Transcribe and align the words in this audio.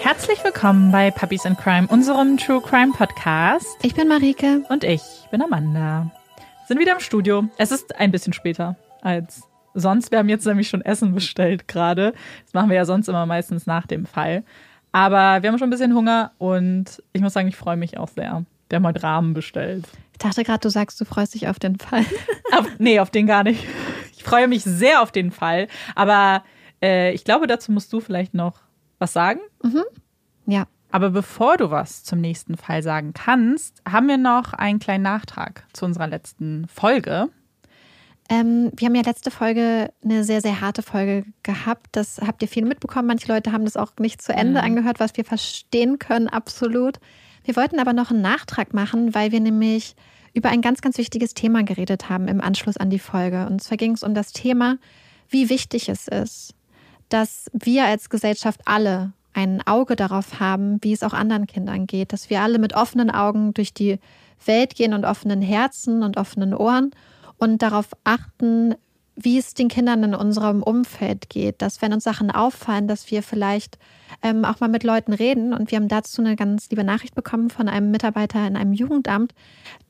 Herzlich 0.00 0.42
willkommen 0.44 0.92
bei 0.92 1.10
Puppies 1.10 1.44
in 1.44 1.56
Crime, 1.56 1.88
unserem 1.88 2.36
True 2.36 2.60
Crime 2.62 2.92
Podcast. 2.92 3.66
Ich 3.82 3.94
bin 3.94 4.08
Marike. 4.08 4.62
Und 4.68 4.84
ich 4.84 5.02
bin 5.30 5.42
Amanda. 5.42 6.10
Sind 6.66 6.78
wieder 6.78 6.92
im 6.92 7.00
Studio. 7.00 7.48
Es 7.58 7.72
ist 7.72 7.96
ein 7.96 8.12
bisschen 8.12 8.32
später 8.32 8.76
als 9.02 9.42
sonst. 9.74 10.10
Wir 10.12 10.18
haben 10.18 10.28
jetzt 10.28 10.46
nämlich 10.46 10.68
schon 10.68 10.82
Essen 10.82 11.14
bestellt 11.14 11.66
gerade. 11.66 12.14
Das 12.44 12.54
machen 12.54 12.70
wir 12.70 12.76
ja 12.76 12.84
sonst 12.84 13.08
immer 13.08 13.26
meistens 13.26 13.66
nach 13.66 13.86
dem 13.86 14.06
Fall. 14.06 14.44
Aber 14.92 15.42
wir 15.42 15.50
haben 15.50 15.58
schon 15.58 15.68
ein 15.68 15.70
bisschen 15.70 15.94
Hunger 15.94 16.32
und 16.38 17.02
ich 17.12 17.20
muss 17.20 17.32
sagen, 17.32 17.48
ich 17.48 17.56
freue 17.56 17.76
mich 17.76 17.98
auch 17.98 18.08
sehr. 18.08 18.44
Wir 18.68 18.76
haben 18.76 18.86
heute 18.86 19.02
Rahmen 19.02 19.34
bestellt. 19.34 19.86
Ich 20.12 20.18
dachte 20.18 20.44
gerade, 20.44 20.60
du 20.60 20.70
sagst, 20.70 21.00
du 21.00 21.04
freust 21.04 21.34
dich 21.34 21.48
auf 21.48 21.58
den 21.58 21.76
Fall. 21.76 22.04
auf, 22.52 22.66
nee, 22.78 23.00
auf 23.00 23.10
den 23.10 23.26
gar 23.26 23.42
nicht. 23.42 23.64
Ich 24.16 24.24
freue 24.24 24.48
mich 24.48 24.62
sehr 24.62 25.02
auf 25.02 25.12
den 25.12 25.30
Fall. 25.30 25.68
Aber 25.94 26.44
äh, 26.82 27.12
ich 27.12 27.24
glaube, 27.24 27.46
dazu 27.46 27.72
musst 27.72 27.92
du 27.92 28.00
vielleicht 28.00 28.34
noch 28.34 28.60
was 28.98 29.12
sagen? 29.12 29.40
Mhm. 29.62 29.84
Ja. 30.46 30.66
Aber 30.90 31.10
bevor 31.10 31.56
du 31.56 31.70
was 31.70 32.02
zum 32.04 32.20
nächsten 32.20 32.56
Fall 32.56 32.82
sagen 32.82 33.12
kannst, 33.12 33.82
haben 33.88 34.08
wir 34.08 34.16
noch 34.16 34.54
einen 34.54 34.78
kleinen 34.78 35.04
Nachtrag 35.04 35.64
zu 35.72 35.84
unserer 35.84 36.06
letzten 36.06 36.66
Folge. 36.68 37.28
Ähm, 38.30 38.70
wir 38.76 38.86
haben 38.86 38.94
ja 38.94 39.02
letzte 39.02 39.30
Folge 39.30 39.90
eine 40.04 40.24
sehr, 40.24 40.40
sehr 40.40 40.60
harte 40.60 40.82
Folge 40.82 41.24
gehabt. 41.42 41.88
Das 41.92 42.20
habt 42.26 42.42
ihr 42.42 42.48
viel 42.48 42.64
mitbekommen. 42.64 43.08
Manche 43.08 43.28
Leute 43.28 43.52
haben 43.52 43.64
das 43.64 43.76
auch 43.76 43.92
nicht 43.98 44.20
zu 44.20 44.32
Ende 44.32 44.60
mhm. 44.60 44.66
angehört, 44.66 45.00
was 45.00 45.16
wir 45.16 45.24
verstehen 45.24 45.98
können, 45.98 46.28
absolut. 46.28 46.98
Wir 47.44 47.56
wollten 47.56 47.80
aber 47.80 47.94
noch 47.94 48.10
einen 48.10 48.20
Nachtrag 48.20 48.74
machen, 48.74 49.14
weil 49.14 49.32
wir 49.32 49.40
nämlich 49.40 49.94
über 50.34 50.50
ein 50.50 50.60
ganz, 50.60 50.82
ganz 50.82 50.98
wichtiges 50.98 51.32
Thema 51.32 51.64
geredet 51.64 52.10
haben 52.10 52.28
im 52.28 52.42
Anschluss 52.42 52.76
an 52.76 52.90
die 52.90 52.98
Folge. 52.98 53.46
Und 53.46 53.62
zwar 53.62 53.78
ging 53.78 53.92
es 53.92 54.02
um 54.02 54.14
das 54.14 54.32
Thema, 54.32 54.76
wie 55.30 55.48
wichtig 55.48 55.88
es 55.88 56.08
ist, 56.08 56.54
dass 57.08 57.50
wir 57.52 57.84
als 57.84 58.10
Gesellschaft 58.10 58.60
alle 58.64 59.12
ein 59.32 59.64
Auge 59.66 59.96
darauf 59.96 60.40
haben, 60.40 60.78
wie 60.82 60.92
es 60.92 61.02
auch 61.02 61.12
anderen 61.12 61.46
Kindern 61.46 61.86
geht, 61.86 62.12
dass 62.12 62.30
wir 62.30 62.42
alle 62.42 62.58
mit 62.58 62.74
offenen 62.74 63.10
Augen 63.10 63.54
durch 63.54 63.72
die 63.72 63.98
Welt 64.44 64.74
gehen 64.74 64.94
und 64.94 65.04
offenen 65.04 65.42
Herzen 65.42 66.02
und 66.02 66.16
offenen 66.16 66.54
Ohren 66.54 66.90
und 67.38 67.62
darauf 67.62 67.86
achten, 68.04 68.74
wie 69.20 69.38
es 69.38 69.54
den 69.54 69.68
Kindern 69.68 70.04
in 70.04 70.14
unserem 70.14 70.62
Umfeld 70.62 71.28
geht, 71.28 71.60
dass 71.60 71.82
wenn 71.82 71.92
uns 71.92 72.04
Sachen 72.04 72.30
auffallen, 72.30 72.86
dass 72.86 73.10
wir 73.10 73.24
vielleicht 73.24 73.78
ähm, 74.22 74.44
auch 74.44 74.60
mal 74.60 74.68
mit 74.68 74.84
Leuten 74.84 75.12
reden. 75.12 75.52
Und 75.52 75.70
wir 75.70 75.76
haben 75.76 75.88
dazu 75.88 76.22
eine 76.22 76.36
ganz 76.36 76.70
liebe 76.70 76.84
Nachricht 76.84 77.14
bekommen 77.14 77.50
von 77.50 77.68
einem 77.68 77.90
Mitarbeiter 77.90 78.46
in 78.46 78.56
einem 78.56 78.72
Jugendamt, 78.72 79.34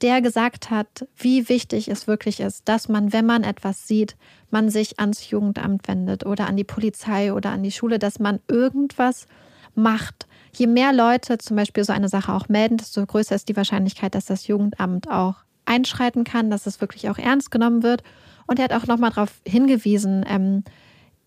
der 0.01 0.23
gesagt 0.23 0.71
hat, 0.71 1.07
wie 1.17 1.49
wichtig 1.49 1.89
es 1.89 2.07
wirklich 2.07 2.41
ist, 2.41 2.69
dass 2.69 2.89
man, 2.89 3.13
wenn 3.13 3.27
man 3.27 3.45
etwas 3.45 3.87
sieht, 3.87 4.17
man 4.51 4.71
sich 4.71 4.99
ans 4.99 5.29
Jugendamt 5.29 5.87
wendet 5.89 6.25
oder 6.25 6.47
an 6.47 6.57
die 6.57 6.65
Polizei 6.65 7.33
oder 7.33 7.51
an 7.51 7.63
die 7.63 7.73
Schule, 7.73 7.99
dass 7.99 8.19
man 8.19 8.41
irgendwas 8.49 9.27
macht. 9.75 10.27
Je 10.55 10.67
mehr 10.67 10.95
Leute 10.95 11.37
zum 11.37 11.57
Beispiel 11.57 11.85
so 11.85 11.93
eine 11.93 12.09
Sache 12.09 12.33
auch 12.33 12.49
melden, 12.49 12.79
desto 12.79 13.05
größer 13.05 13.35
ist 13.35 13.49
die 13.49 13.57
Wahrscheinlichkeit, 13.57 14.15
dass 14.15 14.25
das 14.25 14.47
Jugendamt 14.47 15.11
auch 15.11 15.37
einschreiten 15.67 16.25
kann, 16.25 16.51
dass 16.51 16.67
es 16.67 16.81
wirklich 16.81 17.11
auch 17.11 17.19
ernst 17.19 17.51
genommen 17.51 17.83
wird. 17.83 18.03
Und 18.49 18.59
er 18.59 18.65
hat 18.65 18.73
auch 18.73 18.87
nochmal 18.87 19.11
darauf 19.11 19.31
hingewiesen, 19.47 20.25
ähm, 20.29 20.65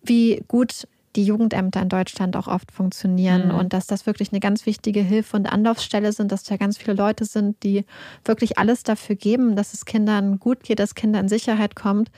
wie 0.04 0.44
gut 0.48 0.88
die 1.16 1.26
Jugendämter 1.26 1.82
in 1.82 1.90
Deutschland 1.90 2.36
auch 2.36 2.48
oft 2.48 2.72
funktionieren 2.72 3.50
mhm. 3.50 3.56
und 3.56 3.74
dass 3.74 3.88
das 3.88 4.06
wirklich 4.06 4.32
eine 4.32 4.40
ganz 4.40 4.66
wichtige 4.66 5.02
Hilfe 5.02 5.38
und 5.38 5.46
Anlaufstelle 5.46 6.12
sind, 6.14 6.32
dass 6.32 6.44
da 6.44 6.58
ganz 6.58 6.78
viele 6.78 6.94
Leute 6.94 7.26
sind, 7.26 7.62
die 7.64 7.86
wirklich 8.24 8.58
alles 8.58 8.84
dafür 8.84 9.16
geben, 9.16 9.56
dass 9.56 9.74
es 9.74 9.86
Kindern 9.86 10.40
gut 10.40 10.64
geht, 10.64 10.80
dass 10.80 10.96
Kinder 10.96 11.20
in 11.20 11.28
Sicherheit 11.28 11.76
kommt. 11.76 12.10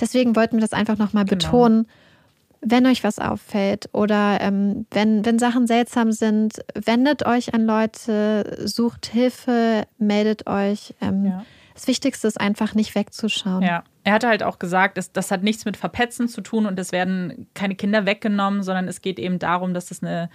Deswegen 0.00 0.34
wollten 0.34 0.56
wir 0.56 0.62
das 0.62 0.72
einfach 0.72 0.96
nochmal 0.96 1.24
genau. 1.24 1.44
betonen. 1.44 1.86
Wenn 2.64 2.86
euch 2.86 3.02
was 3.04 3.18
auffällt 3.18 3.88
oder 3.92 4.40
ähm, 4.40 4.86
wenn, 4.92 5.26
wenn 5.26 5.38
Sachen 5.38 5.66
seltsam 5.66 6.12
sind, 6.12 6.64
wendet 6.74 7.26
euch 7.26 7.54
an 7.54 7.66
Leute, 7.66 8.62
sucht 8.64 9.06
Hilfe, 9.06 9.84
meldet 9.98 10.46
euch. 10.46 10.94
Ähm, 11.00 11.26
ja. 11.26 11.44
Das 11.74 11.88
Wichtigste 11.88 12.28
ist 12.28 12.40
einfach 12.40 12.74
nicht 12.74 12.94
wegzuschauen. 12.94 13.62
Ja. 13.62 13.82
Er 14.04 14.14
hatte 14.14 14.28
halt 14.28 14.42
auch 14.42 14.58
gesagt, 14.58 14.98
das, 14.98 15.12
das 15.12 15.30
hat 15.30 15.42
nichts 15.42 15.64
mit 15.64 15.76
Verpetzen 15.76 16.28
zu 16.28 16.40
tun 16.40 16.66
und 16.66 16.78
es 16.78 16.92
werden 16.92 17.46
keine 17.54 17.74
Kinder 17.74 18.06
weggenommen, 18.06 18.62
sondern 18.62 18.88
es 18.88 19.00
geht 19.00 19.18
eben 19.18 19.38
darum, 19.38 19.74
dass 19.74 19.90
es 19.90 20.02
eine, 20.02 20.28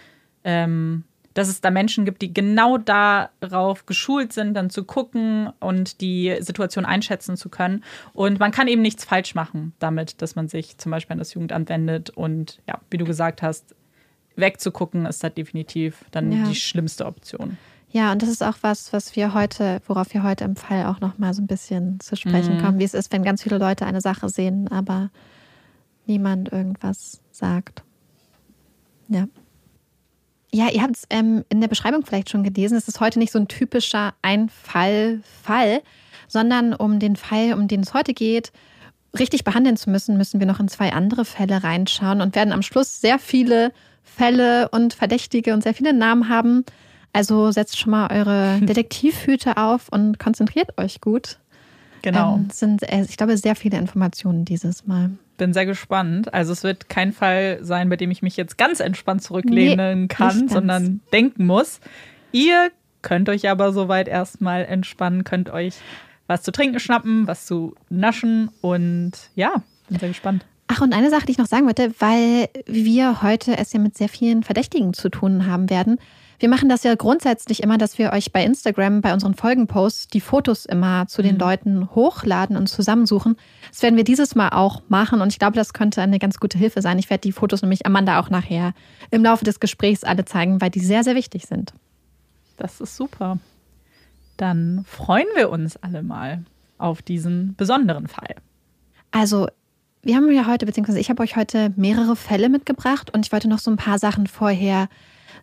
ähm, 0.44 1.04
dass 1.34 1.50
es 1.50 1.62
da 1.62 1.70
Menschen 1.70 2.06
gibt, 2.06 2.22
die 2.22 2.34
genau 2.34 2.78
darauf 2.78 3.86
geschult 3.86 4.34
sind, 4.34 4.54
dann 4.54 4.70
zu 4.70 4.86
gucken 4.86 5.52
und 5.60 6.02
die 6.02 6.36
Situation 6.40 6.86
einschätzen 6.86 7.36
zu 7.36 7.50
können. 7.50 7.84
Und 8.14 8.40
man 8.40 8.52
kann 8.52 8.68
eben 8.68 8.82
nichts 8.82 9.04
falsch 9.04 9.36
machen 9.36 9.74
damit, 9.80 10.22
dass 10.22 10.36
man 10.36 10.48
sich 10.48 10.78
zum 10.78 10.92
Beispiel 10.92 11.14
an 11.14 11.20
das 11.20 11.34
Jugendamt 11.34 11.70
wendet 11.70 12.10
und 12.10 12.62
ja, 12.68 12.80
wie 12.90 12.98
du 12.98 13.06
gesagt 13.06 13.42
hast, 13.42 13.76
wegzugucken 14.38 15.06
ist 15.06 15.24
da 15.24 15.30
definitiv 15.30 16.06
dann 16.12 16.32
ja. 16.32 16.48
die 16.48 16.56
schlimmste 16.56 17.06
Option. 17.06 17.58
Ja, 17.90 18.12
und 18.12 18.22
das 18.22 18.30
ist 18.30 18.44
auch 18.44 18.58
was, 18.62 18.92
was 18.92 19.16
wir 19.16 19.34
heute, 19.34 19.82
worauf 19.88 20.14
wir 20.14 20.24
heute 20.24 20.44
im 20.44 20.56
Fall 20.56 20.86
auch 20.86 21.00
noch 21.00 21.18
mal 21.18 21.34
so 21.34 21.42
ein 21.42 21.48
bisschen 21.48 22.00
zu 22.00 22.16
sprechen 22.16 22.58
mhm. 22.58 22.62
kommen, 22.62 22.80
wie 22.80 22.84
es 22.84 22.94
ist, 22.94 23.12
wenn 23.14 23.24
ganz 23.24 23.44
viele 23.44 23.58
Leute 23.58 23.86
eine 23.86 24.02
Sache 24.02 24.30
sehen, 24.30 24.68
aber 24.68 25.10
niemand 26.06 26.52
irgendwas 26.52 27.22
sagt. 27.32 27.84
Ja. 29.08 29.28
Ja, 30.54 30.70
ihr 30.70 30.82
habt 30.82 30.96
es 30.96 31.04
ähm, 31.10 31.44
in 31.50 31.62
der 31.62 31.68
Beschreibung 31.68 32.06
vielleicht 32.06 32.30
schon 32.30 32.44
gelesen. 32.44 32.78
Es 32.78 32.88
ist 32.88 33.00
heute 33.00 33.20
nicht 33.20 33.32
so 33.32 33.40
ein 33.40 33.48
typischer 33.48 34.14
Einfall-Fall, 34.22 35.82
sondern 36.28 36.74
um 36.74 37.00
den 37.00 37.16
Fall, 37.16 37.54
um 37.54 37.68
den 37.68 37.82
es 37.82 37.94
heute 37.94 38.14
geht, 38.14 38.52
richtig 39.18 39.44
behandeln 39.44 39.78
zu 39.78 39.90
müssen, 39.90 40.18
müssen 40.18 40.40
wir 40.40 40.48
noch 40.48 40.60
in 40.60 40.68
zwei 40.68 40.94
andere 40.94 41.26
Fälle 41.26 41.64
reinschauen 41.64 42.22
und 42.22 42.36
werden 42.36 42.54
am 42.54 42.62
Schluss 42.62 43.02
sehr 43.02 43.20
viele 43.20 43.72
Fälle 44.04 44.70
und 44.70 44.94
Verdächtige 44.94 45.54
und 45.54 45.64
sehr 45.64 45.74
viele 45.74 45.94
Namen 45.94 46.30
haben, 46.30 46.66
also 47.18 47.50
setzt 47.50 47.80
schon 47.80 47.92
mal 47.92 48.12
eure 48.12 48.60
Detektivhüte 48.62 49.58
auf 49.58 49.90
und 49.90 50.20
konzentriert 50.20 50.78
euch 50.78 51.02
gut. 51.02 51.40
Genau. 52.04 52.36
Ähm, 52.36 52.50
sind, 52.52 52.84
äh, 52.84 53.02
ich 53.10 53.18
glaube, 53.18 53.36
sehr 53.38 53.56
viele 53.56 53.80
Informationen 53.80 54.46
dieses 54.46 54.86
Mal. 54.86 55.10
Bin 55.38 55.52
sehr 55.52 55.66
gespannt. 55.66 56.32
Also 56.32 56.54
es 56.54 56.64
wird 56.64 56.90
kein 56.90 57.12
Fall 57.12 57.58
sein, 57.62 57.90
bei 57.90 57.96
dem 57.96 58.12
ich 58.12 58.22
mich 58.22 58.38
jetzt 58.38 58.60
ganz 58.60 58.80
entspannt 58.80 59.24
zurücklehnen 59.24 60.02
nee, 60.02 60.08
kann, 60.08 60.48
sondern 60.48 61.02
denken 61.12 61.48
muss. 61.48 61.80
Ihr 62.32 62.70
könnt 63.02 63.30
euch 63.30 63.50
aber 63.50 63.74
soweit 63.74 64.08
erstmal 64.08 64.66
entspannen, 64.66 65.24
könnt 65.24 65.50
euch 65.50 65.74
was 66.28 66.44
zu 66.44 66.52
trinken 66.52 66.80
schnappen, 66.80 67.26
was 67.26 67.48
zu 67.48 67.74
naschen 67.90 68.52
und 68.62 69.14
ja, 69.34 69.64
bin 69.90 69.98
sehr 69.98 70.10
gespannt. 70.10 70.46
Ach, 70.68 70.82
und 70.82 70.94
eine 70.94 71.10
Sache, 71.10 71.26
die 71.26 71.32
ich 71.32 71.38
noch 71.38 71.48
sagen 71.48 71.66
wollte, 71.66 71.94
weil 72.00 72.50
wir 72.68 73.24
heute 73.24 73.58
es 73.58 73.74
ja 73.74 73.80
mit 73.80 73.98
sehr 73.98 74.10
vielen 74.10 74.44
Verdächtigen 74.44 74.94
zu 74.94 75.10
tun 75.10 75.48
haben 75.48 75.70
werden. 75.70 75.98
Wir 76.40 76.50
machen 76.50 76.70
das 76.70 76.84
ja 76.84 76.94
grundsätzlich 76.94 77.64
immer, 77.64 77.80
dass 77.80 77.98
wir 77.98 78.12
euch 78.12 78.32
bei 78.32 78.44
Instagram, 78.44 79.02
bei 79.02 79.12
unseren 79.12 79.34
Folgenposts, 79.34 80.08
die 80.08 80.22
Fotos 80.22 80.66
immer 80.66 81.08
zu 81.08 81.24
den 81.24 81.36
mhm. 81.36 81.40
Leuten 81.40 81.96
hochladen 81.96 82.56
und 82.56 82.68
zusammensuchen. 82.68 83.38
Das 83.70 83.82
werden 83.82 83.98
wir 83.98 84.04
dieses 84.04 84.36
Mal 84.36 84.50
auch 84.50 84.84
machen 84.88 85.22
und 85.22 85.30
ich 85.30 85.40
glaube, 85.40 85.56
das 85.56 85.74
könnte 85.74 86.02
eine 86.02 86.20
ganz 86.20 86.40
gute 86.40 86.60
Hilfe 86.60 86.82
sein. 86.82 87.00
Ich 87.00 87.10
werde 87.10 87.22
die 87.22 87.32
Fotos 87.32 87.64
nämlich 87.64 87.88
Amanda 87.88 88.20
auch 88.20 88.30
nachher 88.30 88.74
im 89.10 89.24
Laufe 89.24 89.46
des 89.46 89.60
Gesprächs 89.60 90.04
alle 90.04 90.26
zeigen, 90.26 90.62
weil 90.62 90.70
die 90.70 90.80
sehr, 90.80 91.04
sehr 91.04 91.16
wichtig 91.16 91.48
sind. 91.48 91.74
Das 92.58 92.82
ist 92.82 92.96
super. 92.96 93.40
Dann 94.38 94.86
freuen 94.88 95.28
wir 95.36 95.50
uns 95.50 95.78
alle 95.78 96.04
mal 96.04 96.44
auf 96.78 97.02
diesen 97.02 97.56
besonderen 97.56 98.08
Fall. 98.08 98.36
Also, 99.10 99.48
wir 100.04 100.16
haben 100.16 100.32
ja 100.32 100.46
heute, 100.46 100.68
beziehungsweise 100.68 101.00
ich 101.00 101.10
habe 101.10 101.24
euch 101.24 101.36
heute 101.36 101.74
mehrere 101.76 102.16
Fälle 102.16 102.50
mitgebracht 102.50 103.12
und 103.14 103.26
ich 103.26 103.32
wollte 103.32 103.48
noch 103.48 103.60
so 103.60 103.72
ein 103.72 103.78
paar 103.78 103.98
Sachen 103.98 104.28
vorher 104.28 104.90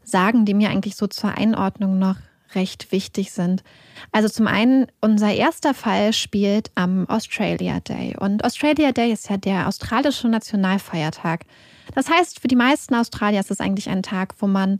sagen, 0.05 0.45
die 0.45 0.55
mir 0.55 0.71
eigentlich 0.71 0.97
so 0.97 1.06
zur 1.06 1.37
Einordnung 1.37 1.99
noch 1.99 2.17
recht 2.55 2.93
wichtig 2.93 3.33
sind. 3.33 3.62
Also 4.12 4.29
zum 4.29 4.47
einen, 4.47 4.87
unser 5.01 5.33
erster 5.33 5.75
Fall 5.75 6.12
spielt 6.12 6.71
am 6.75 7.09
Australia 7.09 7.81
Day. 7.81 8.17
Und 8.19 8.45
Australia 8.45 8.93
Day 8.93 9.12
ist 9.12 9.29
ja 9.29 9.37
der 9.37 9.67
australische 9.69 10.29
Nationalfeiertag. 10.29 11.45
Das 11.95 12.09
heißt, 12.09 12.41
für 12.41 12.49
die 12.49 12.56
meisten 12.56 12.95
Australier 12.95 13.41
ist 13.41 13.51
es 13.51 13.61
eigentlich 13.61 13.89
ein 13.89 14.03
Tag, 14.03 14.35
wo 14.39 14.47
man 14.47 14.79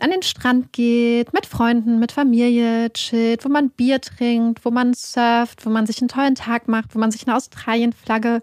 an 0.00 0.10
den 0.10 0.22
Strand 0.22 0.72
geht, 0.72 1.34
mit 1.34 1.44
Freunden, 1.44 1.98
mit 1.98 2.12
Familie 2.12 2.90
chillt, 2.92 3.44
wo 3.44 3.50
man 3.50 3.70
Bier 3.70 4.00
trinkt, 4.00 4.64
wo 4.64 4.70
man 4.70 4.94
surft, 4.94 5.66
wo 5.66 5.70
man 5.70 5.86
sich 5.86 6.00
einen 6.00 6.08
tollen 6.08 6.34
Tag 6.34 6.66
macht, 6.66 6.94
wo 6.94 6.98
man 6.98 7.10
sich 7.10 7.26
eine 7.26 7.36
Australien-Flagge 7.36 8.42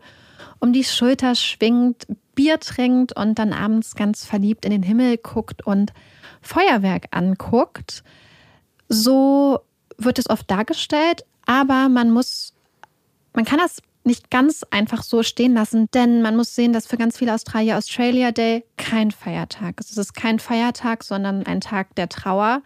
um 0.59 0.73
die 0.73 0.83
Schulter 0.83 1.35
schwingt, 1.35 2.05
Bier 2.39 2.57
trinkt 2.61 3.13
und 3.17 3.37
dann 3.37 3.51
abends 3.51 3.95
ganz 3.95 4.23
verliebt 4.23 4.63
in 4.63 4.71
den 4.71 4.81
Himmel 4.81 5.17
guckt 5.17 5.67
und 5.67 5.91
Feuerwerk 6.41 7.07
anguckt. 7.11 8.01
So 8.87 9.59
wird 9.97 10.19
es 10.19 10.29
oft 10.29 10.49
dargestellt, 10.49 11.25
aber 11.45 11.89
man 11.89 12.11
muss, 12.11 12.53
man 13.33 13.43
kann 13.43 13.57
das 13.57 13.81
nicht 14.05 14.31
ganz 14.31 14.65
einfach 14.71 15.03
so 15.03 15.21
stehen 15.21 15.53
lassen, 15.53 15.89
denn 15.93 16.21
man 16.21 16.37
muss 16.37 16.55
sehen, 16.55 16.71
dass 16.71 16.87
für 16.87 16.95
ganz 16.95 17.17
viele 17.17 17.33
Australier 17.33 17.77
Australia 17.77 18.31
Day 18.31 18.63
kein 18.77 19.11
Feiertag 19.11 19.77
ist. 19.81 19.91
Es 19.91 19.97
ist 19.97 20.13
kein 20.13 20.39
Feiertag, 20.39 21.03
sondern 21.03 21.45
ein 21.45 21.59
Tag 21.59 21.93
der 21.95 22.07
Trauer. 22.07 22.61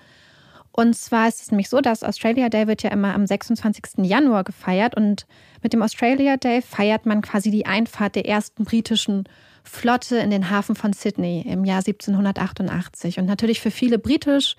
Und 0.72 0.96
zwar 0.96 1.28
ist 1.28 1.42
es 1.42 1.50
nämlich 1.50 1.70
so, 1.70 1.82
dass 1.82 2.04
Australia 2.04 2.50
Day 2.50 2.68
wird 2.68 2.84
ja 2.84 2.92
immer 2.92 3.16
am 3.16 3.26
26. 3.26 4.06
Januar 4.06 4.44
gefeiert 4.44 4.96
und 4.96 5.26
mit 5.64 5.74
dem 5.74 5.82
Australia 5.82 6.38
Day 6.38 6.62
feiert 6.62 7.08
man 7.08 7.24
quasi 7.24 7.50
die 7.50 7.66
Einfahrt 7.66 8.14
der 8.14 8.28
ersten 8.28 8.66
britischen 8.66 9.24
Flotte 9.64 10.18
in 10.18 10.30
den 10.30 10.50
Hafen 10.50 10.76
von 10.76 10.94
Sydney 10.94 11.46
im 11.48 11.66
Jahr 11.66 11.80
1788. 11.80 13.20
Und 13.20 13.26
natürlich 13.26 13.62
für 13.62 13.72
viele 13.72 13.98
britisch, 13.98 14.56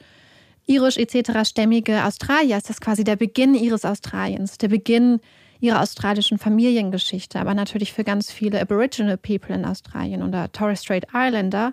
irisch 0.66 0.96
etc. 0.96 1.48
stämmige 1.48 2.04
Australier 2.04 2.56
ist 2.56 2.70
das 2.70 2.80
quasi 2.80 3.04
der 3.04 3.16
Beginn 3.16 3.54
ihres 3.54 3.84
Australiens, 3.84 4.58
der 4.58 4.68
Beginn 4.68 5.20
ihrer 5.60 5.80
australischen 5.80 6.38
Familiengeschichte. 6.38 7.38
Aber 7.38 7.54
natürlich 7.54 7.92
für 7.92 8.04
ganz 8.04 8.30
viele 8.30 8.60
Aboriginal 8.60 9.16
People 9.16 9.54
in 9.54 9.64
Australien 9.64 10.22
oder 10.22 10.50
Torres 10.52 10.82
Strait 10.82 11.06
Islander 11.14 11.72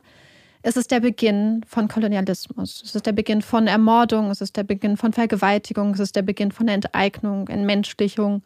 ist 0.64 0.78
es 0.78 0.88
der 0.88 1.00
Beginn 1.00 1.64
von 1.68 1.88
Kolonialismus. 1.88 2.84
Es 2.86 2.96
ist 2.96 3.06
der 3.06 3.14
Beginn 3.14 3.42
von 3.42 3.68
Ermordung, 3.68 4.30
es 4.30 4.42
ist 4.42 4.56
der 4.58 4.64
Beginn 4.64 4.96
von 4.96 5.12
Vergewaltigung, 5.12 5.94
es 5.94 6.00
ist 6.00 6.16
der 6.16 6.22
Beginn 6.22 6.52
von 6.52 6.68
Enteignung, 6.68 7.48
Entmenschlichung, 7.48 8.44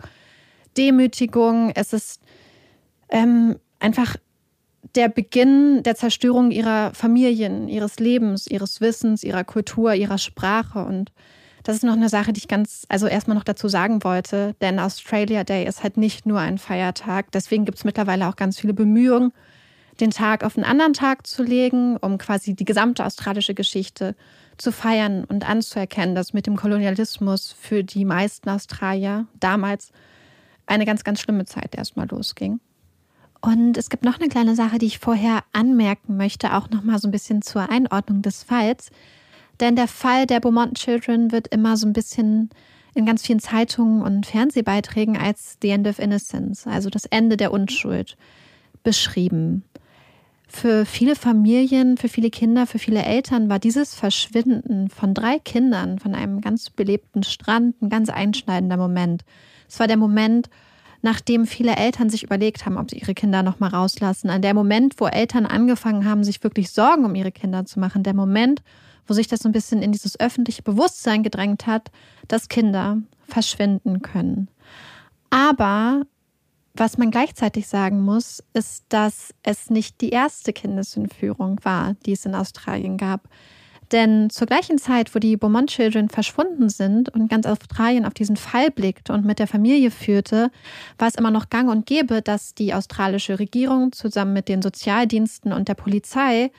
Demütigung. 0.78 1.72
Es 1.76 1.92
ist 1.92 2.22
ähm, 3.10 3.58
einfach 3.80 4.16
der 4.94 5.10
Beginn 5.10 5.84
der 5.84 5.96
Zerstörung 5.96 6.52
ihrer 6.52 6.94
Familien, 6.94 7.68
ihres 7.68 8.00
Lebens, 8.00 8.48
ihres 8.48 8.82
Wissens, 8.82 9.24
ihrer 9.24 9.44
Kultur, 9.44 9.94
ihrer 9.94 10.18
Sprache. 10.18 10.86
Und 10.86 11.12
das 11.64 11.78
ist 11.78 11.84
noch 11.84 11.94
eine 11.94 12.10
Sache, 12.10 12.34
die 12.34 12.40
ich 12.40 12.48
ganz, 12.48 12.86
also 12.90 13.08
erstmal 13.08 13.36
noch 13.36 13.44
dazu 13.44 13.68
sagen 13.68 14.04
wollte, 14.04 14.56
denn 14.62 14.80
Australia 14.80 15.44
Day 15.44 15.66
ist 15.66 15.84
halt 15.84 15.98
nicht 15.98 16.26
nur 16.26 16.40
ein 16.40 16.58
Feiertag. 16.58 17.32
Deswegen 17.32 17.66
gibt 17.66 17.80
es 17.80 17.84
mittlerweile 17.84 18.28
auch 18.28 18.36
ganz 18.36 18.60
viele 18.60 18.74
Bemühungen, 18.74 19.34
den 20.00 20.12
Tag 20.12 20.44
auf 20.44 20.58
einen 20.58 20.66
anderen 20.66 20.94
Tag 20.94 21.26
zu 21.26 21.42
legen, 21.42 21.98
um 21.98 22.18
quasi 22.18 22.54
die 22.54 22.66
gesamte 22.66 23.06
australische 23.06 23.54
Geschichte 23.54 24.16
zu 24.58 24.72
feiern 24.72 25.24
und 25.26 25.48
anzuerkennen, 25.50 26.16
dass 26.16 26.34
mit 26.34 26.48
dem 26.48 26.56
Kolonialismus 26.56 27.56
für 27.60 27.84
die 27.84 28.06
meisten 28.06 28.50
Australier 28.50 29.26
damals 29.40 29.92
eine 30.66 30.86
ganz, 30.86 31.04
ganz 31.04 31.20
schlimme 31.20 31.46
Zeit 31.46 31.76
erstmal 31.76 32.08
losging. 32.08 32.60
Und 33.46 33.78
es 33.78 33.92
gibt 33.92 34.04
noch 34.04 34.20
eine 34.20 34.28
kleine 34.28 34.56
Sache, 34.56 34.80
die 34.80 34.88
ich 34.88 34.98
vorher 34.98 35.44
anmerken 35.54 36.18
möchte, 36.18 36.56
auch 36.56 36.68
nochmal 36.72 36.98
so 36.98 37.08
ein 37.08 37.12
bisschen 37.12 37.44
zur 37.44 37.70
Einordnung 37.70 38.24
des 38.24 38.42
Falls. 38.42 38.90
Denn 39.60 39.76
der 39.76 39.88
Fall 39.88 40.26
der 40.26 40.40
Beaumont 40.40 40.80
Children 40.80 41.32
wird 41.32 41.50
immer 41.50 41.78
so 41.78 41.86
ein 41.86 41.94
bisschen 41.94 42.50
in 42.96 43.06
ganz 43.06 43.24
vielen 43.24 43.40
Zeitungen 43.40 44.02
und 44.02 44.26
Fernsehbeiträgen 44.26 45.16
als 45.16 45.60
The 45.62 45.70
End 45.70 45.88
of 45.88 46.00
Innocence, 46.00 46.66
also 46.66 46.90
das 46.90 47.06
Ende 47.06 47.38
der 47.38 47.52
Unschuld, 47.52 48.18
beschrieben. 48.82 49.64
Für 50.48 50.88
viele 50.88 51.16
Familien, 51.16 51.98
für 51.98 52.10
viele 52.10 52.32
Kinder, 52.32 52.66
für 52.66 52.80
viele 52.80 53.04
Eltern 53.04 53.48
war 53.48 53.60
dieses 53.60 53.94
Verschwinden 53.94 54.90
von 54.90 55.14
drei 55.14 55.38
Kindern 55.38 56.00
von 56.00 56.16
einem 56.16 56.42
ganz 56.42 56.72
belebten 56.72 57.22
Strand 57.22 57.80
ein 57.80 57.90
ganz 57.90 58.10
einschneidender 58.10 58.78
Moment. 58.78 59.24
Es 59.70 59.80
war 59.80 59.88
der 59.88 59.98
Moment, 59.98 60.50
nachdem 61.06 61.46
viele 61.46 61.76
Eltern 61.76 62.10
sich 62.10 62.24
überlegt 62.24 62.66
haben, 62.66 62.78
ob 62.78 62.90
sie 62.90 62.98
ihre 62.98 63.14
Kinder 63.14 63.44
noch 63.44 63.60
mal 63.60 63.70
rauslassen. 63.70 64.32
An 64.32 64.42
der 64.42 64.56
Moment, 64.56 64.96
wo 64.98 65.06
Eltern 65.06 65.46
angefangen 65.46 66.04
haben, 66.04 66.24
sich 66.24 66.44
wirklich 66.44 66.72
Sorgen 66.72 67.06
um 67.06 67.14
ihre 67.14 67.32
Kinder 67.32 67.64
zu 67.64 67.80
machen. 67.80 68.02
Der 68.02 68.16
Moment, 68.16 68.64
wo 69.06 69.14
sich 69.14 69.28
das 69.28 69.42
so 69.42 69.48
ein 69.48 69.52
bisschen 69.52 69.84
in 69.84 69.92
dieses 69.92 70.20
öffentliche 70.20 70.64
Bewusstsein 70.64 71.22
gedrängt 71.22 71.68
hat, 71.68 71.92
dass 72.28 72.50
Kinder 72.50 72.98
verschwinden 73.28 74.02
können. 74.02 74.48
Aber 75.30 76.02
was 76.74 76.98
man 76.98 77.12
gleichzeitig 77.12 77.68
sagen 77.68 78.02
muss, 78.02 78.44
ist, 78.54 78.86
dass 78.90 79.32
es 79.44 79.70
nicht 79.70 80.02
die 80.02 80.10
erste 80.10 80.54
Kindesentführung 80.54 81.60
war, 81.62 81.96
die 82.08 82.14
es 82.14 82.26
in 82.26 82.34
Australien 82.34 82.98
gab. 82.98 83.30
Denn 83.92 84.30
zur 84.30 84.48
gleichen 84.48 84.78
Zeit, 84.78 85.14
wo 85.14 85.20
die 85.20 85.38
Beaumont 85.38 85.70
Children 85.70 86.10
verschwunden 86.10 86.70
sind 86.70 87.10
und 87.10 87.30
ganz 87.30 87.46
Australien 87.46 88.06
auf 88.06 88.14
diesen 88.14 88.36
Fall 88.36 88.72
blickte 88.72 89.14
und 89.14 89.26
mit 89.26 89.40
der 89.40 89.48
Familie 89.48 89.92
führte, 89.92 90.50
war 90.98 91.08
es 91.08 91.16
immer 91.16 91.32
noch 91.32 91.50
gang 91.50 91.70
und 91.70 91.86
gäbe, 91.86 92.22
dass 92.22 92.56
die 92.56 92.74
australische 92.74 93.40
Regierung 93.40 93.92
zusammen 93.92 94.34
mit 94.34 94.50
den 94.50 94.62
Sozialdiensten 94.62 95.54
und 95.54 95.68
der 95.68 95.76
Polizei 95.76 96.52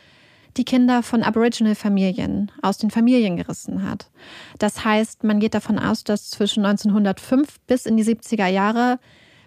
die 0.56 0.64
Kinder 0.64 1.02
von 1.02 1.22
Aboriginal-Familien 1.22 2.50
aus 2.62 2.78
den 2.78 2.90
Familien 2.90 3.36
gerissen 3.36 3.82
hat. 3.82 4.08
Das 4.58 4.84
heißt, 4.84 5.24
man 5.24 5.40
geht 5.40 5.54
davon 5.54 5.78
aus, 5.78 6.04
dass 6.04 6.30
zwischen 6.30 6.64
1905 6.64 7.60
bis 7.66 7.86
in 7.86 7.96
die 7.96 8.04
70er 8.04 8.46
Jahre 8.46 8.98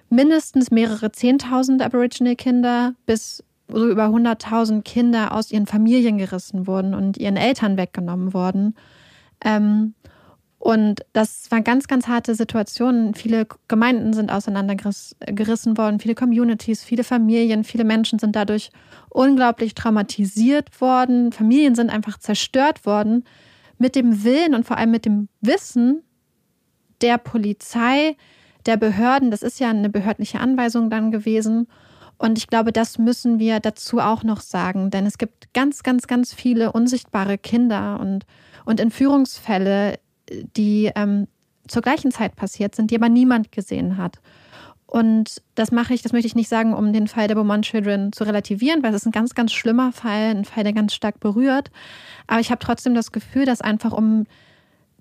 mindestens 0.10 0.72
mehrere 0.72 1.12
Zehntausend 1.12 1.82
Aboriginal-Kinder 1.82 2.94
bis 3.06 3.44
so 3.72 3.90
über 3.90 4.06
100.000 4.06 4.82
Kinder 4.84 5.34
aus 5.34 5.52
ihren 5.52 5.68
Familien 5.68 6.18
gerissen 6.18 6.68
wurden 6.68 6.94
und 6.94 7.18
ihren 7.18 7.38
Eltern 7.38 7.78
weggenommen 7.78 8.34
wurden. 8.34 8.76
Ähm, 9.44 9.94
und 10.60 11.06
das 11.14 11.50
waren 11.52 11.64
ganz, 11.64 11.88
ganz 11.88 12.08
harte 12.08 12.36
Situationen. 12.36 13.14
Viele 13.14 13.48
Gemeinden 13.70 14.12
sind 14.12 14.30
auseinandergerissen 14.30 15.78
worden, 15.78 16.02
viele 16.02 16.16
Communities, 16.16 16.84
viele 16.84 17.06
Familien, 17.06 17.64
viele 17.64 17.86
Menschen 17.86 18.20
sind 18.20 18.36
dadurch 18.36 18.70
unglaublich 19.10 19.74
traumatisiert 19.74 20.82
worden. 20.82 21.32
Familien 21.32 21.76
sind 21.76 21.90
einfach 21.90 22.18
zerstört 22.18 22.86
worden 22.86 23.24
mit 23.78 23.96
dem 23.96 24.26
Willen 24.26 24.54
und 24.54 24.66
vor 24.66 24.78
allem 24.78 24.92
mit 24.92 25.06
dem 25.06 25.30
Wissen 25.40 26.04
der 27.02 27.18
Polizei, 27.18 28.18
der 28.66 28.76
Behörden. 28.76 29.32
Das 29.32 29.42
ist 29.42 29.62
ja 29.62 29.70
eine 29.70 29.90
behördliche 29.90 30.42
Anweisung 30.42 30.90
dann 30.90 31.12
gewesen. 31.12 31.68
Und 32.20 32.38
ich 32.38 32.48
glaube, 32.48 32.74
das 32.74 33.00
müssen 33.00 33.40
wir 33.40 33.62
dazu 33.62 34.00
auch 34.00 34.24
noch 34.24 34.42
sagen, 34.42 34.92
denn 34.92 35.06
es 35.06 35.18
gibt 35.18 35.54
ganz, 35.54 35.84
ganz, 35.84 36.06
ganz 36.06 36.34
viele 36.34 36.74
unsichtbare 36.74 37.38
Kinder 37.38 37.98
und, 38.00 38.26
und 38.66 38.82
Entführungsfälle, 38.82 40.00
die 40.30 40.92
ähm, 40.96 41.28
zur 41.68 41.82
gleichen 41.82 42.12
Zeit 42.12 42.36
passiert 42.36 42.76
sind, 42.76 42.92
die 42.92 42.98
aber 42.98 43.08
niemand 43.08 43.54
gesehen 43.54 43.98
hat. 43.98 44.20
Und 44.86 45.42
das 45.56 45.72
mache 45.72 45.94
ich, 45.94 46.02
das 46.02 46.12
möchte 46.12 46.28
ich 46.28 46.36
nicht 46.36 46.50
sagen, 46.50 46.74
um 46.74 46.92
den 46.92 47.08
Fall 47.08 47.28
der 47.28 47.36
Beaumont 47.36 47.64
Children 47.64 48.12
zu 48.12 48.26
relativieren, 48.26 48.84
weil 48.84 48.90
es 48.90 49.04
ist 49.04 49.06
ein 49.06 49.12
ganz, 49.12 49.34
ganz 49.34 49.54
schlimmer 49.54 49.92
Fall, 49.94 50.32
ein 50.32 50.46
Fall, 50.46 50.64
der 50.64 50.74
ganz 50.74 50.94
stark 50.94 51.20
berührt. 51.20 51.72
Aber 52.28 52.42
ich 52.42 52.52
habe 52.52 52.60
trotzdem 52.60 52.96
das 52.96 53.12
Gefühl, 53.12 53.46
dass 53.46 53.62
einfach 53.62 53.94
um 53.94 54.26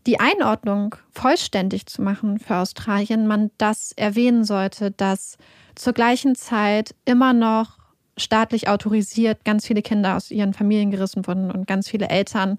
die 0.09 0.21
Einordnung 0.21 0.95
vollständig 1.13 1.85
zu 1.85 2.01
machen 2.01 2.39
für 2.39 2.57
Australien, 2.57 3.27
man 3.27 3.51
das 3.59 3.93
erwähnen 3.93 4.43
sollte, 4.43 4.91
dass 4.91 5.37
zur 5.75 5.93
gleichen 5.93 6.35
Zeit 6.35 6.95
immer 7.05 7.35
noch 7.35 7.77
staatlich 8.17 8.69
autorisiert 8.69 9.45
ganz 9.45 9.67
viele 9.67 9.83
Kinder 9.83 10.17
aus 10.17 10.31
ihren 10.31 10.55
Familien 10.55 10.91
gerissen 10.91 11.27
wurden 11.27 11.51
und 11.51 11.67
ganz 11.67 11.91
viele 11.91 12.09
Eltern 12.09 12.59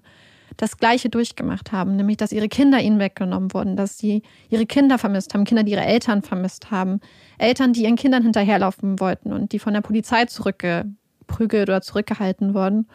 das 0.58 0.76
Gleiche 0.76 1.08
durchgemacht 1.08 1.72
haben, 1.72 1.96
nämlich 1.96 2.18
dass 2.18 2.30
ihre 2.30 2.48
Kinder 2.48 2.80
ihnen 2.80 3.00
weggenommen 3.00 3.52
wurden, 3.52 3.74
dass 3.74 3.98
sie 3.98 4.22
ihre 4.48 4.66
Kinder 4.66 4.96
vermisst 4.96 5.34
haben, 5.34 5.44
Kinder, 5.44 5.64
die 5.64 5.72
ihre 5.72 5.84
Eltern 5.84 6.22
vermisst 6.22 6.70
haben, 6.70 7.00
Eltern, 7.36 7.72
die 7.72 7.82
ihren 7.82 7.96
Kindern 7.96 8.22
hinterherlaufen 8.22 9.00
wollten 9.00 9.32
und 9.32 9.50
die 9.50 9.58
von 9.58 9.74
der 9.74 9.80
Polizei 9.80 10.26
zurückgeprügelt 10.26 11.68
oder 11.68 11.82
zurückgehalten 11.82 12.54
wurden. 12.54 12.86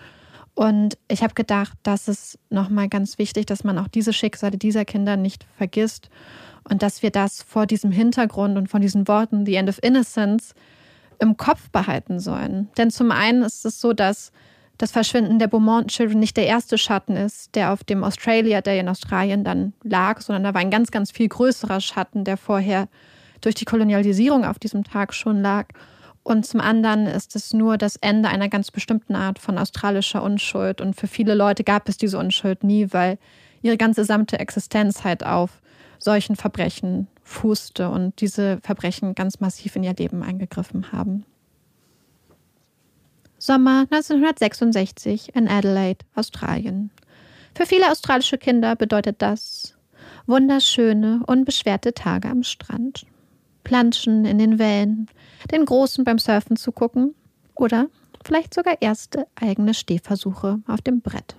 Und 0.55 0.97
ich 1.09 1.21
habe 1.21 1.33
gedacht, 1.33 1.77
das 1.83 2.07
ist 2.07 2.39
nochmal 2.49 2.87
ganz 2.87 3.17
wichtig, 3.17 3.45
dass 3.45 3.63
man 3.63 3.77
auch 3.77 3.89
diese 3.89 4.13
Schicksale 4.13 4.57
dieser 4.57 4.85
Kinder 4.85 5.17
nicht 5.17 5.45
vergisst 5.57 6.09
und 6.63 6.81
dass 6.81 7.03
wir 7.03 7.11
das 7.11 7.43
vor 7.43 7.65
diesem 7.65 7.91
Hintergrund 7.91 8.57
und 8.57 8.67
von 8.67 8.81
diesen 8.81 9.07
Worten, 9.07 9.45
The 9.45 9.55
End 9.55 9.69
of 9.69 9.83
Innocence, 9.83 10.55
im 11.19 11.37
Kopf 11.37 11.69
behalten 11.69 12.19
sollen. 12.19 12.69
Denn 12.77 12.89
zum 12.89 13.11
einen 13.11 13.43
ist 13.43 13.65
es 13.65 13.79
so, 13.79 13.93
dass 13.93 14.31
das 14.77 14.91
Verschwinden 14.91 15.39
der 15.39 15.47
Beaumont 15.47 15.89
Children 15.89 16.19
nicht 16.19 16.37
der 16.37 16.47
erste 16.47 16.77
Schatten 16.77 17.15
ist, 17.15 17.55
der 17.55 17.71
auf 17.71 17.83
dem 17.83 18.03
Australia 18.03 18.61
Day 18.61 18.79
in 18.79 18.89
Australien 18.89 19.43
dann 19.43 19.73
lag, 19.83 20.21
sondern 20.21 20.43
da 20.43 20.53
war 20.53 20.61
ein 20.61 20.71
ganz, 20.71 20.91
ganz 20.91 21.11
viel 21.11 21.29
größerer 21.29 21.79
Schatten, 21.79 22.23
der 22.23 22.37
vorher 22.37 22.87
durch 23.41 23.55
die 23.55 23.65
Kolonialisierung 23.65 24.43
auf 24.43 24.59
diesem 24.59 24.83
Tag 24.83 25.13
schon 25.13 25.41
lag. 25.41 25.67
Und 26.25 26.43
zum 26.43 26.59
anderen 26.59 27.05
ist 27.05 27.35
es 27.35 27.53
nur 27.53 27.77
das 27.77 27.97
Ende 27.97 28.29
einer 28.29 28.49
ganz 28.49 28.71
bestimmten 28.71 29.13
Art 29.13 29.37
von 29.37 29.59
australischer 29.59 30.23
Unschuld. 30.23 30.81
Und 30.81 30.95
für 30.95 31.05
viele 31.05 31.35
Leute 31.35 31.63
gab 31.63 31.87
es 31.87 31.97
diese 31.97 32.17
Unschuld 32.17 32.63
nie, 32.63 32.87
weil 32.89 33.19
ihre 33.61 33.77
ganze 33.77 34.01
gesamte 34.01 34.39
Existenz 34.39 35.03
halt 35.03 35.23
auf 35.23 35.61
solchen 35.99 36.35
Verbrechen 36.35 37.07
fußte 37.21 37.89
und 37.89 38.21
diese 38.21 38.57
Verbrechen 38.63 39.13
ganz 39.13 39.39
massiv 39.39 39.75
in 39.75 39.83
ihr 39.83 39.93
Leben 39.93 40.23
eingegriffen 40.23 40.91
haben. 40.91 41.25
Sommer 43.37 43.85
1966 43.91 45.35
in 45.35 45.47
Adelaide, 45.47 46.03
Australien. 46.15 46.89
Für 47.53 47.67
viele 47.67 47.91
australische 47.91 48.39
Kinder 48.39 48.75
bedeutet 48.75 49.21
das 49.21 49.77
wunderschöne, 50.25 51.21
unbeschwerte 51.27 51.93
Tage 51.93 52.29
am 52.29 52.41
Strand. 52.41 53.05
Planschen 53.63 54.25
in 54.25 54.39
den 54.39 54.57
Wellen, 54.57 55.07
den 55.51 55.65
Großen 55.65 56.03
beim 56.03 56.19
Surfen 56.19 56.55
zu 56.55 56.71
gucken 56.71 57.15
oder 57.55 57.87
vielleicht 58.23 58.53
sogar 58.53 58.81
erste 58.81 59.27
eigene 59.35 59.73
Stehversuche 59.73 60.59
auf 60.67 60.81
dem 60.81 61.01
Brett. 61.01 61.35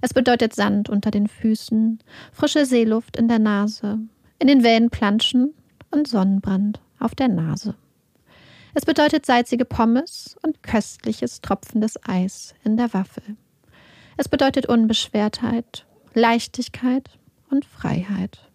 Es 0.00 0.14
bedeutet 0.14 0.54
Sand 0.54 0.88
unter 0.88 1.10
den 1.10 1.26
Füßen, 1.26 1.98
frische 2.32 2.66
Seeluft 2.66 3.16
in 3.16 3.28
der 3.28 3.38
Nase, 3.38 3.98
in 4.38 4.48
den 4.48 4.62
Wellen 4.62 4.90
planschen 4.90 5.54
und 5.90 6.08
Sonnenbrand 6.08 6.80
auf 6.98 7.14
der 7.14 7.28
Nase. 7.28 7.74
Es 8.74 8.84
bedeutet 8.84 9.24
salzige 9.24 9.64
Pommes 9.64 10.36
und 10.42 10.62
köstliches 10.62 11.40
tropfendes 11.40 11.98
Eis 12.06 12.54
in 12.62 12.76
der 12.76 12.92
Waffel. 12.92 13.36
Es 14.18 14.28
bedeutet 14.28 14.66
Unbeschwertheit, 14.66 15.86
Leichtigkeit 16.12 17.10
und 17.50 17.64
Freiheit. 17.64 18.50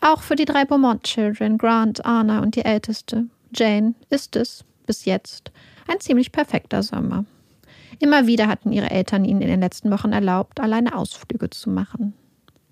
Auch 0.00 0.20
für 0.20 0.36
die 0.36 0.44
drei 0.44 0.64
Beaumont-Children, 0.64 1.56
Grant, 1.56 2.04
Anna 2.04 2.40
und 2.40 2.56
die 2.56 2.64
Älteste, 2.64 3.26
Jane, 3.54 3.94
ist 4.10 4.36
es, 4.36 4.64
bis 4.86 5.04
jetzt, 5.04 5.52
ein 5.88 6.00
ziemlich 6.00 6.32
perfekter 6.32 6.82
Sommer. 6.82 7.24
Immer 7.98 8.26
wieder 8.26 8.48
hatten 8.48 8.72
ihre 8.72 8.90
Eltern 8.90 9.24
ihnen 9.24 9.40
in 9.40 9.48
den 9.48 9.60
letzten 9.60 9.90
Wochen 9.90 10.12
erlaubt, 10.12 10.60
alleine 10.60 10.96
Ausflüge 10.96 11.50
zu 11.50 11.70
machen. 11.70 12.14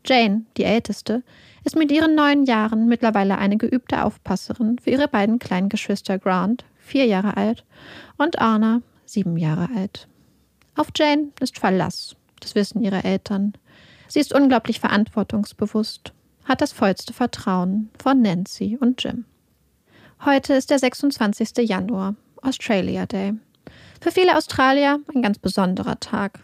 Jane, 0.04 0.44
die 0.56 0.64
Älteste, 0.64 1.22
ist 1.64 1.76
mit 1.76 1.90
ihren 1.90 2.14
neun 2.14 2.44
Jahren 2.44 2.88
mittlerweile 2.88 3.38
eine 3.38 3.56
geübte 3.56 4.04
Aufpasserin 4.04 4.78
für 4.78 4.90
ihre 4.90 5.08
beiden 5.08 5.38
kleinen 5.38 5.70
Geschwister 5.70 6.18
Grant, 6.18 6.64
vier 6.76 7.06
Jahre 7.06 7.36
alt, 7.36 7.64
und 8.18 8.38
Anna, 8.38 8.82
sieben 9.06 9.38
Jahre 9.38 9.68
alt. 9.74 10.08
Auf 10.76 10.88
Jane 10.94 11.28
ist 11.40 11.58
Verlass, 11.58 12.16
das 12.40 12.54
wissen 12.54 12.82
ihre 12.82 13.02
Eltern. 13.04 13.54
Sie 14.08 14.20
ist 14.20 14.34
unglaublich 14.34 14.80
verantwortungsbewusst, 14.80 16.12
hat 16.44 16.60
das 16.60 16.72
vollste 16.72 17.14
Vertrauen 17.14 17.88
von 18.02 18.20
Nancy 18.20 18.76
und 18.78 19.02
Jim. 19.02 19.24
Heute 20.26 20.54
ist 20.54 20.70
der 20.70 20.78
26. 20.78 21.68
Januar, 21.68 22.14
Australia 22.40 23.04
Day. 23.04 23.34
Für 24.00 24.10
viele 24.10 24.38
Australier 24.38 24.98
ein 25.14 25.20
ganz 25.20 25.38
besonderer 25.38 26.00
Tag. 26.00 26.40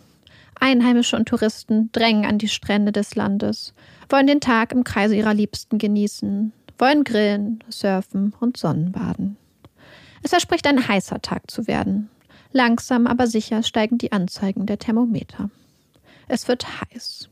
Einheimische 0.61 1.17
und 1.17 1.27
Touristen 1.27 1.91
drängen 1.93 2.27
an 2.27 2.37
die 2.37 2.49
Strände 2.49 2.93
des 2.93 3.15
Landes, 3.15 3.73
wollen 4.11 4.27
den 4.27 4.41
Tag 4.41 4.73
im 4.73 4.85
Kreise 4.85 5.17
ihrer 5.17 5.33
Liebsten 5.33 5.79
genießen, 5.79 6.53
wollen 6.79 7.05
grillen, 7.05 7.65
surfen 7.71 8.35
und 8.39 8.59
Sonnenbaden. 8.59 9.39
Es 10.23 10.33
verspricht 10.33 10.67
ein 10.67 10.87
heißer 10.87 11.23
Tag 11.23 11.51
zu 11.51 11.67
werden. 11.67 12.11
Langsam 12.53 13.07
aber 13.07 13.27
sicher 13.27 13.63
steigen 13.63 13.97
die 13.97 14.13
Anzeigen 14.13 14.67
der 14.67 14.79
Thermometer. 14.79 15.49
Es 16.29 16.49
wird 16.49 16.67
heiß. 16.83 17.31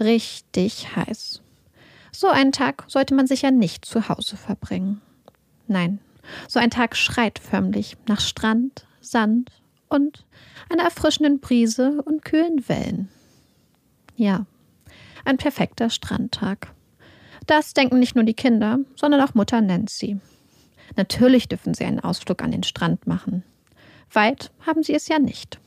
Richtig 0.00 0.96
heiß. 0.96 1.42
So 2.10 2.26
einen 2.26 2.50
Tag 2.50 2.86
sollte 2.88 3.14
man 3.14 3.28
sicher 3.28 3.52
nicht 3.52 3.84
zu 3.84 4.08
Hause 4.08 4.36
verbringen. 4.36 5.00
Nein, 5.68 5.98
so 6.48 6.58
ein 6.58 6.70
Tag 6.70 6.96
schreit 6.96 7.38
förmlich 7.38 7.96
nach 8.08 8.20
Strand, 8.20 8.86
Sand 9.00 9.50
und 9.88 10.24
einer 10.70 10.84
erfrischenden 10.84 11.40
Brise 11.40 12.02
und 12.02 12.24
kühlen 12.24 12.68
Wellen. 12.68 13.08
Ja, 14.16 14.46
ein 15.24 15.36
perfekter 15.36 15.90
Strandtag. 15.90 16.72
Das 17.46 17.74
denken 17.74 17.98
nicht 17.98 18.16
nur 18.16 18.24
die 18.24 18.34
Kinder, 18.34 18.78
sondern 18.96 19.20
auch 19.20 19.34
Mutter 19.34 19.60
Nancy. 19.60 20.18
Natürlich 20.96 21.48
dürfen 21.48 21.74
sie 21.74 21.84
einen 21.84 22.00
Ausflug 22.00 22.42
an 22.42 22.50
den 22.50 22.62
Strand 22.62 23.06
machen. 23.06 23.42
Weit 24.12 24.50
haben 24.66 24.82
sie 24.82 24.94
es 24.94 25.08
ja 25.08 25.18
nicht. 25.18 25.58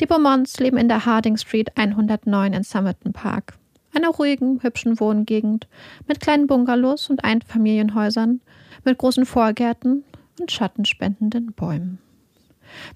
Die 0.00 0.06
Beaumonts 0.06 0.58
leben 0.58 0.78
in 0.78 0.88
der 0.88 1.04
Harding 1.04 1.36
Street 1.36 1.76
109 1.76 2.52
in 2.54 2.62
Somerton 2.62 3.12
Park, 3.12 3.54
einer 3.94 4.08
ruhigen, 4.08 4.62
hübschen 4.62 4.98
Wohngegend 4.98 5.68
mit 6.08 6.20
kleinen 6.20 6.46
Bungalows 6.46 7.10
und 7.10 7.24
Einfamilienhäusern, 7.24 8.40
mit 8.84 8.98
großen 8.98 9.26
Vorgärten 9.26 10.04
und 10.40 10.50
schattenspendenden 10.50 11.52
Bäumen. 11.52 11.98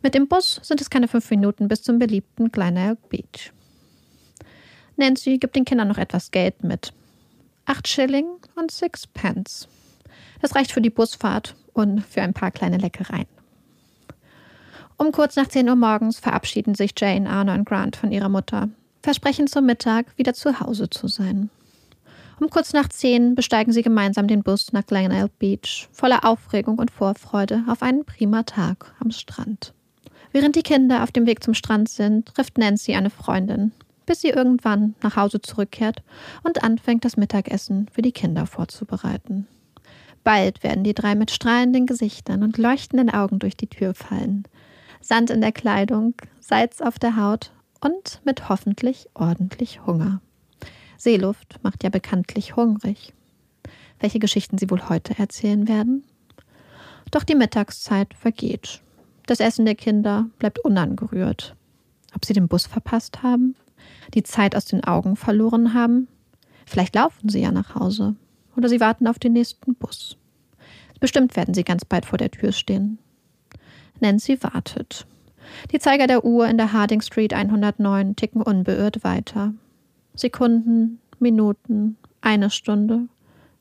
Mit 0.03 0.15
dem 0.15 0.29
Bus 0.29 0.61
sind 0.63 0.81
es 0.81 0.91
keine 0.91 1.09
fünf 1.09 1.31
Minuten 1.31 1.69
bis 1.69 1.83
zum 1.83 1.99
beliebten 1.99 2.51
Glenelg 2.51 3.09
Beach. 3.09 3.53
Nancy 4.97 5.39
gibt 5.39 5.57
den 5.57 5.65
Kindern 5.65 5.89
noch 5.89 5.99
etwas 5.99 6.31
Geld 6.31 6.65
mit. 6.65 6.93
Acht 7.67 7.87
Schilling 7.89 8.27
und 8.55 8.71
six 8.71 9.07
Pence. 9.07 9.69
Das 10.41 10.55
reicht 10.55 10.73
für 10.73 10.81
die 10.81 10.91
Busfahrt 10.91 11.55
und 11.73 12.01
für 12.01 12.23
ein 12.23 12.33
paar 12.33 12.51
kleine 12.51 12.79
Leckereien. 12.79 13.27
Um 14.99 15.13
kurz 15.13 15.37
nach 15.37 15.49
10 15.49 15.69
Uhr 15.69 15.77
morgens 15.77 16.19
verabschieden 16.19 16.75
sich 16.75 16.93
Jane, 16.97 17.29
Arno 17.29 17.53
und 17.53 17.67
Grant 17.67 17.97
von 17.97 18.13
ihrer 18.13 18.31
Mutter, 18.31 18.71
versprechen 19.03 19.47
zum 19.47 19.67
Mittag 19.67 20.07
wieder 20.17 20.33
zu 20.33 20.59
Hause 20.59 20.89
zu 20.89 21.07
sein. 21.07 21.51
Um 22.39 22.51
kurz 22.51 22.75
nach 22.75 22.89
10 22.89 23.35
besteigen 23.35 23.73
sie 23.73 23.83
gemeinsam 23.83 24.29
den 24.29 24.43
Bus 24.43 24.73
nach 24.73 24.85
Glenelg 24.85 25.39
Beach, 25.39 25.89
voller 25.93 26.25
Aufregung 26.25 26.79
und 26.79 26.91
Vorfreude 26.91 27.65
auf 27.67 27.83
einen 27.83 28.05
prima 28.05 28.43
Tag 28.43 28.95
am 29.01 29.11
Strand. 29.11 29.73
Während 30.33 30.55
die 30.55 30.63
Kinder 30.63 31.03
auf 31.03 31.13
dem 31.13 31.25
Weg 31.27 31.43
zum 31.43 31.55
Strand 31.55 31.89
sind, 31.89 32.27
trifft 32.27 32.59
Nancy 32.59 32.95
eine 32.95 33.09
Freundin, 33.09 33.73
bis 34.05 34.21
sie 34.21 34.29
irgendwann 34.29 34.95
nach 35.03 35.17
Hause 35.17 35.41
zurückkehrt 35.41 36.03
und 36.43 36.63
anfängt, 36.63 37.07
das 37.07 37.17
Mittagessen 37.17 37.89
für 37.91 38.03
die 38.03 38.13
Kinder 38.13 38.45
vorzubereiten. 38.45 39.47
Bald 40.23 40.63
werden 40.63 40.85
die 40.85 40.93
drei 40.93 41.15
mit 41.15 41.31
strahlenden 41.31 41.87
Gesichtern 41.87 42.43
und 42.43 42.59
leuchtenden 42.59 43.09
Augen 43.09 43.39
durch 43.39 43.57
die 43.57 43.69
Tür 43.69 43.95
fallen. 43.95 44.45
Sand 45.01 45.31
in 45.31 45.41
der 45.41 45.53
Kleidung, 45.53 46.15
Salz 46.41 46.83
auf 46.83 46.99
der 46.99 47.17
Haut 47.17 47.53
und 47.81 48.21
mit 48.25 48.51
hoffentlich 48.51 49.09
ordentlich 49.15 49.87
Hunger. 49.87 50.21
Seeluft 50.99 51.59
macht 51.63 51.85
ja 51.85 51.91
bekanntlich 51.91 52.57
hungrig. 52.57 53.13
Welche 54.01 54.19
Geschichten 54.19 54.59
sie 54.59 54.71
wohl 54.71 54.89
heute 54.89 55.19
erzählen 55.19 55.69
werden? 55.69 56.05
Doch 57.11 57.25
die 57.25 57.35
Mittagszeit 57.35 58.15
vergeht. 58.15 58.83
Das 59.27 59.41
Essen 59.41 59.65
der 59.65 59.75
Kinder 59.75 60.27
bleibt 60.39 60.59
unangerührt. 60.61 61.55
Ob 62.15 62.25
sie 62.25 62.33
den 62.33 62.49
Bus 62.49 62.67
verpasst 62.67 63.23
haben? 63.23 63.55
Die 64.15 64.23
Zeit 64.23 64.57
aus 64.57 64.65
den 64.65 64.85
Augen 64.85 65.17
verloren 65.17 65.75
haben? 65.75 66.09
Vielleicht 66.67 66.95
laufen 66.95 67.29
sie 67.29 67.41
ja 67.41 67.53
nach 67.53 67.75
Hause. 67.75 68.17
Oder 68.57 68.69
sie 68.69 68.81
warten 68.81 69.07
auf 69.07 69.19
den 69.19 69.35
nächsten 69.35 69.75
Bus. 69.75 70.17
Bestimmt 71.01 71.37
werden 71.37 71.55
sie 71.55 71.65
ganz 71.65 71.85
bald 71.85 72.07
vor 72.07 72.19
der 72.19 72.31
Tür 72.31 72.53
stehen. 72.53 72.99
Nancy 74.01 74.43
wartet. 74.43 75.07
Die 75.71 75.79
Zeiger 75.79 76.07
der 76.07 76.25
Uhr 76.25 76.49
in 76.49 76.57
der 76.57 76.73
Harding 76.73 77.01
Street 77.01 77.33
109 77.33 78.17
ticken 78.17 78.43
unbeirrt 78.43 79.05
weiter. 79.05 79.53
Sekunden, 80.17 80.99
Minuten, 81.19 81.99
eine 82.23 82.51
Stunde, 82.51 83.09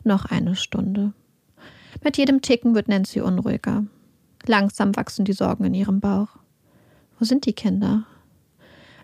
noch 0.06 0.26
eine 0.26 0.56
Stunde. 0.56 1.12
Mit 2.02 2.18
jedem 2.18 2.42
Ticken 2.42 2.74
wird 2.76 2.88
Nancy 2.88 3.20
unruhiger. 3.20 3.86
Langsam 4.46 4.96
wachsen 4.96 5.26
die 5.26 5.34
Sorgen 5.34 5.66
in 5.66 5.74
ihrem 5.74 6.00
Bauch. 6.00 6.30
Wo 7.20 7.26
sind 7.26 7.46
die 7.46 7.54
Kinder? 7.54 8.06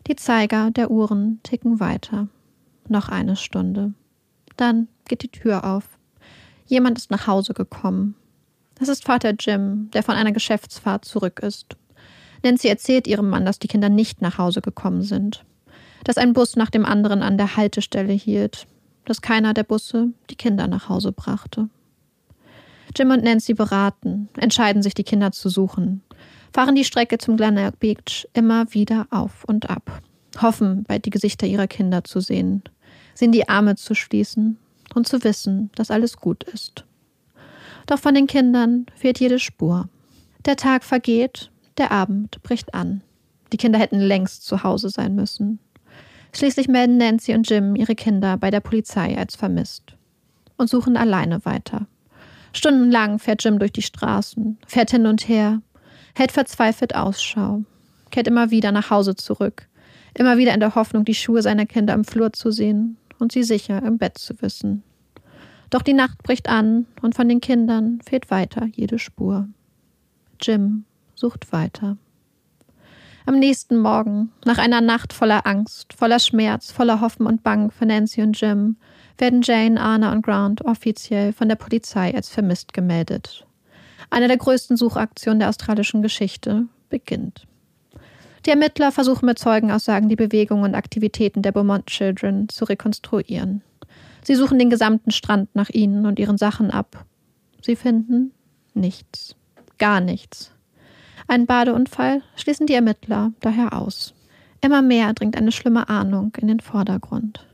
Die 0.08 0.16
Zeiger 0.16 0.72
der 0.72 0.92
Uhren 0.92 1.40
ticken 1.44 1.80
weiter. 1.80 2.30
Noch 2.88 3.10
eine 3.10 3.36
Stunde. 3.36 3.94
Dann 4.56 4.88
geht 5.08 5.24
die 5.24 5.30
Tür 5.30 5.66
auf. 5.66 5.98
Jemand 6.68 6.98
ist 6.98 7.12
nach 7.12 7.28
Hause 7.28 7.54
gekommen. 7.54 8.16
Es 8.80 8.88
ist 8.88 9.04
Vater 9.04 9.34
Jim, 9.38 9.92
der 9.92 10.04
von 10.04 10.16
einer 10.16 10.32
Geschäftsfahrt 10.32 11.04
zurück 11.04 11.40
ist. 11.40 11.76
Nancy 12.44 12.70
erzählt 12.70 13.08
ihrem 13.08 13.30
Mann, 13.30 13.46
dass 13.46 13.60
die 13.60 13.68
Kinder 13.68 13.90
nicht 13.90 14.22
nach 14.22 14.38
Hause 14.38 14.62
gekommen 14.62 15.02
sind. 15.02 15.44
Dass 16.04 16.18
ein 16.18 16.34
Bus 16.34 16.56
nach 16.56 16.70
dem 16.70 16.86
anderen 16.86 17.22
an 17.22 17.38
der 17.38 17.56
Haltestelle 17.58 18.14
hielt. 18.14 18.68
Dass 19.06 19.22
keiner 19.22 19.54
der 19.54 19.64
Busse 19.64 20.10
die 20.30 20.36
Kinder 20.36 20.68
nach 20.68 20.90
Hause 20.90 21.12
brachte. 21.12 21.70
Jim 22.96 23.12
und 23.12 23.24
Nancy 23.24 23.54
beraten, 23.54 24.30
entscheiden 24.38 24.84
sich, 24.84 24.94
die 24.94 25.04
Kinder 25.04 25.32
zu 25.32 25.50
suchen, 25.50 26.02
fahren 26.54 26.76
die 26.76 26.84
Strecke 26.84 27.18
zum 27.18 27.38
Glenelg 27.38 27.80
Beach 27.80 28.28
immer 28.34 28.74
wieder 28.74 29.08
auf 29.12 29.46
und 29.46 29.70
ab, 29.70 30.02
hoffen, 30.42 30.84
bald 30.84 31.06
die 31.06 31.10
Gesichter 31.10 31.48
ihrer 31.48 31.68
Kinder 31.68 32.04
zu 32.04 32.20
sehen, 32.20 32.64
sie 33.14 33.26
in 33.26 33.32
die 33.32 33.48
Arme 33.48 33.76
zu 33.76 33.96
schließen 33.96 34.58
und 34.94 35.08
zu 35.08 35.24
wissen, 35.24 35.70
dass 35.76 35.92
alles 35.92 36.18
gut 36.18 36.44
ist. 36.44 36.86
Doch 37.86 38.00
von 38.00 38.14
den 38.14 38.28
Kindern 38.28 38.86
fehlt 38.96 39.20
jede 39.20 39.40
Spur. 39.40 39.88
Der 40.46 40.56
Tag 40.56 40.84
vergeht, 40.84 41.50
der 41.78 41.92
Abend 41.92 42.42
bricht 42.44 42.74
an. 42.74 43.02
Die 43.54 43.58
Kinder 43.58 43.80
hätten 43.80 44.00
längst 44.00 44.46
zu 44.46 44.64
Hause 44.64 44.90
sein 44.90 45.16
müssen. 45.16 45.60
Schließlich 46.34 46.68
melden 46.68 46.98
Nancy 46.98 47.34
und 47.34 47.50
Jim 47.50 47.76
ihre 47.76 47.96
Kinder 47.96 48.38
bei 48.38 48.52
der 48.52 48.62
Polizei 48.62 49.18
als 49.18 49.36
vermisst 49.36 49.96
und 50.58 50.70
suchen 50.70 50.96
alleine 50.98 51.44
weiter. 51.46 51.88
Stundenlang 52.54 53.20
fährt 53.20 53.44
Jim 53.44 53.60
durch 53.60 53.72
die 53.72 53.82
Straßen, 53.82 54.58
fährt 54.66 54.92
hin 54.92 55.06
und 55.06 55.28
her, 55.28 55.62
hält 56.16 56.32
verzweifelt 56.32 56.96
Ausschau, 56.96 57.64
kehrt 58.10 58.28
immer 58.28 58.52
wieder 58.52 58.72
nach 58.72 58.90
Hause 58.90 59.16
zurück, 59.16 59.68
immer 60.14 60.38
wieder 60.38 60.54
in 60.54 60.60
der 60.60 60.76
Hoffnung, 60.76 61.06
die 61.06 61.16
Schuhe 61.16 61.42
seiner 61.42 61.66
Kinder 61.66 61.94
im 61.94 62.04
Flur 62.04 62.34
zu 62.34 62.52
sehen 62.52 62.98
und 63.20 63.32
sie 63.32 63.44
sicher 63.44 63.82
im 63.84 63.98
Bett 63.98 64.18
zu 64.18 64.42
wissen. 64.42 64.84
Doch 65.70 65.82
die 65.82 65.94
Nacht 65.94 66.22
bricht 66.24 66.50
an 66.50 66.86
und 67.02 67.16
von 67.16 67.30
den 67.30 67.40
Kindern 67.40 68.00
fehlt 68.06 68.30
weiter 68.30 68.68
jede 68.74 69.00
Spur. 69.00 69.48
Jim 70.42 70.84
sucht 71.16 71.52
weiter. 71.54 71.98
Am 73.26 73.38
nächsten 73.38 73.78
Morgen, 73.78 74.32
nach 74.46 74.58
einer 74.58 74.82
Nacht 74.82 75.14
voller 75.14 75.46
Angst, 75.46 75.94
voller 75.94 76.20
Schmerz, 76.20 76.72
voller 76.72 77.02
Hoffen 77.02 77.28
und 77.28 77.44
Bang 77.44 77.70
für 77.70 77.86
Nancy 77.86 78.22
und 78.24 78.40
Jim, 78.40 78.78
werden 79.18 79.42
Jane, 79.44 79.80
Anna 79.80 80.12
und 80.12 80.24
Grant 80.24 80.66
offiziell 80.66 81.32
von 81.32 81.48
der 81.48 81.56
Polizei 81.56 82.14
als 82.16 82.30
vermisst 82.30 82.74
gemeldet. 82.74 83.46
Eine 84.10 84.28
der 84.28 84.38
größten 84.38 84.76
Suchaktionen 84.76 85.40
der 85.40 85.50
australischen 85.50 86.02
Geschichte 86.02 86.66
beginnt. 86.90 87.48
Die 88.46 88.50
Ermittler 88.50 88.92
versuchen 88.92 89.28
mit 89.28 89.38
Zeugenaussagen 89.38 90.10
die 90.10 90.16
Bewegungen 90.16 90.64
und 90.64 90.76
Aktivitäten 90.76 91.44
der 91.44 91.52
Beaumont 91.52 91.86
Children 91.86 92.50
zu 92.50 92.66
rekonstruieren. 92.66 93.62
Sie 94.24 94.34
suchen 94.36 94.58
den 94.58 94.72
gesamten 94.72 95.12
Strand 95.12 95.54
nach 95.56 95.70
ihnen 95.70 96.08
und 96.08 96.18
ihren 96.18 96.40
Sachen 96.40 96.72
ab. 96.72 97.06
Sie 97.62 97.76
finden 97.76 98.34
nichts. 98.74 99.36
Gar 99.78 100.02
nichts. 100.02 100.52
Ein 101.32 101.46
Badeunfall 101.46 102.24
schließen 102.36 102.68
die 102.68 102.74
Ermittler 102.74 103.32
daher 103.40 103.72
aus. 103.72 104.14
Immer 104.60 104.82
mehr 104.82 105.14
dringt 105.14 105.38
eine 105.38 105.54
schlimme 105.54 105.88
Ahnung 105.88 106.34
in 106.38 106.50
den 106.50 106.60
Vordergrund. 106.60 107.48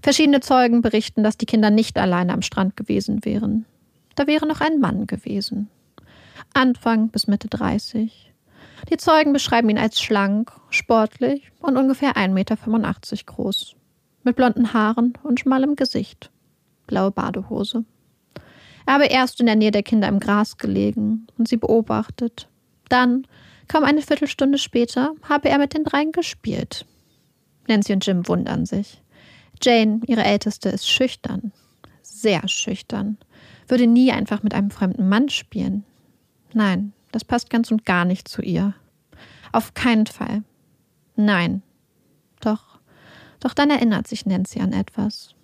Verschiedene 0.00 0.38
Zeugen 0.38 0.82
berichten, 0.82 1.24
dass 1.24 1.36
die 1.36 1.44
Kinder 1.44 1.70
nicht 1.70 1.98
alleine 1.98 2.32
am 2.32 2.42
Strand 2.42 2.76
gewesen 2.76 3.24
wären. 3.24 3.64
Da 4.14 4.28
wäre 4.28 4.46
noch 4.46 4.60
ein 4.60 4.78
Mann 4.78 5.08
gewesen. 5.08 5.68
Anfang 6.54 7.08
bis 7.08 7.26
Mitte 7.26 7.48
30. 7.48 8.32
Die 8.88 8.96
Zeugen 8.98 9.32
beschreiben 9.32 9.68
ihn 9.68 9.78
als 9.78 10.00
schlank, 10.00 10.52
sportlich 10.70 11.50
und 11.58 11.76
ungefähr 11.76 12.12
1,85 12.12 12.28
Meter 12.28 12.56
groß. 13.26 13.74
Mit 14.22 14.36
blonden 14.36 14.72
Haaren 14.72 15.14
und 15.24 15.40
schmalem 15.40 15.74
Gesicht. 15.74 16.30
Blaue 16.86 17.10
Badehose. 17.10 17.84
Er 18.86 18.94
habe 18.94 19.06
erst 19.06 19.40
in 19.40 19.46
der 19.46 19.56
Nähe 19.56 19.72
der 19.72 19.82
Kinder 19.82 20.06
im 20.06 20.20
Gras 20.20 20.56
gelegen 20.56 21.26
und 21.36 21.48
sie 21.48 21.56
beobachtet. 21.56 22.48
Dann, 22.88 23.26
kaum 23.68 23.84
eine 23.84 24.02
Viertelstunde 24.02 24.58
später, 24.58 25.14
habe 25.28 25.48
er 25.48 25.58
mit 25.58 25.74
den 25.74 25.84
dreien 25.84 26.12
gespielt. 26.12 26.86
Nancy 27.68 27.92
und 27.92 28.06
Jim 28.06 28.26
wundern 28.26 28.66
sich. 28.66 29.02
Jane, 29.62 30.00
ihre 30.06 30.24
Älteste, 30.24 30.68
ist 30.68 30.88
schüchtern. 30.88 31.52
Sehr 32.02 32.46
schüchtern. 32.48 33.18
Würde 33.66 33.86
nie 33.86 34.12
einfach 34.12 34.42
mit 34.42 34.54
einem 34.54 34.70
fremden 34.70 35.08
Mann 35.08 35.28
spielen. 35.28 35.84
Nein, 36.54 36.92
das 37.12 37.24
passt 37.24 37.50
ganz 37.50 37.70
und 37.70 37.84
gar 37.84 38.04
nicht 38.04 38.28
zu 38.28 38.42
ihr. 38.42 38.74
Auf 39.52 39.74
keinen 39.74 40.06
Fall. 40.06 40.42
Nein. 41.16 41.62
Doch, 42.40 42.78
doch 43.40 43.54
dann 43.54 43.70
erinnert 43.70 44.06
sich 44.06 44.26
Nancy 44.26 44.60
an 44.60 44.72
etwas. 44.72 45.34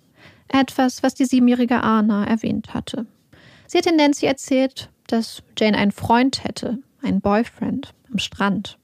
Etwas, 0.47 1.03
was 1.03 1.15
die 1.15 1.25
siebenjährige 1.25 1.81
Anna 1.81 2.25
erwähnt 2.25 2.73
hatte. 2.73 3.05
Sie 3.67 3.77
hatte 3.77 3.95
Nancy 3.95 4.25
erzählt, 4.25 4.89
dass 5.07 5.43
Jane 5.57 5.77
einen 5.77 5.91
Freund 5.91 6.43
hätte, 6.43 6.79
einen 7.05 7.21
Boyfriend, 7.21 7.93
am 8.11 8.19
Strand. 8.19 8.77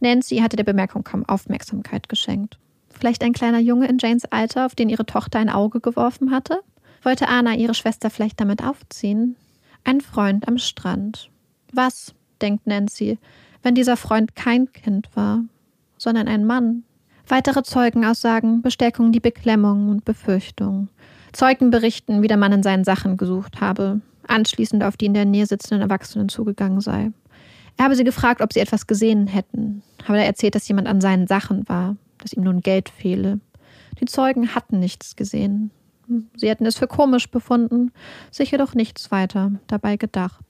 Nancy 0.00 0.38
hatte 0.38 0.56
der 0.56 0.64
Bemerkung 0.64 1.04
kaum 1.04 1.24
Aufmerksamkeit 1.24 2.08
geschenkt. 2.08 2.58
Vielleicht 2.88 3.22
ein 3.22 3.32
kleiner 3.32 3.58
Junge 3.58 3.86
in 3.88 3.98
Janes 3.98 4.24
Alter, 4.26 4.66
auf 4.66 4.74
den 4.74 4.88
ihre 4.88 5.06
Tochter 5.06 5.38
ein 5.38 5.50
Auge 5.50 5.80
geworfen 5.80 6.30
hatte? 6.30 6.60
Wollte 7.02 7.28
Anna 7.28 7.54
ihre 7.54 7.74
Schwester 7.74 8.10
vielleicht 8.10 8.40
damit 8.40 8.62
aufziehen? 8.62 9.36
Ein 9.84 10.00
Freund 10.00 10.48
am 10.48 10.58
Strand. 10.58 11.30
Was, 11.72 12.14
denkt 12.40 12.66
Nancy, 12.66 13.18
wenn 13.62 13.74
dieser 13.74 13.96
Freund 13.96 14.36
kein 14.36 14.72
Kind 14.72 15.08
war, 15.14 15.44
sondern 15.98 16.28
ein 16.28 16.46
Mann? 16.46 16.84
Weitere 17.26 17.62
Zeugenaussagen 17.62 18.62
bestärken 18.62 19.12
die 19.12 19.20
Beklemmung 19.20 19.88
und 19.88 20.04
Befürchtung. 20.04 20.88
Zeugen 21.32 21.70
berichten, 21.70 22.22
wie 22.22 22.28
der 22.28 22.36
Mann 22.36 22.52
in 22.52 22.62
seinen 22.62 22.84
Sachen 22.84 23.16
gesucht 23.16 23.60
habe, 23.60 24.00
anschließend 24.28 24.84
auf 24.84 24.96
die 24.96 25.06
in 25.06 25.14
der 25.14 25.24
Nähe 25.24 25.46
sitzenden 25.46 25.82
Erwachsenen 25.82 26.28
zugegangen 26.28 26.80
sei. 26.80 27.12
Er 27.76 27.86
habe 27.86 27.96
sie 27.96 28.04
gefragt, 28.04 28.40
ob 28.40 28.52
sie 28.52 28.60
etwas 28.60 28.86
gesehen 28.86 29.26
hätten, 29.26 29.82
habe 30.04 30.18
er 30.18 30.26
erzählt, 30.26 30.54
dass 30.54 30.68
jemand 30.68 30.88
an 30.88 31.00
seinen 31.00 31.26
Sachen 31.26 31.68
war, 31.68 31.96
dass 32.18 32.32
ihm 32.32 32.44
nun 32.44 32.60
Geld 32.60 32.88
fehle. 32.88 33.40
Die 34.00 34.06
Zeugen 34.06 34.54
hatten 34.54 34.78
nichts 34.78 35.16
gesehen. 35.16 35.70
Sie 36.36 36.48
hätten 36.48 36.66
es 36.66 36.76
für 36.76 36.86
komisch 36.86 37.30
befunden, 37.30 37.90
sich 38.30 38.50
jedoch 38.50 38.74
nichts 38.74 39.10
weiter 39.10 39.52
dabei 39.66 39.96
gedacht. 39.96 40.44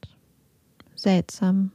Seltsam. 0.95 1.71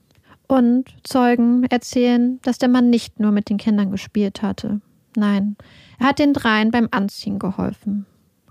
Und 0.47 0.85
Zeugen 1.03 1.63
erzählen, 1.65 2.39
dass 2.41 2.57
der 2.57 2.69
Mann 2.69 2.89
nicht 2.89 3.19
nur 3.19 3.31
mit 3.31 3.49
den 3.49 3.57
Kindern 3.57 3.91
gespielt 3.91 4.41
hatte. 4.41 4.81
Nein, 5.15 5.55
er 5.99 6.07
hat 6.07 6.19
den 6.19 6.33
dreien 6.33 6.71
beim 6.71 6.87
Anziehen 6.91 7.39
geholfen. 7.39 8.05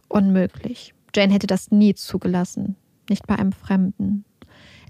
Unmöglich. 0.09 0.95
Jane 1.15 1.33
hätte 1.33 1.47
das 1.47 1.71
nie 1.71 1.95
zugelassen. 1.95 2.77
Nicht 3.09 3.27
bei 3.27 3.37
einem 3.37 3.53
Fremden. 3.53 4.25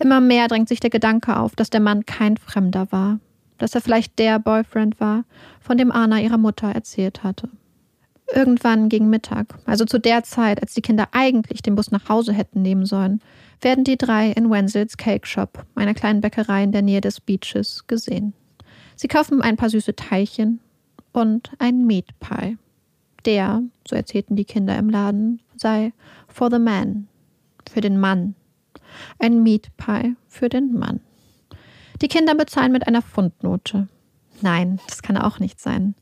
Immer 0.00 0.20
mehr 0.20 0.48
drängt 0.48 0.68
sich 0.68 0.80
der 0.80 0.90
Gedanke 0.90 1.36
auf, 1.36 1.56
dass 1.56 1.70
der 1.70 1.80
Mann 1.80 2.06
kein 2.06 2.36
Fremder 2.36 2.90
war, 2.90 3.18
dass 3.58 3.74
er 3.74 3.80
vielleicht 3.80 4.18
der 4.18 4.38
Boyfriend 4.38 5.00
war, 5.00 5.24
von 5.60 5.76
dem 5.76 5.90
Anna 5.90 6.20
ihrer 6.20 6.38
Mutter 6.38 6.68
erzählt 6.68 7.24
hatte. 7.24 7.48
Irgendwann 8.32 8.88
gegen 8.90 9.08
Mittag, 9.08 9.58
also 9.64 9.84
zu 9.86 9.98
der 9.98 10.22
Zeit, 10.22 10.60
als 10.60 10.74
die 10.74 10.82
Kinder 10.82 11.08
eigentlich 11.12 11.62
den 11.62 11.74
Bus 11.74 11.90
nach 11.90 12.08
Hause 12.08 12.32
hätten 12.32 12.60
nehmen 12.60 12.84
sollen, 12.84 13.20
werden 13.60 13.84
die 13.84 13.96
drei 13.96 14.30
in 14.30 14.50
Wenzels 14.50 14.96
Cake 14.96 15.26
Shop, 15.26 15.64
einer 15.74 15.94
kleinen 15.94 16.20
Bäckerei 16.20 16.62
in 16.62 16.72
der 16.72 16.82
Nähe 16.82 17.00
des 17.00 17.20
Beaches, 17.20 17.86
gesehen. 17.86 18.34
Sie 18.96 19.08
kaufen 19.08 19.40
ein 19.40 19.56
paar 19.56 19.70
süße 19.70 19.96
Teilchen 19.96 20.60
und 21.12 21.50
ein 21.58 21.86
Meat 21.86 22.06
Pie. 22.20 22.58
Der, 23.24 23.62
so 23.86 23.96
erzählten 23.96 24.36
die 24.36 24.44
Kinder 24.44 24.76
im 24.76 24.90
Laden, 24.90 25.40
sei 25.56 25.92
for 26.28 26.50
the 26.50 26.58
man, 26.58 27.08
für 27.70 27.80
den 27.80 27.98
Mann. 27.98 28.34
Ein 29.18 29.42
Meat 29.42 29.76
Pie 29.76 30.16
für 30.26 30.48
den 30.48 30.72
Mann. 30.78 31.00
Die 32.00 32.08
Kinder 32.08 32.34
bezahlen 32.34 32.72
mit 32.72 32.86
einer 32.86 33.02
Pfundnote. 33.02 33.88
Nein, 34.40 34.78
das 34.86 35.02
kann 35.02 35.16
auch 35.16 35.40
nicht 35.40 35.60
sein. 35.60 35.94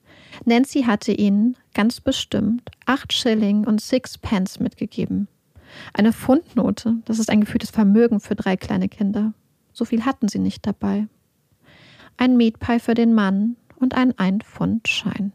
Nancy 0.45 0.83
hatte 0.83 1.13
ihnen 1.13 1.57
ganz 1.75 2.01
bestimmt 2.01 2.71
acht 2.85 3.13
Schilling 3.13 3.67
und 3.67 3.81
six 3.81 4.19
Pence 4.19 4.61
mitgegeben. 4.61 5.29
Eine 5.95 6.13
Pfundnote, 6.13 6.97
das 7.07 7.19
ist 7.19 7.31
ein 7.31 7.41
gefühltes 7.41 7.71
Vermögen 7.71 8.21
für 8.21 8.35
drei 8.35 8.57
kleine 8.57 8.89
Kinder. 8.89 9.33
So 9.73 9.85
viel 9.85 10.05
hatten 10.05 10.29
sie 10.29 10.39
nicht 10.39 10.67
dabei. 10.67 11.07
Ein 12.17 12.37
Meatpie 12.37 12.79
für 12.79 12.95
den 12.95 13.15
Mann 13.15 13.57
und 13.77 13.95
ein 13.95 14.19
Ein-Pfund-Schein. 14.19 15.33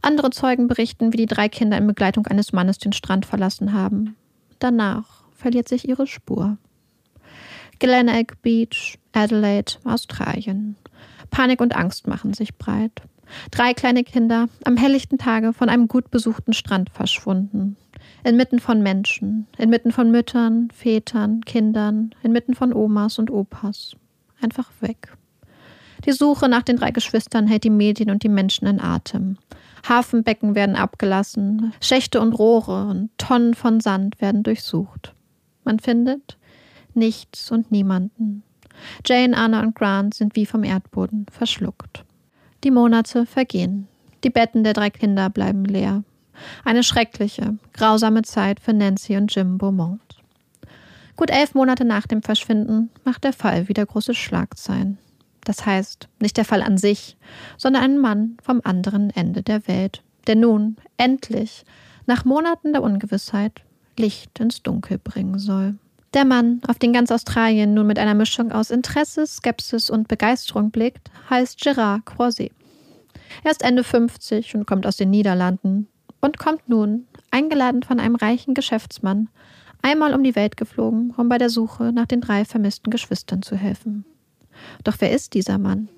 Andere 0.00 0.30
Zeugen 0.30 0.66
berichten, 0.66 1.12
wie 1.12 1.18
die 1.18 1.26
drei 1.26 1.48
Kinder 1.48 1.78
in 1.78 1.86
Begleitung 1.86 2.26
eines 2.26 2.52
Mannes 2.52 2.78
den 2.78 2.92
Strand 2.92 3.24
verlassen 3.24 3.72
haben. 3.72 4.16
Danach 4.58 5.21
verliert 5.42 5.68
sich 5.68 5.88
ihre 5.88 6.06
Spur. 6.06 6.56
Glenelg 7.80 8.40
Beach, 8.42 8.98
Adelaide, 9.12 9.74
Australien. 9.84 10.76
Panik 11.30 11.60
und 11.60 11.74
Angst 11.74 12.06
machen 12.06 12.32
sich 12.32 12.56
breit. 12.56 13.02
Drei 13.50 13.74
kleine 13.74 14.04
Kinder 14.04 14.48
am 14.64 14.76
helllichten 14.76 15.18
Tage 15.18 15.52
von 15.52 15.68
einem 15.68 15.88
gut 15.88 16.10
besuchten 16.10 16.52
Strand 16.52 16.90
verschwunden. 16.90 17.76
Inmitten 18.24 18.60
von 18.60 18.82
Menschen, 18.82 19.46
inmitten 19.58 19.90
von 19.90 20.10
Müttern, 20.10 20.68
Vätern, 20.70 21.40
Kindern, 21.40 22.14
inmitten 22.22 22.54
von 22.54 22.72
Omas 22.72 23.18
und 23.18 23.30
Opas. 23.30 23.96
Einfach 24.40 24.70
weg. 24.80 25.16
Die 26.04 26.12
Suche 26.12 26.48
nach 26.48 26.62
den 26.62 26.76
drei 26.76 26.90
Geschwistern 26.90 27.46
hält 27.46 27.64
die 27.64 27.70
Medien 27.70 28.10
und 28.10 28.22
die 28.22 28.28
Menschen 28.28 28.66
in 28.66 28.80
Atem. 28.80 29.38
Hafenbecken 29.88 30.54
werden 30.54 30.76
abgelassen, 30.76 31.72
Schächte 31.80 32.20
und 32.20 32.32
Rohre 32.32 32.86
und 32.86 33.10
Tonnen 33.18 33.54
von 33.54 33.80
Sand 33.80 34.20
werden 34.20 34.42
durchsucht. 34.42 35.14
Man 35.64 35.78
findet 35.78 36.38
nichts 36.94 37.50
und 37.50 37.70
niemanden. 37.70 38.42
Jane, 39.04 39.36
Anna 39.36 39.60
und 39.60 39.74
Grant 39.74 40.14
sind 40.14 40.36
wie 40.36 40.46
vom 40.46 40.64
Erdboden 40.64 41.26
verschluckt. 41.30 42.04
Die 42.64 42.70
Monate 42.70 43.26
vergehen. 43.26 43.88
Die 44.24 44.30
Betten 44.30 44.64
der 44.64 44.72
drei 44.72 44.90
Kinder 44.90 45.30
bleiben 45.30 45.64
leer. 45.64 46.04
Eine 46.64 46.82
schreckliche, 46.82 47.58
grausame 47.72 48.22
Zeit 48.22 48.60
für 48.60 48.72
Nancy 48.72 49.16
und 49.16 49.34
Jim 49.34 49.58
Beaumont. 49.58 50.00
Gut 51.16 51.30
elf 51.30 51.54
Monate 51.54 51.84
nach 51.84 52.06
dem 52.06 52.22
Verschwinden 52.22 52.90
macht 53.04 53.24
der 53.24 53.32
Fall 53.32 53.68
wieder 53.68 53.84
große 53.84 54.14
Schlagzeilen. 54.14 54.98
Das 55.44 55.66
heißt, 55.66 56.08
nicht 56.20 56.36
der 56.36 56.44
Fall 56.44 56.62
an 56.62 56.78
sich, 56.78 57.16
sondern 57.58 57.82
ein 57.82 57.98
Mann 57.98 58.36
vom 58.42 58.60
anderen 58.64 59.10
Ende 59.10 59.42
der 59.42 59.66
Welt, 59.66 60.02
der 60.26 60.36
nun 60.36 60.76
endlich, 60.96 61.64
nach 62.06 62.24
Monaten 62.24 62.72
der 62.72 62.82
Ungewissheit, 62.82 63.62
Licht 63.98 64.38
ins 64.40 64.62
Dunkel 64.62 64.98
bringen 64.98 65.38
soll. 65.38 65.74
Der 66.14 66.24
Mann, 66.26 66.60
auf 66.66 66.78
den 66.78 66.92
ganz 66.92 67.10
Australien 67.10 67.72
nun 67.72 67.86
mit 67.86 67.98
einer 67.98 68.14
Mischung 68.14 68.52
aus 68.52 68.70
Interesse, 68.70 69.26
Skepsis 69.26 69.88
und 69.88 70.08
Begeisterung 70.08 70.70
blickt, 70.70 71.10
heißt 71.30 71.60
Gerard 71.60 72.04
Croiset. 72.04 72.52
Er 73.44 73.50
ist 73.50 73.62
Ende 73.62 73.82
50 73.82 74.54
und 74.54 74.66
kommt 74.66 74.86
aus 74.86 74.96
den 74.96 75.10
Niederlanden 75.10 75.88
und 76.20 76.38
kommt 76.38 76.68
nun, 76.68 77.06
eingeladen 77.30 77.82
von 77.82 77.98
einem 77.98 78.14
reichen 78.14 78.52
Geschäftsmann, 78.52 79.28
einmal 79.80 80.14
um 80.14 80.22
die 80.22 80.36
Welt 80.36 80.56
geflogen, 80.56 81.14
um 81.16 81.28
bei 81.30 81.38
der 81.38 81.50
Suche 81.50 81.92
nach 81.92 82.06
den 82.06 82.20
drei 82.20 82.44
vermissten 82.44 82.90
Geschwistern 82.90 83.42
zu 83.42 83.56
helfen. 83.56 84.04
Doch 84.84 84.96
wer 85.00 85.12
ist 85.12 85.32
dieser 85.32 85.58
Mann? 85.58 85.88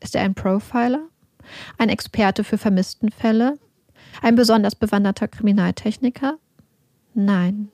Ist 0.00 0.16
er 0.16 0.22
ein 0.22 0.34
Profiler? 0.34 1.06
Ein 1.78 1.88
Experte 1.88 2.44
für 2.44 2.58
Vermisstenfälle? 2.58 3.58
Ein 4.20 4.34
besonders 4.34 4.74
bewanderter 4.74 5.28
Kriminaltechniker? 5.28 6.38
Nein, 7.14 7.68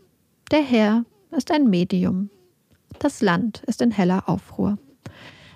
der 0.51 0.63
Herr 0.63 1.05
ist 1.31 1.51
ein 1.51 1.69
Medium. 1.69 2.31
Das 2.99 3.21
Land 3.21 3.63
ist 3.67 3.83
in 3.83 3.91
heller 3.91 4.29
Aufruhr. 4.29 4.79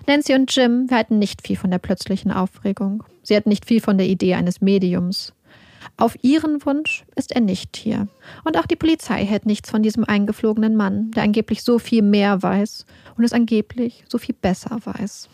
Nancy 0.07 0.33
und 0.33 0.55
Jim 0.55 0.87
halten 0.91 1.19
nicht 1.19 1.45
viel 1.45 1.55
von 1.55 1.71
der 1.71 1.79
plötzlichen 1.79 2.31
Aufregung. 2.31 3.03
Sie 3.23 3.35
hat 3.35 3.47
nicht 3.47 3.65
viel 3.65 3.81
von 3.81 3.97
der 3.97 4.07
Idee 4.07 4.35
eines 4.35 4.61
Mediums. 4.61 5.33
Auf 5.97 6.15
ihren 6.23 6.63
Wunsch 6.65 7.05
ist 7.15 7.31
er 7.31 7.41
nicht 7.41 7.75
hier. 7.75 8.07
Und 8.43 8.57
auch 8.57 8.65
die 8.65 8.75
Polizei 8.75 9.25
hält 9.25 9.45
nichts 9.45 9.69
von 9.69 9.81
diesem 9.81 10.03
eingeflogenen 10.03 10.75
Mann, 10.75 11.11
der 11.11 11.23
angeblich 11.23 11.63
so 11.63 11.79
viel 11.79 12.03
mehr 12.03 12.41
weiß 12.41 12.85
und 13.17 13.23
es 13.23 13.33
angeblich 13.33 14.03
so 14.07 14.17
viel 14.17 14.35
besser 14.35 14.79
weiß. 14.83 15.29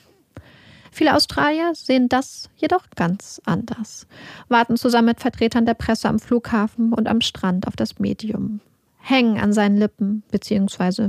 Viele 0.97 1.15
Australier 1.15 1.75
sehen 1.75 2.10
das 2.10 2.49
jedoch 2.55 2.89
ganz 2.95 3.39
anders, 3.45 4.07
warten 4.47 4.77
zusammen 4.77 5.10
mit 5.10 5.19
Vertretern 5.19 5.67
der 5.67 5.75
Presse 5.75 6.10
am 6.10 6.17
Flughafen 6.17 6.91
und 6.91 7.07
am 7.07 7.21
Strand 7.21 7.67
auf 7.67 7.75
das 7.75 7.99
Medium, 7.99 8.62
hängen 8.97 9.39
an 9.39 9.53
seinen 9.53 9.77
Lippen 9.77 10.23
bzw. 10.31 11.03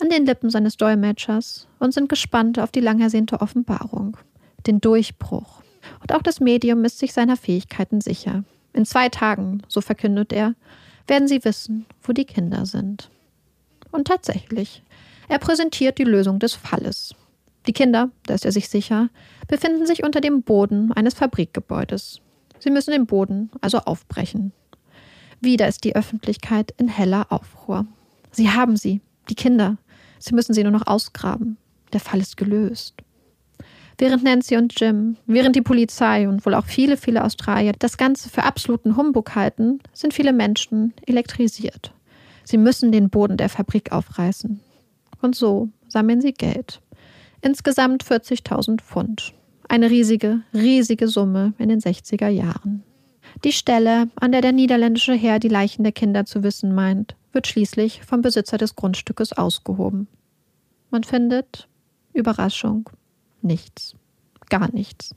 an 0.00 0.08
den 0.10 0.24
Lippen 0.24 0.48
seines 0.48 0.78
Dolmetschers 0.78 1.68
und 1.78 1.92
sind 1.92 2.08
gespannt 2.08 2.58
auf 2.58 2.70
die 2.70 2.80
lang 2.80 3.02
ersehnte 3.02 3.42
Offenbarung, 3.42 4.16
den 4.66 4.80
Durchbruch. 4.80 5.62
Und 6.00 6.14
auch 6.14 6.22
das 6.22 6.40
Medium 6.40 6.82
ist 6.86 6.98
sich 6.98 7.12
seiner 7.12 7.36
Fähigkeiten 7.36 8.00
sicher. 8.00 8.44
In 8.72 8.86
zwei 8.86 9.10
Tagen, 9.10 9.60
so 9.68 9.82
verkündet 9.82 10.32
er, 10.32 10.54
werden 11.06 11.28
sie 11.28 11.44
wissen, 11.44 11.84
wo 12.02 12.14
die 12.14 12.24
Kinder 12.24 12.64
sind. 12.64 13.10
Und 13.90 14.06
tatsächlich, 14.06 14.82
er 15.28 15.38
präsentiert 15.38 15.98
die 15.98 16.04
Lösung 16.04 16.38
des 16.38 16.54
Falles. 16.54 17.14
Die 17.66 17.72
Kinder, 17.72 18.10
da 18.26 18.34
ist 18.34 18.44
er 18.44 18.52
sich 18.52 18.68
sicher, 18.68 19.08
befinden 19.48 19.86
sich 19.86 20.04
unter 20.04 20.20
dem 20.20 20.42
Boden 20.42 20.92
eines 20.92 21.14
Fabrikgebäudes. 21.14 22.20
Sie 22.58 22.70
müssen 22.70 22.92
den 22.92 23.06
Boden 23.06 23.50
also 23.60 23.78
aufbrechen. 23.78 24.52
Wieder 25.40 25.68
ist 25.68 25.84
die 25.84 25.96
Öffentlichkeit 25.96 26.74
in 26.78 26.88
heller 26.88 27.26
Aufruhr. 27.30 27.86
Sie 28.30 28.50
haben 28.50 28.76
sie, 28.76 29.00
die 29.28 29.34
Kinder. 29.34 29.76
Sie 30.18 30.34
müssen 30.34 30.54
sie 30.54 30.62
nur 30.62 30.72
noch 30.72 30.86
ausgraben. 30.86 31.56
Der 31.92 32.00
Fall 32.00 32.20
ist 32.20 32.36
gelöst. 32.36 32.94
Während 33.98 34.24
Nancy 34.24 34.56
und 34.56 34.78
Jim, 34.78 35.16
während 35.26 35.54
die 35.54 35.62
Polizei 35.62 36.28
und 36.28 36.44
wohl 36.44 36.54
auch 36.54 36.64
viele, 36.64 36.96
viele 36.96 37.22
Australier 37.22 37.72
das 37.78 37.96
Ganze 37.96 38.28
für 38.28 38.42
absoluten 38.42 38.96
Humbug 38.96 39.34
halten, 39.34 39.78
sind 39.92 40.12
viele 40.14 40.32
Menschen 40.32 40.94
elektrisiert. 41.06 41.92
Sie 42.42 42.58
müssen 42.58 42.90
den 42.90 43.08
Boden 43.08 43.36
der 43.36 43.48
Fabrik 43.48 43.92
aufreißen. 43.92 44.60
Und 45.22 45.36
so 45.36 45.68
sammeln 45.88 46.20
sie 46.20 46.32
Geld. 46.32 46.80
Insgesamt 47.44 48.02
40.000 48.02 48.80
Pfund. 48.80 49.34
Eine 49.68 49.90
riesige, 49.90 50.40
riesige 50.54 51.08
Summe 51.08 51.52
in 51.58 51.68
den 51.68 51.78
60er 51.78 52.28
Jahren. 52.28 52.82
Die 53.44 53.52
Stelle, 53.52 54.08
an 54.16 54.32
der 54.32 54.40
der 54.40 54.52
niederländische 54.52 55.12
Herr 55.12 55.38
die 55.40 55.48
Leichen 55.48 55.82
der 55.82 55.92
Kinder 55.92 56.24
zu 56.24 56.42
wissen 56.42 56.74
meint, 56.74 57.16
wird 57.32 57.46
schließlich 57.46 58.02
vom 58.02 58.22
Besitzer 58.22 58.56
des 58.56 58.76
Grundstückes 58.76 59.34
ausgehoben. 59.34 60.08
Man 60.88 61.04
findet, 61.04 61.68
Überraschung, 62.14 62.88
nichts. 63.42 63.94
Gar 64.48 64.72
nichts. 64.72 65.14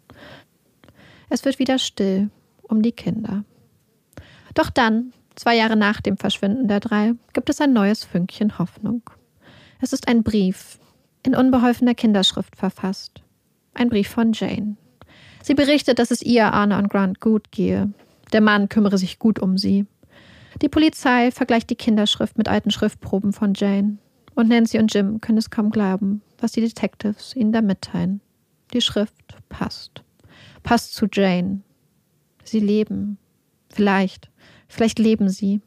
Es 1.29 1.45
wird 1.45 1.59
wieder 1.59 1.79
still 1.79 2.29
um 2.61 2.81
die 2.81 2.91
Kinder. 2.91 3.45
Doch 4.53 4.69
dann, 4.69 5.13
zwei 5.37 5.55
Jahre 5.55 5.77
nach 5.77 6.01
dem 6.01 6.17
Verschwinden 6.17 6.67
der 6.67 6.81
drei, 6.81 7.13
gibt 7.31 7.49
es 7.49 7.61
ein 7.61 7.71
neues 7.71 8.03
Fünkchen 8.03 8.59
Hoffnung. 8.59 9.01
Es 9.79 9.93
ist 9.93 10.09
ein 10.09 10.23
Brief, 10.23 10.77
in 11.27 11.35
unbeholfener 11.35 11.93
Kinderschrift 11.93 12.55
verfasst. 12.55 13.21
Ein 13.73 13.89
Brief 13.89 14.07
von 14.07 14.31
Jane. 14.33 14.77
Sie 15.43 15.53
berichtet, 15.53 15.99
dass 15.99 16.09
es 16.09 16.21
ihr, 16.21 16.53
Anna 16.53 16.79
und 16.79 16.89
Grant 16.89 17.19
gut 17.19 17.51
gehe. 17.51 17.91
Der 18.31 18.41
Mann 18.41 18.69
kümmere 18.69 18.97
sich 18.97 19.19
gut 19.19 19.37
um 19.37 19.57
sie. 19.57 19.85
Die 20.61 20.69
Polizei 20.69 21.31
vergleicht 21.31 21.69
die 21.69 21.75
Kinderschrift 21.75 22.37
mit 22.37 22.47
alten 22.47 22.71
Schriftproben 22.71 23.33
von 23.33 23.53
Jane. 23.55 23.97
Und 24.35 24.47
Nancy 24.47 24.79
und 24.79 24.93
Jim 24.93 25.19
können 25.19 25.37
es 25.37 25.49
kaum 25.49 25.69
glauben, 25.69 26.21
was 26.39 26.53
die 26.53 26.61
Detectives 26.61 27.35
ihnen 27.35 27.51
da 27.51 27.61
mitteilen. 27.61 28.21
Die 28.73 28.81
Schrift 28.81 29.35
passt. 29.49 30.03
Passt 30.63 30.93
zu 30.93 31.07
Jane. 31.11 31.61
Sie 32.43 32.61
leben. 32.61 33.17
Vielleicht. 33.69 34.29
Vielleicht 34.69 34.97
leben 34.97 35.27
sie. 35.29 35.59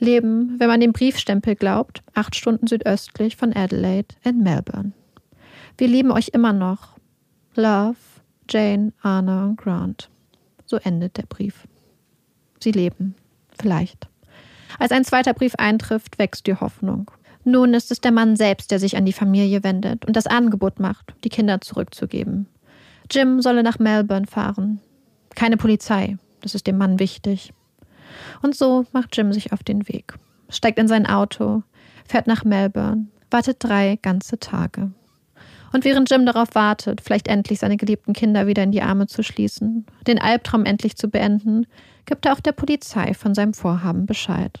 Leben, 0.00 0.56
wenn 0.58 0.68
man 0.68 0.80
dem 0.80 0.92
Briefstempel 0.92 1.54
glaubt, 1.54 2.02
acht 2.14 2.34
Stunden 2.34 2.66
südöstlich 2.66 3.36
von 3.36 3.54
Adelaide 3.54 4.14
in 4.24 4.42
Melbourne. 4.42 4.92
Wir 5.78 5.88
lieben 5.88 6.10
euch 6.10 6.28
immer 6.28 6.52
noch. 6.52 6.96
Love, 7.54 7.96
Jane, 8.48 8.92
Anna 9.02 9.44
und 9.44 9.56
Grant. 9.56 10.10
So 10.66 10.76
endet 10.76 11.16
der 11.16 11.26
Brief. 11.26 11.66
Sie 12.62 12.72
leben. 12.72 13.14
Vielleicht. 13.60 14.08
Als 14.78 14.92
ein 14.92 15.04
zweiter 15.04 15.34
Brief 15.34 15.54
eintrifft, 15.56 16.18
wächst 16.18 16.46
die 16.46 16.54
Hoffnung. 16.54 17.10
Nun 17.44 17.74
ist 17.74 17.90
es 17.90 18.00
der 18.00 18.12
Mann 18.12 18.36
selbst, 18.36 18.70
der 18.70 18.78
sich 18.78 18.96
an 18.96 19.06
die 19.06 19.12
Familie 19.12 19.64
wendet 19.64 20.04
und 20.04 20.16
das 20.16 20.26
Angebot 20.26 20.78
macht, 20.78 21.14
die 21.24 21.30
Kinder 21.30 21.60
zurückzugeben. 21.60 22.46
Jim 23.10 23.40
solle 23.40 23.62
nach 23.62 23.78
Melbourne 23.78 24.26
fahren. 24.26 24.80
Keine 25.34 25.56
Polizei, 25.56 26.16
das 26.42 26.54
ist 26.54 26.66
dem 26.66 26.78
Mann 26.78 26.98
wichtig. 26.98 27.52
Und 28.42 28.56
so 28.56 28.86
macht 28.92 29.16
Jim 29.16 29.32
sich 29.32 29.52
auf 29.52 29.62
den 29.62 29.88
Weg, 29.88 30.14
steigt 30.48 30.78
in 30.78 30.88
sein 30.88 31.06
Auto, 31.06 31.62
fährt 32.06 32.26
nach 32.26 32.44
Melbourne, 32.44 33.06
wartet 33.30 33.56
drei 33.60 33.98
ganze 34.02 34.38
Tage. 34.38 34.90
Und 35.72 35.84
während 35.84 36.10
Jim 36.10 36.26
darauf 36.26 36.54
wartet, 36.54 37.00
vielleicht 37.00 37.28
endlich 37.28 37.60
seine 37.60 37.76
geliebten 37.76 38.12
Kinder 38.12 38.46
wieder 38.46 38.64
in 38.64 38.72
die 38.72 38.82
Arme 38.82 39.06
zu 39.06 39.22
schließen, 39.22 39.86
den 40.06 40.18
Albtraum 40.18 40.64
endlich 40.64 40.96
zu 40.96 41.08
beenden, 41.08 41.66
gibt 42.06 42.26
er 42.26 42.32
auch 42.32 42.40
der 42.40 42.52
Polizei 42.52 43.14
von 43.14 43.34
seinem 43.34 43.54
Vorhaben 43.54 44.06
Bescheid. 44.06 44.58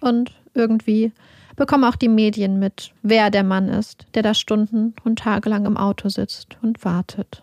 Und 0.00 0.32
irgendwie 0.54 1.12
bekommen 1.56 1.84
auch 1.84 1.96
die 1.96 2.08
Medien 2.08 2.58
mit, 2.58 2.92
wer 3.02 3.30
der 3.30 3.44
Mann 3.44 3.68
ist, 3.68 4.06
der 4.14 4.22
da 4.22 4.32
Stunden 4.32 4.94
und 5.04 5.18
tagelang 5.18 5.66
im 5.66 5.76
Auto 5.76 6.08
sitzt 6.08 6.56
und 6.62 6.84
wartet. 6.84 7.42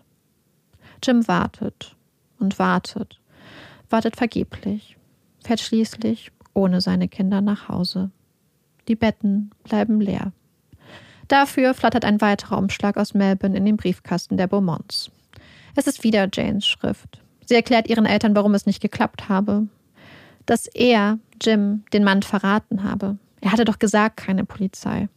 Jim 1.02 1.28
wartet 1.28 1.94
und 2.40 2.58
wartet, 2.58 3.20
wartet 3.90 4.16
vergeblich, 4.16 4.95
fährt 5.46 5.60
schließlich 5.60 6.32
ohne 6.54 6.80
seine 6.80 7.08
Kinder 7.08 7.40
nach 7.40 7.68
Hause. 7.68 8.10
Die 8.88 8.96
Betten 8.96 9.50
bleiben 9.64 10.00
leer. 10.00 10.32
Dafür 11.28 11.74
flattert 11.74 12.04
ein 12.04 12.20
weiterer 12.20 12.58
Umschlag 12.58 12.96
aus 12.96 13.14
Melbourne 13.14 13.56
in 13.56 13.64
den 13.64 13.76
Briefkasten 13.76 14.36
der 14.36 14.46
Beaumonts. 14.46 15.10
Es 15.74 15.86
ist 15.86 16.04
wieder 16.04 16.28
Janes 16.32 16.66
Schrift. 16.66 17.20
Sie 17.44 17.54
erklärt 17.54 17.88
ihren 17.88 18.06
Eltern, 18.06 18.34
warum 18.34 18.54
es 18.54 18.66
nicht 18.66 18.80
geklappt 18.80 19.28
habe. 19.28 19.66
Dass 20.46 20.66
er, 20.66 21.18
Jim, 21.42 21.84
den 21.92 22.04
Mann 22.04 22.22
verraten 22.22 22.82
habe. 22.82 23.18
Er 23.40 23.52
hatte 23.52 23.64
doch 23.64 23.78
gesagt, 23.78 24.16
keine 24.16 24.44
Polizei. 24.44 25.08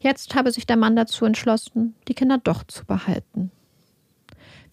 Jetzt 0.00 0.34
habe 0.34 0.50
sich 0.50 0.66
der 0.66 0.76
Mann 0.76 0.96
dazu 0.96 1.24
entschlossen, 1.24 1.94
die 2.08 2.14
Kinder 2.14 2.38
doch 2.38 2.64
zu 2.64 2.84
behalten. 2.84 3.50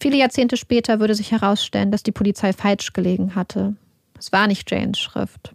Viele 0.00 0.16
Jahrzehnte 0.16 0.56
später 0.56 0.98
würde 0.98 1.14
sich 1.14 1.30
herausstellen, 1.30 1.90
dass 1.90 2.02
die 2.02 2.12
Polizei 2.12 2.52
falsch 2.52 2.92
gelegen 2.92 3.34
hatte. 3.34 3.76
Es 4.22 4.30
war 4.30 4.46
nicht 4.46 4.70
Janes 4.70 5.00
Schrift. 5.00 5.52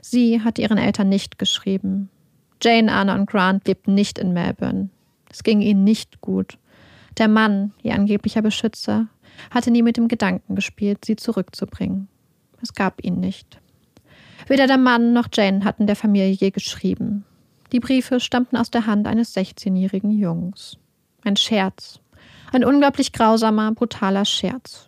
Sie 0.00 0.42
hatte 0.42 0.60
ihren 0.60 0.76
Eltern 0.76 1.08
nicht 1.08 1.38
geschrieben. 1.38 2.10
Jane, 2.60 2.90
Anna 2.92 3.14
und 3.14 3.30
Grant 3.30 3.68
lebten 3.68 3.94
nicht 3.94 4.18
in 4.18 4.32
Melbourne. 4.32 4.88
Es 5.30 5.44
ging 5.44 5.60
ihnen 5.60 5.84
nicht 5.84 6.20
gut. 6.20 6.58
Der 7.16 7.28
Mann, 7.28 7.74
ihr 7.84 7.94
angeblicher 7.94 8.42
Beschützer, 8.42 9.06
hatte 9.52 9.70
nie 9.70 9.82
mit 9.82 9.96
dem 9.96 10.08
Gedanken 10.08 10.56
gespielt, 10.56 11.04
sie 11.04 11.14
zurückzubringen. 11.14 12.08
Es 12.60 12.74
gab 12.74 13.04
ihn 13.04 13.20
nicht. 13.20 13.60
Weder 14.48 14.66
der 14.66 14.78
Mann 14.78 15.12
noch 15.12 15.28
Jane 15.32 15.64
hatten 15.64 15.86
der 15.86 15.94
Familie 15.94 16.30
je 16.30 16.50
geschrieben. 16.50 17.24
Die 17.70 17.78
Briefe 17.78 18.18
stammten 18.18 18.56
aus 18.56 18.72
der 18.72 18.86
Hand 18.86 19.06
eines 19.06 19.36
16-jährigen 19.36 20.10
Jungs. 20.10 20.76
Ein 21.22 21.36
Scherz. 21.36 22.00
Ein 22.52 22.64
unglaublich 22.64 23.12
grausamer, 23.12 23.70
brutaler 23.70 24.24
Scherz. 24.24 24.87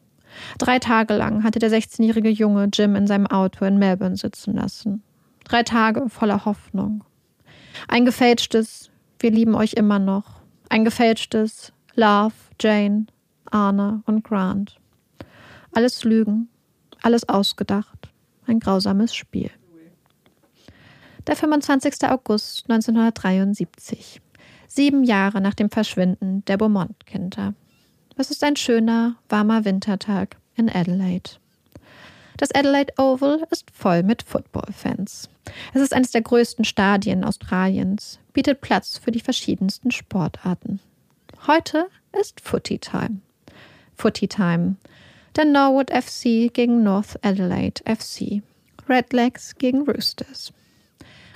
Drei 0.59 0.79
Tage 0.79 1.14
lang 1.14 1.45
hatte 1.45 1.59
der 1.59 1.71
16-jährige 1.71 2.31
Junge 2.31 2.69
Jim 2.73 2.97
in 2.97 3.07
seinem 3.07 3.27
Auto 3.27 3.64
in 3.64 3.79
Melbourne 3.79 4.16
sitzen 4.16 4.55
lassen. 4.55 5.03
Drei 5.45 5.62
Tage 5.62 6.09
voller 6.09 6.45
Hoffnung. 6.45 7.05
Ein 7.88 8.05
gefälschtes 8.05 8.90
Wir 9.19 9.31
lieben 9.31 9.55
euch 9.55 9.75
immer 9.75 9.99
noch. 9.99 10.40
Ein 10.69 10.85
gefälschtes 10.85 11.73
Love, 11.95 12.35
Jane, 12.61 13.07
Arne 13.51 14.03
und 14.07 14.25
Grant. 14.25 14.79
Alles 15.73 16.05
Lügen, 16.05 16.49
alles 17.03 17.29
ausgedacht. 17.29 18.11
Ein 18.47 18.61
grausames 18.61 19.14
Spiel. 19.14 19.51
Der 21.27 21.37
25. 21.37 22.09
August 22.09 22.71
1973. 22.71 24.21
Sieben 24.69 25.05
Jahre 25.05 25.40
nach 25.40 25.55
dem 25.55 25.71
Verschwinden 25.71 26.45
der 26.47 26.57
Beaumont-Kinder. 26.57 27.55
Es 28.21 28.31
ist 28.31 28.45
ein 28.45 28.57
schöner, 28.57 29.17
warmer 29.31 29.65
Wintertag 29.65 30.37
in 30.55 30.69
Adelaide. 30.69 31.31
Das 32.37 32.55
Adelaide 32.55 32.93
Oval 32.99 33.47
ist 33.49 33.71
voll 33.71 34.03
mit 34.03 34.23
Football-Fans. 34.23 35.31
Es 35.73 35.81
ist 35.81 35.95
eines 35.95 36.11
der 36.11 36.21
größten 36.21 36.67
Stadien 36.67 37.25
Australiens, 37.25 38.19
bietet 38.35 38.61
Platz 38.61 38.99
für 38.99 39.11
die 39.11 39.21
verschiedensten 39.21 39.91
Sportarten. 39.91 40.81
Heute 41.47 41.87
ist 42.21 42.43
Footy 42.43 42.79
Time. 42.79 43.23
Footy 43.97 44.29
Time. 44.29 44.77
Der 45.35 45.47
Norwood 45.47 45.91
FC 45.91 46.53
gegen 46.53 46.83
North 46.83 47.19
Adelaide 47.25 47.83
FC. 47.87 48.43
Redlegs 48.87 49.55
gegen 49.57 49.89
Roosters. 49.89 50.53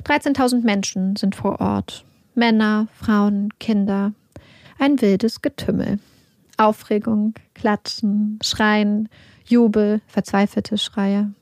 13.000 0.05 0.61
Menschen 0.61 1.16
sind 1.16 1.35
vor 1.35 1.62
Ort. 1.62 2.05
Männer, 2.35 2.88
Frauen, 3.01 3.49
Kinder. 3.59 4.12
Ein 4.79 5.01
wildes 5.01 5.40
Getümmel. 5.40 5.99
Aufregung, 6.58 7.34
Klatschen, 7.54 8.38
Schreien, 8.42 9.08
Jubel, 9.44 10.00
verzweifelte 10.06 10.78
Schreie. 10.78 11.32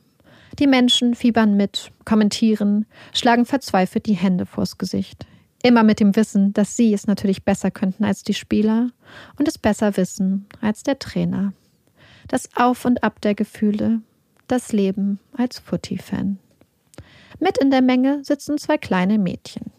Die 0.58 0.66
Menschen 0.66 1.14
fiebern 1.14 1.56
mit, 1.56 1.92
kommentieren, 2.04 2.86
schlagen 3.12 3.46
verzweifelt 3.46 4.06
die 4.06 4.14
Hände 4.14 4.46
vors 4.46 4.78
Gesicht. 4.78 5.26
Immer 5.62 5.82
mit 5.82 6.00
dem 6.00 6.16
Wissen, 6.16 6.52
dass 6.52 6.76
sie 6.76 6.92
es 6.92 7.06
natürlich 7.06 7.44
besser 7.44 7.70
könnten 7.70 8.04
als 8.04 8.22
die 8.22 8.34
Spieler 8.34 8.90
und 9.38 9.48
es 9.48 9.58
besser 9.58 9.96
wissen 9.96 10.46
als 10.60 10.82
der 10.82 10.98
Trainer. 10.98 11.52
Das 12.28 12.48
Auf 12.56 12.84
und 12.84 13.02
Ab 13.04 13.20
der 13.20 13.34
Gefühle, 13.34 14.00
das 14.48 14.72
Leben 14.72 15.20
als 15.36 15.58
Footy-Fan. 15.60 16.38
Mit 17.38 17.58
in 17.58 17.70
der 17.70 17.82
Menge 17.82 18.24
sitzen 18.24 18.58
zwei 18.58 18.76
kleine 18.76 19.18
Mädchen. 19.18 19.70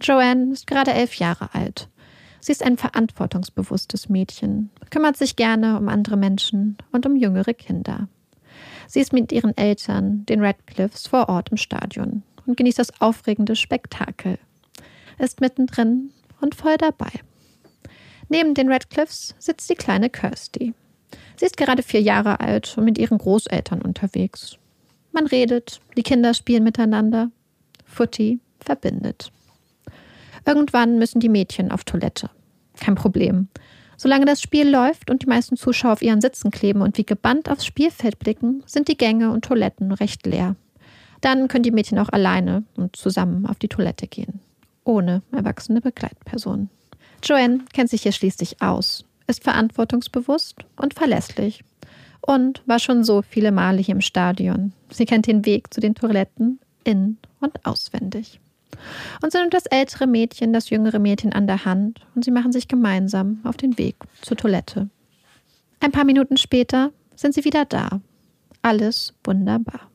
Joanne 0.00 0.52
ist 0.52 0.66
gerade 0.66 0.92
elf 0.92 1.14
Jahre 1.14 1.54
alt. 1.54 1.88
Sie 2.44 2.52
ist 2.52 2.62
ein 2.62 2.76
verantwortungsbewusstes 2.76 4.10
Mädchen, 4.10 4.68
kümmert 4.90 5.16
sich 5.16 5.34
gerne 5.34 5.78
um 5.78 5.88
andere 5.88 6.18
Menschen 6.18 6.76
und 6.92 7.06
um 7.06 7.16
jüngere 7.16 7.54
Kinder. 7.54 8.06
Sie 8.86 9.00
ist 9.00 9.14
mit 9.14 9.32
ihren 9.32 9.56
Eltern, 9.56 10.26
den 10.26 10.44
Radcliffs, 10.44 11.06
vor 11.06 11.30
Ort 11.30 11.48
im 11.48 11.56
Stadion 11.56 12.22
und 12.44 12.58
genießt 12.58 12.78
das 12.78 13.00
aufregende 13.00 13.56
Spektakel. 13.56 14.38
Ist 15.18 15.40
mittendrin 15.40 16.10
und 16.42 16.54
voll 16.54 16.76
dabei. 16.76 17.08
Neben 18.28 18.52
den 18.52 18.70
Radcliffs 18.70 19.34
sitzt 19.38 19.70
die 19.70 19.74
kleine 19.74 20.10
Kirsty. 20.10 20.74
Sie 21.36 21.46
ist 21.46 21.56
gerade 21.56 21.82
vier 21.82 22.02
Jahre 22.02 22.40
alt 22.40 22.76
und 22.76 22.84
mit 22.84 22.98
ihren 22.98 23.16
Großeltern 23.16 23.80
unterwegs. 23.80 24.58
Man 25.12 25.26
redet, 25.26 25.80
die 25.96 26.02
Kinder 26.02 26.34
spielen 26.34 26.62
miteinander. 26.62 27.30
Footy 27.86 28.38
verbindet. 28.60 29.32
Irgendwann 30.46 30.98
müssen 30.98 31.20
die 31.20 31.28
Mädchen 31.28 31.70
auf 31.70 31.84
Toilette. 31.84 32.30
Kein 32.78 32.94
Problem. 32.94 33.48
Solange 33.96 34.26
das 34.26 34.42
Spiel 34.42 34.68
läuft 34.68 35.10
und 35.10 35.22
die 35.22 35.26
meisten 35.26 35.56
Zuschauer 35.56 35.92
auf 35.92 36.02
ihren 36.02 36.20
Sitzen 36.20 36.50
kleben 36.50 36.82
und 36.82 36.98
wie 36.98 37.06
gebannt 37.06 37.48
aufs 37.48 37.64
Spielfeld 37.64 38.18
blicken, 38.18 38.62
sind 38.66 38.88
die 38.88 38.96
Gänge 38.96 39.30
und 39.30 39.44
Toiletten 39.44 39.92
recht 39.92 40.26
leer. 40.26 40.56
Dann 41.20 41.48
können 41.48 41.62
die 41.62 41.70
Mädchen 41.70 41.98
auch 41.98 42.10
alleine 42.10 42.64
und 42.76 42.96
zusammen 42.96 43.46
auf 43.46 43.58
die 43.58 43.68
Toilette 43.68 44.06
gehen. 44.06 44.40
Ohne 44.84 45.22
erwachsene 45.32 45.80
Begleitpersonen. 45.80 46.68
Joanne 47.22 47.60
kennt 47.72 47.88
sich 47.88 48.02
hier 48.02 48.12
schließlich 48.12 48.60
aus, 48.60 49.04
ist 49.26 49.42
verantwortungsbewusst 49.42 50.56
und 50.76 50.92
verlässlich 50.92 51.64
und 52.20 52.62
war 52.66 52.78
schon 52.78 53.04
so 53.04 53.22
viele 53.22 53.52
Male 53.52 53.80
hier 53.80 53.94
im 53.94 54.00
Stadion. 54.00 54.72
Sie 54.90 55.06
kennt 55.06 55.26
den 55.26 55.46
Weg 55.46 55.72
zu 55.72 55.80
den 55.80 55.94
Toiletten 55.94 56.60
in 56.84 57.18
und 57.40 57.64
auswendig. 57.64 58.40
Und 59.22 59.32
so 59.32 59.38
nimmt 59.38 59.54
das 59.54 59.66
ältere 59.66 60.06
Mädchen 60.06 60.52
das 60.52 60.70
jüngere 60.70 60.98
Mädchen 60.98 61.32
an 61.32 61.46
der 61.46 61.64
Hand 61.64 62.00
und 62.14 62.24
sie 62.24 62.30
machen 62.30 62.52
sich 62.52 62.68
gemeinsam 62.68 63.40
auf 63.44 63.56
den 63.56 63.78
Weg 63.78 63.96
zur 64.22 64.36
Toilette. 64.36 64.88
Ein 65.80 65.92
paar 65.92 66.04
Minuten 66.04 66.36
später 66.36 66.92
sind 67.14 67.34
sie 67.34 67.44
wieder 67.44 67.64
da. 67.64 68.00
Alles 68.62 69.12
wunderbar. 69.24 69.90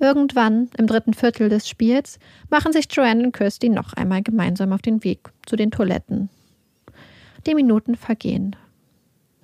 Irgendwann, 0.00 0.70
im 0.78 0.86
dritten 0.86 1.12
Viertel 1.12 1.48
des 1.48 1.68
Spiels, 1.68 2.18
machen 2.50 2.72
sich 2.72 2.86
Joanne 2.90 3.24
und 3.24 3.32
Kirsty 3.32 3.68
noch 3.68 3.92
einmal 3.94 4.22
gemeinsam 4.22 4.72
auf 4.72 4.80
den 4.80 5.02
Weg 5.02 5.30
zu 5.44 5.56
den 5.56 5.70
Toiletten. 5.70 6.30
Die 7.46 7.54
Minuten 7.54 7.96
vergehen. 7.96 8.54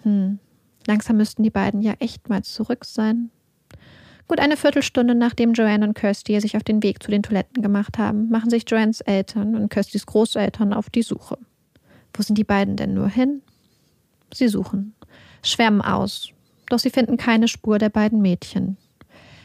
Hm, 0.03 0.39
langsam 0.87 1.17
müssten 1.17 1.43
die 1.43 1.51
beiden 1.51 1.83
ja 1.83 1.95
echt 1.99 2.29
mal 2.29 2.43
zurück 2.43 2.85
sein. 2.85 3.31
Gut 4.27 4.41
eine 4.41 4.57
Viertelstunde 4.57 5.15
nachdem 5.15 5.53
Joanne 5.53 5.87
und 5.87 5.95
Kirsty 5.95 6.41
sich 6.41 6.57
auf 6.57 6.65
den 6.65 6.83
Weg 6.83 7.03
zu 7.03 7.11
den 7.11 7.23
Toiletten 7.23 7.63
gemacht 7.63 7.99
haben, 7.99 8.31
machen 8.31 8.49
sich 8.49 8.65
Joannes 8.67 9.03
Eltern 9.03 9.55
und 9.55 9.69
Kirstys 9.69 10.07
Großeltern 10.07 10.73
auf 10.73 10.89
die 10.89 11.03
Suche. 11.03 11.39
Wo 12.15 12.23
sind 12.23 12.39
die 12.39 12.45
beiden 12.45 12.77
denn 12.77 12.95
nur 12.95 13.09
hin? 13.09 13.43
Sie 14.33 14.49
suchen, 14.49 14.95
schwärmen 15.43 15.83
aus, 15.83 16.31
doch 16.69 16.79
sie 16.79 16.91
finden 16.91 17.17
keine 17.17 17.49
Spur 17.49 17.79
der 17.79 17.91
beiden 17.91 18.23
Mädchen. 18.23 18.79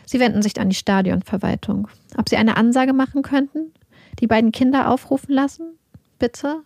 Sie 0.05 0.19
wenden 0.19 0.41
sich 0.41 0.59
an 0.59 0.69
die 0.69 0.75
Stadionverwaltung. 0.75 1.87
Ob 2.17 2.29
sie 2.29 2.37
eine 2.37 2.57
Ansage 2.57 2.93
machen 2.93 3.21
könnten? 3.21 3.73
Die 4.19 4.27
beiden 4.27 4.51
Kinder 4.51 4.89
aufrufen 4.89 5.33
lassen? 5.33 5.77
Bitte? 6.17 6.63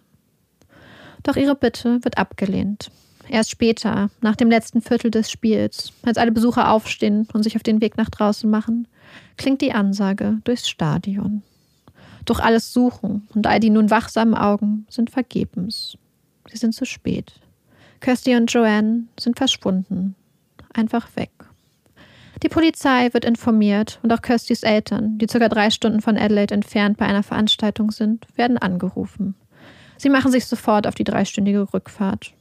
Doch 1.24 1.36
ihre 1.36 1.56
Bitte 1.56 2.04
wird 2.04 2.18
abgelehnt. 2.18 2.92
Erst 3.30 3.52
später, 3.52 4.10
nach 4.22 4.36
dem 4.36 4.50
letzten 4.50 4.82
Viertel 4.82 5.10
des 5.10 5.32
Spiels, 5.32 5.94
als 6.04 6.18
alle 6.18 6.32
Besucher 6.32 6.72
aufstehen 6.72 7.28
und 7.34 7.44
sich 7.44 7.56
auf 7.56 7.64
den 7.64 7.82
Weg 7.82 7.98
nach 7.98 8.10
draußen 8.10 8.50
machen, 8.50 8.88
klingt 9.38 9.62
die 9.62 9.74
Ansage 9.74 10.40
durchs 10.44 10.68
Stadion. 10.68 11.42
Doch 12.26 12.40
alles 12.40 12.74
Suchen 12.74 13.28
und 13.34 13.48
all 13.48 13.60
die 13.60 13.70
nun 13.70 13.90
wachsamen 13.90 14.36
Augen 14.36 14.86
sind 14.90 15.10
vergebens. 15.10 15.98
Sie 16.50 16.58
sind 16.58 16.74
zu 16.74 16.86
spät. 16.86 17.34
Kirsty 18.02 18.36
und 18.36 18.52
Joanne 18.52 19.06
sind 19.20 19.38
verschwunden. 19.38 20.16
Einfach 20.74 21.08
weg. 21.16 21.32
Die 22.42 22.50
Polizei 22.50 23.14
wird 23.14 23.24
informiert 23.24 24.00
und 24.04 24.12
auch 24.12 24.22
Kirstys 24.22 24.64
Eltern, 24.64 25.18
die 25.18 25.28
circa 25.30 25.48
drei 25.48 25.70
Stunden 25.70 26.02
von 26.02 26.18
Adelaide 26.18 26.54
entfernt 26.54 26.98
bei 26.98 27.06
einer 27.06 27.24
Veranstaltung 27.24 27.92
sind, 27.92 28.26
werden 28.36 28.58
angerufen. 28.58 29.36
Sie 29.98 30.10
machen 30.10 30.32
sich 30.32 30.46
sofort 30.46 30.88
auf 30.88 30.96
die 30.96 31.06
dreistündige 31.06 31.74
Rückfahrt 31.74 32.34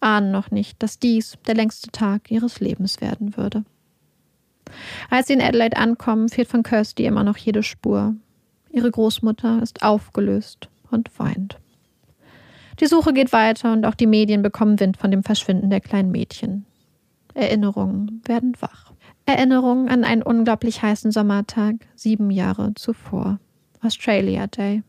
ahnen 0.00 0.30
noch 0.30 0.50
nicht, 0.50 0.82
dass 0.82 0.98
dies 0.98 1.38
der 1.46 1.54
längste 1.54 1.90
Tag 1.90 2.30
ihres 2.30 2.60
Lebens 2.60 3.00
werden 3.00 3.36
würde. 3.36 3.64
Als 5.10 5.28
sie 5.28 5.34
in 5.34 5.42
Adelaide 5.42 5.76
ankommen, 5.76 6.28
fehlt 6.28 6.48
von 6.48 6.62
Kirsty 6.62 7.04
immer 7.04 7.24
noch 7.24 7.36
jede 7.36 7.62
Spur. 7.62 8.14
Ihre 8.70 8.90
Großmutter 8.90 9.62
ist 9.62 9.82
aufgelöst 9.82 10.68
und 10.90 11.18
weint. 11.18 11.58
Die 12.80 12.86
Suche 12.86 13.12
geht 13.12 13.32
weiter 13.32 13.72
und 13.72 13.86
auch 13.86 13.94
die 13.94 14.06
Medien 14.06 14.42
bekommen 14.42 14.78
Wind 14.80 14.96
von 14.96 15.10
dem 15.10 15.22
Verschwinden 15.22 15.70
der 15.70 15.80
kleinen 15.80 16.10
Mädchen. 16.10 16.66
Erinnerungen 17.32 18.20
werden 18.26 18.54
wach. 18.60 18.92
Erinnerungen 19.24 19.88
an 19.88 20.04
einen 20.04 20.22
unglaublich 20.22 20.82
heißen 20.82 21.10
Sommertag 21.10 21.76
sieben 21.94 22.30
Jahre 22.30 22.74
zuvor. 22.74 23.38
Australia 23.82 24.46
Day. 24.46 24.82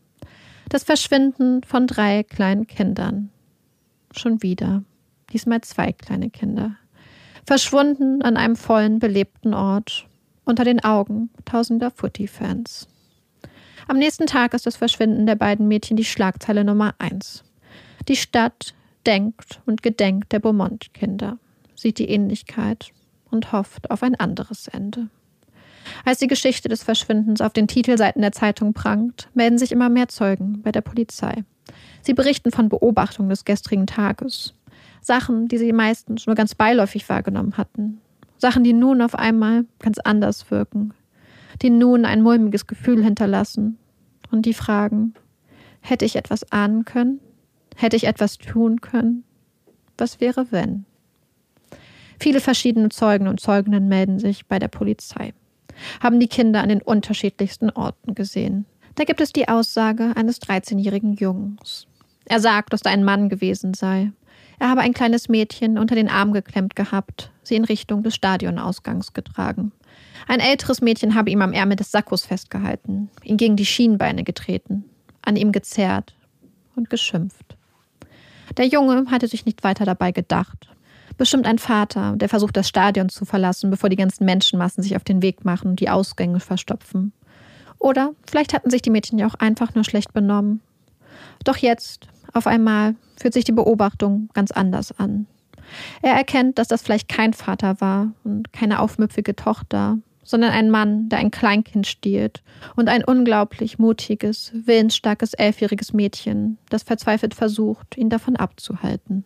Das 0.68 0.84
Verschwinden 0.84 1.62
von 1.62 1.86
drei 1.86 2.22
kleinen 2.22 2.66
Kindern. 2.66 3.30
Schon 4.12 4.42
wieder 4.42 4.82
diesmal 5.32 5.60
zwei 5.60 5.92
kleine 5.92 6.30
Kinder, 6.30 6.76
verschwunden 7.46 8.22
an 8.22 8.36
einem 8.36 8.56
vollen, 8.56 8.98
belebten 8.98 9.54
Ort, 9.54 10.06
unter 10.44 10.64
den 10.64 10.82
Augen 10.82 11.30
tausender 11.44 11.90
Footy-Fans. 11.90 12.88
Am 13.86 13.98
nächsten 13.98 14.26
Tag 14.26 14.54
ist 14.54 14.66
das 14.66 14.76
Verschwinden 14.76 15.26
der 15.26 15.36
beiden 15.36 15.68
Mädchen 15.68 15.96
die 15.96 16.04
Schlagzeile 16.04 16.64
Nummer 16.64 16.94
eins. 16.98 17.44
Die 18.06 18.16
Stadt 18.16 18.74
denkt 19.06 19.60
und 19.64 19.82
gedenkt 19.82 20.32
der 20.32 20.40
Beaumont-Kinder, 20.40 21.38
sieht 21.74 21.98
die 21.98 22.10
Ähnlichkeit 22.10 22.90
und 23.30 23.52
hofft 23.52 23.90
auf 23.90 24.02
ein 24.02 24.14
anderes 24.14 24.68
Ende. 24.68 25.08
Als 26.04 26.18
die 26.18 26.26
Geschichte 26.26 26.68
des 26.68 26.82
Verschwindens 26.82 27.40
auf 27.40 27.52
den 27.52 27.66
Titelseiten 27.66 28.20
der 28.20 28.32
Zeitung 28.32 28.74
prangt, 28.74 29.28
melden 29.34 29.58
sich 29.58 29.72
immer 29.72 29.88
mehr 29.88 30.08
Zeugen 30.08 30.60
bei 30.62 30.72
der 30.72 30.82
Polizei. 30.82 31.44
Sie 32.02 32.14
berichten 32.14 32.50
von 32.50 32.68
Beobachtungen 32.68 33.30
des 33.30 33.44
gestrigen 33.44 33.86
Tages, 33.86 34.54
Sachen, 35.00 35.48
die 35.48 35.58
sie 35.58 35.72
meistens 35.72 36.26
nur 36.26 36.36
ganz 36.36 36.54
beiläufig 36.54 37.08
wahrgenommen 37.08 37.56
hatten. 37.56 38.00
Sachen, 38.38 38.64
die 38.64 38.72
nun 38.72 39.02
auf 39.02 39.14
einmal 39.14 39.64
ganz 39.80 39.98
anders 39.98 40.50
wirken, 40.50 40.94
die 41.62 41.70
nun 41.70 42.04
ein 42.04 42.22
mulmiges 42.22 42.66
Gefühl 42.66 43.02
hinterlassen 43.02 43.78
und 44.30 44.46
die 44.46 44.54
fragen, 44.54 45.14
hätte 45.80 46.04
ich 46.04 46.16
etwas 46.16 46.50
ahnen 46.52 46.84
können? 46.84 47.20
Hätte 47.76 47.96
ich 47.96 48.04
etwas 48.04 48.38
tun 48.38 48.80
können? 48.80 49.24
Was 49.96 50.20
wäre, 50.20 50.50
wenn? 50.50 50.84
Viele 52.20 52.40
verschiedene 52.40 52.88
Zeugen 52.88 53.28
und 53.28 53.40
Zeuginnen 53.40 53.88
melden 53.88 54.18
sich 54.18 54.46
bei 54.46 54.58
der 54.58 54.68
Polizei, 54.68 55.34
haben 56.00 56.18
die 56.18 56.26
Kinder 56.28 56.62
an 56.62 56.68
den 56.68 56.82
unterschiedlichsten 56.82 57.70
Orten 57.70 58.14
gesehen. 58.14 58.66
Da 58.96 59.04
gibt 59.04 59.20
es 59.20 59.32
die 59.32 59.48
Aussage 59.48 60.12
eines 60.16 60.42
13-jährigen 60.42 61.14
Jungs. 61.14 61.86
Er 62.24 62.40
sagt, 62.40 62.72
dass 62.72 62.82
da 62.82 62.90
ein 62.90 63.04
Mann 63.04 63.28
gewesen 63.28 63.74
sei, 63.74 64.12
er 64.58 64.68
habe 64.68 64.80
ein 64.80 64.94
kleines 64.94 65.28
Mädchen 65.28 65.78
unter 65.78 65.94
den 65.94 66.08
Arm 66.08 66.32
geklemmt 66.32 66.74
gehabt, 66.76 67.30
sie 67.42 67.56
in 67.56 67.64
Richtung 67.64 68.02
des 68.02 68.14
Stadionausgangs 68.14 69.12
getragen. 69.12 69.72
Ein 70.26 70.40
älteres 70.40 70.80
Mädchen 70.80 71.14
habe 71.14 71.30
ihm 71.30 71.42
am 71.42 71.52
Ärmel 71.52 71.76
des 71.76 71.90
Sackos 71.90 72.24
festgehalten, 72.24 73.10
ihn 73.22 73.36
gegen 73.36 73.56
die 73.56 73.66
Schienbeine 73.66 74.24
getreten, 74.24 74.84
an 75.22 75.36
ihm 75.36 75.52
gezerrt 75.52 76.14
und 76.74 76.90
geschimpft. 76.90 77.56
Der 78.56 78.66
Junge 78.66 79.10
hatte 79.10 79.28
sich 79.28 79.44
nicht 79.44 79.62
weiter 79.62 79.84
dabei 79.84 80.12
gedacht. 80.12 80.68
Bestimmt 81.16 81.46
ein 81.46 81.58
Vater, 81.58 82.14
der 82.16 82.28
versucht, 82.28 82.56
das 82.56 82.68
Stadion 82.68 83.08
zu 83.08 83.24
verlassen, 83.24 83.70
bevor 83.70 83.88
die 83.88 83.96
ganzen 83.96 84.24
Menschenmassen 84.24 84.82
sich 84.82 84.96
auf 84.96 85.04
den 85.04 85.22
Weg 85.22 85.44
machen 85.44 85.70
und 85.70 85.80
die 85.80 85.90
Ausgänge 85.90 86.40
verstopfen. 86.40 87.12
Oder 87.78 88.12
vielleicht 88.28 88.54
hatten 88.54 88.70
sich 88.70 88.82
die 88.82 88.90
Mädchen 88.90 89.18
ja 89.18 89.26
auch 89.26 89.34
einfach 89.34 89.74
nur 89.74 89.84
schlecht 89.84 90.12
benommen. 90.12 90.60
Doch 91.44 91.56
jetzt, 91.56 92.08
auf 92.32 92.46
einmal, 92.46 92.94
fühlt 93.16 93.34
sich 93.34 93.44
die 93.44 93.52
Beobachtung 93.52 94.28
ganz 94.34 94.50
anders 94.50 94.98
an. 94.98 95.26
Er 96.02 96.14
erkennt, 96.14 96.58
dass 96.58 96.68
das 96.68 96.82
vielleicht 96.82 97.08
kein 97.08 97.32
Vater 97.32 97.80
war 97.80 98.12
und 98.24 98.52
keine 98.52 98.80
aufmüpfige 98.80 99.36
Tochter, 99.36 99.98
sondern 100.22 100.50
ein 100.50 100.70
Mann, 100.70 101.08
der 101.08 101.20
ein 101.20 101.30
Kleinkind 101.30 101.86
stiehlt 101.86 102.42
und 102.76 102.88
ein 102.88 103.04
unglaublich 103.04 103.78
mutiges, 103.78 104.52
willensstarkes 104.52 105.34
elfjähriges 105.34 105.92
Mädchen, 105.92 106.58
das 106.68 106.82
verzweifelt 106.82 107.34
versucht, 107.34 107.96
ihn 107.96 108.10
davon 108.10 108.36
abzuhalten. 108.36 109.24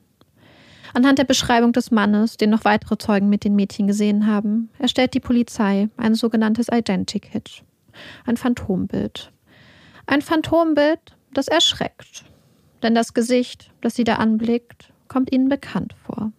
Anhand 0.95 1.19
der 1.19 1.25
Beschreibung 1.25 1.73
des 1.73 1.91
Mannes, 1.91 2.37
den 2.37 2.51
noch 2.51 2.65
weitere 2.65 2.99
Zeugen 2.99 3.29
mit 3.29 3.45
den 3.45 3.57
Mädchen 3.57 3.87
gesehen 3.87 4.27
haben, 4.27 4.69
erstellt 4.79 5.15
die 5.15 5.21
Polizei 5.21 5.89
ein 5.97 6.15
sogenanntes 6.15 6.69
Identikit, 6.71 7.65
ein 8.27 8.37
Phantombild. 8.37 9.33
Ein 10.07 10.21
Phantombild, 10.21 11.01
das 11.33 11.49
erschreckt, 11.49 12.25
denn 12.83 12.95
das 12.95 13.15
Gesicht, 13.15 13.71
das 13.81 13.95
sie 13.95 14.05
da 14.05 14.17
anblickt, 14.17 14.93
kommt 15.09 15.33
ihnen 15.33 15.49
bekannt 15.49 15.95
vor. 16.05 16.33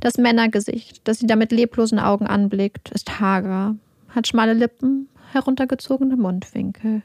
Das 0.00 0.16
Männergesicht, 0.16 1.00
das 1.04 1.18
sie 1.18 1.26
da 1.26 1.36
mit 1.36 1.52
leblosen 1.52 1.98
Augen 1.98 2.26
anblickt, 2.26 2.90
ist 2.90 3.20
hager, 3.20 3.76
hat 4.08 4.26
schmale 4.26 4.54
Lippen, 4.54 5.08
heruntergezogene 5.32 6.16
Mundwinkel, 6.16 7.02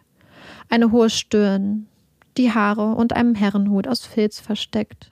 eine 0.69 0.91
hohe 0.91 1.09
Stirn, 1.09 1.87
die 2.37 2.53
Haare 2.53 2.95
und 2.95 3.13
einem 3.13 3.35
Herrenhut 3.35 3.87
aus 3.87 4.05
Filz 4.05 4.39
versteckt. 4.39 5.11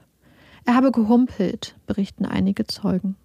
Er 0.65 0.76
habe 0.76 0.91
gehumpelt, 0.91 1.76
berichten 1.86 2.26
einige 2.26 2.65
Zeugen. 2.65 3.15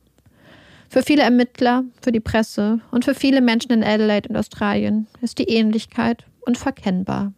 Für 0.89 1.03
viele 1.03 1.23
Ermittler, 1.23 1.85
für 2.01 2.13
die 2.13 2.21
Presse 2.21 2.81
und 2.91 3.05
für 3.05 3.15
viele 3.15 3.41
Menschen 3.41 3.73
in 3.73 3.85
Adelaide 3.85 4.29
und 4.29 4.37
Australien 4.37 5.07
ist 5.21 5.39
die 5.39 5.49
Ähnlichkeit 5.49 6.25
unverkennbar. 6.41 7.33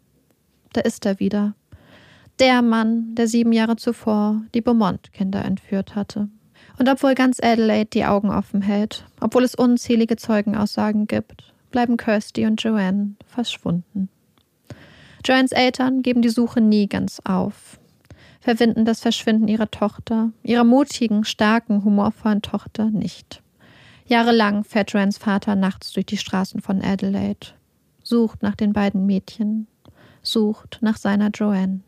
Da 0.73 0.83
ist 0.83 1.05
er 1.05 1.19
wieder. 1.19 1.55
Der 2.40 2.62
Mann, 2.62 3.14
der 3.14 3.29
sieben 3.29 3.53
Jahre 3.53 3.76
zuvor 3.76 4.40
die 4.55 4.62
Beaumont-Kinder 4.62 5.44
entführt 5.44 5.94
hatte. 5.94 6.31
Und 6.79 6.88
obwohl 6.88 7.14
ganz 7.14 7.38
Adelaide 7.38 7.90
die 7.90 8.07
Augen 8.07 8.31
offen 8.31 8.62
hält, 8.62 9.05
obwohl 9.20 9.44
es 9.44 9.55
unzählige 9.55 10.16
Zeugenaussagen 10.16 11.07
gibt, 11.07 11.53
bleiben 11.70 11.98
Kirsty 11.98 12.46
und 12.46 12.62
Joanne 12.62 13.16
verschwunden. 13.26 14.09
Joannes 15.22 15.53
Eltern 15.53 16.00
geben 16.00 16.22
die 16.22 16.31
Suche 16.31 16.62
nie 16.62 16.88
ganz 16.88 17.20
auf, 17.24 17.79
verwinden 18.40 18.87
das 18.87 19.03
Verschwinden 19.03 19.46
ihrer 19.46 19.70
Tochter, 19.70 20.31
ihrer 20.42 20.64
mutigen, 20.64 21.24
starken, 21.24 21.85
humorvollen 21.85 22.40
Tochter 22.40 22.87
nicht. 22.87 23.42
Jahrelang 24.07 24.64
fährt 24.64 24.92
Joannes 24.92 25.18
Vater 25.18 25.57
nachts 25.57 25.92
durch 25.92 26.07
die 26.07 26.16
Straßen 26.16 26.62
von 26.62 26.81
Adelaide, 26.81 27.48
sucht 28.03 28.42
nach 28.42 28.55
den 28.55 28.72
beiden 28.72 29.05
Mädchen, 29.05 29.66
sucht 30.22 30.79
nach 30.81 30.96
seiner 30.96 31.29
Joanne. 31.29 31.81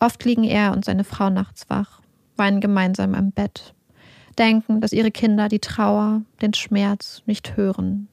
Oft 0.00 0.24
liegen 0.24 0.44
er 0.44 0.72
und 0.72 0.84
seine 0.84 1.04
Frau 1.04 1.28
nachts 1.28 1.68
wach, 1.68 2.00
weinen 2.36 2.60
gemeinsam 2.60 3.14
am 3.14 3.32
Bett, 3.32 3.74
denken, 4.38 4.80
dass 4.80 4.94
ihre 4.94 5.10
Kinder 5.10 5.48
die 5.48 5.58
Trauer, 5.58 6.22
den 6.40 6.54
Schmerz 6.54 7.22
nicht 7.26 7.56
hören. 7.56 8.08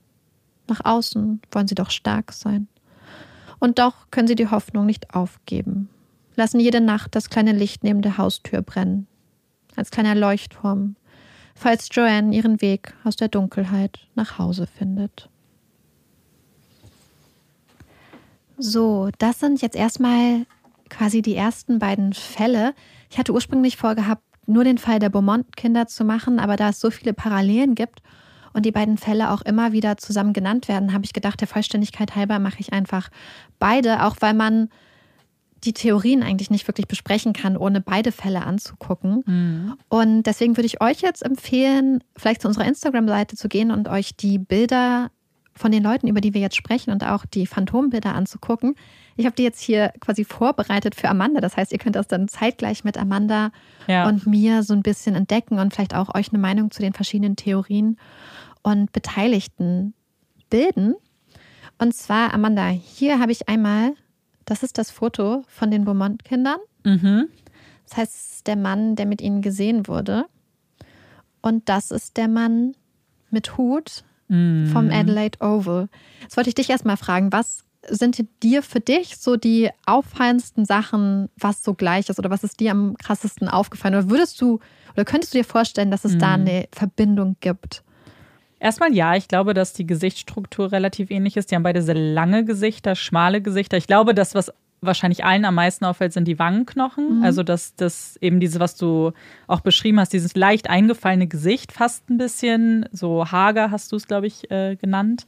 Nach 0.68 0.84
außen 0.84 1.42
wollen 1.50 1.68
sie 1.68 1.76
doch 1.76 1.90
stark 1.90 2.34
sein. 2.34 2.68
Und 3.60 3.80
doch 3.80 4.12
können 4.12 4.28
sie 4.28 4.36
die 4.36 4.50
Hoffnung 4.52 4.86
nicht 4.86 5.16
aufgeben, 5.16 5.90
lassen 6.36 6.60
jede 6.60 6.82
Nacht 6.82 7.16
das 7.16 7.30
kleine 7.30 7.54
Licht 7.54 7.86
neben 7.86 8.02
der 8.02 8.18
Haustür 8.18 8.62
brennen, 8.62 9.08
als 9.78 9.90
kleiner 9.90 10.14
Leuchtturm, 10.14 10.98
falls 11.56 11.88
Joanne 11.92 12.36
ihren 12.36 12.62
Weg 12.62 12.94
aus 13.06 13.16
der 13.16 13.30
Dunkelheit 13.30 14.00
nach 14.14 14.38
Hause 14.38 14.68
findet. 14.68 15.30
So, 18.60 19.10
das 19.20 19.40
sind 19.40 19.62
jetzt 19.62 19.76
erstmal 19.76 20.46
quasi 20.90 21.22
die 21.22 21.36
ersten 21.36 21.80
beiden 21.80 22.14
Fälle. 22.14 22.74
Ich 23.10 23.18
hatte 23.18 23.34
ursprünglich 23.34 23.78
vorgehabt, 23.78 24.24
nur 24.46 24.64
den 24.64 24.78
Fall 24.78 25.00
der 25.00 25.10
Beaumont-Kinder 25.10 25.88
zu 25.88 26.06
machen, 26.06 26.40
aber 26.40 26.56
da 26.56 26.70
es 26.70 26.80
so 26.80 26.90
viele 26.90 27.14
Parallelen 27.14 27.76
gibt 27.76 28.02
und 28.54 28.66
die 28.66 28.72
beiden 28.72 28.98
Fälle 28.98 29.32
auch 29.32 29.42
immer 29.42 29.72
wieder 29.72 29.98
zusammen 29.98 30.34
genannt 30.34 30.68
werden, 30.68 30.94
habe 30.94 31.06
ich 31.06 31.14
gedacht, 31.14 31.42
der 31.42 31.48
Vollständigkeit 31.48 32.16
halber 32.16 32.40
mache 32.40 32.60
ich 32.60 32.74
einfach 32.74 33.10
beide, 33.60 34.04
auch 34.04 34.16
weil 34.22 34.34
man 34.34 34.70
die 35.64 35.74
Theorien 35.74 36.24
eigentlich 36.24 36.50
nicht 36.50 36.68
wirklich 36.68 36.88
besprechen 36.88 37.34
kann, 37.34 37.58
ohne 37.58 37.82
beide 37.82 38.12
Fälle 38.12 38.44
anzugucken. 38.44 39.24
Mhm. 39.26 39.74
Und 39.90 40.24
deswegen 40.24 40.56
würde 40.56 40.68
ich 40.68 40.82
euch 40.82 41.02
jetzt 41.02 41.24
empfehlen, 41.24 42.04
vielleicht 42.16 42.42
zu 42.42 42.48
unserer 42.48 42.66
Instagram-Seite 42.66 43.36
zu 43.36 43.50
gehen 43.50 43.72
und 43.72 43.88
euch 43.88 44.16
die 44.16 44.38
Bilder 44.38 45.10
von 45.54 45.72
den 45.72 45.84
Leuten, 45.84 46.08
über 46.08 46.22
die 46.22 46.34
wir 46.34 46.42
jetzt 46.42 46.56
sprechen 46.56 46.92
und 46.92 47.04
auch 47.04 47.26
die 47.26 47.48
Phantombilder 47.48 48.14
anzugucken. 48.14 48.76
Ich 49.18 49.26
habe 49.26 49.36
die 49.36 49.44
jetzt 49.44 49.60
hier 49.60 49.92
quasi 50.00 50.24
vorbereitet 50.24 50.96
für 50.96 51.10
Amanda. 51.10 51.42
Das 51.42 51.58
heißt, 51.58 51.72
ihr 51.72 51.80
könnt 51.80 51.96
das 51.96 52.08
dann 52.08 52.28
zeitgleich 52.28 52.84
mit 52.84 52.98
Amanda 52.98 53.52
ja. 53.88 54.08
und 54.08 54.28
mir 54.28 54.64
so 54.64 54.74
ein 54.74 54.84
bisschen 54.84 55.16
entdecken 55.16 55.60
und 55.60 55.74
vielleicht 55.74 55.96
auch 55.96 56.14
euch 56.16 56.30
eine 56.30 56.38
Meinung 56.38 56.72
zu 56.72 56.82
den 56.82 56.94
verschiedenen 56.94 57.36
Theorien 57.36 57.98
und 58.62 58.92
Beteiligten 58.92 59.94
bilden. 60.50 60.96
Und 61.80 61.96
zwar, 61.96 62.34
Amanda, 62.34 62.68
hier 62.68 63.20
habe 63.20 63.32
ich 63.32 63.50
einmal, 63.50 63.94
das 64.46 64.64
ist 64.64 64.78
das 64.78 64.92
Foto 64.92 65.44
von 65.48 65.72
den 65.72 65.84
Beaumont-Kindern. 65.84 66.60
Mhm. 66.84 67.28
Das 67.90 67.98
heißt, 67.98 68.48
der 68.48 68.56
Mann, 68.56 68.96
der 68.96 69.06
mit 69.06 69.22
ihnen 69.22 69.42
gesehen 69.42 69.88
wurde. 69.88 70.26
Und 71.42 71.70
das 71.70 71.92
ist 71.92 72.18
der 72.18 72.28
Mann 72.28 72.76
mit 73.30 73.58
Hut 73.58 74.04
mhm. 74.28 74.68
vom 74.68 74.90
Adelaide 74.90 75.40
Oval. 75.42 75.90
Jetzt 76.22 76.38
wollte 76.38 76.50
ich 76.50 76.56
dich 76.56 76.70
erstmal 76.70 76.98
fragen, 76.98 77.32
was 77.32 77.64
sind 77.90 78.26
dir 78.44 78.64
für 78.64 78.80
dich 78.80 79.18
so 79.18 79.36
die 79.36 79.70
auffallendsten 79.86 80.66
Sachen, 80.66 81.30
was 81.38 81.64
so 81.64 81.74
gleich 81.74 82.10
ist 82.10 82.20
oder 82.20 82.30
was 82.30 82.44
ist 82.44 82.60
dir 82.60 82.72
am 82.72 82.96
krassesten 82.98 83.48
aufgefallen? 83.48 83.96
Oder 83.96 84.10
würdest 84.10 84.42
du 84.42 84.60
oder 84.94 85.06
könntest 85.06 85.34
du 85.34 85.38
dir 85.38 85.44
vorstellen, 85.44 85.92
dass 85.92 86.06
es 86.06 86.14
mhm. 86.14 86.20
da 86.20 86.34
eine 86.34 86.68
Verbindung 86.72 87.36
gibt? 87.40 87.84
Erstmal 88.60 88.92
ja, 88.94 89.16
ich 89.16 89.28
glaube, 89.28 89.54
dass 89.54 89.74
die 89.74 89.86
Gesichtsstruktur 89.86 90.72
relativ 90.72 91.12
ähnlich 91.12 91.38
ist. 91.38 91.52
Die 91.52 91.56
haben 91.56 91.64
beide 91.64 91.84
sehr 91.84 91.96
lange 91.96 92.44
Gesichter, 92.44 92.96
schmale 92.96 93.42
Gesichter. 93.42 93.78
Ich 93.78 93.86
glaube, 93.86 94.16
das, 94.16 94.34
was 94.34 94.52
wahrscheinlich 94.82 95.24
allen 95.24 95.46
am 95.46 95.56
meisten 95.56 95.86
auffällt, 95.86 96.14
sind 96.14 96.28
die 96.28 96.40
Wangenknochen. 96.40 97.20
Mhm. 97.20 97.24
Also, 97.24 97.44
dass 97.44 97.76
das 97.76 98.18
eben 98.22 98.40
diese, 98.40 98.60
was 98.60 98.76
du 98.76 99.12
auch 99.46 99.62
beschrieben 99.62 100.00
hast, 100.00 100.14
dieses 100.14 100.36
leicht 100.36 100.70
eingefallene 100.70 101.28
Gesicht, 101.28 101.72
fast 101.72 102.10
ein 102.10 102.18
bisschen, 102.18 102.88
so 102.92 103.32
hager 103.32 103.70
hast 103.70 103.92
du 103.92 103.96
es, 103.96 104.08
glaube 104.08 104.26
ich, 104.26 104.50
äh, 104.50 104.76
genannt. 104.76 105.28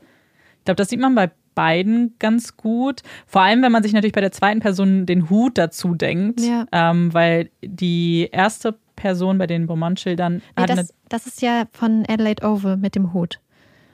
Ich 0.60 0.66
glaube, 0.66 0.78
das 0.78 0.90
sieht 0.90 1.00
man 1.00 1.14
bei 1.14 1.30
beiden 1.60 2.16
ganz 2.20 2.56
gut. 2.56 3.02
Vor 3.28 3.42
allem, 3.42 3.62
wenn 3.62 3.74
man 3.74 3.84
sich 3.84 3.92
natürlich 3.92 4.14
bei 4.14 4.22
der 4.22 4.32
zweiten 4.32 4.62
Person 4.62 5.06
den 5.06 5.30
Hut 5.30 5.58
dazu 5.58 5.94
denkt, 5.94 6.40
ja. 6.40 6.66
ähm, 6.72 7.14
weil 7.14 7.50
die 7.62 8.30
erste 8.32 8.80
Person 8.96 9.38
bei 9.38 9.46
den 9.46 9.68
Beaumont-Schildern. 9.68 10.42
Nee, 10.58 10.66
das, 10.68 10.94
das 11.10 11.28
ist 11.28 11.42
ja 11.42 11.66
von 11.74 12.06
Adelaide 12.08 12.48
Oval 12.48 12.78
mit 12.78 12.96
dem 12.96 13.12
Hut. 13.12 13.42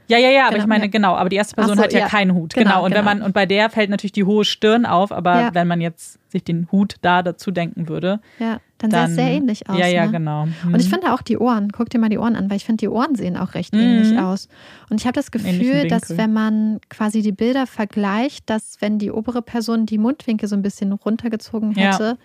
Ja, 0.07 0.17
ja, 0.17 0.29
ja, 0.29 0.43
aber 0.43 0.53
genau, 0.53 0.63
ich 0.63 0.67
meine, 0.67 0.83
ja. 0.85 0.89
genau, 0.89 1.15
aber 1.15 1.29
die 1.29 1.35
erste 1.35 1.55
Person 1.55 1.77
so, 1.77 1.83
hat 1.83 1.93
ja, 1.93 2.01
ja, 2.01 2.07
keinen 2.07 2.33
Hut. 2.33 2.53
Genau. 2.53 2.69
genau. 2.69 2.83
Und 2.85 2.91
genau. 2.91 2.99
wenn 2.99 3.05
man, 3.05 3.21
und 3.21 3.33
bei 3.33 3.45
der 3.45 3.69
fällt 3.69 3.89
natürlich 3.89 4.11
die 4.11 4.23
hohe 4.23 4.45
Stirn 4.45 4.85
auf, 4.85 5.11
aber 5.11 5.41
ja. 5.41 5.53
wenn 5.53 5.67
man 5.67 5.81
jetzt 5.81 6.19
sich 6.29 6.43
den 6.43 6.67
Hut 6.71 6.95
da 7.01 7.23
dazu 7.23 7.51
denken 7.51 7.87
würde. 7.87 8.19
Ja, 8.39 8.59
dann, 8.77 8.89
dann 8.89 8.91
sah 8.91 9.05
es 9.05 9.15
sehr 9.15 9.31
ähnlich 9.31 9.69
aus. 9.69 9.77
Ja, 9.77 9.87
ja, 9.87 10.05
ne? 10.05 10.11
genau. 10.11 10.45
Mhm. 10.45 10.73
Und 10.73 10.79
ich 10.81 10.89
finde 10.89 11.13
auch 11.13 11.21
die 11.21 11.37
Ohren, 11.37 11.69
guck 11.71 11.89
dir 11.89 11.99
mal 11.99 12.09
die 12.09 12.17
Ohren 12.17 12.35
an, 12.35 12.49
weil 12.49 12.57
ich 12.57 12.65
finde, 12.65 12.81
die 12.81 12.89
Ohren 12.89 13.15
sehen 13.15 13.37
auch 13.37 13.53
recht 13.53 13.73
mhm. 13.73 13.81
ähnlich 13.81 14.19
aus. 14.19 14.49
Und 14.89 14.99
ich 14.99 15.07
habe 15.07 15.15
das 15.15 15.31
Gefühl, 15.31 15.87
dass 15.87 16.17
wenn 16.17 16.33
man 16.33 16.79
quasi 16.89 17.21
die 17.21 17.31
Bilder 17.31 17.67
vergleicht, 17.67 18.49
dass 18.49 18.81
wenn 18.81 18.99
die 18.99 19.11
obere 19.11 19.41
Person 19.41 19.85
die 19.85 19.97
Mundwinkel 19.97 20.49
so 20.49 20.55
ein 20.55 20.61
bisschen 20.61 20.91
runtergezogen 20.91 21.73
hätte, 21.73 22.17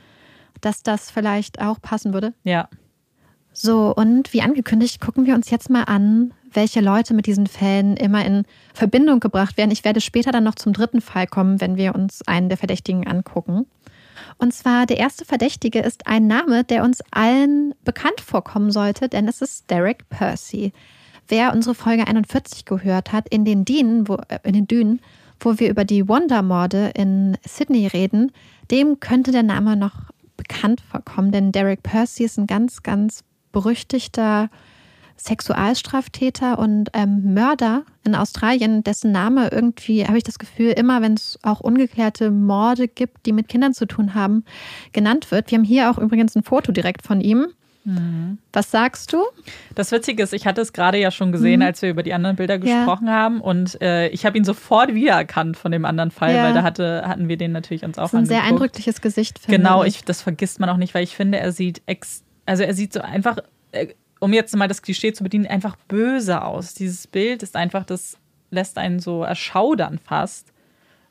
dass 0.61 0.83
das 0.83 1.11
vielleicht 1.11 1.61
auch 1.61 1.81
passen 1.81 2.12
würde. 2.12 2.35
Ja. 2.43 2.69
So, 3.62 3.94
und 3.94 4.33
wie 4.33 4.40
angekündigt, 4.40 5.03
gucken 5.03 5.27
wir 5.27 5.35
uns 5.35 5.51
jetzt 5.51 5.68
mal 5.68 5.83
an, 5.83 6.33
welche 6.51 6.81
Leute 6.81 7.12
mit 7.12 7.27
diesen 7.27 7.46
Fällen 7.46 7.94
immer 7.94 8.25
in 8.25 8.44
Verbindung 8.73 9.20
gebracht 9.20 9.59
werden. 9.59 9.70
Ich 9.70 9.85
werde 9.85 10.01
später 10.01 10.33
dann 10.33 10.44
noch 10.44 10.55
zum 10.55 10.73
dritten 10.73 11.03
Fall 11.03 11.27
kommen, 11.27 11.61
wenn 11.61 11.77
wir 11.77 11.94
uns 11.94 12.27
einen 12.27 12.49
der 12.49 12.57
Verdächtigen 12.57 13.07
angucken. 13.07 13.66
Und 14.38 14.55
zwar 14.55 14.87
der 14.87 14.96
erste 14.96 15.27
Verdächtige 15.27 15.81
ist 15.81 16.07
ein 16.07 16.27
Name, 16.27 16.64
der 16.64 16.85
uns 16.85 17.03
allen 17.11 17.75
bekannt 17.85 18.23
vorkommen 18.23 18.70
sollte, 18.70 19.11
denn 19.11 19.29
es 19.29 19.42
ist 19.42 19.70
Derek 19.70 20.09
Percy. 20.09 20.73
Wer 21.29 21.53
unsere 21.53 21.75
Folge 21.75 22.07
41 22.07 22.64
gehört 22.64 23.12
hat, 23.12 23.29
in 23.29 23.44
den 23.44 23.66
Dünen, 23.66 24.09
wo, 24.09 24.14
äh, 24.29 24.38
in 24.42 24.55
den 24.55 24.68
Dünen, 24.68 25.03
wo 25.38 25.59
wir 25.59 25.68
über 25.68 25.85
die 25.85 26.09
Wonder-Morde 26.09 26.92
in 26.94 27.37
Sydney 27.46 27.88
reden, 27.88 28.33
dem 28.70 29.01
könnte 29.01 29.33
der 29.33 29.42
Name 29.42 29.77
noch 29.77 30.12
bekannt 30.38 30.81
vorkommen, 30.81 31.31
denn 31.31 31.53
Derek 31.53 31.83
Percy 31.83 32.25
ist 32.25 32.38
ein 32.38 32.46
ganz, 32.46 32.83
ganz 32.83 33.23
berüchtigter 33.52 34.50
Sexualstraftäter 35.16 36.58
und 36.58 36.90
ähm, 36.94 37.34
Mörder 37.34 37.82
in 38.05 38.14
Australien, 38.14 38.82
dessen 38.82 39.12
Name 39.12 39.51
irgendwie, 39.53 40.07
habe 40.07 40.16
ich 40.16 40.24
das 40.24 40.38
Gefühl, 40.38 40.70
immer 40.70 41.03
wenn 41.03 41.14
es 41.14 41.38
auch 41.42 41.61
ungeklärte 41.61 42.30
Morde 42.30 42.88
gibt, 42.88 43.26
die 43.26 43.32
mit 43.32 43.48
Kindern 43.48 43.74
zu 43.74 43.86
tun 43.86 44.14
haben, 44.14 44.44
genannt 44.92 45.30
wird. 45.30 45.51
Wir 45.51 45.59
haben 45.59 45.64
hier 45.64 45.90
auch 45.90 45.98
übrigens 45.98 46.34
ein 46.36 46.42
Foto 46.42 46.72
direkt 46.72 47.03
von 47.03 47.20
ihm. 47.20 47.48
Mhm. 47.84 48.38
Was 48.53 48.70
sagst 48.70 49.12
du? 49.12 49.24
Das 49.74 49.90
Witzige 49.92 50.22
ist, 50.22 50.32
ich 50.34 50.46
hatte 50.46 50.61
es 50.61 50.72
gerade 50.72 50.98
ja 50.98 51.11
schon 51.11 51.32
gesehen, 51.32 51.61
mhm. 51.61 51.66
als 51.66 51.82
wir 51.82 51.90
über 51.90 52.03
die 52.03 52.12
anderen 52.12 52.36
Bilder 52.36 52.59
gesprochen 52.59 53.07
ja. 53.07 53.12
haben. 53.12 53.40
Und 53.40 53.80
äh, 53.80 54.09
ich 54.09 54.26
habe 54.26 54.36
ihn 54.36 54.44
sofort 54.44 54.94
wiedererkannt 54.94 55.57
von 55.57 55.72
dem 55.72 55.84
anderen 55.84 56.11
Fall, 56.11 56.34
ja. 56.34 56.44
weil 56.44 56.55
da 56.55 56.62
hatte, 56.62 57.05
hatten 57.07 57.28
wir 57.28 57.36
den 57.36 57.53
natürlich 57.53 57.84
uns 57.84 57.98
auch 57.98 58.11
das 58.11 58.12
ist 58.12 58.14
ein 58.14 58.18
angeguckt. 58.18 58.42
sehr 58.42 58.51
eindrückliches 58.51 59.01
Gesicht. 59.01 59.38
Finde 59.38 59.59
genau, 59.59 59.84
ich, 59.84 60.05
das 60.05 60.22
vergisst 60.22 60.61
man 60.61 60.68
auch 60.68 60.76
nicht, 60.76 60.94
weil 60.94 61.05
ich 61.05 61.16
finde, 61.16 61.38
er 61.38 61.53
sieht 61.53 61.82
ex, 61.86 62.22
also 62.51 62.64
er 62.64 62.74
sieht 62.74 62.92
so 62.92 63.01
einfach, 63.01 63.38
äh, 63.70 63.94
um 64.18 64.32
jetzt 64.32 64.57
mal 64.57 64.66
das 64.66 64.82
Klischee 64.82 65.12
zu 65.12 65.22
bedienen, 65.22 65.46
einfach 65.46 65.76
böse 65.86 66.42
aus. 66.42 66.74
Dieses 66.74 67.07
Bild 67.07 67.44
ist 67.44 67.55
einfach 67.55 67.84
das 67.84 68.18
lässt 68.51 68.76
einen 68.76 68.98
so 68.98 69.22
erschaudern 69.22 70.01
fast. 70.01 70.53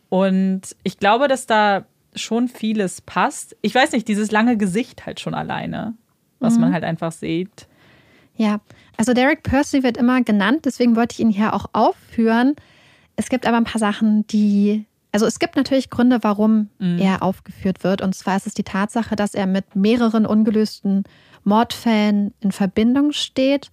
Und 0.09 0.75
ich 0.83 0.99
glaube, 0.99 1.29
dass 1.29 1.45
da 1.45 1.85
schon 2.13 2.49
vieles 2.49 2.99
passt. 2.99 3.55
Ich 3.61 3.73
weiß 3.73 3.93
nicht, 3.93 4.09
dieses 4.09 4.31
lange 4.31 4.57
Gesicht 4.57 5.05
halt 5.05 5.21
schon 5.21 5.33
alleine, 5.33 5.93
was 6.41 6.55
mhm. 6.55 6.61
man 6.61 6.73
halt 6.73 6.83
einfach 6.83 7.13
sieht. 7.13 7.69
Ja, 8.35 8.59
also 8.97 9.13
Derek 9.13 9.41
Percy 9.41 9.81
wird 9.81 9.95
immer 9.95 10.21
genannt, 10.21 10.65
deswegen 10.65 10.97
wollte 10.97 11.13
ich 11.13 11.19
ihn 11.21 11.29
hier 11.29 11.53
auch 11.53 11.67
aufführen. 11.71 12.57
Es 13.15 13.29
gibt 13.29 13.47
aber 13.47 13.55
ein 13.55 13.63
paar 13.63 13.79
Sachen, 13.79 14.27
die 14.27 14.83
also 15.11 15.25
es 15.25 15.39
gibt 15.39 15.55
natürlich 15.55 15.89
Gründe, 15.89 16.19
warum 16.21 16.69
mhm. 16.77 16.99
er 16.99 17.23
aufgeführt 17.23 17.83
wird. 17.83 18.01
Und 18.01 18.13
zwar 18.13 18.37
ist 18.37 18.47
es 18.47 18.53
die 18.53 18.63
Tatsache, 18.63 19.15
dass 19.15 19.33
er 19.33 19.47
mit 19.47 19.75
mehreren 19.75 20.25
ungelösten 20.25 21.03
Mordfällen 21.43 22.33
in 22.41 22.51
Verbindung 22.51 23.11
steht. 23.11 23.71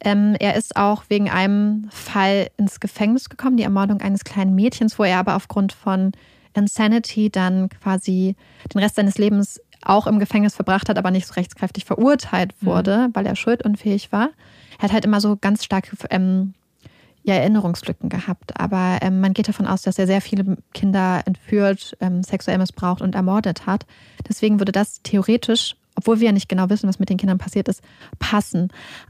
Ähm, 0.00 0.36
er 0.38 0.56
ist 0.56 0.76
auch 0.76 1.04
wegen 1.08 1.30
einem 1.30 1.88
Fall 1.90 2.48
ins 2.58 2.80
Gefängnis 2.80 3.30
gekommen, 3.30 3.56
die 3.56 3.62
Ermordung 3.62 4.00
eines 4.00 4.24
kleinen 4.24 4.54
Mädchens, 4.54 4.98
wo 4.98 5.04
er 5.04 5.18
aber 5.18 5.36
aufgrund 5.36 5.72
von 5.72 6.12
Insanity 6.52 7.30
dann 7.30 7.68
quasi 7.70 8.36
den 8.72 8.80
Rest 8.80 8.96
seines 8.96 9.16
Lebens 9.16 9.60
auch 9.82 10.06
im 10.06 10.18
Gefängnis 10.18 10.54
verbracht 10.54 10.88
hat, 10.88 10.98
aber 10.98 11.10
nicht 11.10 11.26
so 11.26 11.34
rechtskräftig 11.34 11.84
verurteilt 11.84 12.52
mhm. 12.60 12.66
wurde, 12.66 13.08
mhm. 13.08 13.14
weil 13.14 13.26
er 13.26 13.36
schuldunfähig 13.36 14.12
war. 14.12 14.30
Er 14.78 14.82
hat 14.82 14.92
halt 14.92 15.04
immer 15.04 15.20
so 15.20 15.36
ganz 15.36 15.64
starke 15.64 15.96
ähm, 16.10 16.54
ja, 17.24 17.34
Erinnerungslücken 17.34 18.10
gehabt. 18.10 18.60
Aber 18.60 18.98
ähm, 19.00 19.20
man 19.20 19.32
geht 19.32 19.48
davon 19.48 19.66
aus, 19.66 19.82
dass 19.82 19.98
er 19.98 20.06
sehr 20.06 20.20
viele 20.20 20.58
Kinder 20.74 21.22
entführt, 21.24 21.96
ähm, 22.00 22.22
sexuell 22.22 22.58
missbraucht 22.58 23.00
und 23.00 23.14
ermordet 23.14 23.66
hat. 23.66 23.86
Deswegen 24.28 24.60
würde 24.60 24.72
das 24.72 25.00
theoretisch, 25.02 25.74
obwohl 25.94 26.20
wir 26.20 26.26
ja 26.26 26.32
nicht 26.32 26.50
genau 26.50 26.68
wissen, 26.68 26.86
was 26.88 26.98
mit 26.98 27.08
den 27.08 27.16
Kindern 27.16 27.38
passiert 27.38 27.68
ist, 27.68 27.82
passen. 28.18 28.68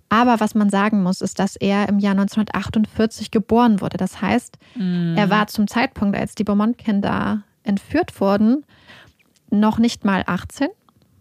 Aber 0.09 0.39
was 0.39 0.55
man 0.55 0.71
sagen 0.71 1.03
muss, 1.03 1.21
ist, 1.21 1.41
dass 1.41 1.57
er 1.57 1.89
im 1.89 1.99
Jahr 1.99 2.13
1948 2.13 3.33
geboren 3.33 3.81
wurde. 3.81 3.97
Das 3.97 4.23
heißt, 4.23 4.59
mm. 4.77 5.17
er 5.17 5.29
war 5.29 5.49
zum 5.49 5.67
Zeitpunkt, 5.67 6.17
als 6.17 6.37
die 6.37 6.45
Beaumont-Kinder 6.45 7.43
entführt 7.65 8.21
wurden, 8.21 8.65
noch 9.51 9.79
nicht 9.79 10.05
mal 10.05 10.23
18. 10.27 10.69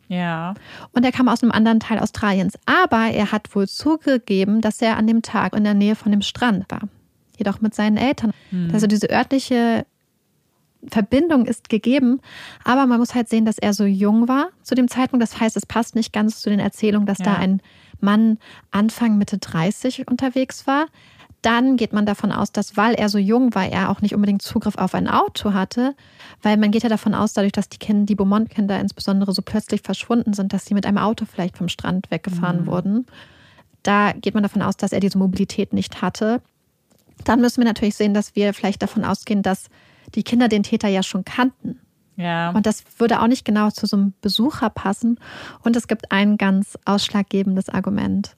Ja. 0.07 0.53
Und 0.91 1.03
er 1.03 1.11
kam 1.11 1.27
aus 1.27 1.41
einem 1.41 1.51
anderen 1.51 1.79
Teil 1.79 1.99
Australiens. 1.99 2.53
Aber 2.65 3.07
er 3.11 3.31
hat 3.31 3.55
wohl 3.55 3.67
zugegeben, 3.67 4.61
dass 4.61 4.81
er 4.81 4.97
an 4.97 5.07
dem 5.07 5.21
Tag 5.21 5.55
in 5.55 5.63
der 5.63 5.73
Nähe 5.73 5.95
von 5.95 6.11
dem 6.11 6.21
Strand 6.21 6.65
war. 6.69 6.81
Jedoch 7.37 7.61
mit 7.61 7.73
seinen 7.73 7.97
Eltern. 7.97 8.31
Hm. 8.49 8.69
Also 8.73 8.87
diese 8.87 9.09
örtliche 9.09 9.85
Verbindung 10.87 11.45
ist 11.45 11.69
gegeben, 11.69 12.19
aber 12.63 12.85
man 12.85 12.99
muss 12.99 13.15
halt 13.15 13.29
sehen, 13.29 13.45
dass 13.45 13.57
er 13.57 13.73
so 13.73 13.85
jung 13.85 14.27
war 14.27 14.49
zu 14.63 14.75
dem 14.75 14.87
Zeitpunkt. 14.87 15.23
Das 15.23 15.39
heißt, 15.39 15.55
es 15.55 15.65
passt 15.65 15.95
nicht 15.95 16.13
ganz 16.13 16.41
zu 16.41 16.49
den 16.49 16.59
Erzählungen, 16.59 17.07
dass 17.07 17.19
ja. 17.19 17.25
da 17.25 17.35
ein 17.35 17.61
Mann 18.01 18.37
Anfang 18.71 19.17
Mitte 19.17 19.37
30 19.37 20.07
unterwegs 20.09 20.67
war 20.67 20.87
dann 21.43 21.77
geht 21.77 21.93
man 21.93 22.05
davon 22.05 22.31
aus, 22.31 22.51
dass 22.51 22.77
weil 22.77 22.95
er 22.95 23.09
so 23.09 23.17
jung 23.17 23.53
war, 23.53 23.65
er 23.65 23.89
auch 23.89 24.01
nicht 24.01 24.15
unbedingt 24.15 24.41
Zugriff 24.41 24.77
auf 24.77 24.95
ein 24.95 25.07
Auto 25.07 25.53
hatte, 25.53 25.93
weil 26.41 26.57
man 26.57 26.71
geht 26.71 26.83
ja 26.83 26.89
davon 26.89 27.13
aus, 27.13 27.33
dadurch, 27.33 27.51
dass 27.51 27.69
die 27.69 27.77
Kinder, 27.77 28.05
die 28.05 28.15
Beaumont-Kinder 28.15 28.79
insbesondere 28.79 29.33
so 29.33 29.41
plötzlich 29.41 29.81
verschwunden 29.81 30.33
sind, 30.33 30.53
dass 30.53 30.65
sie 30.65 30.73
mit 30.73 30.85
einem 30.85 30.97
Auto 30.97 31.25
vielleicht 31.25 31.57
vom 31.57 31.67
Strand 31.67 32.09
weggefahren 32.09 32.61
mhm. 32.61 32.67
wurden. 32.67 33.05
Da 33.83 34.13
geht 34.13 34.33
man 34.33 34.43
davon 34.43 34.61
aus, 34.61 34.77
dass 34.77 34.93
er 34.93 35.01
diese 35.01 35.17
Mobilität 35.17 35.73
nicht 35.73 36.01
hatte. 36.01 36.41
Dann 37.25 37.41
müssen 37.41 37.61
wir 37.61 37.65
natürlich 37.65 37.95
sehen, 37.95 38.13
dass 38.13 38.35
wir 38.35 38.53
vielleicht 38.53 38.81
davon 38.81 39.03
ausgehen, 39.03 39.41
dass 39.41 39.67
die 40.15 40.23
Kinder 40.23 40.47
den 40.47 40.63
Täter 40.63 40.87
ja 40.87 41.03
schon 41.03 41.25
kannten. 41.25 41.79
Ja. 42.15 42.51
Und 42.51 42.65
das 42.65 42.83
würde 42.97 43.21
auch 43.21 43.27
nicht 43.27 43.43
genau 43.43 43.69
zu 43.71 43.85
so 43.85 43.97
einem 43.97 44.13
Besucher 44.21 44.69
passen. 44.69 45.19
Und 45.63 45.75
es 45.75 45.87
gibt 45.87 46.11
ein 46.11 46.37
ganz 46.37 46.77
ausschlaggebendes 46.85 47.69
Argument. 47.69 48.35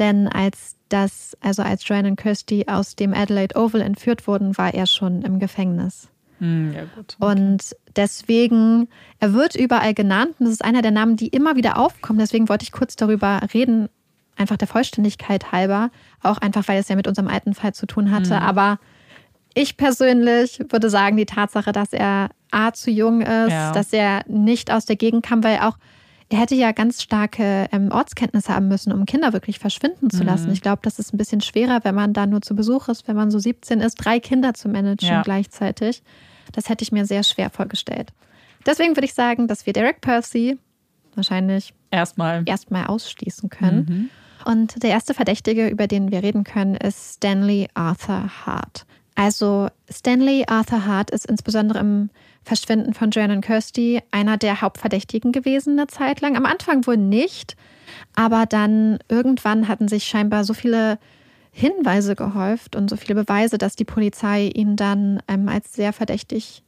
Denn 0.00 0.26
als 0.26 0.76
das, 0.88 1.36
also 1.40 1.62
als 1.62 1.86
Joanne 1.86 2.08
und 2.08 2.16
Kirsty 2.16 2.64
aus 2.66 2.96
dem 2.96 3.14
Adelaide 3.14 3.56
Oval 3.56 3.82
entführt 3.82 4.26
wurden, 4.26 4.58
war 4.58 4.74
er 4.74 4.86
schon 4.86 5.22
im 5.22 5.38
Gefängnis. 5.38 6.08
Hm, 6.38 6.72
ja, 6.74 6.84
gut. 6.96 7.16
Okay. 7.20 7.30
Und 7.30 7.76
deswegen, 7.94 8.88
er 9.20 9.34
wird 9.34 9.54
überall 9.54 9.94
genannt 9.94 10.34
und 10.38 10.46
das 10.46 10.54
ist 10.54 10.64
einer 10.64 10.82
der 10.82 10.90
Namen, 10.90 11.16
die 11.16 11.28
immer 11.28 11.54
wieder 11.54 11.78
aufkommen. 11.78 12.18
Deswegen 12.18 12.48
wollte 12.48 12.64
ich 12.64 12.72
kurz 12.72 12.96
darüber 12.96 13.40
reden, 13.52 13.88
einfach 14.36 14.56
der 14.56 14.68
Vollständigkeit 14.68 15.52
halber. 15.52 15.90
Auch 16.22 16.38
einfach, 16.38 16.66
weil 16.66 16.80
es 16.80 16.88
ja 16.88 16.96
mit 16.96 17.06
unserem 17.06 17.28
alten 17.28 17.54
Fall 17.54 17.74
zu 17.74 17.86
tun 17.86 18.10
hatte. 18.10 18.36
Mhm. 18.36 18.42
Aber 18.42 18.78
ich 19.52 19.76
persönlich 19.76 20.60
würde 20.70 20.88
sagen, 20.88 21.18
die 21.18 21.26
Tatsache, 21.26 21.72
dass 21.72 21.92
er 21.92 22.30
A 22.50 22.72
zu 22.72 22.90
jung 22.90 23.20
ist, 23.20 23.50
ja. 23.50 23.72
dass 23.72 23.92
er 23.92 24.22
nicht 24.26 24.72
aus 24.72 24.86
der 24.86 24.96
Gegend 24.96 25.24
kam, 25.26 25.44
weil 25.44 25.58
auch 25.58 25.76
er 26.30 26.38
hätte 26.38 26.54
ja 26.54 26.70
ganz 26.70 27.02
starke 27.02 27.68
ähm, 27.72 27.90
Ortskenntnisse 27.90 28.54
haben 28.54 28.68
müssen, 28.68 28.92
um 28.92 29.04
Kinder 29.04 29.32
wirklich 29.32 29.58
verschwinden 29.58 30.10
zu 30.10 30.22
lassen. 30.22 30.46
Mhm. 30.46 30.52
Ich 30.52 30.62
glaube, 30.62 30.80
das 30.82 31.00
ist 31.00 31.12
ein 31.12 31.18
bisschen 31.18 31.40
schwerer, 31.40 31.80
wenn 31.82 31.96
man 31.96 32.12
da 32.12 32.24
nur 32.26 32.40
zu 32.40 32.54
Besuch 32.54 32.88
ist, 32.88 33.08
wenn 33.08 33.16
man 33.16 33.32
so 33.32 33.40
17 33.40 33.80
ist, 33.80 33.96
drei 33.96 34.20
Kinder 34.20 34.54
zu 34.54 34.68
managen 34.68 35.08
ja. 35.08 35.22
gleichzeitig. 35.22 36.02
Das 36.52 36.68
hätte 36.68 36.84
ich 36.84 36.92
mir 36.92 37.04
sehr 37.04 37.24
schwer 37.24 37.50
vorgestellt. 37.50 38.12
Deswegen 38.64 38.94
würde 38.96 39.06
ich 39.06 39.14
sagen, 39.14 39.48
dass 39.48 39.66
wir 39.66 39.72
Derek 39.72 40.00
Percy 40.00 40.56
wahrscheinlich 41.16 41.74
erstmal 41.90 42.44
erstmal 42.46 42.86
ausschließen 42.86 43.50
können. 43.50 43.86
Mhm. 43.88 44.10
Und 44.44 44.82
der 44.84 44.90
erste 44.90 45.14
Verdächtige, 45.14 45.68
über 45.68 45.88
den 45.88 46.12
wir 46.12 46.22
reden 46.22 46.44
können, 46.44 46.76
ist 46.76 47.16
Stanley 47.16 47.68
Arthur 47.74 48.46
Hart. 48.46 48.86
Also 49.16 49.68
Stanley 49.90 50.44
Arthur 50.46 50.86
Hart 50.86 51.10
ist 51.10 51.26
insbesondere 51.26 51.80
im 51.80 52.10
Verschwinden 52.42 52.94
von 52.94 53.10
Joanne 53.10 53.34
und 53.34 53.40
Kirsty 53.42 54.00
einer 54.10 54.36
der 54.36 54.60
Hauptverdächtigen 54.60 55.32
gewesen 55.32 55.78
eine 55.78 55.86
Zeit 55.86 56.20
lang. 56.20 56.36
Am 56.36 56.46
Anfang 56.46 56.86
wohl 56.86 56.96
nicht, 56.96 57.56
aber 58.14 58.46
dann 58.46 58.98
irgendwann 59.08 59.68
hatten 59.68 59.88
sich 59.88 60.04
scheinbar 60.04 60.44
so 60.44 60.54
viele 60.54 60.98
Hinweise 61.52 62.16
gehäuft 62.16 62.76
und 62.76 62.88
so 62.88 62.96
viele 62.96 63.14
Beweise, 63.14 63.58
dass 63.58 63.76
die 63.76 63.84
Polizei 63.84 64.50
ihn 64.54 64.76
dann 64.76 65.22
ähm, 65.28 65.48
als 65.48 65.74
sehr 65.74 65.92
verdächtig 65.92 66.62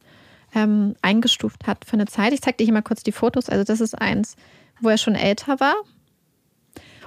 ähm, 0.53 0.95
eingestuft 1.01 1.65
hat 1.67 1.85
für 1.85 1.93
eine 1.93 2.05
Zeit. 2.05 2.33
Ich 2.33 2.41
zeige 2.41 2.57
dir 2.57 2.65
hier 2.65 2.73
mal 2.73 2.81
kurz 2.81 3.01
die 3.01 3.11
Fotos. 3.11 3.49
Also 3.49 3.63
das 3.63 3.81
ist 3.81 3.99
eins, 3.99 4.35
wo 4.81 4.89
er 4.89 4.97
schon 4.97 5.15
älter 5.15 5.59
war. 5.59 5.75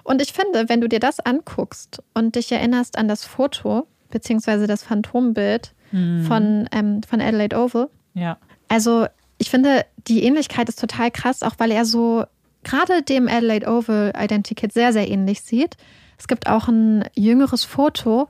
Und 0.02 0.22
ich 0.22 0.32
finde, 0.32 0.68
wenn 0.68 0.80
du 0.80 0.88
dir 0.88 1.00
das 1.00 1.20
anguckst 1.20 2.02
und 2.14 2.36
dich 2.36 2.50
erinnerst 2.50 2.96
an 2.96 3.08
das 3.08 3.24
Foto, 3.24 3.86
beziehungsweise 4.10 4.66
das 4.66 4.82
Phantombild 4.82 5.74
hm. 5.90 6.24
von, 6.24 6.68
ähm, 6.72 7.02
von 7.02 7.20
Adelaide 7.20 7.56
Oval, 7.56 7.90
ja. 8.14 8.38
Also 8.68 9.06
ich 9.38 9.50
finde, 9.50 9.84
die 10.08 10.24
Ähnlichkeit 10.24 10.68
ist 10.68 10.80
total 10.80 11.10
krass, 11.10 11.42
auch 11.42 11.54
weil 11.58 11.70
er 11.70 11.84
so 11.84 12.24
gerade 12.64 13.02
dem 13.02 13.28
Adelaide 13.28 13.66
Oval 13.66 14.12
Identikit 14.18 14.72
sehr, 14.72 14.92
sehr 14.92 15.08
ähnlich 15.08 15.42
sieht. 15.42 15.76
Es 16.18 16.28
gibt 16.28 16.48
auch 16.48 16.68
ein 16.68 17.04
jüngeres 17.14 17.64
Foto. 17.64 18.28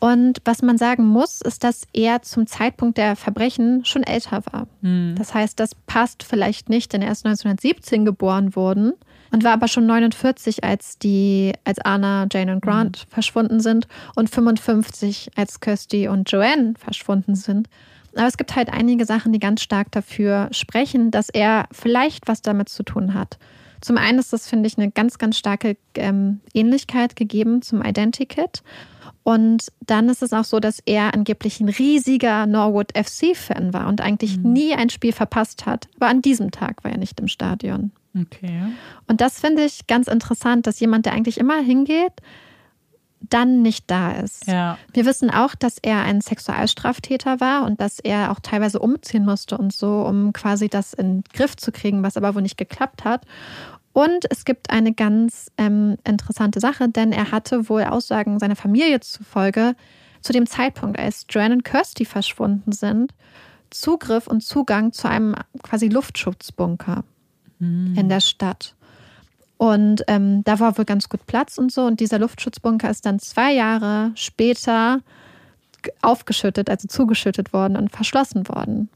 Und 0.00 0.40
was 0.44 0.62
man 0.62 0.78
sagen 0.78 1.04
muss, 1.04 1.40
ist, 1.40 1.64
dass 1.64 1.82
er 1.92 2.22
zum 2.22 2.46
Zeitpunkt 2.46 2.98
der 2.98 3.16
Verbrechen 3.16 3.84
schon 3.84 4.04
älter 4.04 4.42
war. 4.52 4.68
Mhm. 4.80 5.16
Das 5.18 5.34
heißt, 5.34 5.58
das 5.58 5.74
passt 5.74 6.22
vielleicht 6.22 6.68
nicht, 6.68 6.92
denn 6.92 7.02
er 7.02 7.10
ist 7.10 7.26
1917 7.26 8.04
geboren 8.04 8.54
worden 8.54 8.92
und 9.32 9.42
war 9.42 9.52
aber 9.52 9.66
schon 9.66 9.86
49, 9.86 10.62
als 10.62 10.98
die, 10.98 11.52
als 11.64 11.80
Anna, 11.80 12.28
Jane 12.32 12.52
und 12.52 12.62
Grant 12.62 13.06
mhm. 13.06 13.12
verschwunden 13.12 13.60
sind 13.60 13.88
und 14.14 14.30
55, 14.30 15.30
als 15.34 15.58
Kirsty 15.58 16.06
und 16.06 16.30
Joanne 16.30 16.74
verschwunden 16.78 17.34
sind. 17.34 17.68
Aber 18.18 18.28
es 18.28 18.36
gibt 18.36 18.56
halt 18.56 18.72
einige 18.72 19.04
Sachen, 19.04 19.32
die 19.32 19.38
ganz 19.38 19.62
stark 19.62 19.92
dafür 19.92 20.48
sprechen, 20.50 21.10
dass 21.10 21.28
er 21.28 21.68
vielleicht 21.72 22.28
was 22.28 22.42
damit 22.42 22.68
zu 22.68 22.82
tun 22.82 23.14
hat. 23.14 23.38
Zum 23.80 23.96
einen 23.96 24.18
ist 24.18 24.32
das, 24.32 24.48
finde 24.48 24.66
ich, 24.66 24.76
eine 24.76 24.90
ganz, 24.90 25.18
ganz 25.18 25.38
starke 25.38 25.76
ähm, 25.94 26.40
Ähnlichkeit 26.52 27.16
gegeben 27.16 27.62
zum 27.62 27.80
Identikit. 27.82 28.62
Und 29.22 29.68
dann 29.86 30.08
ist 30.08 30.22
es 30.22 30.32
auch 30.32 30.44
so, 30.44 30.58
dass 30.58 30.80
er 30.86 31.14
angeblich 31.14 31.60
ein 31.60 31.68
riesiger 31.68 32.46
Norwood 32.46 32.92
FC-Fan 32.96 33.72
war 33.72 33.86
und 33.86 34.00
eigentlich 34.00 34.38
mhm. 34.38 34.52
nie 34.52 34.74
ein 34.74 34.90
Spiel 34.90 35.12
verpasst 35.12 35.66
hat. 35.66 35.86
Aber 35.96 36.08
an 36.08 36.22
diesem 36.22 36.50
Tag 36.50 36.82
war 36.82 36.90
er 36.90 36.98
nicht 36.98 37.20
im 37.20 37.28
Stadion. 37.28 37.92
Okay. 38.18 38.62
Und 39.06 39.20
das 39.20 39.38
finde 39.38 39.64
ich 39.64 39.86
ganz 39.86 40.08
interessant, 40.08 40.66
dass 40.66 40.80
jemand, 40.80 41.06
der 41.06 41.12
eigentlich 41.12 41.38
immer 41.38 41.58
hingeht, 41.60 42.14
dann 43.20 43.62
nicht 43.62 43.90
da 43.90 44.12
ist. 44.12 44.46
Ja. 44.46 44.78
Wir 44.92 45.04
wissen 45.04 45.30
auch, 45.30 45.54
dass 45.54 45.78
er 45.78 46.02
ein 46.02 46.20
Sexualstraftäter 46.20 47.40
war 47.40 47.64
und 47.64 47.80
dass 47.80 47.98
er 47.98 48.30
auch 48.30 48.40
teilweise 48.40 48.78
umziehen 48.78 49.24
musste 49.24 49.58
und 49.58 49.72
so, 49.72 50.02
um 50.02 50.32
quasi 50.32 50.68
das 50.68 50.94
in 50.94 51.22
den 51.22 51.24
Griff 51.32 51.56
zu 51.56 51.72
kriegen, 51.72 52.02
was 52.02 52.16
aber 52.16 52.34
wohl 52.34 52.42
nicht 52.42 52.56
geklappt 52.56 53.04
hat. 53.04 53.24
Und 53.92 54.30
es 54.30 54.44
gibt 54.44 54.70
eine 54.70 54.92
ganz 54.92 55.50
ähm, 55.58 55.96
interessante 56.04 56.60
Sache, 56.60 56.88
denn 56.88 57.12
er 57.12 57.32
hatte 57.32 57.68
wohl 57.68 57.84
Aussagen 57.84 58.38
seiner 58.38 58.56
Familie 58.56 59.00
zufolge 59.00 59.74
zu 60.20 60.32
dem 60.32 60.46
Zeitpunkt, 60.46 60.98
als 60.98 61.26
Joanne 61.28 61.54
und 61.54 61.64
Kirsty 61.64 62.04
verschwunden 62.04 62.72
sind, 62.72 63.12
Zugriff 63.70 64.26
und 64.26 64.42
Zugang 64.42 64.92
zu 64.92 65.08
einem 65.08 65.34
quasi 65.62 65.88
Luftschutzbunker 65.88 67.04
mhm. 67.58 67.94
in 67.96 68.08
der 68.08 68.20
Stadt. 68.20 68.74
Und 69.58 70.04
ähm, 70.06 70.42
da 70.44 70.60
war 70.60 70.78
wohl 70.78 70.84
ganz 70.84 71.08
gut 71.08 71.26
Platz 71.26 71.58
und 71.58 71.70
so. 71.72 71.82
Und 71.82 72.00
dieser 72.00 72.18
Luftschutzbunker 72.18 72.88
ist 72.88 73.04
dann 73.04 73.18
zwei 73.18 73.52
Jahre 73.52 74.12
später 74.14 75.00
aufgeschüttet, 76.00 76.70
also 76.70 76.88
zugeschüttet 76.88 77.52
worden 77.52 77.76
und 77.76 77.90
verschlossen 77.90 78.48
worden. 78.48 78.88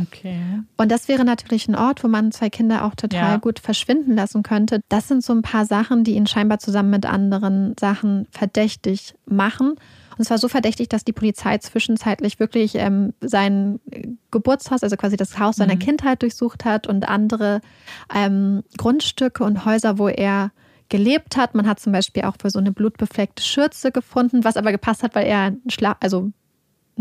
Okay. 0.00 0.38
Und 0.78 0.90
das 0.90 1.08
wäre 1.08 1.24
natürlich 1.24 1.68
ein 1.68 1.74
Ort, 1.74 2.02
wo 2.02 2.08
man 2.08 2.32
zwei 2.32 2.48
Kinder 2.48 2.84
auch 2.84 2.94
total 2.94 3.32
ja. 3.32 3.36
gut 3.36 3.58
verschwinden 3.58 4.14
lassen 4.14 4.42
könnte. 4.42 4.80
Das 4.88 5.08
sind 5.08 5.22
so 5.22 5.34
ein 5.34 5.42
paar 5.42 5.66
Sachen, 5.66 6.04
die 6.04 6.14
ihn 6.14 6.26
scheinbar 6.26 6.58
zusammen 6.58 6.90
mit 6.90 7.04
anderen 7.04 7.74
Sachen 7.78 8.26
verdächtig 8.30 9.14
machen. 9.26 9.76
Und 10.22 10.30
war 10.30 10.38
so 10.38 10.46
verdächtig, 10.46 10.88
dass 10.88 11.02
die 11.02 11.12
Polizei 11.12 11.58
zwischenzeitlich 11.58 12.38
wirklich 12.38 12.76
ähm, 12.76 13.12
sein 13.20 13.80
Geburtshaus, 14.30 14.84
also 14.84 14.96
quasi 14.96 15.16
das 15.16 15.40
Haus 15.40 15.56
seiner 15.56 15.74
mhm. 15.74 15.80
Kindheit 15.80 16.22
durchsucht 16.22 16.64
hat 16.64 16.86
und 16.86 17.08
andere 17.08 17.60
ähm, 18.14 18.62
Grundstücke 18.78 19.42
und 19.42 19.64
Häuser, 19.64 19.98
wo 19.98 20.06
er 20.06 20.52
gelebt 20.88 21.36
hat. 21.36 21.56
Man 21.56 21.66
hat 21.66 21.80
zum 21.80 21.92
Beispiel 21.92 22.22
auch 22.22 22.36
für 22.40 22.50
so 22.50 22.60
eine 22.60 22.70
blutbefleckte 22.70 23.42
Schürze 23.42 23.90
gefunden, 23.90 24.44
was 24.44 24.56
aber 24.56 24.70
gepasst 24.70 25.02
hat, 25.02 25.16
weil 25.16 25.26
er 25.26 25.56
also 25.98 26.30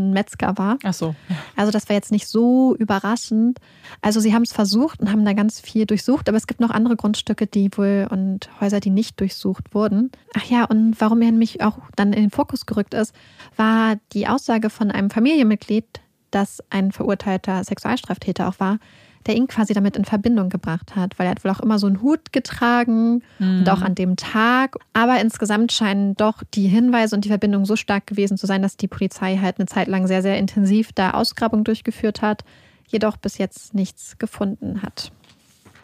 ein 0.10 0.14
Metzger 0.14 0.58
war. 0.58 0.78
Ach 0.84 0.94
so. 0.94 1.16
Also 1.56 1.72
das 1.72 1.90
war 1.90 1.96
jetzt 1.96 2.12
nicht 2.12 2.28
so 2.28 2.76
überraschend. 2.76 3.60
Also 4.02 4.20
sie 4.20 4.34
haben 4.34 4.44
es 4.44 4.54
versucht 4.54 5.00
und 5.00 5.12
haben 5.12 5.26
da 5.26 5.34
ganz 5.34 5.60
viel 5.60 5.86
durchsucht, 5.86 6.28
aber 6.28 6.38
es 6.38 6.48
gibt 6.48 6.60
noch 6.60 6.70
andere 6.70 6.96
Grundstücke, 6.96 7.48
die 7.48 7.70
wohl 7.76 8.08
und 8.10 8.50
Häuser, 8.60 8.80
die 8.80 8.90
nicht 8.90 9.20
durchsucht 9.20 9.74
wurden. 9.74 10.12
Ach 10.36 10.46
ja, 10.46 10.66
und 10.66 11.00
warum 11.00 11.22
er 11.22 11.32
nämlich 11.32 11.62
auch 11.62 11.78
dann 11.96 12.14
in 12.14 12.22
den 12.22 12.32
Fokus 12.32 12.66
gerückt 12.66 12.94
ist, 12.94 13.14
war 13.56 13.98
die 14.14 14.28
Aussage 14.28 14.70
von 14.70 14.92
einem 14.92 15.10
Familienmitglied, 15.10 15.86
das 16.32 16.64
ein 16.70 16.92
verurteilter 16.92 17.64
Sexualstraftäter 17.64 18.48
auch 18.48 18.60
war, 18.60 18.80
der 19.28 19.36
ihn 19.36 19.48
quasi 19.48 19.74
damit 19.74 19.96
in 19.96 20.06
Verbindung 20.06 20.50
gebracht 20.50 20.96
hat, 20.96 21.18
weil 21.18 21.28
er 21.28 21.32
hat 21.32 21.44
wohl 21.44 21.52
auch 21.52 21.60
immer 21.60 21.80
so 21.80 21.88
einen 21.88 22.02
Hut 22.02 22.32
getragen 22.32 23.24
mhm. 23.40 23.60
und 23.60 23.70
auch 23.70 23.82
an 23.82 23.96
dem 23.96 24.16
Tag. 24.16 24.76
Aber 24.94 25.20
insgesamt 25.20 25.72
scheinen 25.72 26.16
doch 26.16 26.44
die 26.54 26.68
Hinweise 26.68 27.16
und 27.16 27.26
die 27.26 27.30
Verbindung 27.30 27.66
so 27.66 27.76
stark 27.76 28.08
gewesen 28.08 28.38
zu 28.38 28.48
sein, 28.48 28.62
dass 28.62 28.78
die 28.78 28.88
Polizei 28.88 29.38
halt 29.38 29.60
eine 29.60 29.68
Zeit 29.68 29.88
lang 29.88 30.08
sehr, 30.08 30.22
sehr 30.22 30.38
intensiv 30.38 30.92
da 30.94 31.12
Ausgrabung 31.12 31.64
durchgeführt 31.64 32.22
hat, 32.22 32.44
jedoch 32.88 33.18
bis 33.18 33.38
jetzt 33.38 33.74
nichts 33.74 34.18
gefunden 34.18 34.82
hat. 34.82 35.12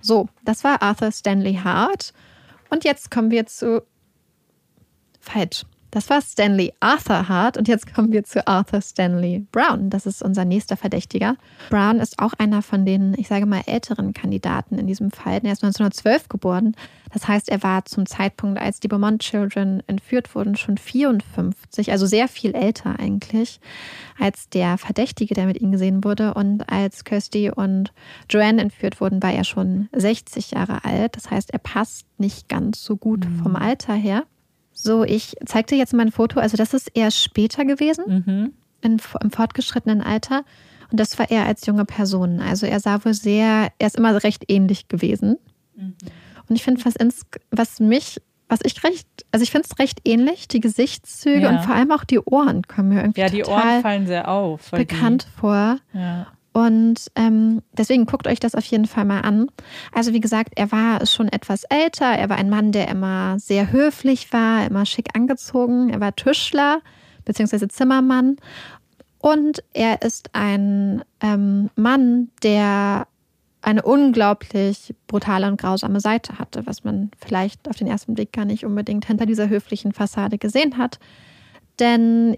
So, 0.02 0.30
das 0.44 0.64
war 0.64 0.82
Arthur 0.82 1.12
Stanley 1.12 1.56
Hart. 1.64 2.14
Und 2.70 2.84
jetzt 2.84 3.12
kommen 3.12 3.32
wir 3.32 3.46
zu. 3.46 3.84
Falsch. 5.20 5.66
Das 5.92 6.10
war 6.10 6.22
Stanley 6.22 6.74
Arthur 6.82 7.30
Hart 7.30 7.58
und 7.58 7.68
jetzt 7.68 7.94
kommen 7.94 8.12
wir 8.12 8.24
zu 8.24 8.46
Arthur 8.46 8.82
Stanley 8.82 9.46
Brown. 9.52 9.90
Das 9.90 10.06
ist 10.06 10.22
unser 10.22 10.44
nächster 10.44 10.76
Verdächtiger. 10.76 11.38
Brown 11.70 12.00
ist 12.00 12.20
auch 12.20 12.34
einer 12.34 12.62
von 12.62 12.86
den, 12.86 13.16
ich 13.18 13.28
sage 13.28 13.46
mal, 13.46 13.62
älteren 13.66 14.14
Kandidaten 14.14 14.78
in 14.78 14.88
diesem 14.88 15.12
Fall. 15.12 15.40
Er 15.44 15.54
ist 15.54 15.64
1912 15.64 16.28
geboren. 16.28 16.76
Das 17.14 17.28
heißt, 17.28 17.50
er 17.50 17.64
war 17.64 17.86
zum 17.86 18.06
Zeitpunkt, 18.06 18.60
als 18.60 18.82
die 18.82 18.90
Beaumont 18.90 19.22
Children 19.22 19.82
entführt 19.88 20.36
wurden, 20.36 20.58
schon 20.58 20.78
54, 20.78 21.92
also 21.92 22.06
sehr 22.06 22.28
viel 22.28 22.54
älter 22.54 23.00
eigentlich 23.00 23.62
als 24.20 24.50
der 24.50 24.78
Verdächtige, 24.78 25.34
der 25.34 25.46
mit 25.46 25.62
ihnen 25.62 25.72
gesehen 25.72 26.04
wurde. 26.04 26.34
Und 26.34 26.70
als 26.70 27.06
Kirsty 27.06 27.50
und 27.50 27.94
Joanne 28.30 28.62
entführt 28.62 29.00
wurden, 29.00 29.24
war 29.24 29.32
er 29.32 29.46
schon 29.46 29.88
60 29.94 30.52
Jahre 30.52 30.84
alt. 30.84 31.16
Das 31.16 31.32
heißt, 31.32 31.52
er 31.52 31.60
passt 31.60 32.06
nicht 32.18 32.50
ganz 32.50 32.84
so 32.84 32.98
gut 32.98 33.26
mhm. 33.26 33.40
vom 33.40 33.56
Alter 33.56 33.94
her. 33.94 34.26
So, 34.80 35.04
ich 35.04 35.36
zeige 35.46 35.68
dir 35.68 35.78
jetzt 35.78 35.94
mal 35.94 36.06
ein 36.06 36.12
Foto. 36.12 36.40
Also, 36.40 36.56
das 36.56 36.74
ist 36.74 36.92
eher 36.94 37.10
später 37.10 37.66
gewesen, 37.66 38.24
mhm. 38.26 38.54
in, 38.82 39.02
im 39.22 39.32
fortgeschrittenen 39.32 40.02
Alter. 40.02 40.44
Und 40.92 41.00
das 41.00 41.18
war 41.18 41.32
er 41.32 41.46
als 41.46 41.66
junge 41.66 41.84
Person. 41.84 42.40
Also, 42.40 42.68
er 42.68 42.80
sah 42.80 43.04
wohl 43.04 43.16
sehr, 43.16 43.72
er 43.80 43.88
ist 43.88 43.98
immer 43.98 44.24
recht 44.24 44.46
ähnlich 44.48 44.88
gewesen. 44.88 45.38
Mhm. 45.76 45.96
Und 46.48 46.56
ich 46.56 46.64
finde, 46.64 46.86
was, 46.86 46.94
was 47.50 47.80
mich, 47.80 48.22
was 48.48 48.60
ich 48.64 48.84
recht, 48.84 49.08
also 49.32 49.44
ich 49.44 49.52
finde 49.52 49.68
es 49.70 49.80
recht 49.80 50.00
ähnlich, 50.06 50.48
die 50.48 50.60
Gesichtszüge 50.60 51.42
ja. 51.42 51.50
und 51.50 51.60
vor 51.62 51.74
allem 51.74 51.92
auch 51.92 52.04
die 52.04 52.20
Ohren 52.20 52.62
kommen 52.62 52.90
mir 52.90 53.02
irgendwie. 53.02 53.22
Ja, 53.22 53.30
die 53.30 53.44
Ohren 53.46 53.82
fallen 53.82 54.06
sehr 54.06 54.30
auf. 54.30 54.72
Bekannt 54.72 55.28
die, 55.28 55.40
vor. 55.40 55.80
Ja. 55.94 56.28
Und 56.58 57.12
ähm, 57.14 57.62
deswegen 57.78 58.08
guckt 58.08 58.26
euch 58.26 58.40
das 58.40 58.56
auf 58.56 58.66
jeden 58.66 58.88
Fall 58.88 59.06
mal 59.06 59.22
an. 59.22 59.52
Also 59.92 60.12
wie 60.14 60.20
gesagt, 60.20 60.54
er 60.56 60.72
war 60.72 61.06
schon 61.06 61.28
etwas 61.28 61.66
älter. 61.66 62.08
Er 62.08 62.30
war 62.30 62.38
ein 62.38 62.50
Mann, 62.50 62.72
der 62.72 62.88
immer 62.88 63.38
sehr 63.38 63.72
höflich 63.72 64.34
war, 64.34 64.66
immer 64.66 64.88
schick 64.88 65.10
angezogen. 65.14 65.92
Er 65.92 66.00
war 66.00 66.16
Tischler 66.16 66.82
bzw. 67.26 67.68
Zimmermann. 67.68 68.38
Und 69.20 69.64
er 69.74 70.02
ist 70.02 70.32
ein 70.34 71.04
ähm, 71.22 71.70
Mann, 71.76 72.30
der 72.42 73.06
eine 73.62 73.84
unglaublich 73.84 74.96
brutale 75.06 75.46
und 75.46 75.62
grausame 75.62 76.00
Seite 76.00 76.40
hatte, 76.40 76.66
was 76.66 76.84
man 76.84 77.12
vielleicht 77.24 77.70
auf 77.70 77.76
den 77.76 77.86
ersten 77.86 78.16
Blick 78.16 78.34
gar 78.34 78.46
nicht 78.46 78.66
unbedingt 78.66 79.06
hinter 79.06 79.28
dieser 79.28 79.48
höflichen 79.48 79.94
Fassade 79.94 80.40
gesehen 80.40 80.80
hat. 80.80 80.98
Denn 81.80 82.36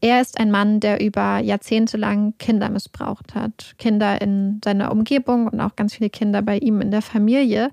er 0.00 0.20
ist 0.20 0.38
ein 0.38 0.50
Mann, 0.50 0.80
der 0.80 1.04
über 1.04 1.38
Jahrzehnte 1.38 1.96
lang 1.96 2.34
Kinder 2.38 2.68
missbraucht 2.68 3.34
hat. 3.34 3.74
Kinder 3.78 4.20
in 4.20 4.60
seiner 4.64 4.92
Umgebung 4.92 5.48
und 5.48 5.60
auch 5.60 5.74
ganz 5.76 5.94
viele 5.94 6.10
Kinder 6.10 6.42
bei 6.42 6.58
ihm 6.58 6.80
in 6.80 6.90
der 6.90 7.02
Familie. 7.02 7.70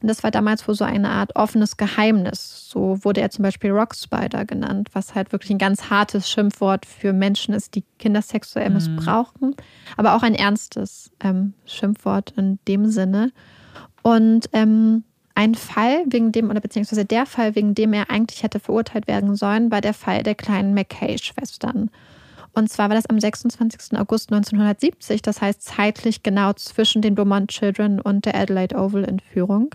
Und 0.00 0.08
das 0.08 0.22
war 0.22 0.30
damals 0.30 0.68
wohl 0.68 0.74
so 0.74 0.84
eine 0.84 1.08
Art 1.08 1.34
offenes 1.34 1.76
Geheimnis. 1.76 2.68
So 2.68 3.02
wurde 3.04 3.22
er 3.22 3.30
zum 3.30 3.42
Beispiel 3.42 3.70
Rock 3.70 3.94
Spider 3.94 4.44
genannt, 4.44 4.90
was 4.92 5.14
halt 5.14 5.32
wirklich 5.32 5.50
ein 5.50 5.58
ganz 5.58 5.88
hartes 5.88 6.28
Schimpfwort 6.30 6.84
für 6.86 7.12
Menschen 7.12 7.54
ist, 7.54 7.74
die 7.74 7.84
Kinder 7.98 8.22
sexuell 8.22 8.68
mhm. 8.68 8.74
missbrauchen. 8.74 9.56
Aber 9.96 10.14
auch 10.14 10.22
ein 10.22 10.34
ernstes 10.34 11.10
ähm, 11.20 11.54
Schimpfwort 11.64 12.34
in 12.36 12.58
dem 12.68 12.86
Sinne. 12.86 13.32
Und 14.02 14.50
ähm, 14.52 15.04
ein 15.34 15.54
Fall, 15.54 16.04
wegen 16.06 16.32
dem, 16.32 16.50
oder 16.50 16.60
beziehungsweise 16.60 17.04
der 17.04 17.26
Fall, 17.26 17.54
wegen 17.54 17.74
dem 17.74 17.92
er 17.92 18.10
eigentlich 18.10 18.42
hätte 18.42 18.60
verurteilt 18.60 19.08
werden 19.08 19.34
sollen, 19.34 19.70
war 19.70 19.80
der 19.80 19.94
Fall 19.94 20.22
der 20.22 20.34
kleinen 20.34 20.74
McKay-Schwestern. 20.74 21.90
Und 22.52 22.70
zwar 22.70 22.88
war 22.88 22.94
das 22.94 23.06
am 23.06 23.18
26. 23.18 23.98
August 23.98 24.32
1970, 24.32 25.22
das 25.22 25.40
heißt 25.40 25.60
zeitlich 25.62 26.22
genau 26.22 26.52
zwischen 26.52 27.02
den 27.02 27.16
Beaumont 27.16 27.50
Children 27.50 28.00
und 28.00 28.26
der 28.26 28.36
Adelaide 28.36 28.76
Oval 28.76 29.04
Entführung. 29.04 29.74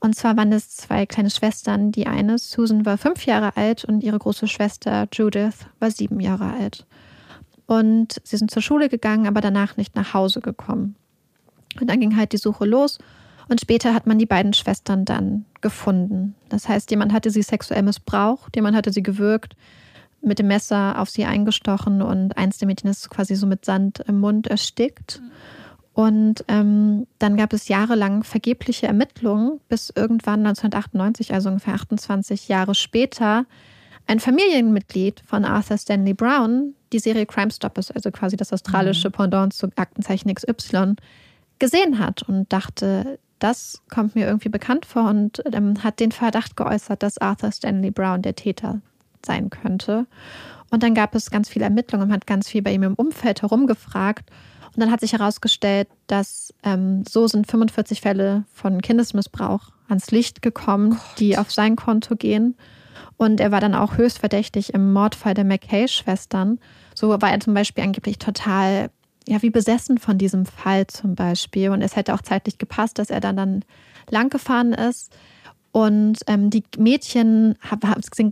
Und 0.00 0.16
zwar 0.16 0.36
waren 0.36 0.52
es 0.52 0.70
zwei 0.70 1.06
kleine 1.06 1.30
Schwestern. 1.30 1.92
Die 1.92 2.06
eine, 2.06 2.38
Susan, 2.38 2.84
war 2.84 2.98
fünf 2.98 3.26
Jahre 3.26 3.56
alt 3.56 3.84
und 3.84 4.02
ihre 4.02 4.18
große 4.18 4.48
Schwester 4.48 5.06
Judith 5.12 5.66
war 5.78 5.90
sieben 5.90 6.18
Jahre 6.18 6.52
alt. 6.52 6.86
Und 7.66 8.20
sie 8.24 8.38
sind 8.38 8.50
zur 8.50 8.62
Schule 8.62 8.88
gegangen, 8.88 9.28
aber 9.28 9.40
danach 9.40 9.76
nicht 9.76 9.94
nach 9.94 10.14
Hause 10.14 10.40
gekommen. 10.40 10.96
Und 11.80 11.88
dann 11.88 12.00
ging 12.00 12.16
halt 12.16 12.32
die 12.32 12.38
Suche 12.38 12.64
los 12.64 12.98
und 13.50 13.60
später 13.60 13.94
hat 13.94 14.06
man 14.06 14.18
die 14.18 14.26
beiden 14.26 14.52
Schwestern 14.52 15.04
dann 15.04 15.44
gefunden. 15.60 16.34
Das 16.48 16.68
heißt, 16.68 16.90
jemand 16.90 17.12
hatte 17.12 17.30
sie 17.30 17.42
sexuell 17.42 17.82
missbraucht, 17.82 18.56
jemand 18.56 18.76
hatte 18.76 18.92
sie 18.92 19.02
gewürgt, 19.02 19.56
mit 20.22 20.38
dem 20.38 20.48
Messer 20.48 20.98
auf 20.98 21.10
sie 21.10 21.24
eingestochen 21.24 22.02
und 22.02 22.36
eins 22.36 22.58
der 22.58 22.66
Mädchen 22.66 22.90
ist 22.90 23.10
quasi 23.10 23.34
so 23.34 23.46
mit 23.46 23.64
Sand 23.64 24.04
im 24.06 24.20
Mund 24.20 24.46
erstickt. 24.46 25.20
Und 25.92 26.44
ähm, 26.48 27.06
dann 27.18 27.36
gab 27.36 27.52
es 27.52 27.68
jahrelang 27.68 28.22
vergebliche 28.22 28.86
Ermittlungen, 28.86 29.60
bis 29.68 29.92
irgendwann 29.94 30.46
1998, 30.46 31.34
also 31.34 31.48
ungefähr 31.48 31.74
28 31.74 32.48
Jahre 32.48 32.74
später, 32.74 33.46
ein 34.06 34.20
Familienmitglied 34.20 35.22
von 35.26 35.44
Arthur 35.44 35.76
Stanley 35.76 36.14
Brown 36.14 36.74
die 36.92 36.98
Serie 36.98 37.26
Crime 37.26 37.50
Stoppers, 37.50 37.90
also 37.90 38.10
quasi 38.10 38.36
das 38.36 38.52
australische 38.52 39.08
mhm. 39.08 39.12
Pendant 39.12 39.52
zu 39.52 39.68
Aktenzeichen 39.76 40.32
XY, 40.34 40.94
gesehen 41.58 41.98
hat 41.98 42.22
und 42.22 42.52
dachte, 42.52 43.18
das 43.40 43.82
kommt 43.90 44.14
mir 44.14 44.26
irgendwie 44.26 44.48
bekannt 44.48 44.86
vor 44.86 45.08
und 45.08 45.42
ähm, 45.52 45.82
hat 45.82 45.98
den 45.98 46.12
Verdacht 46.12 46.56
geäußert, 46.56 47.02
dass 47.02 47.18
Arthur 47.18 47.50
Stanley 47.50 47.90
Brown 47.90 48.22
der 48.22 48.36
Täter 48.36 48.80
sein 49.24 49.50
könnte. 49.50 50.06
Und 50.70 50.82
dann 50.82 50.94
gab 50.94 51.14
es 51.14 51.30
ganz 51.30 51.48
viele 51.48 51.64
Ermittlungen 51.64 52.08
und 52.08 52.12
hat 52.12 52.26
ganz 52.26 52.48
viel 52.48 52.62
bei 52.62 52.72
ihm 52.72 52.84
im 52.84 52.94
Umfeld 52.94 53.42
herumgefragt. 53.42 54.30
Und 54.68 54.80
dann 54.80 54.90
hat 54.90 55.00
sich 55.00 55.14
herausgestellt, 55.14 55.88
dass 56.06 56.54
ähm, 56.62 57.02
so 57.08 57.26
sind 57.26 57.50
45 57.50 58.00
Fälle 58.00 58.44
von 58.54 58.80
Kindesmissbrauch 58.80 59.72
ans 59.88 60.12
Licht 60.12 60.42
gekommen, 60.42 60.90
Gott. 60.90 61.00
die 61.18 61.36
auf 61.36 61.50
sein 61.50 61.74
Konto 61.74 62.14
gehen. 62.14 62.56
Und 63.16 63.40
er 63.40 63.50
war 63.50 63.60
dann 63.60 63.74
auch 63.74 63.96
höchst 63.96 64.20
verdächtig 64.20 64.72
im 64.72 64.92
Mordfall 64.92 65.34
der 65.34 65.44
McKay-Schwestern. 65.44 66.60
So 66.94 67.08
war 67.08 67.30
er 67.30 67.40
zum 67.40 67.54
Beispiel 67.54 67.82
angeblich 67.82 68.18
total 68.18 68.90
ja, 69.28 69.42
wie 69.42 69.50
besessen 69.50 69.98
von 69.98 70.18
diesem 70.18 70.46
Fall 70.46 70.86
zum 70.86 71.14
Beispiel. 71.14 71.70
Und 71.70 71.82
es 71.82 71.96
hätte 71.96 72.14
auch 72.14 72.22
zeitlich 72.22 72.58
gepasst, 72.58 72.98
dass 72.98 73.10
er 73.10 73.20
dann, 73.20 73.36
dann 73.36 73.64
lang 74.10 74.30
gefahren 74.30 74.72
ist. 74.72 75.12
Und 75.72 76.18
ähm, 76.26 76.50
die 76.50 76.64
Mädchen 76.78 77.56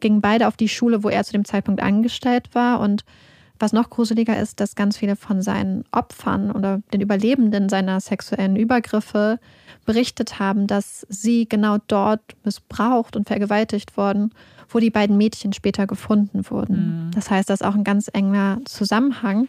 gingen 0.00 0.20
beide 0.20 0.48
auf 0.48 0.56
die 0.56 0.68
Schule, 0.68 1.04
wo 1.04 1.08
er 1.08 1.24
zu 1.24 1.32
dem 1.32 1.44
Zeitpunkt 1.44 1.80
angestellt 1.80 2.54
war. 2.54 2.80
Und 2.80 3.04
was 3.60 3.72
noch 3.72 3.90
gruseliger 3.90 4.38
ist, 4.40 4.60
dass 4.60 4.74
ganz 4.74 4.96
viele 4.96 5.16
von 5.16 5.42
seinen 5.42 5.84
Opfern 5.92 6.50
oder 6.50 6.80
den 6.92 7.00
Überlebenden 7.00 7.68
seiner 7.68 8.00
sexuellen 8.00 8.56
Übergriffe 8.56 9.38
berichtet 9.84 10.38
haben, 10.38 10.66
dass 10.66 11.06
sie 11.08 11.48
genau 11.48 11.78
dort 11.86 12.20
missbraucht 12.44 13.16
und 13.16 13.26
vergewaltigt 13.26 13.96
wurden, 13.96 14.32
wo 14.68 14.80
die 14.80 14.90
beiden 14.90 15.16
Mädchen 15.16 15.52
später 15.52 15.86
gefunden 15.86 16.50
wurden. 16.50 17.06
Mhm. 17.06 17.10
Das 17.12 17.30
heißt, 17.30 17.48
das 17.48 17.60
ist 17.60 17.66
auch 17.66 17.74
ein 17.74 17.84
ganz 17.84 18.10
enger 18.12 18.60
Zusammenhang. 18.64 19.48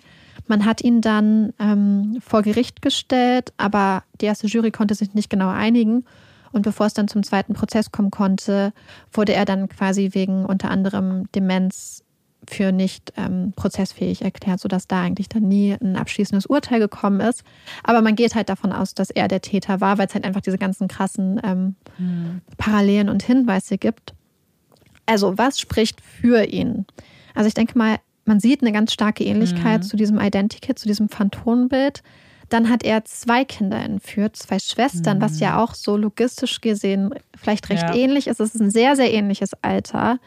Man 0.50 0.66
hat 0.66 0.84
ihn 0.84 1.00
dann 1.00 1.54
ähm, 1.60 2.18
vor 2.26 2.42
Gericht 2.42 2.82
gestellt, 2.82 3.54
aber 3.58 4.04
die 4.20 4.26
erste 4.26 4.48
Jury 4.48 4.72
konnte 4.72 4.96
sich 4.96 5.14
nicht 5.14 5.30
genau 5.30 5.50
einigen. 5.50 6.06
Und 6.52 6.64
bevor 6.64 6.88
es 6.88 6.96
dann 6.96 7.08
zum 7.08 7.22
zweiten 7.22 7.54
Prozess 7.54 7.92
kommen 7.92 8.10
konnte, 8.10 8.74
wurde 9.14 9.34
er 9.34 9.46
dann 9.46 9.70
quasi 9.70 10.10
wegen 10.14 10.46
unter 10.46 10.72
anderem 10.72 11.32
Demenz 11.34 12.04
für 12.48 12.72
nicht 12.72 13.14
ähm, 13.16 13.54
prozessfähig 13.56 14.24
erklärt, 14.24 14.60
sodass 14.60 14.88
da 14.88 15.04
eigentlich 15.04 15.30
dann 15.30 15.48
nie 15.48 15.74
ein 15.74 15.96
abschließendes 15.96 16.48
Urteil 16.48 16.80
gekommen 16.80 17.20
ist. 17.20 17.44
Aber 17.84 18.02
man 18.02 18.16
geht 18.16 18.34
halt 18.34 18.50
davon 18.50 18.72
aus, 18.72 18.96
dass 18.96 19.12
er 19.12 19.28
der 19.28 19.42
Täter 19.42 19.82
war, 19.82 20.00
weil 20.00 20.08
es 20.08 20.16
halt 20.16 20.26
einfach 20.26 20.42
diese 20.42 20.58
ganzen 20.58 20.88
krassen 20.88 21.40
ähm, 21.44 21.76
mhm. 22.00 22.42
Parallelen 22.58 23.10
und 23.10 23.22
Hinweise 23.22 23.78
gibt. 23.78 24.16
Also 25.06 25.38
was 25.38 25.60
spricht 25.60 26.02
für 26.02 26.44
ihn? 26.46 26.88
Also 27.36 27.48
ich 27.48 27.54
denke 27.54 27.78
mal, 27.78 28.00
man 28.30 28.40
sieht 28.40 28.62
eine 28.62 28.72
ganz 28.72 28.94
starke 28.94 29.24
Ähnlichkeit 29.24 29.82
mhm. 29.82 29.86
zu 29.88 29.98
diesem 29.98 30.20
Identikit, 30.20 30.78
zu 30.78 30.88
diesem 30.88 31.10
Phantombild. 31.10 32.04
Dann 32.48 32.70
hat 32.70 32.84
er 32.84 33.04
zwei 33.04 33.44
Kinder 33.44 33.78
entführt, 33.78 34.36
zwei 34.36 34.60
Schwestern, 34.60 35.18
mhm. 35.18 35.22
was 35.22 35.40
ja 35.40 35.60
auch 35.60 35.74
so 35.74 35.98
logistisch 35.98 36.62
gesehen 36.62 37.14
vielleicht 37.36 37.70
recht 37.70 37.82
ja. 37.82 37.96
ähnlich 37.96 38.28
ist. 38.28 38.40
Es 38.40 38.54
ist 38.54 38.62
ein 38.62 38.70
sehr, 38.70 38.96
sehr 38.96 39.12
ähnliches 39.12 39.52
Alter. 39.64 40.20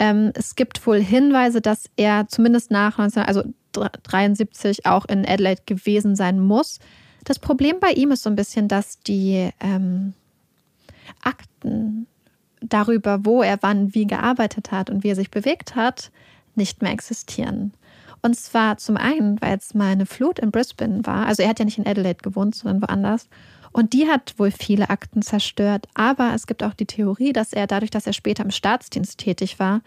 Ähm, 0.00 0.32
es 0.34 0.56
gibt 0.56 0.84
wohl 0.84 1.00
Hinweise, 1.00 1.60
dass 1.60 1.88
er 1.96 2.26
zumindest 2.26 2.72
nach 2.72 2.98
19, 2.98 3.22
also 3.22 3.44
73 3.72 4.84
auch 4.86 5.04
in 5.04 5.24
Adelaide 5.24 5.62
gewesen 5.64 6.16
sein 6.16 6.40
muss. 6.40 6.80
Das 7.24 7.38
Problem 7.38 7.78
bei 7.78 7.92
ihm 7.92 8.10
ist 8.10 8.24
so 8.24 8.30
ein 8.30 8.36
bisschen, 8.36 8.66
dass 8.66 8.98
die 8.98 9.50
ähm, 9.60 10.12
Akten 11.22 12.08
darüber, 12.60 13.24
wo 13.24 13.42
er 13.42 13.58
wann 13.60 13.94
wie 13.94 14.06
gearbeitet 14.08 14.72
hat 14.72 14.90
und 14.90 15.04
wie 15.04 15.10
er 15.10 15.16
sich 15.16 15.30
bewegt 15.30 15.76
hat, 15.76 16.10
nicht 16.58 16.82
mehr 16.82 16.92
existieren. 16.92 17.72
Und 18.20 18.36
zwar 18.36 18.76
zum 18.76 18.96
einen, 18.96 19.40
weil 19.40 19.56
es 19.56 19.74
mal 19.74 19.92
eine 19.92 20.06
Flut 20.06 20.38
in 20.38 20.50
Brisbane 20.50 21.06
war. 21.06 21.26
Also 21.26 21.42
er 21.42 21.48
hat 21.48 21.58
ja 21.58 21.64
nicht 21.64 21.78
in 21.78 21.86
Adelaide 21.86 22.22
gewohnt, 22.22 22.54
sondern 22.54 22.82
woanders. 22.82 23.28
Und 23.72 23.92
die 23.92 24.08
hat 24.08 24.34
wohl 24.38 24.50
viele 24.50 24.90
Akten 24.90 25.22
zerstört. 25.22 25.86
Aber 25.94 26.32
es 26.34 26.46
gibt 26.46 26.62
auch 26.62 26.74
die 26.74 26.86
Theorie, 26.86 27.32
dass 27.32 27.52
er 27.52 27.66
dadurch, 27.66 27.90
dass 27.90 28.06
er 28.06 28.12
später 28.12 28.44
im 28.44 28.50
Staatsdienst 28.50 29.18
tätig 29.18 29.58
war, 29.58 29.82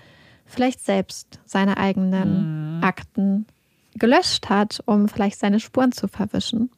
vielleicht 0.46 0.84
selbst 0.84 1.40
seine 1.46 1.78
eigenen 1.78 2.78
mhm. 2.78 2.84
Akten 2.84 3.46
gelöscht 3.96 4.50
hat, 4.50 4.82
um 4.86 5.08
vielleicht 5.08 5.40
seine 5.40 5.60
Spuren 5.60 5.92
zu 5.92 6.08
verwischen. 6.08 6.72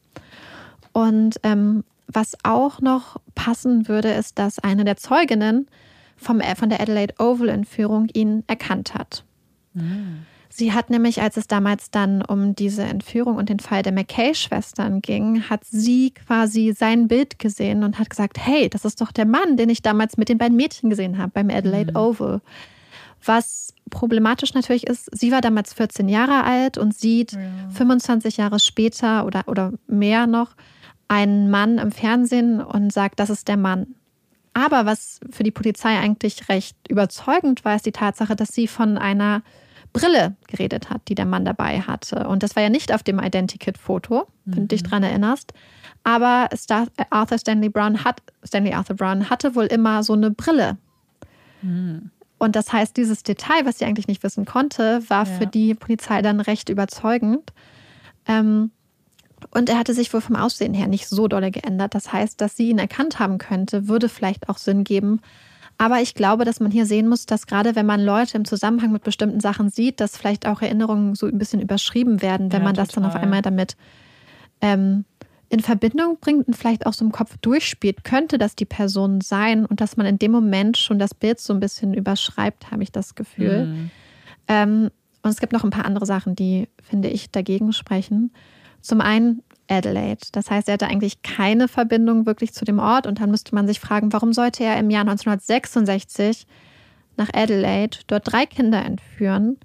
Und 0.92 1.38
ähm, 1.42 1.84
was 2.06 2.36
auch 2.42 2.80
noch 2.80 3.16
passen 3.34 3.88
würde, 3.88 4.10
ist, 4.10 4.38
dass 4.38 4.58
eine 4.58 4.84
der 4.84 4.96
Zeuginnen 4.96 5.68
vom, 6.16 6.40
äh, 6.40 6.54
von 6.54 6.68
der 6.68 6.80
Adelaide 6.80 7.14
Oval-Entführung 7.18 8.08
ihn 8.12 8.44
erkannt 8.46 8.94
hat. 8.94 9.24
Mhm. 9.74 10.26
Sie 10.56 10.72
hat 10.72 10.88
nämlich, 10.88 11.20
als 11.20 11.36
es 11.36 11.48
damals 11.48 11.90
dann 11.90 12.22
um 12.22 12.54
diese 12.54 12.84
Entführung 12.84 13.36
und 13.36 13.48
den 13.48 13.58
Fall 13.58 13.82
der 13.82 13.90
McKay-Schwestern 13.92 15.02
ging, 15.02 15.50
hat 15.50 15.64
sie 15.64 16.12
quasi 16.12 16.72
sein 16.78 17.08
Bild 17.08 17.40
gesehen 17.40 17.82
und 17.82 17.98
hat 17.98 18.08
gesagt, 18.08 18.38
hey, 18.38 18.68
das 18.68 18.84
ist 18.84 19.00
doch 19.00 19.10
der 19.10 19.26
Mann, 19.26 19.56
den 19.56 19.68
ich 19.68 19.82
damals 19.82 20.16
mit 20.16 20.28
den 20.28 20.38
beiden 20.38 20.56
Mädchen 20.56 20.90
gesehen 20.90 21.18
habe 21.18 21.32
beim 21.34 21.50
Adelaide 21.50 21.90
mhm. 21.90 21.96
Oval. 21.96 22.40
Was 23.24 23.74
problematisch 23.90 24.54
natürlich 24.54 24.86
ist, 24.86 25.08
sie 25.12 25.32
war 25.32 25.40
damals 25.40 25.72
14 25.72 26.08
Jahre 26.08 26.44
alt 26.44 26.78
und 26.78 26.94
sieht 26.94 27.32
ja. 27.32 27.40
25 27.70 28.36
Jahre 28.36 28.60
später 28.60 29.26
oder, 29.26 29.48
oder 29.48 29.72
mehr 29.88 30.28
noch 30.28 30.54
einen 31.08 31.50
Mann 31.50 31.78
im 31.78 31.90
Fernsehen 31.90 32.60
und 32.60 32.92
sagt, 32.92 33.18
das 33.18 33.28
ist 33.28 33.48
der 33.48 33.56
Mann. 33.56 33.96
Aber 34.52 34.86
was 34.86 35.18
für 35.30 35.42
die 35.42 35.50
Polizei 35.50 35.98
eigentlich 35.98 36.48
recht 36.48 36.76
überzeugend 36.88 37.64
war, 37.64 37.74
ist 37.74 37.86
die 37.86 37.92
Tatsache, 37.92 38.36
dass 38.36 38.52
sie 38.52 38.68
von 38.68 38.98
einer 38.98 39.42
Brille 39.94 40.36
geredet 40.48 40.90
hat, 40.90 41.00
die 41.08 41.14
der 41.14 41.24
Mann 41.24 41.46
dabei 41.46 41.80
hatte. 41.80 42.28
Und 42.28 42.42
das 42.42 42.54
war 42.56 42.62
ja 42.62 42.68
nicht 42.68 42.92
auf 42.92 43.02
dem 43.02 43.18
Identikit-Foto, 43.18 44.26
wenn 44.44 44.62
du 44.62 44.66
dich 44.66 44.82
mhm. 44.82 44.86
daran 44.86 45.02
erinnerst. 45.04 45.54
Aber 46.02 46.50
Star 46.54 46.86
Arthur 47.08 47.38
Stanley 47.38 47.70
Brown 47.70 48.04
hat, 48.04 48.20
Stanley 48.44 48.74
Arthur 48.74 48.96
Brown 48.96 49.30
hatte 49.30 49.54
wohl 49.54 49.66
immer 49.66 50.02
so 50.02 50.12
eine 50.12 50.30
Brille. 50.30 50.76
Mhm. 51.62 52.10
Und 52.38 52.56
das 52.56 52.72
heißt, 52.72 52.96
dieses 52.96 53.22
Detail, 53.22 53.64
was 53.64 53.78
sie 53.78 53.86
eigentlich 53.86 54.08
nicht 54.08 54.22
wissen 54.22 54.44
konnte, 54.44 55.02
war 55.08 55.26
ja. 55.26 55.32
für 55.32 55.46
die 55.46 55.74
Polizei 55.74 56.20
dann 56.20 56.40
recht 56.40 56.68
überzeugend. 56.68 57.52
Ähm, 58.26 58.70
und 59.52 59.68
er 59.68 59.78
hatte 59.78 59.94
sich 59.94 60.12
wohl 60.12 60.20
vom 60.20 60.36
Aussehen 60.36 60.74
her 60.74 60.88
nicht 60.88 61.08
so 61.08 61.28
dolle 61.28 61.50
geändert. 61.50 61.94
Das 61.94 62.12
heißt, 62.12 62.40
dass 62.40 62.56
sie 62.56 62.70
ihn 62.70 62.78
erkannt 62.78 63.18
haben 63.18 63.38
könnte, 63.38 63.88
würde 63.88 64.08
vielleicht 64.08 64.48
auch 64.48 64.58
Sinn 64.58 64.84
geben. 64.84 65.20
Aber 65.76 66.00
ich 66.00 66.14
glaube, 66.14 66.44
dass 66.44 66.60
man 66.60 66.70
hier 66.70 66.86
sehen 66.86 67.08
muss, 67.08 67.26
dass 67.26 67.46
gerade 67.46 67.74
wenn 67.74 67.86
man 67.86 68.00
Leute 68.00 68.36
im 68.36 68.44
Zusammenhang 68.44 68.92
mit 68.92 69.02
bestimmten 69.02 69.40
Sachen 69.40 69.70
sieht, 69.70 70.00
dass 70.00 70.16
vielleicht 70.16 70.46
auch 70.46 70.62
Erinnerungen 70.62 71.14
so 71.14 71.26
ein 71.26 71.38
bisschen 71.38 71.60
überschrieben 71.60 72.22
werden, 72.22 72.52
wenn 72.52 72.60
ja, 72.60 72.64
man 72.64 72.74
das 72.74 72.88
dann 72.88 73.04
auf 73.04 73.16
einmal 73.16 73.42
damit 73.42 73.76
ähm, 74.60 75.04
in 75.48 75.60
Verbindung 75.60 76.18
bringt 76.20 76.48
und 76.48 76.56
vielleicht 76.56 76.86
auch 76.86 76.92
so 76.92 77.04
im 77.04 77.12
Kopf 77.12 77.36
durchspielt, 77.40 78.04
könnte 78.04 78.38
das 78.38 78.56
die 78.56 78.64
Person 78.64 79.20
sein 79.20 79.66
und 79.66 79.80
dass 79.80 79.96
man 79.96 80.06
in 80.06 80.18
dem 80.18 80.32
Moment 80.32 80.76
schon 80.76 80.98
das 80.98 81.14
Bild 81.14 81.38
so 81.40 81.52
ein 81.52 81.60
bisschen 81.60 81.94
überschreibt, 81.94 82.70
habe 82.70 82.82
ich 82.82 82.92
das 82.92 83.14
Gefühl. 83.14 83.66
Mhm. 83.66 83.90
Ähm, 84.48 84.90
und 85.22 85.30
es 85.30 85.40
gibt 85.40 85.52
noch 85.52 85.64
ein 85.64 85.70
paar 85.70 85.86
andere 85.86 86.06
Sachen, 86.06 86.34
die, 86.34 86.68
finde 86.82 87.08
ich, 87.08 87.30
dagegen 87.30 87.72
sprechen. 87.72 88.32
Zum 88.80 89.00
einen 89.00 89.42
Adelaide. 89.68 90.26
Das 90.32 90.50
heißt, 90.50 90.68
er 90.68 90.74
hatte 90.74 90.86
eigentlich 90.86 91.22
keine 91.22 91.68
Verbindung 91.68 92.26
wirklich 92.26 92.52
zu 92.52 92.64
dem 92.64 92.78
Ort 92.78 93.06
und 93.06 93.20
dann 93.20 93.30
müsste 93.30 93.54
man 93.54 93.66
sich 93.66 93.80
fragen, 93.80 94.12
warum 94.12 94.32
sollte 94.32 94.64
er 94.64 94.78
im 94.78 94.90
Jahr 94.90 95.02
1966 95.02 96.46
nach 97.16 97.30
Adelaide 97.32 97.98
dort 98.06 98.30
drei 98.30 98.46
Kinder 98.46 98.84
entführen 98.84 99.58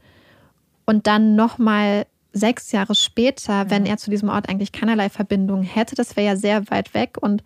und 0.85 1.07
dann 1.07 1.35
nochmal 1.35 2.05
sechs 2.31 2.71
Jahre 2.71 2.95
später, 2.95 3.69
wenn 3.69 3.85
er 3.85 3.97
zu 3.97 4.11
diesem 4.11 4.29
Ort 4.29 4.49
eigentlich 4.49 4.71
keinerlei 4.71 5.09
Verbindung 5.09 5.63
hätte. 5.63 5.95
Das 5.95 6.15
wäre 6.15 6.27
ja 6.27 6.35
sehr 6.35 6.69
weit 6.69 6.93
weg 6.93 7.17
und 7.19 7.43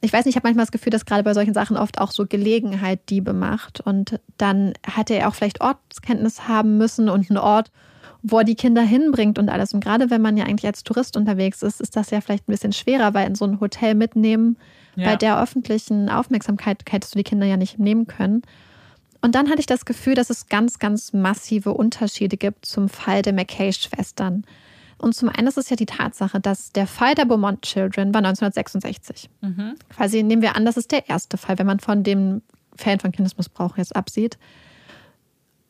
ich 0.00 0.12
weiß 0.12 0.24
nicht, 0.24 0.32
ich 0.32 0.36
habe 0.36 0.46
manchmal 0.46 0.64
das 0.64 0.72
Gefühl, 0.72 0.90
dass 0.90 1.06
gerade 1.06 1.24
bei 1.24 1.34
solchen 1.34 1.54
Sachen 1.54 1.76
oft 1.76 2.00
auch 2.00 2.12
so 2.12 2.26
Gelegenheit 2.26 3.10
Diebe 3.10 3.32
macht. 3.32 3.80
Und 3.80 4.20
dann 4.36 4.74
hätte 4.86 5.14
er 5.14 5.28
auch 5.28 5.34
vielleicht 5.34 5.60
Ortskenntnis 5.60 6.46
haben 6.46 6.78
müssen 6.78 7.08
und 7.08 7.28
einen 7.28 7.38
Ort, 7.38 7.70
wo 8.30 8.38
er 8.38 8.44
die 8.44 8.54
Kinder 8.54 8.82
hinbringt 8.82 9.38
und 9.38 9.48
alles. 9.48 9.72
Und 9.72 9.82
gerade 9.82 10.10
wenn 10.10 10.22
man 10.22 10.36
ja 10.36 10.44
eigentlich 10.44 10.66
als 10.66 10.84
Tourist 10.84 11.16
unterwegs 11.16 11.62
ist, 11.62 11.80
ist 11.80 11.96
das 11.96 12.10
ja 12.10 12.20
vielleicht 12.20 12.48
ein 12.48 12.52
bisschen 12.52 12.72
schwerer, 12.72 13.14
weil 13.14 13.26
in 13.26 13.34
so 13.34 13.44
ein 13.44 13.60
Hotel 13.60 13.94
mitnehmen, 13.94 14.56
ja. 14.96 15.10
bei 15.10 15.16
der 15.16 15.40
öffentlichen 15.40 16.08
Aufmerksamkeit 16.08 16.82
hättest 16.90 17.14
du 17.14 17.18
die 17.18 17.24
Kinder 17.24 17.46
ja 17.46 17.56
nicht 17.56 17.78
nehmen 17.78 18.06
können. 18.06 18.42
Und 19.20 19.34
dann 19.34 19.48
hatte 19.48 19.60
ich 19.60 19.66
das 19.66 19.84
Gefühl, 19.84 20.14
dass 20.14 20.30
es 20.30 20.46
ganz, 20.46 20.78
ganz 20.78 21.12
massive 21.12 21.72
Unterschiede 21.72 22.36
gibt 22.36 22.66
zum 22.66 22.88
Fall 22.88 23.22
der 23.22 23.32
McKay-Schwestern. 23.32 24.44
Und 24.98 25.14
zum 25.14 25.28
einen 25.28 25.46
ist 25.46 25.58
es 25.58 25.70
ja 25.70 25.76
die 25.76 25.86
Tatsache, 25.86 26.40
dass 26.40 26.72
der 26.72 26.86
Fall 26.86 27.14
der 27.14 27.24
Beaumont 27.24 27.62
Children 27.62 28.12
war 28.12 28.18
1966. 28.18 29.30
Mhm. 29.40 29.74
Quasi 29.90 30.22
nehmen 30.22 30.42
wir 30.42 30.56
an, 30.56 30.64
das 30.64 30.76
ist 30.76 30.92
der 30.92 31.08
erste 31.08 31.36
Fall, 31.36 31.58
wenn 31.58 31.66
man 31.66 31.80
von 31.80 32.02
dem 32.02 32.42
Fällen 32.76 33.00
von 33.00 33.12
Kindesmissbrauch 33.12 33.76
jetzt 33.76 33.94
absieht. 33.94 34.38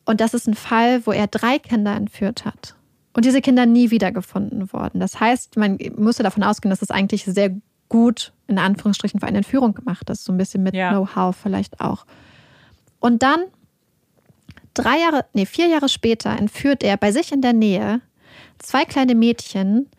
Und 0.09 0.21
das 0.21 0.33
ist 0.33 0.47
ein 0.47 0.55
Fall, 0.55 1.05
wo 1.05 1.11
er 1.11 1.27
drei 1.27 1.59
Kinder 1.59 1.95
entführt 1.95 2.43
hat. 2.43 2.73
Und 3.13 3.25
diese 3.25 3.41
Kinder 3.41 3.67
nie 3.67 3.91
wiedergefunden 3.91 4.73
wurden. 4.73 4.99
Das 4.99 5.19
heißt, 5.19 5.55
man 5.55 5.77
musste 5.97 6.23
davon 6.23 6.41
ausgehen, 6.41 6.71
dass 6.71 6.81
es 6.81 6.89
eigentlich 6.89 7.25
sehr 7.25 7.55
gut, 7.89 8.33
in 8.47 8.57
Anführungsstrichen, 8.57 9.19
für 9.19 9.27
eine 9.27 9.37
Entführung 9.37 9.75
gemacht 9.75 10.09
ist. 10.09 10.23
So 10.23 10.31
ein 10.31 10.37
bisschen 10.39 10.63
mit 10.63 10.73
ja. 10.73 10.89
Know-how 10.89 11.35
vielleicht 11.35 11.79
auch. 11.79 12.07
Und 12.99 13.21
dann, 13.21 13.41
drei 14.73 14.97
Jahre, 14.97 15.25
nee, 15.33 15.45
vier 15.45 15.67
Jahre 15.67 15.89
später, 15.89 16.35
entführt 16.35 16.81
er 16.81 16.97
bei 16.97 17.11
sich 17.11 17.31
in 17.31 17.43
der 17.43 17.53
Nähe 17.53 18.01
zwei 18.57 18.85
kleine 18.85 19.13
Mädchen, 19.13 19.91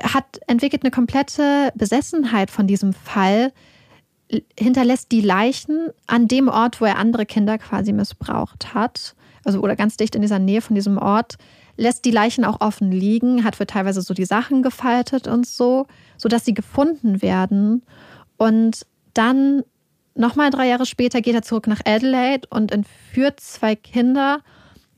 hat 0.00 0.38
entwickelt 0.46 0.84
eine 0.84 0.92
komplette 0.92 1.72
Besessenheit 1.74 2.52
von 2.52 2.68
diesem 2.68 2.92
Fall, 2.92 3.52
hinterlässt 4.58 5.12
die 5.12 5.20
Leichen 5.20 5.88
an 6.06 6.28
dem 6.28 6.48
Ort, 6.48 6.80
wo 6.80 6.84
er 6.84 6.98
andere 6.98 7.26
Kinder 7.26 7.58
quasi 7.58 7.92
missbraucht 7.92 8.74
hat, 8.74 9.14
also 9.44 9.60
oder 9.60 9.76
ganz 9.76 9.96
dicht 9.96 10.14
in 10.14 10.22
dieser 10.22 10.38
Nähe 10.38 10.60
von 10.60 10.74
diesem 10.74 10.98
Ort, 10.98 11.36
lässt 11.76 12.04
die 12.04 12.10
Leichen 12.10 12.44
auch 12.44 12.60
offen 12.60 12.90
liegen, 12.90 13.44
hat 13.44 13.56
für 13.56 13.66
teilweise 13.66 14.02
so 14.02 14.14
die 14.14 14.24
Sachen 14.24 14.62
gefaltet 14.62 15.28
und 15.28 15.46
so, 15.46 15.86
sodass 16.16 16.44
sie 16.44 16.54
gefunden 16.54 17.22
werden. 17.22 17.82
Und 18.36 18.86
dann 19.14 19.62
nochmal 20.14 20.50
drei 20.50 20.68
Jahre 20.68 20.86
später 20.86 21.20
geht 21.20 21.34
er 21.34 21.42
zurück 21.42 21.66
nach 21.66 21.80
Adelaide 21.84 22.48
und 22.50 22.72
entführt 22.72 23.40
zwei 23.40 23.76
Kinder. 23.76 24.40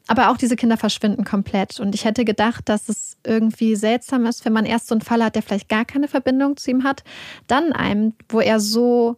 Aber 0.07 0.31
auch 0.31 0.39
diese 0.39 0.57
Kinder 0.57 0.77
verschwinden 0.77 1.25
komplett. 1.25 1.81
Und 1.81 1.95
ich 1.95 2.05
hätte 2.05 2.25
gedacht, 2.25 2.69
dass 2.69 2.89
es 2.89 3.08
irgendwie 3.25 3.77
seltsam 3.77 4.27
ist, 4.27 4.45
wenn 4.45 4.53
man 4.53 4.65
erst 4.65 4.89
so 4.89 4.95
einen 4.95 5.03
Fall 5.03 5.23
hat, 5.23 5.35
der 5.35 5.43
vielleicht 5.43 5.69
gar 5.69 5.85
keine 5.85 6.09
Verbindung 6.09 6.57
zu 6.57 6.71
ihm 6.71 6.85
hat, 6.85 7.05
dann 7.47 7.73
einem, 7.73 8.15
wo 8.29 8.41
er 8.41 8.61
so, 8.61 9.17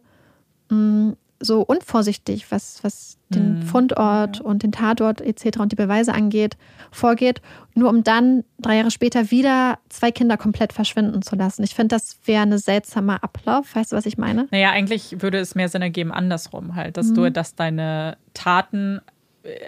mh, 0.69 0.77
mm, 0.77 1.17
so 1.43 1.61
unvorsichtig, 1.61 2.51
was, 2.51 2.83
was 2.83 3.17
den 3.29 3.59
mhm. 3.59 3.61
Fundort 3.63 4.37
ja. 4.37 4.43
und 4.43 4.63
den 4.63 4.71
Tatort 4.71 5.21
etc. 5.21 5.59
und 5.59 5.71
die 5.71 5.75
Beweise 5.75 6.13
angeht, 6.13 6.57
vorgeht, 6.91 7.41
nur 7.73 7.89
um 7.89 8.03
dann 8.03 8.43
drei 8.59 8.77
Jahre 8.77 8.91
später 8.91 9.31
wieder 9.31 9.79
zwei 9.89 10.11
Kinder 10.11 10.37
komplett 10.37 10.73
verschwinden 10.73 11.21
zu 11.21 11.35
lassen. 11.35 11.63
Ich 11.63 11.73
finde, 11.73 11.95
das 11.95 12.17
wäre 12.25 12.43
ein 12.43 12.57
seltsamer 12.57 13.23
Ablauf. 13.23 13.75
Weißt 13.75 13.91
du, 13.91 13.95
was 13.95 14.05
ich 14.05 14.17
meine? 14.17 14.47
Naja, 14.51 14.71
eigentlich 14.71 15.21
würde 15.21 15.39
es 15.39 15.55
mehr 15.55 15.69
Sinn 15.69 15.81
ergeben, 15.81 16.11
andersrum 16.11 16.75
halt, 16.75 16.97
dass 16.97 17.07
mhm. 17.07 17.15
du, 17.15 17.31
dass 17.31 17.55
deine 17.55 18.17
Taten 18.33 19.01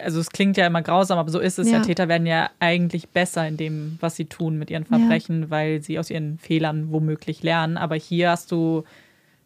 also 0.03 0.19
es 0.19 0.29
klingt 0.29 0.57
ja 0.57 0.67
immer 0.67 0.81
grausam, 0.81 1.17
aber 1.17 1.31
so 1.31 1.39
ist 1.39 1.57
es 1.57 1.69
ja. 1.69 1.77
ja. 1.77 1.83
Täter 1.83 2.07
werden 2.07 2.27
ja 2.27 2.49
eigentlich 2.59 3.09
besser 3.09 3.47
in 3.47 3.57
dem, 3.57 3.97
was 3.99 4.15
sie 4.15 4.25
tun 4.25 4.57
mit 4.57 4.69
ihren 4.69 4.85
Verbrechen, 4.85 5.43
ja. 5.43 5.49
weil 5.49 5.81
sie 5.81 5.97
aus 5.97 6.09
ihren 6.09 6.37
Fehlern 6.37 6.91
womöglich 6.91 7.43
lernen. 7.43 7.77
Aber 7.77 7.95
hier 7.95 8.29
hast 8.29 8.51
du 8.51 8.83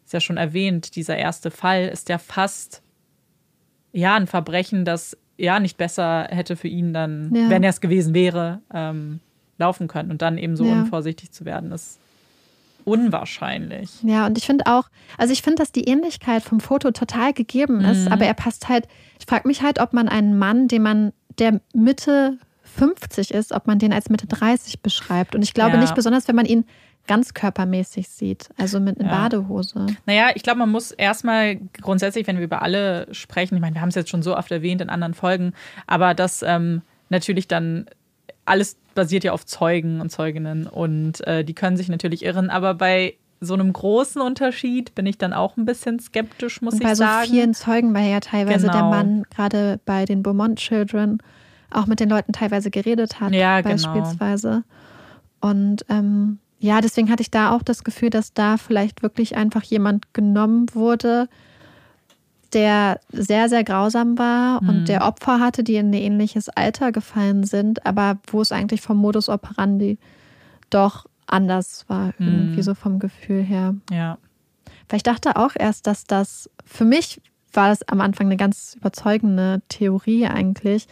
es 0.06 0.12
ja 0.12 0.20
schon 0.20 0.36
erwähnt, 0.36 0.96
dieser 0.96 1.16
erste 1.16 1.50
Fall 1.50 1.88
ist 1.88 2.08
ja 2.08 2.18
fast 2.18 2.82
ja 3.92 4.16
ein 4.16 4.26
Verbrechen, 4.26 4.84
das 4.84 5.16
ja 5.36 5.60
nicht 5.60 5.78
besser 5.78 6.28
hätte 6.30 6.56
für 6.56 6.68
ihn 6.68 6.92
dann, 6.92 7.34
ja. 7.34 7.48
wenn 7.48 7.62
er 7.62 7.70
es 7.70 7.80
gewesen 7.80 8.12
wäre, 8.14 8.60
ähm, 8.72 9.20
laufen 9.56 9.88
können. 9.88 10.10
Und 10.10 10.20
dann 10.20 10.36
eben 10.36 10.56
so 10.56 10.64
unvorsichtig 10.64 11.32
zu 11.32 11.44
werden, 11.44 11.72
ist 11.72 11.98
unwahrscheinlich. 12.84 13.90
Ja, 14.02 14.26
und 14.26 14.38
ich 14.38 14.46
finde 14.46 14.66
auch, 14.66 14.88
also 15.16 15.32
ich 15.32 15.42
finde, 15.42 15.56
dass 15.62 15.72
die 15.72 15.84
Ähnlichkeit 15.84 16.42
vom 16.42 16.60
Foto 16.60 16.90
total 16.90 17.32
gegeben 17.32 17.80
ist, 17.80 18.06
mhm. 18.06 18.12
aber 18.12 18.24
er 18.26 18.34
passt 18.34 18.68
halt, 18.68 18.86
ich 19.18 19.26
frage 19.26 19.46
mich 19.48 19.62
halt, 19.62 19.80
ob 19.80 19.92
man 19.92 20.08
einen 20.08 20.38
Mann, 20.38 20.68
den 20.68 20.82
man 20.82 21.12
der 21.38 21.60
Mitte 21.74 22.38
50 22.64 23.32
ist, 23.32 23.52
ob 23.52 23.66
man 23.66 23.78
den 23.78 23.92
als 23.92 24.10
Mitte 24.10 24.26
30 24.26 24.80
beschreibt. 24.82 25.34
Und 25.34 25.42
ich 25.42 25.54
glaube 25.54 25.72
Ja. 25.76 25.80
nicht 25.80 25.94
besonders, 25.94 26.28
wenn 26.28 26.36
man 26.36 26.46
ihn 26.46 26.64
ganz 27.06 27.32
körpermäßig 27.32 28.08
sieht, 28.08 28.50
also 28.58 28.80
mit 28.80 29.00
einer 29.00 29.10
Ja. 29.10 29.22
Badehose. 29.22 29.86
Naja, 30.04 30.28
ich 30.34 30.42
glaube, 30.42 30.58
man 30.58 30.70
muss 30.70 30.90
erstmal 30.90 31.56
grundsätzlich, 31.80 32.26
wenn 32.26 32.36
wir 32.36 32.44
über 32.44 32.60
alle 32.62 33.12
sprechen, 33.12 33.54
ich 33.54 33.60
meine, 33.62 33.74
wir 33.74 33.80
haben 33.80 33.88
es 33.88 33.94
jetzt 33.94 34.10
schon 34.10 34.22
so 34.22 34.36
oft 34.36 34.50
erwähnt 34.52 34.82
in 34.82 34.90
anderen 34.90 35.14
Folgen, 35.14 35.54
aber 35.86 36.12
das 36.14 36.42
ähm, 36.46 36.82
natürlich 37.08 37.48
dann 37.48 37.86
alles 38.48 38.76
basiert 38.94 39.24
ja 39.24 39.32
auf 39.32 39.46
Zeugen 39.46 40.00
und 40.00 40.10
Zeuginnen 40.10 40.66
und 40.66 41.26
äh, 41.26 41.44
die 41.44 41.54
können 41.54 41.76
sich 41.76 41.88
natürlich 41.88 42.24
irren, 42.24 42.50
aber 42.50 42.74
bei 42.74 43.14
so 43.40 43.54
einem 43.54 43.72
großen 43.72 44.20
Unterschied 44.20 44.96
bin 44.96 45.06
ich 45.06 45.16
dann 45.18 45.32
auch 45.32 45.56
ein 45.56 45.64
bisschen 45.64 46.00
skeptisch, 46.00 46.60
muss 46.60 46.74
Und 46.74 46.82
bei 46.82 46.90
ich 46.90 46.96
so 46.96 47.04
sagen. 47.04 47.30
vielen 47.30 47.54
Zeugen 47.54 47.94
war 47.94 48.02
ja 48.02 48.18
teilweise 48.18 48.66
der 48.66 48.74
Genau. 48.80 48.90
Mann, 48.90 49.22
gerade 49.30 49.78
bei 49.84 50.04
den 50.04 50.24
Beaumont 50.24 50.58
Children, 50.58 51.18
auch 51.70 51.86
mit 51.86 52.00
den 52.00 52.08
Leuten 52.08 52.32
teilweise 52.32 52.70
geredet 52.72 53.20
hat, 53.20 53.32
Ja, 53.32 53.60
genau. 53.60 53.70
beispielsweise. 53.74 54.64
Und 55.40 55.84
ähm, 55.88 56.38
ja, 56.58 56.80
deswegen 56.80 57.10
hatte 57.12 57.22
ich 57.22 57.30
da 57.30 57.54
auch 57.54 57.62
das 57.62 57.84
Gefühl, 57.84 58.10
dass 58.10 58.32
da 58.34 58.56
vielleicht 58.56 59.02
wirklich 59.04 59.36
einfach 59.36 59.62
jemand 59.62 60.12
genommen 60.14 60.66
wurde, 60.74 61.28
der 62.52 63.00
sehr, 63.12 63.48
sehr 63.48 63.64
grausam 63.64 64.18
war 64.18 64.62
Mhm. 64.62 64.68
und 64.68 64.88
der 64.88 65.06
Opfer 65.06 65.40
hatte, 65.40 65.62
die 65.64 65.76
in 65.76 65.90
ein 65.90 65.94
ähnliches 65.94 66.48
Alter 66.48 66.92
gefallen 66.92 67.44
sind, 67.44 67.84
aber 67.86 68.18
wo 68.30 68.40
es 68.40 68.52
eigentlich 68.52 68.80
vom 68.80 68.96
Modus 68.96 69.28
operandi 69.28 69.98
doch 70.70 71.06
anders 71.26 71.84
war, 71.88 72.12
Mhm. 72.18 72.26
irgendwie 72.28 72.62
so 72.62 72.74
vom 72.74 72.98
Gefühl 72.98 73.42
her. 73.42 73.74
Ja. 73.90 74.18
Weil 74.88 74.96
ich 74.98 75.02
dachte 75.02 75.36
auch 75.36 75.52
erst, 75.58 75.86
dass 75.86 76.04
das 76.04 76.48
für 76.64 76.84
mich 76.84 77.20
war 77.54 77.70
das 77.70 77.82
am 77.88 78.02
Anfang 78.02 78.26
eine 78.26 78.36
ganz 78.36 78.74
überzeugende 78.78 79.62
Theorie 79.70 80.26
eigentlich. 80.26 80.86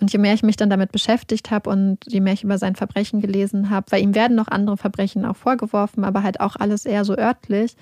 Und 0.00 0.10
je 0.10 0.18
mehr 0.18 0.32
ich 0.32 0.42
mich 0.42 0.56
dann 0.56 0.70
damit 0.70 0.90
beschäftigt 0.90 1.50
habe 1.50 1.68
und 1.68 1.98
je 2.06 2.20
mehr 2.20 2.32
ich 2.32 2.44
über 2.44 2.56
sein 2.56 2.76
Verbrechen 2.76 3.20
gelesen 3.20 3.68
habe, 3.68 3.86
weil 3.90 4.02
ihm 4.02 4.14
werden 4.14 4.34
noch 4.34 4.48
andere 4.48 4.78
Verbrechen 4.78 5.26
auch 5.26 5.36
vorgeworfen, 5.36 6.04
aber 6.04 6.22
halt 6.22 6.40
auch 6.40 6.56
alles 6.56 6.86
eher 6.86 7.04
so 7.04 7.16
örtlich, 7.16 7.76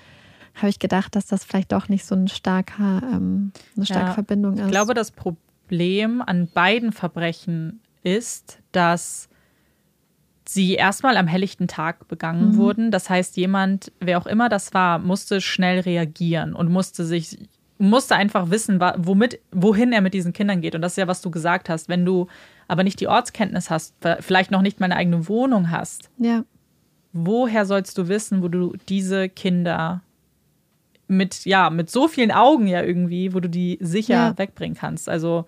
habe 0.57 0.69
ich 0.69 0.79
gedacht, 0.79 1.15
dass 1.15 1.25
das 1.27 1.43
vielleicht 1.43 1.71
doch 1.71 1.87
nicht 1.89 2.05
so 2.05 2.15
ein 2.15 2.27
starker, 2.27 3.01
ähm, 3.03 3.51
eine 3.75 3.85
starke 3.85 4.07
Ja. 4.09 4.13
Verbindung 4.13 4.53
ist. 4.55 4.61
Ich 4.65 4.71
glaube, 4.71 4.93
das 4.93 5.11
Problem 5.11 6.21
an 6.21 6.47
beiden 6.53 6.91
Verbrechen 6.91 7.79
ist, 8.03 8.59
dass 8.71 9.29
sie 10.47 10.75
erstmal 10.75 11.17
am 11.17 11.27
helllichten 11.27 11.67
Tag 11.67 12.07
begangen 12.07 12.51
Mhm. 12.51 12.55
wurden. 12.57 12.91
Das 12.91 13.09
heißt, 13.09 13.35
jemand, 13.37 13.91
wer 13.99 14.17
auch 14.17 14.27
immer 14.27 14.47
das 14.49 14.73
war, 14.73 14.97
musste 14.99 15.41
schnell 15.41 15.81
reagieren 15.81 16.53
und 16.53 16.71
musste 16.71 17.05
sich 17.05 17.37
musste 17.79 18.15
einfach 18.15 18.49
wissen, 18.49 18.79
womit, 18.79 19.39
wohin 19.51 19.93
er 19.93 20.01
mit 20.01 20.15
diesen 20.15 20.33
Kindern 20.33 20.61
geht. 20.61 20.73
Und 20.73 20.81
das 20.81 20.93
ist 20.93 20.97
ja, 20.97 21.07
was 21.07 21.21
du 21.21 21.29
gesagt 21.29 21.69
hast. 21.69 21.89
Wenn 21.89 22.05
du 22.05 22.25
aber 22.67 22.83
nicht 22.83 22.99
die 22.99 23.07
Ortskenntnis 23.07 23.69
hast, 23.69 23.93
vielleicht 24.19 24.49
noch 24.49 24.63
nicht 24.63 24.79
mal 24.79 24.85
eine 24.87 24.95
eigene 24.95 25.27
Wohnung 25.27 25.69
hast, 25.69 26.09
ja. 26.17 26.43
woher 27.13 27.67
sollst 27.67 27.95
du 27.99 28.07
wissen, 28.07 28.41
wo 28.41 28.47
du 28.47 28.73
diese 28.89 29.29
Kinder 29.29 30.01
mit, 31.07 31.45
ja, 31.45 31.69
mit 31.69 31.89
so 31.89 32.07
vielen 32.07 32.31
Augen 32.31 32.67
ja 32.67 32.81
irgendwie, 32.83 33.33
wo 33.33 33.39
du 33.39 33.49
die 33.49 33.77
sicher 33.81 34.13
Ja. 34.13 34.37
wegbringen 34.37 34.77
kannst. 34.77 35.07
Also, 35.09 35.45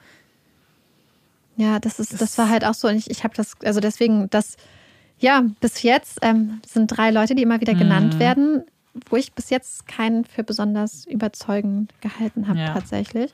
Ja, 1.57 1.79
das 1.79 1.99
ist, 1.99 2.21
das 2.21 2.37
war 2.37 2.49
halt 2.49 2.63
auch 2.63 2.73
so. 2.73 2.87
Und 2.87 2.95
ich, 2.95 3.09
ich 3.09 3.23
habe 3.23 3.33
das, 3.35 3.53
also 3.65 3.79
deswegen, 3.81 4.29
das, 4.29 4.55
ja, 5.19 5.43
bis 5.59 5.83
jetzt 5.83 6.19
ähm, 6.21 6.61
sind 6.65 6.87
drei 6.87 7.11
Leute, 7.11 7.35
die 7.35 7.43
immer 7.43 7.59
wieder 7.59 7.75
genannt 7.75 8.15
Mhm. 8.15 8.19
werden, 8.19 8.63
wo 9.09 9.17
ich 9.17 9.33
bis 9.33 9.49
jetzt 9.49 9.85
keinen 9.87 10.23
für 10.23 10.43
besonders 10.43 11.05
überzeugend 11.05 11.93
gehalten 12.01 12.47
habe, 12.47 12.59
Ja. 12.59 12.73
tatsächlich. 12.73 13.33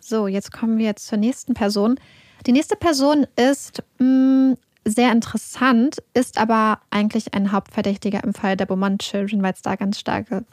So, 0.00 0.26
jetzt 0.26 0.52
kommen 0.52 0.78
wir 0.78 0.86
jetzt 0.86 1.06
zur 1.06 1.18
nächsten 1.18 1.52
Person. 1.54 1.98
Die 2.46 2.52
nächste 2.52 2.76
Person 2.76 3.26
ist 3.36 3.82
mh, 3.98 4.54
sehr 4.84 5.10
interessant, 5.12 6.02
ist 6.14 6.38
aber 6.38 6.80
eigentlich 6.90 7.34
ein 7.34 7.50
Hauptverdächtiger 7.52 8.22
im 8.22 8.32
Fall 8.32 8.56
der 8.56 8.66
Beaumont 8.66 9.02
Children, 9.02 9.42
weil 9.42 9.52
es 9.52 9.62
da 9.62 9.74
ganz 9.74 9.98
starke 9.98 10.44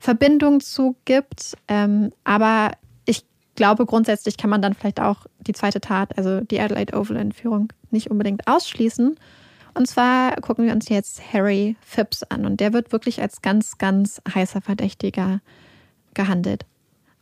Verbindungen 0.00 0.60
zu 0.60 0.96
gibt. 1.04 1.56
Ähm, 1.68 2.12
aber 2.24 2.72
ich 3.04 3.24
glaube, 3.54 3.86
grundsätzlich 3.86 4.36
kann 4.36 4.50
man 4.50 4.62
dann 4.62 4.74
vielleicht 4.74 5.00
auch 5.00 5.26
die 5.40 5.52
zweite 5.52 5.80
Tat, 5.80 6.16
also 6.18 6.40
die 6.40 6.58
Adelaide 6.58 6.98
Oval-Entführung, 6.98 7.72
nicht 7.90 8.10
unbedingt 8.10 8.48
ausschließen. 8.48 9.16
Und 9.74 9.86
zwar 9.86 10.34
gucken 10.40 10.66
wir 10.66 10.72
uns 10.72 10.88
jetzt 10.88 11.32
Harry 11.32 11.76
Phipps 11.82 12.24
an. 12.24 12.44
Und 12.44 12.58
der 12.58 12.72
wird 12.72 12.90
wirklich 12.90 13.20
als 13.20 13.42
ganz, 13.42 13.78
ganz 13.78 14.20
heißer 14.34 14.62
Verdächtiger 14.62 15.40
gehandelt. 16.14 16.64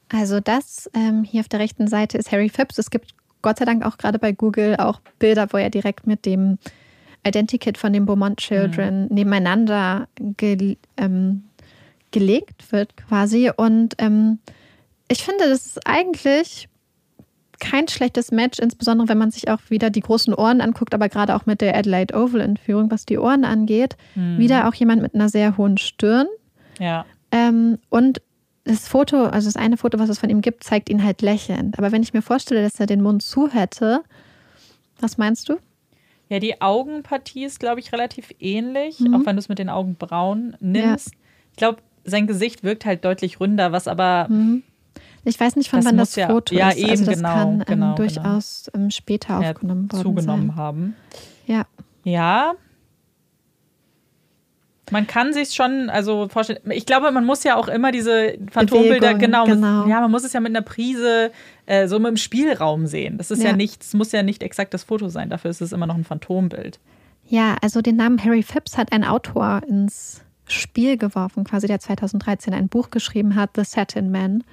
Also 0.08 0.40
das 0.40 0.88
ähm, 0.94 1.24
hier 1.24 1.40
auf 1.40 1.48
der 1.48 1.60
rechten 1.60 1.88
Seite 1.88 2.16
ist 2.16 2.32
Harry 2.32 2.48
Phipps. 2.48 2.78
Es 2.78 2.90
gibt 2.90 3.14
Gott 3.42 3.58
sei 3.58 3.64
Dank 3.66 3.84
auch 3.84 3.98
gerade 3.98 4.18
bei 4.18 4.32
Google 4.32 4.76
auch 4.76 5.00
Bilder, 5.18 5.48
wo 5.52 5.58
er 5.58 5.68
direkt 5.68 6.06
mit 6.06 6.24
dem 6.24 6.58
Identikit 7.26 7.76
von 7.76 7.92
den 7.92 8.06
Beaumont 8.06 8.38
Children 8.38 9.08
nebeneinander 9.08 10.08
ge 10.16 10.76
ähm, 10.96 11.44
gelegt 12.10 12.72
wird 12.72 12.96
quasi. 12.96 13.50
Und 13.56 13.94
ähm, 13.98 14.38
ich 15.08 15.22
finde, 15.24 15.48
das 15.48 15.66
ist 15.66 15.86
eigentlich 15.86 16.68
kein 17.60 17.88
schlechtes 17.88 18.30
Match, 18.30 18.58
insbesondere 18.60 19.08
wenn 19.08 19.18
man 19.18 19.30
sich 19.32 19.48
auch 19.50 19.58
wieder 19.68 19.90
die 19.90 20.00
großen 20.00 20.32
Ohren 20.32 20.60
anguckt, 20.60 20.94
aber 20.94 21.08
gerade 21.08 21.34
auch 21.34 21.44
mit 21.46 21.60
der 21.60 21.76
Adelaide 21.76 22.14
Oval-Entführung, 22.14 22.90
was 22.90 23.04
die 23.04 23.18
Ohren 23.18 23.44
angeht. 23.44 23.96
Wieder 24.14 24.68
auch 24.68 24.74
jemand 24.74 25.02
mit 25.02 25.14
einer 25.14 25.28
sehr 25.28 25.56
hohen 25.56 25.76
Stirn. 25.78 26.26
ja. 26.78 27.04
Ähm, 27.30 27.78
und 27.90 28.22
das 28.64 28.88
Foto, 28.88 29.24
also 29.24 29.48
das 29.48 29.56
eine 29.56 29.76
Foto, 29.76 29.98
was 29.98 30.08
es 30.08 30.18
von 30.18 30.30
ihm 30.30 30.40
gibt, 30.40 30.64
zeigt 30.64 30.88
ihn 30.88 31.02
halt 31.04 31.20
lächelnd. 31.20 31.76
Aber 31.78 31.90
wenn 31.92 32.02
ich 32.02 32.14
mir 32.14 32.22
vorstelle, 32.22 32.62
dass 32.62 32.80
er 32.80 32.86
den 32.86 33.02
Mund 33.02 33.22
zu 33.22 33.48
hätte, 33.50 34.02
was 35.00 35.18
meinst 35.18 35.48
du? 35.50 35.56
Ja, 36.30 36.38
die 36.38 36.60
Augenpartie 36.62 37.44
ist, 37.44 37.60
glaube 37.60 37.80
ich, 37.80 37.92
relativ 37.92 38.30
ähnlich, 38.40 39.00
Mhm. 39.00 39.14
auch 39.14 39.26
wenn 39.26 39.36
du 39.36 39.40
es 39.40 39.48
mit 39.50 39.58
den 39.58 39.68
Augenbrauen 39.68 40.56
nimmst. 40.60 41.12
Ich 41.50 41.56
glaube, 41.56 41.78
sein 42.08 42.26
Gesicht 42.26 42.62
wirkt 42.64 42.84
halt 42.84 43.04
deutlich 43.04 43.40
runder, 43.40 43.72
was 43.72 43.86
aber 43.88 44.26
Mhm. 44.28 44.62
Ich 45.24 45.38
weiß 45.38 45.56
nicht, 45.56 45.68
von 45.68 45.80
Das 45.80 45.86
wann 45.86 45.96
das 45.98 46.16
ja- 46.16 46.28
Foto 46.28 46.54
ja, 46.54 46.70
ist. 46.70 46.78
eben, 46.78 46.90
also 46.90 47.04
das 47.04 47.16
genau, 47.16 47.28
kann 47.34 47.52
ähm, 47.60 47.64
genau, 47.66 47.94
durchaus 47.96 48.70
ähm, 48.74 48.90
später 48.90 49.40
ja, 49.42 49.50
aufgenommen 49.50 49.92
worden 49.92 50.02
zugenommen 50.02 50.46
sein. 50.48 50.56
haben. 50.56 50.96
Ja. 51.46 51.66
Ja. 52.04 52.52
Man 54.90 55.06
kann 55.06 55.34
sich 55.34 55.50
schon, 55.54 55.90
also 55.90 56.28
vorstellen, 56.28 56.60
ich 56.70 56.86
glaube, 56.86 57.10
man 57.10 57.26
muss 57.26 57.44
ja 57.44 57.56
auch 57.56 57.68
immer 57.68 57.92
diese 57.92 58.38
Phantombilder, 58.50 59.14
genau, 59.14 59.44
genau. 59.44 59.80
Mit, 59.82 59.90
ja, 59.90 60.00
man 60.00 60.10
muss 60.10 60.24
es 60.24 60.32
ja 60.32 60.40
mit 60.40 60.50
einer 60.56 60.62
Prise 60.64 61.30
äh, 61.66 61.88
so 61.88 61.98
dem 61.98 62.16
Spielraum 62.16 62.86
sehen. 62.86 63.18
Das 63.18 63.30
ist 63.30 63.42
ja, 63.42 63.50
Ja. 63.50 63.56
nicht, 63.56 63.82
es 63.82 63.92
muss 63.92 64.12
ja 64.12 64.22
nicht 64.22 64.42
exakt 64.42 64.72
das 64.72 64.84
Foto 64.84 65.08
sein, 65.10 65.28
dafür 65.28 65.50
ist 65.50 65.60
es 65.60 65.72
immer 65.72 65.86
noch 65.86 65.96
ein 65.96 66.04
Phantombild. 66.04 66.78
Ja, 67.26 67.56
also 67.60 67.82
den 67.82 67.96
Namen 67.96 68.24
Harry 68.24 68.42
Phipps 68.42 68.78
hat 68.78 68.92
ein 68.92 69.04
Autor 69.04 69.60
ins 69.68 70.22
Spiel 70.48 70.96
geworfen, 70.96 71.44
quasi 71.44 71.66
der 71.66 71.80
2013 71.80 72.54
ein 72.54 72.68
Buch 72.68 72.90
geschrieben 72.90 73.34
hat, 73.34 73.50
The 73.56 73.64
Satin 73.64 74.10
Man, 74.10 74.44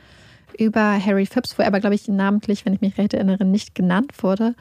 über 0.58 1.04
Harry 1.04 1.26
Phipps, 1.26 1.58
wo 1.58 1.64
er 1.64 1.68
aber, 1.68 1.80
glaube 1.80 1.96
ich, 1.96 2.08
namentlich, 2.08 2.66
wenn 2.66 2.74
ich 2.74 2.82
mich 2.82 2.98
recht 2.98 3.14
erinnere, 3.14 3.46
nicht 3.46 3.76
genannt 3.76 4.12
wurde. 4.24 4.56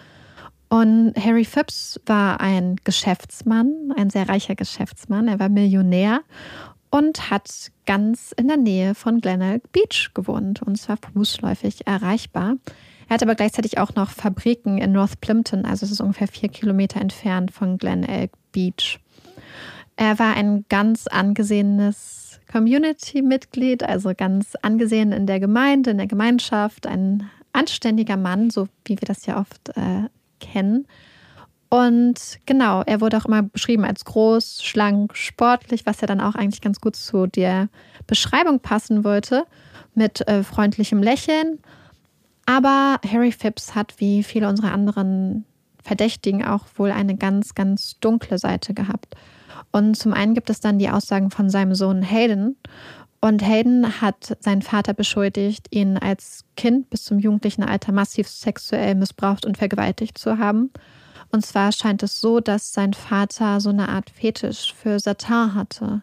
Und 0.69 1.15
Harry 1.17 1.45
Phipps 1.45 2.01
war 2.07 2.41
ein 2.41 2.77
Geschäftsmann, 2.85 3.93
ein 3.97 4.11
sehr 4.11 4.29
reicher 4.29 4.57
Geschäftsmann. 4.57 5.29
Er 5.29 5.39
war 5.39 5.49
Millionär 5.49 6.23
und 6.91 7.31
hat 7.31 7.71
ganz 7.87 8.33
in 8.37 8.49
der 8.49 8.57
Nähe 8.57 8.95
von 8.95 9.21
Glenelg 9.21 9.71
Beach 9.73 10.11
gewohnt 10.15 10.63
und 10.63 10.77
zwar 10.77 10.97
fußläufig 10.97 11.87
erreichbar. 11.87 12.57
Er 13.09 13.15
hat 13.15 13.23
aber 13.23 13.35
gleichzeitig 13.35 13.79
auch 13.79 13.95
noch 13.95 14.11
Fabriken 14.11 14.79
in 14.79 14.93
North 14.93 15.21
Plimpton, 15.21 15.65
also 15.65 15.85
es 15.85 15.93
ist 15.93 16.01
ungefähr 16.01 16.29
vier 16.29 16.49
Kilometer 16.49 17.01
entfernt 17.01 17.51
von 17.51 17.79
Glenelg 17.79 18.31
Beach. 18.53 19.01
Er 19.97 20.19
war 20.19 20.35
ein 20.35 20.65
ganz 20.69 21.07
angesehenes 21.07 22.41
Community-Mitglied, 22.51 23.83
also 23.85 24.13
ganz 24.17 24.55
angesehen 24.63 25.13
in 25.13 25.27
der 25.27 25.41
Gemeinde, 25.41 25.91
in 25.91 25.99
der 25.99 26.07
Gemeinschaft, 26.07 26.87
ein 26.87 27.31
anständiger 27.53 28.17
Mann, 28.17 28.51
so 28.51 28.69
wie 28.85 29.01
wir 29.01 29.07
das 29.07 29.27
ja 29.27 29.39
oft 29.39 29.71
äh, 29.77 30.09
kennen. 30.41 30.87
Und 31.69 32.39
genau, 32.47 32.83
er 32.87 33.01
wurde 33.01 33.17
auch 33.17 33.25
immer 33.25 33.43
beschrieben 33.43 33.85
als 33.85 34.05
groß, 34.05 34.63
schlank, 34.63 35.17
sportlich, 35.17 35.87
was 35.87 36.01
ja 36.01 36.07
dann 36.07 36.21
auch 36.21 36.35
eigentlich 36.35 36.61
ganz 36.61 36.81
gut 36.81 36.95
zu 36.95 37.27
der 37.27 37.69
Beschreibung 38.07 38.61
passen 38.61 39.03
wollte, 39.03 39.45
mit 39.95 40.27
äh, 40.29 40.43
freundlichem 40.43 41.03
Lächeln. 41.03 41.59
Aber 42.47 43.01
Harry 43.11 43.33
Phipps 43.33 43.75
hat 43.75 43.95
wie 43.99 44.23
viele 44.23 44.49
unserer 44.49 44.73
anderen 44.73 45.45
Verdächtigen 45.83 46.45
auch 46.45 46.67
wohl 46.77 46.91
eine 46.91 47.17
ganz, 47.17 47.55
ganz 47.55 47.99
dunkle 48.01 48.39
Seite 48.39 48.75
gehabt. 48.75 49.17
Und 49.75 49.97
zum 49.97 50.13
einen 50.13 50.35
gibt 50.35 50.51
es 50.51 50.61
dann 50.61 50.79
die 50.79 50.89
Aussagen 50.89 51.33
von 51.33 51.51
seinem 51.51 51.75
Sohn 51.75 52.03
Hayden. 52.03 52.57
Und 53.21 53.43
Hayden 53.43 54.01
hat 54.01 54.37
seinen 54.39 54.63
Vater 54.63 54.95
beschuldigt, 54.95 55.67
ihn 55.71 55.99
als 55.99 56.45
Kind 56.57 56.91
bis 56.91 57.03
zum 57.03 57.19
jugendlichen 57.19 57.65
Alter 57.65 57.91
massiv 57.91 58.29
sexuell 58.29 58.95
missbraucht 58.95 59.45
und 59.45 59.59
vergewaltigt 59.59 60.17
zu 60.17 60.39
haben. 60.39 60.71
Und 61.33 61.45
zwar 61.45 61.73
scheint 61.73 62.05
es 62.05 62.21
so, 62.21 62.39
dass 62.39 62.73
sein 62.73 62.95
Vater 62.95 63.61
so 63.61 63.71
eine 63.71 63.89
Art 63.89 64.11
Fetisch 64.11 64.73
für 64.73 65.01
Satin 65.01 65.57
hatte. 65.57 66.03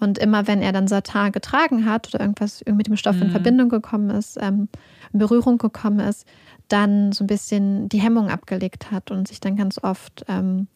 Und 0.00 0.18
immer 0.18 0.48
wenn 0.48 0.60
er 0.60 0.72
dann 0.72 0.88
Satin 0.88 1.30
getragen 1.30 1.88
hat 1.88 2.12
oder 2.12 2.20
irgendwas 2.20 2.64
mit 2.66 2.88
dem 2.88 2.96
Stoff 2.96 3.20
in 3.20 3.30
Verbindung 3.30 3.68
gekommen 3.68 4.10
ist, 4.10 4.38
ähm, 4.42 4.68
in 5.12 5.20
Berührung 5.20 5.58
gekommen 5.58 6.00
ist, 6.00 6.26
dann 6.66 7.12
so 7.12 7.22
ein 7.22 7.28
bisschen 7.28 7.88
die 7.88 8.00
Hemmung 8.00 8.28
abgelegt 8.28 8.90
hat 8.90 9.12
und 9.12 9.28
sich 9.28 9.38
dann 9.38 9.54
ganz 9.54 9.78
oft 9.80 10.24
ähm, 10.26 10.66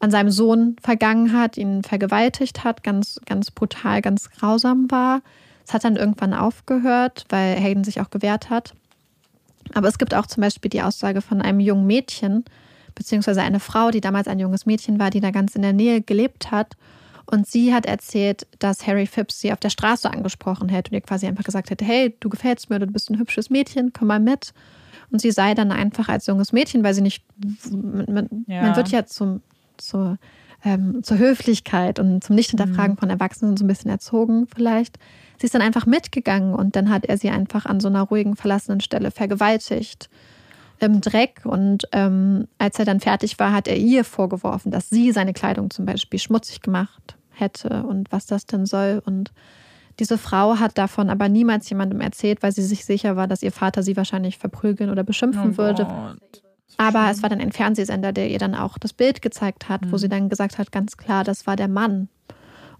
an 0.00 0.10
seinem 0.10 0.30
Sohn 0.30 0.76
vergangen 0.82 1.32
hat, 1.32 1.56
ihn 1.56 1.82
vergewaltigt 1.82 2.64
hat, 2.64 2.84
ganz, 2.84 3.20
ganz 3.26 3.50
brutal, 3.50 4.00
ganz 4.00 4.30
grausam 4.30 4.90
war. 4.90 5.22
Es 5.66 5.74
hat 5.74 5.84
dann 5.84 5.96
irgendwann 5.96 6.34
aufgehört, 6.34 7.24
weil 7.28 7.56
Hayden 7.56 7.84
sich 7.84 8.00
auch 8.00 8.10
gewehrt 8.10 8.48
hat. 8.48 8.74
Aber 9.74 9.88
es 9.88 9.98
gibt 9.98 10.14
auch 10.14 10.26
zum 10.26 10.40
Beispiel 10.40 10.70
die 10.70 10.82
Aussage 10.82 11.20
von 11.20 11.42
einem 11.42 11.60
jungen 11.60 11.86
Mädchen, 11.86 12.44
beziehungsweise 12.94 13.42
eine 13.42 13.60
Frau, 13.60 13.90
die 13.90 14.00
damals 14.00 14.28
ein 14.28 14.38
junges 14.38 14.66
Mädchen 14.66 14.98
war, 14.98 15.10
die 15.10 15.20
da 15.20 15.30
ganz 15.30 15.54
in 15.54 15.62
der 15.62 15.72
Nähe 15.72 16.00
gelebt 16.00 16.50
hat. 16.50 16.76
Und 17.26 17.46
sie 17.46 17.74
hat 17.74 17.84
erzählt, 17.84 18.46
dass 18.58 18.86
Harry 18.86 19.06
Phipps 19.06 19.40
sie 19.40 19.52
auf 19.52 19.60
der 19.60 19.68
Straße 19.68 20.10
angesprochen 20.10 20.70
hätte 20.70 20.90
und 20.90 20.94
ihr 20.94 21.02
quasi 21.02 21.26
einfach 21.26 21.44
gesagt 21.44 21.68
hätte, 21.68 21.84
hey, 21.84 22.16
du 22.20 22.30
gefällst 22.30 22.70
mir, 22.70 22.78
du 22.78 22.86
bist 22.86 23.10
ein 23.10 23.18
hübsches 23.18 23.50
Mädchen, 23.50 23.92
komm 23.92 24.08
mal 24.08 24.20
mit. 24.20 24.54
Und 25.10 25.20
sie 25.20 25.30
sei 25.30 25.54
dann 25.54 25.70
einfach 25.70 26.08
als 26.08 26.26
junges 26.26 26.52
Mädchen, 26.52 26.82
weil 26.84 26.94
sie 26.94 27.02
nicht, 27.02 27.24
man, 27.70 28.44
ja. 28.46 28.62
man 28.62 28.76
wird 28.76 28.88
ja 28.88 29.04
zum, 29.04 29.42
zur, 29.78 30.18
ähm, 30.64 31.02
zur 31.02 31.18
Höflichkeit 31.18 31.98
und 31.98 32.22
zum 32.22 32.36
Nicht-Hinterfragen 32.36 32.94
mhm. 32.94 32.98
von 32.98 33.10
Erwachsenen 33.10 33.56
so 33.56 33.64
ein 33.64 33.68
bisschen 33.68 33.90
erzogen 33.90 34.46
vielleicht. 34.54 34.98
Sie 35.38 35.46
ist 35.46 35.54
dann 35.54 35.62
einfach 35.62 35.86
mitgegangen 35.86 36.54
und 36.54 36.76
dann 36.76 36.90
hat 36.90 37.06
er 37.06 37.16
sie 37.16 37.30
einfach 37.30 37.64
an 37.66 37.80
so 37.80 37.88
einer 37.88 38.02
ruhigen, 38.02 38.36
verlassenen 38.36 38.80
Stelle 38.80 39.10
vergewaltigt 39.10 40.10
im 40.80 41.00
Dreck. 41.00 41.42
Und 41.44 41.84
ähm, 41.92 42.48
als 42.58 42.78
er 42.78 42.84
dann 42.84 43.00
fertig 43.00 43.38
war, 43.38 43.52
hat 43.52 43.68
er 43.68 43.76
ihr 43.76 44.04
vorgeworfen, 44.04 44.70
dass 44.72 44.90
sie 44.90 45.12
seine 45.12 45.32
Kleidung 45.32 45.70
zum 45.70 45.86
Beispiel 45.86 46.18
schmutzig 46.18 46.60
gemacht 46.60 47.16
hätte 47.30 47.84
und 47.84 48.10
was 48.10 48.26
das 48.26 48.46
denn 48.46 48.66
soll. 48.66 49.00
Und 49.04 49.32
diese 49.98 50.18
Frau 50.18 50.58
hat 50.58 50.78
davon 50.78 51.10
aber 51.10 51.28
niemals 51.28 51.68
jemandem 51.68 52.00
erzählt, 52.00 52.42
weil 52.42 52.52
sie 52.52 52.62
sich 52.62 52.84
sicher 52.84 53.16
war, 53.16 53.26
dass 53.26 53.42
ihr 53.42 53.52
Vater 53.52 53.82
sie 53.82 53.96
wahrscheinlich 53.96 54.38
verprügeln 54.38 54.90
oder 54.90 55.02
beschimpfen 55.02 55.52
oh 55.54 55.56
würde. 55.56 55.84
Gott. 55.84 56.42
Aber 56.76 57.10
es 57.10 57.22
war 57.22 57.28
dann 57.28 57.40
ein 57.40 57.52
Fernsehsender, 57.52 58.12
der 58.12 58.30
ihr 58.30 58.38
dann 58.38 58.54
auch 58.54 58.78
das 58.78 58.92
Bild 58.92 59.22
gezeigt 59.22 59.68
hat, 59.68 59.82
mhm. 59.82 59.92
wo 59.92 59.96
sie 59.96 60.08
dann 60.08 60.28
gesagt 60.28 60.58
hat, 60.58 60.70
ganz 60.70 60.96
klar, 60.96 61.24
das 61.24 61.46
war 61.46 61.56
der 61.56 61.68
Mann. 61.68 62.08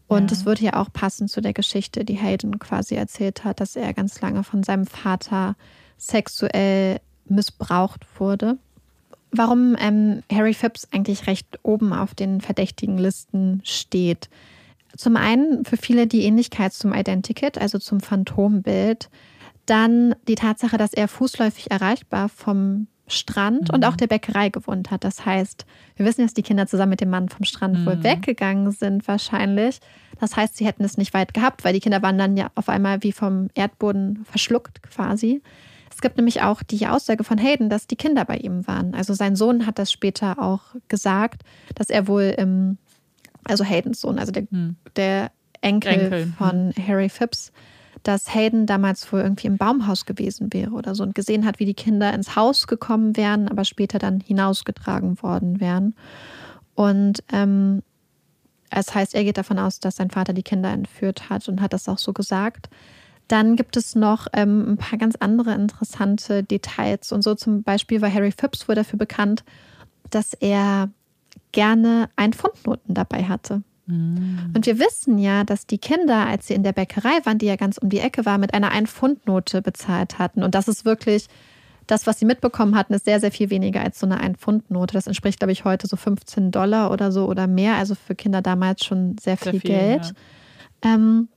Und 0.06 0.32
es 0.32 0.40
ja. 0.40 0.46
würde 0.46 0.64
ja 0.64 0.74
auch 0.74 0.92
passen 0.92 1.28
zu 1.28 1.40
der 1.40 1.52
Geschichte, 1.52 2.04
die 2.04 2.16
Hayden 2.16 2.58
quasi 2.58 2.94
erzählt 2.94 3.44
hat, 3.44 3.60
dass 3.60 3.76
er 3.76 3.92
ganz 3.92 4.20
lange 4.20 4.42
von 4.42 4.62
seinem 4.62 4.86
Vater 4.86 5.54
sexuell 5.98 7.00
missbraucht 7.26 8.06
wurde. 8.18 8.58
Warum 9.30 9.76
ähm, 9.78 10.22
Harry 10.32 10.54
Phipps 10.54 10.88
eigentlich 10.90 11.26
recht 11.26 11.58
oben 11.62 11.92
auf 11.92 12.14
den 12.14 12.40
verdächtigen 12.40 12.96
Listen 12.96 13.60
steht. 13.64 14.30
Zum 14.96 15.16
einen 15.16 15.66
für 15.66 15.76
viele 15.76 16.06
die 16.06 16.22
Ähnlichkeit 16.22 16.72
zum 16.72 16.94
Identikit, 16.94 17.58
also 17.58 17.78
zum 17.78 18.00
Phantombild. 18.00 19.10
Dann 19.66 20.14
die 20.26 20.36
Tatsache, 20.36 20.78
dass 20.78 20.94
er 20.94 21.08
fußläufig 21.08 21.70
erreichbar 21.70 22.30
vom 22.30 22.86
Strand 23.08 23.68
mhm. 23.68 23.74
und 23.74 23.84
auch 23.84 23.96
der 23.96 24.06
Bäckerei 24.06 24.48
gewohnt 24.48 24.90
hat. 24.90 25.04
Das 25.04 25.24
heißt, 25.24 25.66
wir 25.96 26.06
wissen, 26.06 26.22
dass 26.22 26.34
die 26.34 26.42
Kinder 26.42 26.66
zusammen 26.66 26.90
mit 26.90 27.00
dem 27.00 27.10
Mann 27.10 27.28
vom 27.28 27.44
Strand 27.44 27.80
mhm. 27.80 27.86
wohl 27.86 28.02
weggegangen 28.02 28.70
sind, 28.72 29.06
wahrscheinlich. 29.08 29.80
Das 30.20 30.36
heißt, 30.36 30.56
sie 30.56 30.66
hätten 30.66 30.84
es 30.84 30.96
nicht 30.96 31.14
weit 31.14 31.34
gehabt, 31.34 31.64
weil 31.64 31.72
die 31.72 31.80
Kinder 31.80 32.02
waren 32.02 32.18
dann 32.18 32.36
ja 32.36 32.50
auf 32.54 32.68
einmal 32.68 33.02
wie 33.02 33.12
vom 33.12 33.48
Erdboden 33.54 34.24
verschluckt 34.24 34.82
quasi. 34.82 35.42
Es 35.90 36.00
gibt 36.00 36.16
nämlich 36.16 36.42
auch 36.42 36.62
die 36.62 36.86
Aussage 36.86 37.24
von 37.24 37.38
Hayden, 37.38 37.70
dass 37.70 37.88
die 37.88 37.96
Kinder 37.96 38.24
bei 38.24 38.36
ihm 38.36 38.66
waren. 38.68 38.94
Also 38.94 39.14
sein 39.14 39.34
Sohn 39.34 39.66
hat 39.66 39.78
das 39.80 39.90
später 39.90 40.38
auch 40.38 40.60
gesagt, 40.86 41.42
dass 41.74 41.90
er 41.90 42.06
wohl 42.06 42.34
im, 42.38 42.78
also 43.44 43.64
Haydens 43.64 44.00
Sohn, 44.00 44.18
also 44.18 44.30
der, 44.30 44.46
mhm. 44.50 44.76
der 44.94 45.32
Enkel, 45.60 45.92
Enkel, 45.92 46.32
von 46.38 46.72
Harry 46.86 47.08
Phipps, 47.08 47.52
dass 48.02 48.34
Hayden 48.34 48.66
damals 48.66 49.12
wohl 49.12 49.20
irgendwie 49.20 49.46
im 49.46 49.58
Baumhaus 49.58 50.06
gewesen 50.06 50.52
wäre 50.52 50.72
oder 50.72 50.94
so 50.94 51.02
und 51.02 51.14
gesehen 51.14 51.44
hat, 51.44 51.58
wie 51.58 51.64
die 51.64 51.74
Kinder 51.74 52.12
ins 52.12 52.36
Haus 52.36 52.66
gekommen 52.66 53.16
wären, 53.16 53.48
aber 53.48 53.64
später 53.64 53.98
dann 53.98 54.20
hinausgetragen 54.20 55.22
worden 55.22 55.60
wären. 55.60 55.94
Und 56.74 57.22
ähm, 57.32 57.82
das 58.70 58.94
heißt, 58.94 59.14
er 59.14 59.24
geht 59.24 59.38
davon 59.38 59.58
aus, 59.58 59.80
dass 59.80 59.96
sein 59.96 60.10
Vater 60.10 60.32
die 60.32 60.42
Kinder 60.42 60.70
entführt 60.70 61.30
hat 61.30 61.48
und 61.48 61.60
hat 61.60 61.72
das 61.72 61.88
auch 61.88 61.98
so 61.98 62.12
gesagt. 62.12 62.68
Dann 63.26 63.56
gibt 63.56 63.76
es 63.76 63.94
noch 63.94 64.26
ähm, 64.32 64.72
ein 64.72 64.76
paar 64.76 64.98
ganz 64.98 65.16
andere 65.16 65.52
interessante 65.54 66.42
Details. 66.42 67.12
Und 67.12 67.22
so 67.22 67.34
zum 67.34 67.62
Beispiel 67.62 68.00
war 68.00 68.12
Harry 68.12 68.32
Phipps 68.32 68.68
wohl 68.68 68.74
dafür 68.74 68.98
bekannt, 68.98 69.44
dass 70.10 70.32
er 70.34 70.90
gerne 71.52 72.08
ein 72.16 72.32
Pfundnoten 72.32 72.94
dabei 72.94 73.24
hatte. 73.24 73.62
Mm. 73.88 74.52
Und 74.54 74.66
wir 74.66 74.78
wissen 74.78 75.18
ja, 75.18 75.44
dass 75.44 75.66
die 75.66 75.78
Kinder, 75.78 76.26
als 76.26 76.46
sie 76.46 76.54
in 76.54 76.62
der 76.62 76.72
Bäckerei 76.72 77.18
waren, 77.24 77.38
die 77.38 77.46
ja 77.46 77.56
ganz 77.56 77.78
um 77.78 77.88
die 77.88 77.98
Ecke 77.98 78.24
war, 78.24 78.38
mit 78.38 78.54
einer 78.54 78.70
Ein-Pfund-Note 78.70 79.62
bezahlt 79.62 80.18
hatten. 80.18 80.42
Und 80.42 80.54
das 80.54 80.68
ist 80.68 80.84
wirklich, 80.84 81.26
das, 81.86 82.06
was 82.06 82.18
sie 82.18 82.26
mitbekommen 82.26 82.76
hatten, 82.76 82.92
ist 82.92 83.06
sehr, 83.06 83.18
sehr 83.18 83.32
viel 83.32 83.50
weniger 83.50 83.80
als 83.80 83.98
so 83.98 84.06
eine 84.06 84.20
Ein-Pfund-Note. 84.20 84.92
Das 84.92 85.06
entspricht, 85.06 85.40
glaube 85.40 85.52
ich, 85.52 85.64
heute 85.64 85.86
so 85.86 85.96
15 85.96 86.50
Dollar 86.50 86.90
oder 86.92 87.10
so 87.10 87.26
oder 87.26 87.46
mehr. 87.46 87.76
Also 87.76 87.94
für 87.94 88.14
Kinder 88.14 88.42
damals 88.42 88.84
schon 88.84 89.16
sehr 89.18 89.36
viel, 89.36 89.52
sehr 89.52 89.60
viel 89.60 89.70
Geld. 89.70 90.14
Ja. 90.84 90.94
Ähm, 90.94 91.28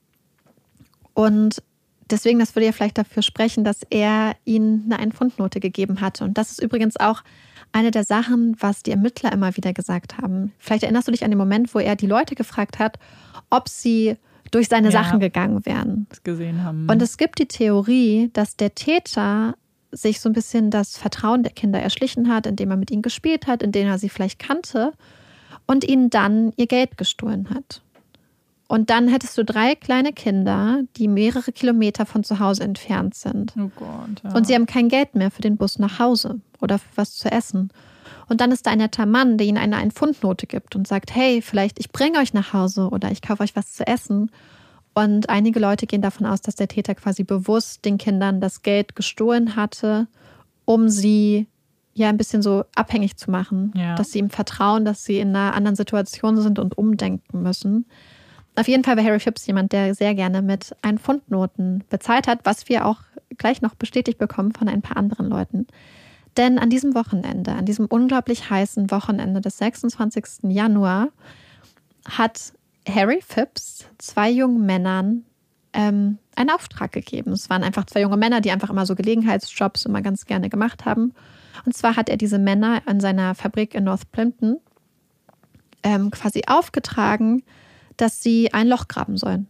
und 1.13 1.63
deswegen, 2.09 2.39
das 2.39 2.53
würde 2.53 2.65
ja 2.65 2.71
vielleicht 2.73 2.97
dafür 2.97 3.23
sprechen, 3.23 3.63
dass 3.63 3.79
er 3.89 4.35
ihnen 4.43 4.83
eine 4.85 4.99
Ein-Pfund-Note 4.99 5.61
gegeben 5.61 6.01
hatte. 6.01 6.25
Und 6.25 6.37
das 6.37 6.51
ist 6.51 6.61
übrigens 6.61 6.97
auch 6.99 7.23
eine 7.72 7.91
der 7.91 8.03
Sachen, 8.03 8.55
was 8.59 8.84
die 8.84 8.91
Ermittler 8.91 9.32
immer 9.32 9.55
wieder 9.55 9.74
gesagt 9.74 10.17
haben. 10.17 10.51
Vielleicht 10.59 10.84
erinnerst 10.84 11.07
du 11.07 11.11
dich 11.11 11.24
an 11.24 11.32
den 11.32 11.38
Moment, 11.38 11.74
wo 11.74 11.80
er 11.80 11.95
die 11.95 12.07
Leute 12.07 12.36
gefragt 12.36 12.80
hat, 12.80 12.99
ob 13.49 13.69
sie 13.69 14.17
durch 14.51 14.67
seine 14.67 14.89
ja, 14.89 15.03
Sachen 15.03 15.19
gegangen 15.19 15.65
wären. 15.65 16.07
Gesehen 16.24 16.63
haben. 16.63 16.88
Und 16.89 17.01
es 17.01 17.17
gibt 17.17 17.39
die 17.39 17.47
Theorie, 17.47 18.30
dass 18.34 18.57
der 18.57 18.76
Täter 18.76 19.55
sich 19.91 20.19
so 20.19 20.30
ein 20.30 20.34
bisschen 20.34 20.72
das 20.72 20.97
Vertrauen 20.97 21.43
der 21.43 21.51
Kinder 21.51 21.80
erschlichen 21.80 22.30
hat, 22.30 22.45
indem 22.47 22.72
er 22.72 22.78
mit 22.78 22.91
ihnen 22.91 23.01
gespielt 23.01 23.47
hat, 23.47 23.61
indem 23.63 23.88
er 23.88 23.97
sie 23.97 24.09
vielleicht 24.09 24.39
kannte 24.39 24.93
und 25.67 25.84
ihnen 25.84 26.09
dann 26.09 26.53
ihr 26.55 26.67
Geld 26.67 26.97
gestohlen 26.97 27.49
hat. 27.49 27.82
Und 28.72 28.89
dann 28.89 29.09
hättest 29.09 29.38
du 29.38 29.43
drei 29.43 29.76
kleine 29.76 30.13
Kinder, 30.13 30.84
die 30.95 31.09
mehrere 31.09 31.51
Kilometer 31.51 32.05
von 32.05 32.24
zu 32.24 32.39
Hause 32.39 32.63
entfernt 32.63 33.15
sind. 33.15 33.53
Oh 33.59 33.69
Gott. 33.76 34.24
Ja. 34.24 34.34
Und 34.34 34.47
sie 34.47 34.55
haben 34.55 34.65
kein 34.65 34.88
Geld 34.88 35.13
mehr 35.13 35.30
für 35.30 35.41
den 35.41 35.57
Bus 35.57 35.78
nach 35.78 35.99
Hause 35.99 36.39
oder 36.61 36.80
für 36.80 36.88
was 36.95 37.17
zu 37.17 37.30
essen. 37.30 37.74
Und 38.30 38.39
dann 38.39 38.49
ist 38.49 38.65
da 38.65 38.72
ein 38.72 38.78
netter 38.78 39.05
Mann, 39.05 39.38
der 39.38 39.45
ihnen 39.45 39.57
eine 39.57 39.76
Ein-Pfund-Note 39.76 40.47
gibt 40.47 40.78
und 40.78 40.88
sagt, 40.88 41.13
hey, 41.13 41.41
vielleicht 41.41 41.80
ich 41.80 41.91
bringe 41.91 42.19
euch 42.19 42.34
nach 42.34 42.53
Hause 42.53 42.88
oder 42.88 43.11
ich 43.11 43.22
kaufe 43.22 43.43
euch 43.43 43.57
was 43.57 43.74
zu 43.74 43.86
essen. 43.86 44.32
Und 44.93 45.30
einige 45.30 45.59
Leute 45.59 45.86
gehen 45.86 46.01
davon 46.01 46.26
aus, 46.26 46.39
dass 46.39 46.55
der 46.55 46.69
Täter 46.69 46.95
quasi 46.95 47.26
bewusst 47.26 47.84
den 47.84 47.97
Kindern 47.97 48.39
das 48.39 48.61
Geld 48.61 48.95
gestohlen 48.95 49.57
hatte, 49.57 50.07
um 50.63 50.88
sie 50.88 51.45
ja 51.93 52.07
ein 52.07 52.15
bisschen 52.15 52.41
so 52.41 52.63
abhängig 52.74 53.17
zu 53.17 53.32
machen, 53.32 53.74
ja. 53.76 53.95
dass 53.95 54.13
sie 54.13 54.19
ihm 54.19 54.30
vertrauen, 54.30 54.86
dass 54.86 55.03
sie 55.03 55.19
in 55.19 55.36
einer 55.36 55.55
anderen 55.55 55.76
Situation 55.76 56.41
sind 56.41 56.57
und 56.57 56.78
umdenken 56.78 57.41
müssen. 57.41 57.86
Auf 58.55 58.67
jeden 58.67 58.83
Fall 58.83 58.97
war 58.97 59.03
Harry 59.03 59.19
Phipps 59.19 59.45
jemand, 59.47 59.71
der 59.71 59.95
sehr 59.95 60.13
gerne 60.13 60.41
mit 60.41 60.75
ein 60.81 60.97
Pfundnoten 60.97 61.83
bezahlt 61.89 62.27
hat, 62.27 62.39
was 62.43 62.67
wir 62.67 62.85
auch 62.85 62.99
gleich 63.37 63.61
noch 63.61 63.75
bestätigt 63.75 64.17
bekommen 64.17 64.51
von 64.51 64.67
ein 64.67 64.81
paar 64.81 64.97
anderen 64.97 65.27
Leuten. 65.27 65.67
Denn 66.37 66.59
an 66.59 66.69
diesem 66.69 66.93
Wochenende, 66.95 67.53
an 67.53 67.65
diesem 67.65 67.85
unglaublich 67.85 68.49
heißen 68.49 68.91
Wochenende 68.91 69.41
des 69.41 69.57
26. 69.57 70.49
Januar, 70.49 71.09
hat 72.07 72.53
Harry 72.87 73.21
Phipps 73.25 73.85
zwei 73.97 74.29
jungen 74.29 74.65
Männern 74.65 75.25
ähm, 75.73 76.17
einen 76.35 76.49
Auftrag 76.49 76.91
gegeben. 76.91 77.31
Es 77.31 77.49
waren 77.49 77.63
einfach 77.63 77.85
zwei 77.85 78.01
junge 78.01 78.17
Männer, 78.17 78.41
die 78.41 78.51
einfach 78.51 78.69
immer 78.69 78.85
so 78.85 78.95
Gelegenheitsjobs 78.95 79.85
immer 79.85 80.01
ganz 80.01 80.25
gerne 80.25 80.49
gemacht 80.49 80.85
haben. 80.85 81.13
Und 81.65 81.75
zwar 81.75 81.95
hat 81.95 82.09
er 82.09 82.17
diese 82.17 82.39
Männer 82.39 82.81
an 82.85 82.99
seiner 82.99 83.35
Fabrik 83.35 83.75
in 83.75 83.83
North 83.83 84.11
Plimpton 84.11 84.57
ähm, 85.83 86.11
quasi 86.11 86.43
aufgetragen, 86.47 87.43
dass 88.01 88.21
sie 88.21 88.51
ein 88.53 88.67
Loch 88.67 88.87
graben 88.87 89.17
sollen. 89.17 89.47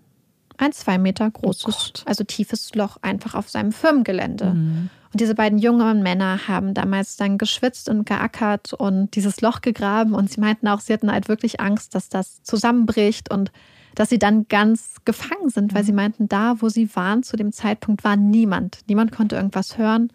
Ein 0.57 0.73
zwei 0.73 0.97
Meter 0.97 1.29
großes, 1.29 1.93
oh 1.97 2.01
also 2.05 2.23
tiefes 2.23 2.75
Loch 2.75 2.97
einfach 3.01 3.33
auf 3.33 3.49
seinem 3.49 3.71
Firmengelände. 3.71 4.53
Mhm. 4.53 4.89
Und 5.11 5.19
diese 5.19 5.35
beiden 5.35 5.57
jungen 5.57 6.03
Männer 6.03 6.47
haben 6.47 6.73
damals 6.73 7.17
dann 7.17 7.37
geschwitzt 7.37 7.89
und 7.89 8.05
geackert 8.05 8.73
und 8.73 9.15
dieses 9.15 9.41
Loch 9.41 9.61
gegraben. 9.61 10.13
Und 10.13 10.29
sie 10.29 10.39
meinten 10.39 10.67
auch, 10.67 10.81
sie 10.81 10.93
hatten 10.93 11.11
halt 11.11 11.29
wirklich 11.29 11.59
Angst, 11.59 11.95
dass 11.95 12.09
das 12.09 12.43
zusammenbricht 12.43 13.31
und 13.31 13.51
dass 13.95 14.09
sie 14.09 14.19
dann 14.19 14.47
ganz 14.47 14.97
gefangen 15.03 15.49
sind, 15.49 15.73
weil 15.73 15.83
sie 15.83 15.93
meinten, 15.93 16.29
da, 16.29 16.55
wo 16.59 16.69
sie 16.69 16.93
waren, 16.95 17.23
zu 17.23 17.35
dem 17.35 17.51
Zeitpunkt 17.51 18.03
war 18.03 18.15
niemand. 18.15 18.79
Niemand 18.87 19.11
konnte 19.11 19.35
irgendwas 19.35 19.77
hören. 19.77 20.11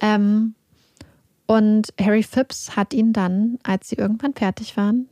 Ähm, 0.00 0.54
und 1.46 1.94
Harry 1.98 2.22
Phipps 2.22 2.76
hat 2.76 2.92
ihn 2.92 3.12
dann, 3.14 3.58
als 3.62 3.88
sie 3.88 3.96
irgendwann 3.96 4.34
fertig 4.34 4.76
waren, 4.76 5.08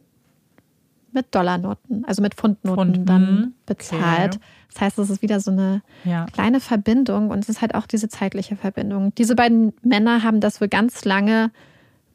mit 1.17 1.35
Dollarnoten, 1.35 2.05
also 2.05 2.23
mit 2.23 2.35
Pfundnoten 2.35 2.95
Pfund, 2.95 3.09
dann 3.09 3.55
bezahlt. 3.67 4.37
Okay. 4.37 4.45
Das 4.73 4.81
heißt, 4.83 4.99
es 5.01 5.11
ist 5.11 5.23
wieder 5.23 5.41
so 5.41 5.51
eine 5.51 5.83
ja. 6.05 6.27
kleine 6.27 6.61
Verbindung 6.61 7.31
und 7.31 7.41
es 7.41 7.49
ist 7.49 7.62
halt 7.62 7.75
auch 7.75 7.87
diese 7.87 8.09
zeitliche 8.09 8.57
Verbindung. 8.57 9.12
Diese 9.17 9.35
beiden 9.35 9.73
Männer 9.83 10.23
haben 10.23 10.41
das 10.41 10.61
wohl 10.61 10.69
ganz 10.69 11.05
lange 11.05 11.51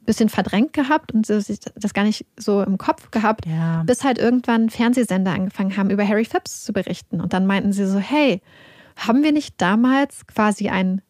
ein 0.02 0.06
bisschen 0.06 0.30
verdrängt 0.30 0.74
gehabt 0.74 1.12
und 1.12 1.30
das 1.30 1.94
gar 1.94 2.04
nicht 2.04 2.26
so 2.38 2.62
im 2.62 2.78
Kopf 2.78 3.12
gehabt, 3.12 3.46
ja. 3.46 3.84
bis 3.84 4.04
halt 4.04 4.18
irgendwann 4.18 4.70
Fernsehsender 4.70 5.32
angefangen 5.32 5.76
haben, 5.76 5.90
über 5.90 6.08
Harry 6.08 6.26
Phipps 6.26 6.64
zu 6.64 6.72
berichten. 6.72 7.20
Und 7.20 7.34
dann 7.34 7.46
meinten 7.46 7.74
sie 7.74 7.86
so, 7.86 8.00
hey, 8.00 8.42
haben 8.96 9.24
wir 9.24 9.32
nicht 9.32 9.60
damals 9.60 10.28
quasi 10.28 10.70
ein 10.70 11.02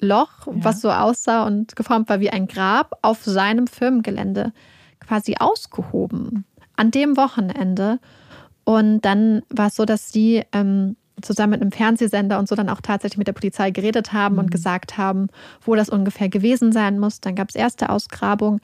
Loch, 0.00 0.46
ja. 0.46 0.52
was 0.56 0.80
so 0.80 0.90
aussah 0.90 1.46
und 1.46 1.76
geformt 1.76 2.08
war 2.08 2.20
wie 2.20 2.30
ein 2.30 2.48
Grab, 2.48 2.98
auf 3.02 3.24
seinem 3.24 3.66
Firmengelände 3.66 4.52
quasi 5.00 5.36
ausgehoben. 5.38 6.44
An 6.80 6.90
dem 6.90 7.18
Wochenende. 7.18 7.98
Und 8.64 9.02
dann 9.02 9.42
war 9.50 9.66
es 9.66 9.76
so, 9.76 9.84
dass 9.84 10.12
sie 10.12 10.44
ähm, 10.52 10.96
zusammen 11.20 11.50
mit 11.50 11.60
einem 11.60 11.72
Fernsehsender 11.72 12.38
und 12.38 12.48
so 12.48 12.54
dann 12.54 12.70
auch 12.70 12.80
tatsächlich 12.80 13.18
mit 13.18 13.26
der 13.26 13.34
Polizei 13.34 13.70
geredet 13.70 14.14
haben 14.14 14.36
mhm. 14.36 14.40
und 14.40 14.50
gesagt 14.50 14.96
haben, 14.96 15.28
wo 15.60 15.74
das 15.74 15.90
ungefähr 15.90 16.30
gewesen 16.30 16.72
sein 16.72 16.98
muss. 16.98 17.20
Dann 17.20 17.34
gab 17.34 17.50
es 17.50 17.54
erste 17.54 17.90
Ausgrabungen. 17.90 18.62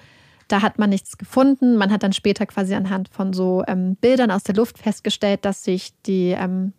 Da 0.49 0.63
hat 0.63 0.79
man 0.79 0.89
nichts 0.89 1.19
gefunden. 1.19 1.77
Man 1.77 1.93
hat 1.93 2.05
dann 2.05 2.15
später 2.15 2.47
quasi 2.47 2.75
anhand 2.75 3.11
von 3.11 3.35
so 3.35 3.63
ähm, 3.69 3.97
Bildern 3.97 4.31
aus 4.31 4.45
der 4.45 4.55
Luft 4.55 4.79
festgestellt, 4.79 5.45
dass 5.45 5.63
sich 5.63 5.93
die, 6.07 6.31
ähm, 6.31 6.73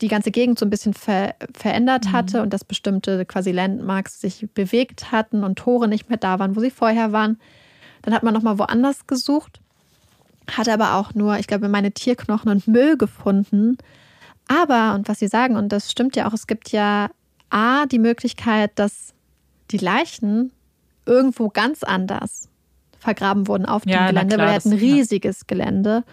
die 0.00 0.08
ganze 0.08 0.30
Gegend 0.30 0.58
so 0.58 0.64
ein 0.64 0.70
bisschen 0.70 0.94
ver 0.94 1.34
verändert 1.52 2.06
mhm. 2.06 2.12
hatte 2.12 2.42
und 2.42 2.54
dass 2.54 2.64
bestimmte 2.64 3.26
quasi 3.26 3.52
Landmarks 3.52 4.18
sich 4.18 4.48
bewegt 4.54 5.12
hatten 5.12 5.44
und 5.44 5.58
Tore 5.58 5.88
nicht 5.88 6.08
mehr 6.08 6.16
da 6.16 6.38
waren, 6.38 6.56
wo 6.56 6.60
sie 6.60 6.70
vorher 6.70 7.12
waren. 7.12 7.38
Dann 8.00 8.14
hat 8.14 8.22
man 8.22 8.32
nochmal 8.32 8.58
woanders 8.58 9.06
gesucht, 9.06 9.60
hat 10.50 10.68
aber 10.68 10.94
auch 10.94 11.14
nur, 11.14 11.38
ich 11.38 11.46
glaube, 11.46 11.68
meine 11.68 11.92
Tierknochen 11.92 12.50
und 12.50 12.68
Müll 12.68 12.96
gefunden. 12.96 13.78
Aber, 14.46 14.94
und 14.94 15.08
was 15.08 15.18
Sie 15.18 15.28
sagen, 15.28 15.56
und 15.56 15.70
das 15.70 15.90
stimmt 15.90 16.16
ja 16.16 16.28
auch, 16.28 16.34
es 16.34 16.46
gibt 16.46 16.70
ja 16.70 17.10
A, 17.50 17.86
die 17.86 17.98
Möglichkeit, 17.98 18.72
dass 18.74 19.14
die 19.70 19.78
Leichen 19.78 20.52
irgendwo 21.06 21.48
ganz 21.48 21.82
anders 21.82 22.48
vergraben 22.98 23.48
wurden 23.48 23.66
auf 23.66 23.86
ja, 23.86 24.06
dem 24.06 24.14
Gelände, 24.14 24.36
klar, 24.36 24.46
weil 24.46 24.54
er 24.54 24.56
hat 24.56 24.64
ein 24.64 24.72
riesiges 24.72 25.40
ja. 25.40 25.44
Gelände. 25.46 26.04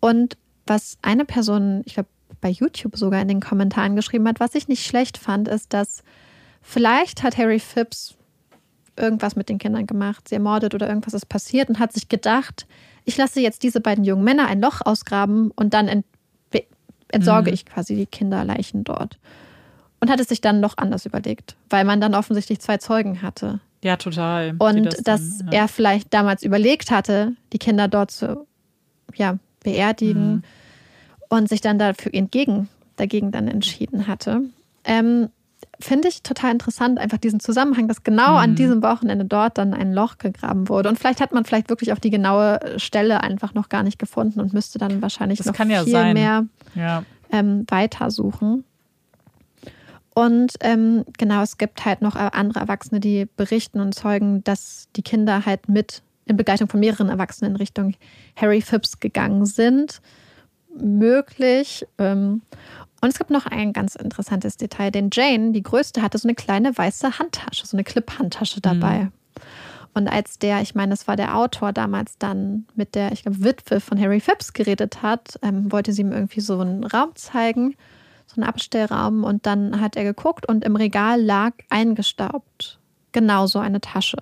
Und 0.00 0.36
was 0.66 0.98
eine 1.02 1.24
Person, 1.24 1.82
ich 1.84 1.94
glaube, 1.94 2.08
bei 2.40 2.50
YouTube 2.50 2.96
sogar 2.96 3.20
in 3.20 3.28
den 3.28 3.40
Kommentaren 3.40 3.96
geschrieben 3.96 4.28
hat, 4.28 4.40
was 4.40 4.54
ich 4.54 4.68
nicht 4.68 4.84
schlecht 4.84 5.18
fand, 5.18 5.48
ist, 5.48 5.72
dass 5.72 6.02
vielleicht 6.62 7.22
hat 7.22 7.38
Harry 7.38 7.58
Phipps 7.58 8.14
irgendwas 8.96 9.36
mit 9.36 9.48
den 9.48 9.58
Kindern 9.58 9.86
gemacht, 9.86 10.28
sie 10.28 10.36
ermordet 10.36 10.74
oder 10.74 10.88
irgendwas 10.88 11.14
ist 11.14 11.28
passiert 11.28 11.68
und 11.68 11.78
hat 11.78 11.92
sich 11.92 12.08
gedacht, 12.08 12.66
ich 13.06 13.16
lasse 13.16 13.40
jetzt 13.40 13.62
diese 13.62 13.80
beiden 13.80 14.04
jungen 14.04 14.24
Männer 14.24 14.46
ein 14.48 14.60
Loch 14.60 14.82
ausgraben 14.84 15.50
und 15.52 15.72
dann 15.72 15.88
ent 15.88 16.04
entsorge 17.08 17.50
mhm. 17.50 17.54
ich 17.54 17.66
quasi 17.66 17.94
die 17.94 18.06
Kinderleichen 18.06 18.82
dort. 18.82 19.18
Und 20.00 20.10
hat 20.10 20.18
es 20.18 20.26
sich 20.26 20.40
dann 20.40 20.58
noch 20.58 20.76
anders 20.76 21.06
überlegt, 21.06 21.56
weil 21.70 21.84
man 21.84 22.00
dann 22.00 22.16
offensichtlich 22.16 22.58
zwei 22.58 22.78
Zeugen 22.78 23.22
hatte. 23.22 23.60
Ja, 23.84 23.96
total. 23.96 24.56
Und 24.58 24.86
das 24.86 25.02
dass 25.04 25.38
dann, 25.38 25.52
ja. 25.52 25.60
er 25.60 25.68
vielleicht 25.68 26.12
damals 26.12 26.42
überlegt 26.42 26.90
hatte, 26.90 27.34
die 27.52 27.58
Kinder 27.58 27.86
dort 27.86 28.10
zu 28.10 28.44
ja, 29.14 29.38
beerdigen 29.62 30.34
mhm. 30.34 30.42
und 31.28 31.48
sich 31.48 31.60
dann 31.60 31.78
dafür 31.78 32.12
entgegen, 32.12 32.68
dagegen 32.96 33.30
dann 33.30 33.46
entschieden 33.46 34.08
hatte. 34.08 34.42
Ähm, 34.84 35.28
Finde 35.78 36.08
ich 36.08 36.22
total 36.22 36.52
interessant, 36.52 36.98
einfach 36.98 37.18
diesen 37.18 37.38
Zusammenhang, 37.38 37.86
dass 37.86 38.02
genau 38.02 38.32
mhm. 38.32 38.36
an 38.38 38.54
diesem 38.54 38.82
Wochenende 38.82 39.24
dort 39.24 39.58
dann 39.58 39.74
ein 39.74 39.92
Loch 39.92 40.18
gegraben 40.18 40.68
wurde. 40.68 40.88
Und 40.88 40.98
vielleicht 40.98 41.20
hat 41.20 41.32
man 41.32 41.44
vielleicht 41.44 41.68
wirklich 41.68 41.92
auf 41.92 42.00
die 42.00 42.10
genaue 42.10 42.60
Stelle 42.78 43.22
einfach 43.22 43.52
noch 43.52 43.68
gar 43.68 43.82
nicht 43.82 43.98
gefunden 43.98 44.40
und 44.40 44.54
müsste 44.54 44.78
dann 44.78 45.02
wahrscheinlich 45.02 45.38
das 45.38 45.46
noch 45.46 45.54
viel 45.56 45.70
ja 45.70 46.12
mehr 46.14 46.46
ja. 46.74 47.04
ähm, 47.30 47.64
weitersuchen. 47.68 48.64
Und 50.14 50.54
ähm, 50.60 51.04
genau, 51.18 51.42
es 51.42 51.58
gibt 51.58 51.84
halt 51.84 52.00
noch 52.00 52.16
andere 52.16 52.60
Erwachsene, 52.60 53.00
die 53.00 53.28
berichten 53.36 53.80
und 53.80 53.94
zeugen, 53.94 54.42
dass 54.44 54.88
die 54.96 55.02
Kinder 55.02 55.44
halt 55.44 55.68
mit 55.68 56.02
in 56.24 56.38
Begleitung 56.38 56.68
von 56.68 56.80
mehreren 56.80 57.10
Erwachsenen 57.10 57.52
in 57.52 57.56
Richtung 57.56 57.94
Harry 58.34 58.62
Phipps 58.62 58.98
gegangen 58.98 59.44
sind. 59.44 60.00
Möglich. 60.80 61.86
Ähm, 61.98 62.42
und 63.00 63.08
es 63.08 63.18
gibt 63.18 63.30
noch 63.30 63.46
ein 63.46 63.72
ganz 63.72 63.94
interessantes 63.94 64.56
Detail, 64.56 64.90
denn 64.90 65.10
Jane, 65.12 65.52
die 65.52 65.62
größte, 65.62 66.02
hatte 66.02 66.18
so 66.18 66.28
eine 66.28 66.34
kleine 66.34 66.76
weiße 66.76 67.18
Handtasche, 67.18 67.66
so 67.66 67.76
eine 67.76 67.84
Clip-Handtasche 67.84 68.60
dabei. 68.60 69.04
Mhm. 69.04 69.12
Und 69.94 70.08
als 70.08 70.38
der, 70.38 70.60
ich 70.60 70.74
meine, 70.74 70.90
das 70.90 71.08
war 71.08 71.16
der 71.16 71.36
Autor 71.36 71.72
damals 71.72 72.18
dann 72.18 72.66
mit 72.74 72.94
der, 72.94 73.12
ich 73.12 73.22
glaube, 73.22 73.42
Witwe 73.42 73.80
von 73.80 73.98
Harry 73.98 74.20
Phipps 74.20 74.52
geredet 74.52 75.02
hat, 75.02 75.38
ähm, 75.42 75.72
wollte 75.72 75.92
sie 75.92 76.02
ihm 76.02 76.12
irgendwie 76.12 76.40
so 76.40 76.58
einen 76.60 76.84
Raum 76.84 77.14
zeigen 77.14 77.74
so 78.26 78.40
einen 78.40 78.48
Abstellraum 78.48 79.24
und 79.24 79.46
dann 79.46 79.80
hat 79.80 79.96
er 79.96 80.04
geguckt 80.04 80.48
und 80.48 80.64
im 80.64 80.76
Regal 80.76 81.20
lag 81.20 81.52
eingestaubt 81.70 82.78
genauso 83.12 83.58
eine 83.58 83.80
Tasche. 83.80 84.18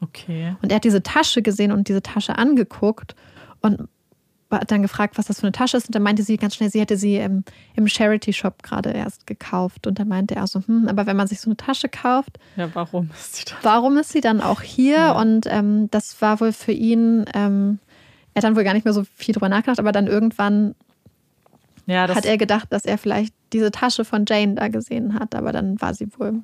Okay. 0.00 0.54
Und 0.62 0.70
er 0.70 0.76
hat 0.76 0.84
diese 0.84 1.02
Tasche 1.02 1.42
gesehen 1.42 1.72
und 1.72 1.88
diese 1.88 2.02
Tasche 2.02 2.38
angeguckt 2.38 3.16
und 3.62 3.88
hat 4.50 4.70
dann 4.70 4.82
gefragt, 4.82 5.18
was 5.18 5.26
das 5.26 5.40
für 5.40 5.46
eine 5.46 5.52
Tasche 5.52 5.76
ist. 5.76 5.86
Und 5.86 5.94
dann 5.94 6.02
meinte 6.02 6.22
sie 6.22 6.36
ganz 6.36 6.54
schnell, 6.54 6.70
sie 6.70 6.80
hätte 6.80 6.96
sie 6.96 7.16
im, 7.16 7.44
im 7.74 7.86
Charity-Shop 7.86 8.62
gerade 8.62 8.90
erst 8.90 9.26
gekauft. 9.26 9.86
Und 9.86 9.98
dann 9.98 10.08
meinte 10.08 10.36
er 10.36 10.46
so, 10.46 10.62
hm, 10.66 10.88
aber 10.88 11.06
wenn 11.06 11.16
man 11.16 11.26
sich 11.26 11.40
so 11.40 11.50
eine 11.50 11.56
Tasche 11.56 11.88
kauft. 11.88 12.38
Ja, 12.56 12.68
warum 12.74 13.10
ist 13.12 13.36
sie 13.36 13.44
dann? 13.44 13.58
Warum 13.62 13.98
ist 13.98 14.10
sie 14.10 14.20
dann 14.20 14.40
auch 14.40 14.62
hier? 14.62 14.96
Ja. 14.96 15.12
Und 15.12 15.46
ähm, 15.46 15.90
das 15.90 16.20
war 16.22 16.40
wohl 16.40 16.52
für 16.52 16.72
ihn, 16.72 17.26
ähm, 17.34 17.78
er 18.32 18.40
hat 18.40 18.44
dann 18.44 18.56
wohl 18.56 18.64
gar 18.64 18.74
nicht 18.74 18.84
mehr 18.84 18.94
so 18.94 19.04
viel 19.14 19.34
drüber 19.34 19.48
nachgedacht, 19.48 19.80
aber 19.80 19.92
dann 19.92 20.06
irgendwann 20.06 20.74
ja, 21.86 22.06
hat 22.06 22.26
er 22.26 22.36
gedacht, 22.36 22.68
dass 22.70 22.84
er 22.84 22.98
vielleicht 22.98 23.34
diese 23.52 23.70
Tasche 23.70 24.04
von 24.04 24.24
Jane 24.28 24.54
da 24.54 24.68
gesehen 24.68 25.18
hat, 25.18 25.34
aber 25.34 25.52
dann 25.52 25.80
war 25.80 25.94
sie 25.94 26.08
wohl 26.18 26.42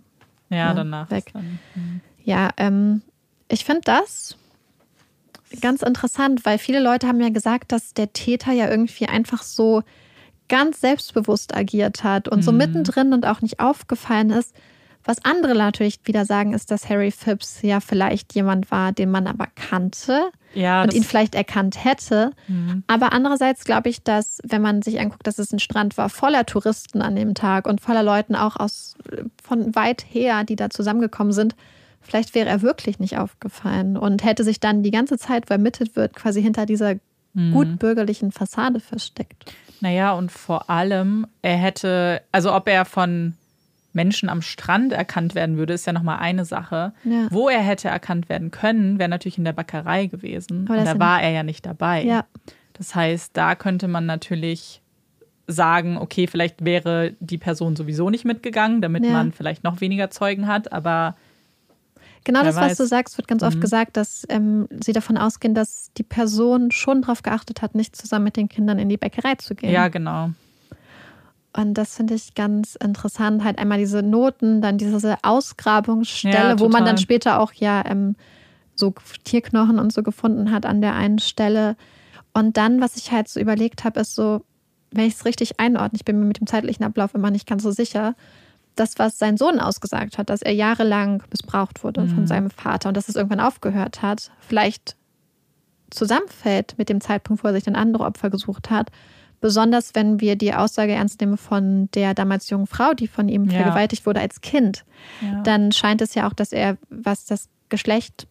ja, 0.49 0.71
ne, 0.71 0.77
danach 0.77 1.11
weg. 1.11 1.31
Dann, 1.33 1.59
hm. 1.75 2.01
Ja, 2.23 2.51
ähm, 2.57 3.03
ich 3.49 3.65
finde 3.65 3.83
das 3.85 4.37
ganz 5.61 5.83
interessant, 5.83 6.45
weil 6.45 6.59
viele 6.59 6.81
Leute 6.81 7.07
haben 7.07 7.21
ja 7.21 7.31
gesagt, 7.31 7.73
dass 7.73 7.95
der 7.95 8.13
Täter 8.13 8.53
ja 8.53 8.69
irgendwie 8.69 9.07
einfach 9.07 9.43
so 9.43 9.83
ganz 10.49 10.81
selbstbewusst 10.81 11.57
agiert 11.57 12.05
hat 12.05 12.29
und 12.29 12.39
mhm. 12.39 12.43
so 12.43 12.53
mittendrin 12.53 13.13
und 13.13 13.27
auch 13.27 13.41
nicht 13.41 13.61
aufgefallen 13.61 14.31
ist. 14.31 14.55
Was 15.07 15.23
andere 15.23 15.55
natürlich 15.55 16.01
wieder 16.05 16.25
sagen, 16.25 16.55
ist, 16.55 16.71
dass 16.71 16.89
Harry 16.89 17.11
Phipps 17.11 17.61
ja 17.61 17.81
vielleicht 17.81 18.35
jemand 18.35 18.71
war, 18.71 18.93
den 18.93 19.11
man 19.11 19.27
aber 19.27 19.47
kannte 19.55 20.31
ja, 20.55 20.83
und 20.83 20.95
ihn 20.95 21.03
vielleicht 21.03 21.35
erkannt 21.35 21.85
hätte. 21.85 22.33
Mhm. 22.49 22.85
Aber 22.87 23.13
andererseits 23.13 23.65
glaube 23.65 23.91
ich, 23.91 24.03
dass, 24.03 24.39
wenn 24.45 24.63
man 24.63 24.81
sich 24.81 24.99
anguckt, 25.01 25.27
dass 25.27 25.39
es 25.39 25.53
ein 25.53 25.59
Strand 25.59 25.99
war 25.99 26.09
voller 26.09 26.47
Touristen 26.47 27.03
an 27.03 27.17
dem 27.17 27.35
Tag 27.35 27.67
und 27.67 27.83
voller 27.83 28.03
Leuten 28.03 28.35
auch 28.35 28.57
aus 28.57 28.97
von 29.43 29.75
weit 29.75 30.07
her, 30.09 30.45
die 30.45 30.57
da 30.57 30.71
zusammengekommen 30.71 31.35
sind, 31.35 31.55
vielleicht 32.05 32.35
wäre 32.35 32.49
er 32.49 32.63
wirklich 32.63 32.99
nicht 32.99 33.19
aufgefallen 33.19 33.97
und 33.97 34.25
hätte 34.25 34.45
sich 34.45 34.61
dann 34.61 34.83
die 34.83 34.91
ganze 34.91 35.19
Zeit, 35.19 35.51
wo 35.51 35.55
ermittelt 35.55 35.97
wird, 35.97 36.15
quasi 36.15 36.43
hinter 36.43 36.67
dieser 36.67 36.97
mhm. 37.33 37.53
gut 37.53 37.79
bürgerlichen 37.79 38.33
Fassade 38.33 38.81
versteckt. 38.81 39.53
Naja, 39.81 40.13
und 40.13 40.31
vor 40.33 40.71
allem, 40.71 41.27
er 41.43 41.57
hätte, 41.57 42.23
also 42.33 42.55
ob 42.55 42.69
er 42.69 42.85
von 42.85 43.35
Menschen 43.93 44.29
am 44.29 44.43
Strand 44.43 44.93
erkannt 44.93 45.35
werden 45.35 45.57
würde, 45.57 45.73
ist 45.73 45.87
ja 45.87 45.93
nochmal 45.93 46.19
eine 46.19 46.45
Sache. 46.45 46.93
Ja. 47.05 47.29
Wo 47.31 47.49
er 47.49 47.61
hätte 47.61 47.89
erkannt 47.89 48.29
werden 48.29 48.51
können, 48.51 48.99
wäre 48.99 49.09
natürlich 49.09 49.39
in 49.39 49.45
der 49.45 49.53
Bäckerei 49.53 50.07
gewesen. 50.07 50.69
Und 50.69 50.85
da 50.85 50.99
war 50.99 51.23
er 51.23 51.31
ja 51.31 51.43
nicht 51.43 51.65
dabei. 51.65 52.03
Ja. 52.03 52.25
Das 52.73 52.95
heißt, 52.95 53.37
da 53.37 53.55
könnte 53.55 53.87
man 53.87 54.05
natürlich 54.05 54.83
sagen, 55.47 55.99
okay, 55.99 56.27
vielleicht 56.27 56.65
wäre 56.65 57.15
die 57.21 57.39
Person 57.39 57.77
sowieso 57.77 58.11
nicht 58.11 58.25
mitgegangen, 58.25 58.81
damit 58.81 59.05
ja. 59.05 59.13
man 59.13 59.33
vielleicht 59.33 59.63
noch 59.63 59.81
weniger 59.81 60.11
Zeugen 60.11 60.49
hat, 60.49 60.73
aber 60.73 61.17
Genau 62.25 62.43
das, 62.43 62.57
weiß. 62.57 62.73
was 62.73 62.79
du 62.79 62.87
sagst, 62.87 63.19
wird 63.19 63.29
ganz 63.29 63.43
oft 63.43 63.57
mhm. 63.57 63.61
gesagt, 63.61 63.97
dass 63.97 64.27
ähm, 64.31 64.67
sie 64.83 64.93
davon 64.93 65.19
ausgehen, 65.19 65.55
dass 65.55 65.91
die 65.97 66.03
Person 66.03 66.71
schon 66.71 67.03
darauf 67.03 67.23
geachtet 67.23 67.61
hat, 67.61 67.75
nicht 67.75 67.95
zusammen 67.95 68.25
mit 68.25 68.37
den 68.37 68.49
Kindern 68.49 68.79
in 68.79 68.89
die 68.89 68.97
Bäckerei 68.97 69.35
zu 69.35 69.55
gehen. 69.55 69.71
Ja, 69.71 69.89
genau. 69.89 70.31
Und 71.57 71.75
das 71.75 71.97
finde 71.97 72.15
ich 72.15 72.35
ganz 72.35 72.75
interessant. 72.75 73.45
Halt 73.45 73.59
einmal 73.59 73.79
diese 73.79 74.03
Noten, 74.03 74.61
dann 74.61 74.79
diese 74.79 75.19
Ausgrabungsstelle, 75.23 76.51
ja, 76.51 76.59
wo 76.59 76.69
man 76.69 76.85
dann 76.85 76.99
später 76.99 77.39
auch 77.39 77.53
ja 77.53 77.85
ähm, 77.87 78.17
so 78.75 78.93
Tierknochen 79.23 79.79
und 79.79 79.93
so 79.93 80.03
gefunden 80.03 80.51
hat 80.51 80.67
an 80.67 80.81
der 80.81 80.95
einen 80.95 81.21
Stelle. 81.21 81.77
Und 82.33 82.57
dann, 82.57 82.81
was 82.81 82.97
ich 82.97 83.13
halt 83.13 83.29
so 83.29 83.39
überlegt 83.39 83.85
habe, 83.85 84.01
ist 84.01 84.17
so, 84.17 84.45
wenn 84.91 85.07
ich 85.07 85.15
es 85.15 85.25
richtig 85.25 85.61
einordne, 85.61 85.97
ich 85.97 86.05
bin 86.05 86.19
mir 86.19 86.27
mit 86.27 86.41
dem 86.41 86.49
zeitlichen 86.49 86.85
Ablauf 86.85 87.15
immer 87.15 87.31
nicht 87.31 87.47
ganz 87.47 87.63
so 87.63 87.71
sicher, 87.71 88.17
das, 88.75 88.99
was 88.99 89.19
sein 89.19 89.37
Sohn 89.37 89.61
ausgesagt 89.61 90.19
hat, 90.19 90.31
dass 90.31 90.43
er 90.43 90.53
jahrelang 90.53 91.23
missbraucht 91.31 91.85
wurde 91.85 92.03
mhm. 92.03 92.15
von 92.15 92.27
seinem 92.27 92.51
Vater 92.51 92.89
und 92.89 92.97
dass 92.97 93.09
es 93.09 93.17
irgendwann 93.17 93.41
aufgehört 93.41 94.03
hat, 94.03 94.31
vielleicht 94.41 94.97
zusammenfällt 95.91 96.75
mit 96.77 96.89
dem 96.89 97.01
Zeitpunkt, 97.01 97.45
wo 97.45 97.49
er 97.49 97.55
sich 97.55 97.65
dann 97.65 97.77
andere 97.77 98.05
Opfer 98.05 98.31
gesucht 98.31 98.71
hat 98.71 98.91
Besonders 99.45 99.95
wenn 99.95 100.23
wir 100.23 100.37
die 100.37 100.55
Aussage 100.55 100.93
ernst 100.93 101.21
nehmen 101.21 101.37
von 101.37 101.91
der 101.93 102.15
damals 102.15 102.49
jungen 102.49 102.67
Frau, 102.67 102.95
die 102.95 103.07
von 103.07 103.29
ihm 103.29 103.45
ja. 103.45 103.61
vergewaltigt 103.61 104.07
wurde 104.07 104.21
als 104.21 104.41
Kind, 104.41 104.87
ja. 105.21 105.43
dann 105.43 105.71
scheint 105.71 106.01
es 106.01 106.15
ja 106.15 106.27
auch, 106.27 106.33
dass 106.33 106.51
er, 106.51 106.79
was 106.89 107.27
das 107.27 107.51
Geschlecht 107.69 108.27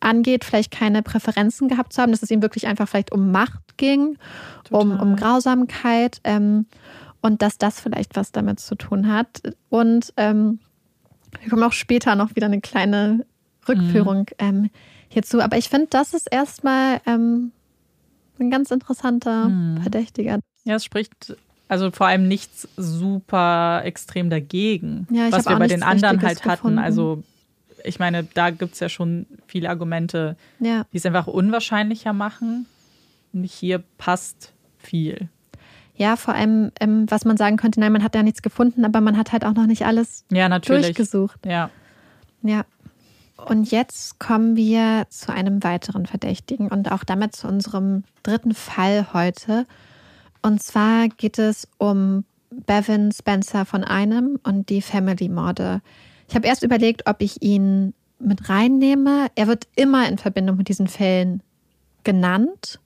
angeht, 0.00 0.44
vielleicht 0.44 0.72
keine 0.72 1.04
Präferenzen 1.04 1.68
gehabt 1.68 1.92
zu 1.92 2.02
haben, 2.02 2.10
dass 2.10 2.24
es 2.24 2.32
ihm 2.32 2.42
wirklich 2.42 2.66
einfach 2.66 2.88
vielleicht 2.88 3.12
um 3.12 3.30
Macht 3.30 3.76
ging, 3.76 4.18
um, 4.70 4.98
um 4.98 5.14
Grausamkeit 5.14 6.20
ähm, 6.24 6.66
und 7.22 7.40
dass 7.40 7.56
das 7.56 7.80
vielleicht 7.80 8.16
was 8.16 8.32
damit 8.32 8.60
zu 8.60 8.74
tun 8.74 9.10
hat. 9.10 9.40
Und 9.70 10.12
ähm, 10.16 10.58
wir 11.40 11.48
kommen 11.48 11.62
auch 11.62 11.72
später 11.72 12.14
noch 12.14 12.36
wieder 12.36 12.46
eine 12.46 12.60
kleine 12.60 13.24
Rückführung 13.66 14.18
mhm. 14.18 14.26
ähm, 14.38 14.70
hierzu. 15.08 15.40
Aber 15.40 15.56
ich 15.56 15.68
finde, 15.68 15.86
das 15.88 16.12
ist 16.14 16.30
erstmal 16.30 17.00
ähm, 17.06 17.52
ein 18.38 18.50
ganz 18.50 18.70
interessanter 18.70 19.44
hm. 19.44 19.78
Verdächtiger. 19.82 20.40
Ja, 20.64 20.74
es 20.74 20.84
spricht 20.84 21.36
Also 21.68 21.90
vor 21.90 22.06
allem 22.06 22.28
nichts 22.28 22.68
super 22.76 23.82
extrem 23.84 24.30
dagegen, 24.30 25.06
Ja, 25.10 25.30
was 25.30 25.46
wir 25.46 25.56
bei 25.58 25.68
den 25.68 25.82
anderen 25.82 26.18
Richtiges 26.18 26.40
halt 26.40 26.44
hatten. 26.44 26.58
gefunden. 26.58 26.78
Also 26.78 27.22
ich 27.84 27.98
meine, 27.98 28.24
da 28.24 28.50
gibt 28.50 28.74
es 28.74 28.80
ja 28.80 28.88
schon 28.88 29.26
viele 29.46 29.68
Argumente, 29.68 30.36
Ja. 30.58 30.84
die 30.92 30.98
es 30.98 31.06
einfach 31.06 31.26
unwahrscheinlicher 31.26 32.12
machen. 32.12 32.66
Und 33.32 33.44
hier 33.44 33.82
passt 33.96 34.52
viel. 34.78 35.28
Ja, 36.02 36.16
vor 36.16 36.34
allem, 36.34 36.72
ähm, 36.80 37.06
was 37.08 37.24
man 37.24 37.36
sagen 37.36 37.56
könnte, 37.56 37.78
nein, 37.78 37.92
man 37.92 38.02
hat 38.02 38.16
ja 38.16 38.24
nichts 38.24 38.42
gefunden, 38.42 38.84
aber 38.84 39.00
man 39.00 39.16
hat 39.16 39.30
halt 39.30 39.44
auch 39.44 39.54
noch 39.54 39.66
nicht 39.66 39.86
alles 39.86 40.24
Ja, 40.32 40.48
natürlich. 40.48 40.86
durchgesucht. 40.86 41.38
Ja. 41.46 41.70
Ja. 42.42 42.64
Und 43.36 43.70
jetzt 43.70 44.18
kommen 44.18 44.56
wir 44.56 45.04
zu 45.10 45.32
einem 45.32 45.62
weiteren 45.62 46.06
Verdächtigen 46.06 46.66
und 46.66 46.90
auch 46.90 47.04
damit 47.04 47.36
zu 47.36 47.46
unserem 47.46 48.02
dritten 48.24 48.52
Fall 48.52 49.12
heute. 49.12 49.64
Und 50.42 50.60
zwar 50.60 51.06
geht 51.06 51.38
es 51.38 51.68
um 51.78 52.24
Bevan 52.50 53.12
Spencer 53.12 53.64
von 53.64 53.84
einem 53.84 54.40
und 54.42 54.70
die 54.70 54.82
Family-Morde. 54.82 55.82
Ich 56.28 56.34
habe 56.34 56.48
erst 56.48 56.64
überlegt, 56.64 57.08
ob 57.08 57.22
ich 57.22 57.42
ihn 57.42 57.94
mit 58.18 58.48
reinnehme. 58.48 59.28
Er 59.36 59.46
wird 59.46 59.68
immer 59.76 60.08
in 60.08 60.18
Verbindung 60.18 60.56
mit 60.56 60.68
diesen 60.68 60.88
Fällen 60.88 61.44
genannt. 62.02 62.80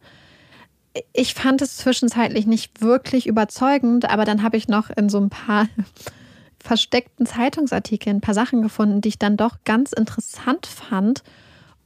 Ich 1.12 1.34
fand 1.34 1.62
es 1.62 1.76
zwischenzeitlich 1.76 2.47
nicht 2.47 2.80
wirklich 2.80 3.26
überzeugend, 3.26 4.09
aber 4.11 4.24
dann 4.24 4.42
habe 4.42 4.57
ich 4.57 4.68
noch 4.68 4.90
in 4.90 5.09
so 5.09 5.18
ein 5.18 5.30
paar 5.30 5.68
versteckten 6.62 7.26
Zeitungsartikeln 7.26 8.16
ein 8.16 8.20
paar 8.20 8.34
Sachen 8.34 8.62
gefunden, 8.62 9.01
die 9.01 9.09
ich 9.09 9.18
dann 9.18 9.36
doch 9.36 9.59
ganz 9.64 9.92
interessant 9.92 10.66
fand. 10.66 11.22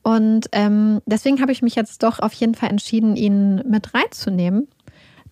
Und 0.02 0.48
ähm, 0.52 1.02
deswegen 1.06 1.40
habe 1.40 1.52
ich 1.52 1.62
mich 1.62 1.74
jetzt 1.74 2.02
doch 2.02 2.20
auf 2.20 2.32
jeden 2.32 2.54
Fall 2.54 2.70
entschieden, 2.70 3.16
ihn 3.16 3.56
mit 3.68 3.94
reinzunehmen. 3.94 4.68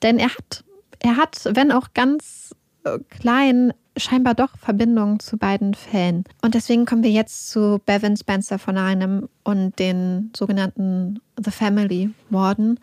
Denn 0.02 0.18
er 0.18 0.28
hat, 0.28 0.64
er 1.00 1.16
hat, 1.16 1.48
wenn 1.52 1.72
auch 1.72 1.88
ganz 1.94 2.54
äh, 2.84 2.98
klein, 3.08 3.72
scheinbar 3.96 4.34
doch 4.34 4.56
Verbindungen 4.58 5.20
zu 5.20 5.38
beiden 5.38 5.74
Fällen. 5.74 6.24
Und 6.42 6.54
deswegen 6.54 6.86
kommen 6.86 7.02
wir 7.02 7.10
jetzt 7.10 7.50
zu 7.50 7.80
Bevan 7.84 8.16
Spencer 8.16 8.58
von 8.58 8.76
einem 8.76 9.28
und 9.42 9.78
den 9.78 10.30
sogenannten 10.36 11.20
The 11.42 11.50
Family 11.50 12.10
Morden. 12.30 12.78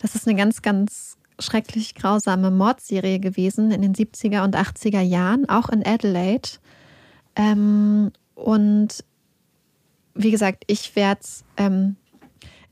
Das 0.00 0.14
ist 0.14 0.26
eine 0.26 0.36
ganz, 0.36 0.62
ganz 0.62 1.16
schrecklich 1.38 1.94
grausame 1.94 2.50
Mordserie 2.50 3.18
gewesen 3.20 3.70
in 3.70 3.80
den 3.82 3.94
70er 3.94 4.42
und 4.44 4.56
80er 4.56 5.00
Jahren, 5.00 5.48
auch 5.48 5.68
in 5.68 5.86
Adelaide. 5.86 6.48
Ähm, 7.36 8.10
und 8.34 9.04
wie 10.14 10.30
gesagt, 10.30 10.64
ich 10.66 10.96
werde 10.96 11.20
es. 11.22 11.44
Ähm, 11.56 11.96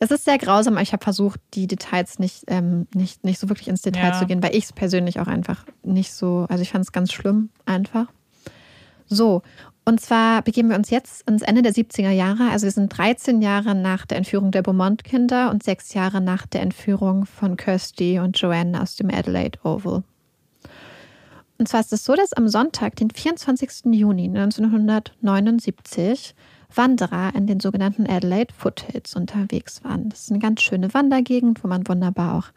es 0.01 0.11
ist 0.13 0.25
sehr 0.27 0.39
grausam, 0.39 0.75
aber 0.75 0.83
ich 0.83 0.93
habe 0.93 1.03
versucht, 1.03 1.41
die 1.55 1.67
Details 1.67 2.19
nicht, 2.21 2.45
ähm, 2.47 2.87
nicht, 2.95 3.25
nicht 3.25 3.41
so 3.41 3.49
wirklich 3.49 3.67
ins 3.69 3.83
Detail 3.83 4.13
Ja. 4.13 4.19
zu 4.19 4.27
gehen, 4.27 4.43
weil 4.43 4.55
ich 4.55 4.65
es 4.65 4.73
persönlich 4.73 5.19
auch 5.19 5.27
einfach 5.27 5.65
nicht 5.83 6.13
so, 6.13 6.47
also 6.49 6.63
ich 6.63 6.71
fand 6.71 6.85
es 6.85 6.93
ganz 6.93 7.13
schlimm 7.13 7.49
einfach. 7.67 8.07
So, 9.09 9.43
und 9.85 10.01
zwar 10.01 10.43
begeben 10.43 10.69
wir 10.69 10.77
uns 10.77 10.91
jetzt 10.91 11.27
ins 11.29 11.41
Ende 11.41 11.63
der 11.63 11.73
70er 11.73 12.11
Jahre. 12.11 12.51
Also 12.51 12.67
wir 12.67 12.73
sind 12.73 12.91
13 12.91 13.41
Jahre 13.41 13.75
nach 13.75 14.05
der 14.05 14.19
Entführung 14.19 14.51
der 14.51 14.61
Beaumont-Kinder 14.61 15.51
und 15.51 15.63
sechs 15.63 15.95
Jahre 15.95 16.21
nach 16.21 16.47
der 16.47 16.61
Entführung 16.61 17.25
von 17.25 17.57
Kirsty 17.57 18.19
und 18.19 18.39
Joanne 18.39 18.83
aus 18.83 18.97
dem 18.97 19.09
Adelaide 19.09 19.59
Oval. 19.65 20.03
Und 21.57 21.69
zwar 21.69 21.81
ist 21.81 21.93
es 21.93 22.05
so, 22.05 22.15
dass 22.15 22.35
am 22.35 22.49
Sonntag, 22.49 22.97
den 22.97 23.11
24. 23.11 23.87
Juni 23.93 24.27
1979, 24.27 26.35
Wanderer 26.75 27.35
in 27.35 27.47
den 27.47 27.61
sogenannten 27.61 28.07
Adelaide 28.07 28.53
Foothills 28.55 29.17
unterwegs 29.17 29.83
waren. 29.85 30.11
Das 30.11 30.23
ist 30.23 30.31
eine 30.31 30.39
ganz 30.39 30.61
schöne 30.61 30.93
Wandergegend, 30.93 31.65
wo 31.65 31.69
man 31.69 31.89
wunderbar 31.89 32.35
auch 32.37 32.49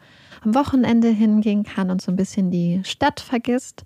am 0.44 0.54
Wochenende 0.54 1.08
hingehen 1.08 1.64
kann 1.64 1.90
und 1.90 2.02
so 2.02 2.12
ein 2.12 2.16
bisschen 2.16 2.50
die 2.50 2.82
Stadt 2.84 3.20
vergisst. 3.20 3.84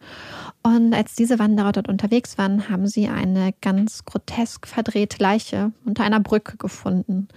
Und 0.62 0.94
als 0.94 1.14
diese 1.14 1.38
Wanderer 1.38 1.72
dort 1.72 1.88
unterwegs 1.88 2.38
waren, 2.38 2.68
haben 2.68 2.86
sie 2.86 3.08
eine 3.08 3.54
ganz 3.60 4.04
grotesk 4.04 4.66
verdrehte 4.66 5.22
Leiche 5.22 5.72
unter 5.84 6.04
einer 6.04 6.20
Brücke 6.20 6.56
gefunden. 6.56 7.28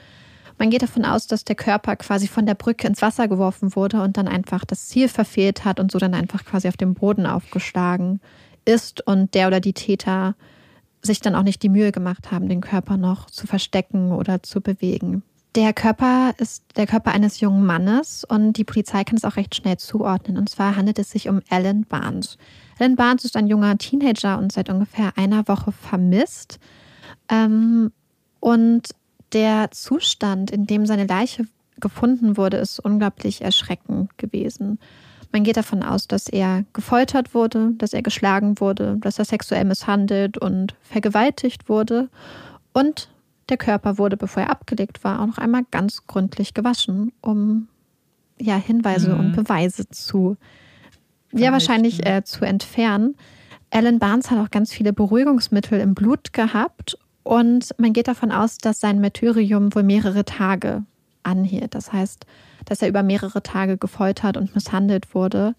Man 0.57 0.69
geht 0.69 0.81
davon 0.81 1.05
aus, 1.05 1.25
dass 1.25 1.45
der 1.45 1.55
Körper 1.55 1.95
quasi 1.95 2.27
von 2.27 2.45
der 2.45 2.55
Brücke 2.55 2.85
ins 2.85 3.01
Wasser 3.01 3.29
geworfen 3.29 3.75
wurde 3.75 4.01
und 4.01 4.17
dann 4.17 4.27
einfach 4.27 4.65
das 4.65 4.87
Ziel 4.87 5.07
verfehlt 5.07 5.63
hat 5.63 5.79
und 5.79 5.91
so 5.91 5.99
dann 5.99 6.13
einfach 6.13 6.43
quasi 6.43 6.67
auf 6.67 6.75
dem 6.75 6.95
Boden 6.95 7.25
aufgeschlagen 7.25 8.19
ist 8.65 9.05
und 9.07 9.33
der 9.35 9.47
oder 9.47 9.61
die 9.61 9.73
Täter 9.73 10.35
sich 11.01 11.21
dann 11.21 11.35
auch 11.35 11.43
nicht 11.43 11.63
die 11.63 11.69
Mühe 11.69 11.91
gemacht 11.91 12.31
haben, 12.31 12.49
den 12.49 12.61
Körper 12.61 12.97
noch 12.97 13.29
zu 13.29 13.47
verstecken 13.47 14.11
oder 14.11 14.43
zu 14.43 14.61
bewegen. 14.61 15.23
Der 15.55 15.73
Körper 15.73 16.33
ist 16.37 16.63
der 16.75 16.85
Körper 16.85 17.11
eines 17.11 17.39
jungen 17.39 17.65
Mannes 17.65 18.23
und 18.23 18.53
die 18.53 18.63
Polizei 18.63 19.03
kann 19.03 19.17
es 19.17 19.25
auch 19.25 19.35
recht 19.35 19.55
schnell 19.55 19.77
zuordnen. 19.77 20.37
Und 20.37 20.47
zwar 20.47 20.75
handelt 20.75 20.99
es 20.99 21.09
sich 21.09 21.27
um 21.27 21.41
Alan 21.49 21.85
Barnes. 21.85 22.37
Alan 22.77 22.95
Barnes 22.95 23.25
ist 23.25 23.35
ein 23.35 23.47
junger 23.47 23.77
Teenager 23.77 24.37
und 24.37 24.51
seit 24.51 24.69
ungefähr 24.69 25.17
einer 25.17 25.47
Woche 25.47 25.71
vermisst. 25.71 26.59
Ähm, 27.29 27.91
und 28.39 28.89
der 29.33 29.71
Zustand, 29.71 30.51
in 30.51 30.67
dem 30.67 30.85
seine 30.85 31.07
Leiche 31.07 31.45
gefunden 31.79 32.37
wurde, 32.37 32.57
ist 32.57 32.79
unglaublich 32.79 33.41
erschreckend 33.41 34.17
gewesen. 34.17 34.79
Man 35.31 35.43
geht 35.43 35.57
davon 35.57 35.83
aus, 35.83 36.07
dass 36.07 36.27
er 36.27 36.63
gefoltert 36.73 37.33
wurde, 37.35 37.71
dass 37.77 37.93
er 37.93 38.01
geschlagen 38.01 38.59
wurde, 38.59 38.97
dass 38.99 39.19
er 39.19 39.25
sexuell 39.25 39.63
misshandelt 39.65 40.37
und 40.37 40.75
vergewaltigt 40.81 41.69
wurde. 41.69 42.09
Und 42.73 43.09
der 43.49 43.57
Körper 43.57 43.97
wurde, 43.97 44.17
bevor 44.17 44.43
er 44.43 44.49
abgelegt 44.49 45.03
war, 45.03 45.21
auch 45.21 45.27
noch 45.27 45.37
einmal 45.37 45.63
ganz 45.71 46.07
gründlich 46.07 46.53
gewaschen, 46.53 47.11
um 47.21 47.67
ja, 48.39 48.55
Hinweise 48.55 49.13
Mhm. 49.13 49.19
und 49.19 49.35
Beweise 49.35 49.87
zu, 49.89 50.37
ja, 51.31 51.51
wahrscheinlich 51.51 52.05
äh, 52.07 52.23
zu 52.23 52.45
entfernen. 52.45 53.15
Alan 53.71 53.99
Barnes 53.99 54.31
hat 54.31 54.39
auch 54.39 54.49
ganz 54.49 54.71
viele 54.71 54.93
Beruhigungsmittel 54.93 55.79
im 55.79 55.93
Blut 55.93 56.33
gehabt 56.33 56.97
und 57.23 57.69
man 57.77 57.93
geht 57.93 58.07
davon 58.07 58.31
aus, 58.31 58.57
dass 58.57 58.79
sein 58.79 58.99
Martyrium 59.01 59.75
wohl 59.75 59.83
mehrere 59.83 60.25
Tage 60.25 60.83
anhielt. 61.21 61.75
Das 61.75 61.93
heißt, 61.93 62.25
dass 62.65 62.81
er 62.81 62.89
über 62.89 63.03
mehrere 63.03 63.43
Tage 63.43 63.77
gefoltert 63.77 64.37
und 64.37 64.55
misshandelt 64.55 65.13
wurde. 65.13 65.55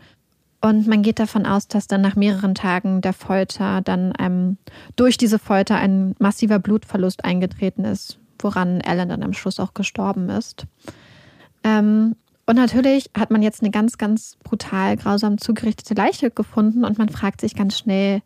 Und 0.60 0.86
man 0.86 1.02
geht 1.02 1.18
davon 1.18 1.46
aus, 1.46 1.68
dass 1.68 1.86
dann 1.86 2.02
nach 2.02 2.16
mehreren 2.16 2.54
Tagen 2.54 3.00
der 3.00 3.14
Folter 3.14 3.80
dann 3.80 4.12
ähm, 4.18 4.58
durch 4.96 5.16
diese 5.16 5.38
Folter 5.38 5.76
ein 5.76 6.14
massiver 6.18 6.58
Blutverlust 6.58 7.24
eingetreten 7.24 7.84
ist, 7.84 8.18
woran 8.38 8.82
Alan 8.82 9.08
dann 9.08 9.22
am 9.22 9.32
Schluss 9.32 9.58
auch 9.58 9.72
gestorben 9.72 10.28
ist. 10.28 10.66
Ähm, 11.64 12.14
und 12.46 12.56
natürlich 12.56 13.10
hat 13.16 13.30
man 13.30 13.42
jetzt 13.42 13.62
eine 13.62 13.70
ganz, 13.70 13.96
ganz 13.96 14.36
brutal, 14.42 14.96
grausam 14.96 15.38
zugerichtete 15.38 15.94
Leiche 15.94 16.30
gefunden 16.30 16.84
und 16.84 16.98
man 16.98 17.08
fragt 17.08 17.40
sich 17.40 17.54
ganz 17.54 17.78
schnell, 17.78 18.22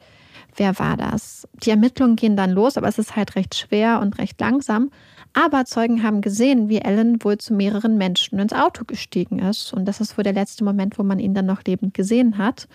wer 0.57 0.79
war 0.79 0.97
das? 0.97 1.47
Die 1.62 1.70
Ermittlungen 1.70 2.16
gehen 2.16 2.37
dann 2.37 2.51
los, 2.51 2.77
aber 2.77 2.89
es 2.89 2.99
ist 2.99 3.16
halt 3.16 3.37
recht 3.37 3.55
schwer 3.55 4.01
und 4.01 4.18
recht 4.18 4.41
langsam. 4.41 4.91
Aber 5.35 5.64
Zeugen 5.64 6.05
haben 6.05 6.20
gesehen, 6.20 6.68
wie 6.68 6.82
Alan 6.82 7.22
wohl 7.22 7.39
zu 7.39 7.55
mehreren 7.55 7.99
Menschen 7.99 8.39
ins 8.39 8.53
Auto 8.53 8.85
gestiegen 8.85 9.41
ist. 9.41 9.72
Und 9.72 9.85
das 9.87 10.01
ist 10.01 10.16
wohl 10.16 10.22
der 10.22 10.32
letzte 10.32 10.62
Moment, 10.62 10.97
wo 10.97 11.03
man 11.03 11.18
ihn 11.18 11.35
dann 11.35 11.47
noch 11.47 11.64
lebend 11.64 11.93
gesehen 11.93 12.39
hat. 12.39 12.68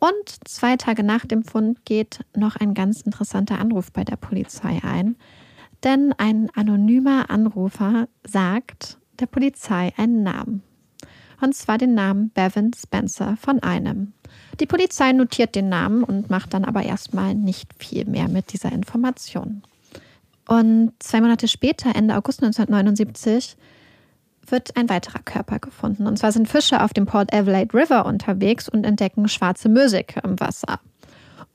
Und 0.00 0.48
zwei 0.48 0.76
Tage 0.76 1.04
nach 1.04 1.24
dem 1.24 1.44
Fund 1.44 1.84
geht 1.84 2.24
noch 2.36 2.56
ein 2.56 2.74
ganz 2.74 3.02
interessanter 3.02 3.60
Anruf 3.60 3.92
bei 3.92 4.02
der 4.02 4.16
Polizei 4.16 4.80
ein. 4.82 5.14
Denn 5.84 6.12
ein 6.18 6.50
anonymer 6.54 7.30
Anrufer 7.30 8.08
sagt 8.26 8.98
der 9.20 9.26
Polizei 9.26 9.92
einen 9.96 10.24
Namen. 10.24 10.64
Und 11.40 11.54
zwar 11.54 11.78
den 11.78 11.94
Namen 11.94 12.30
Bevan 12.30 12.72
Spencer 12.74 13.36
von 13.36 13.60
einem. 13.62 14.12
Die 14.58 14.66
Polizei 14.66 15.12
notiert 15.12 15.54
den 15.54 15.68
Namen 15.68 16.02
und 16.02 16.30
macht 16.30 16.52
dann 16.54 16.64
aber 16.64 16.82
erstmal 16.82 17.36
nicht 17.36 17.70
viel 17.78 18.04
mehr 18.04 18.28
mit 18.28 18.52
dieser 18.52 18.72
Information. 18.72 19.62
Und 20.48 20.92
zwei 20.98 21.20
Monate 21.20 21.48
später, 21.48 21.94
Ende 21.94 22.16
August 22.16 22.42
1979, 22.42 23.56
wird 24.46 24.76
ein 24.76 24.88
weiterer 24.88 25.20
Körper 25.20 25.58
gefunden. 25.58 26.06
Und 26.06 26.18
zwar 26.18 26.32
sind 26.32 26.48
Fischer 26.48 26.84
auf 26.84 26.92
dem 26.92 27.06
Port 27.06 27.32
Adelaide 27.32 27.74
River 27.74 28.06
unterwegs 28.06 28.68
und 28.68 28.84
entdecken 28.84 29.28
schwarze 29.28 29.68
Mürseke 29.68 30.20
im 30.24 30.40
Wasser. 30.40 30.80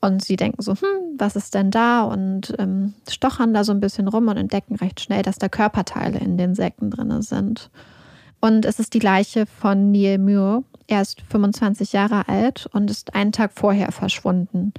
Und 0.00 0.24
sie 0.24 0.36
denken 0.36 0.62
so, 0.62 0.72
hm, 0.72 1.16
was 1.18 1.36
ist 1.36 1.54
denn 1.54 1.70
da? 1.70 2.02
Und 2.02 2.54
ähm, 2.58 2.94
stochern 3.10 3.52
da 3.52 3.64
so 3.64 3.72
ein 3.72 3.80
bisschen 3.80 4.08
rum 4.08 4.28
und 4.28 4.36
entdecken 4.36 4.76
recht 4.76 5.00
schnell, 5.00 5.22
dass 5.22 5.38
da 5.38 5.48
Körperteile 5.48 6.18
in 6.18 6.38
den 6.38 6.54
Säcken 6.54 6.90
drin 6.90 7.20
sind. 7.20 7.70
Und 8.40 8.64
es 8.64 8.78
ist 8.78 8.94
die 8.94 9.00
Leiche 9.00 9.46
von 9.46 9.90
Neil 9.90 10.18
Muir. 10.18 10.62
Er 10.86 11.02
ist 11.02 11.22
25 11.28 11.92
Jahre 11.92 12.28
alt 12.28 12.68
und 12.72 12.90
ist 12.90 13.14
einen 13.14 13.32
Tag 13.32 13.52
vorher 13.54 13.90
verschwunden. 13.90 14.72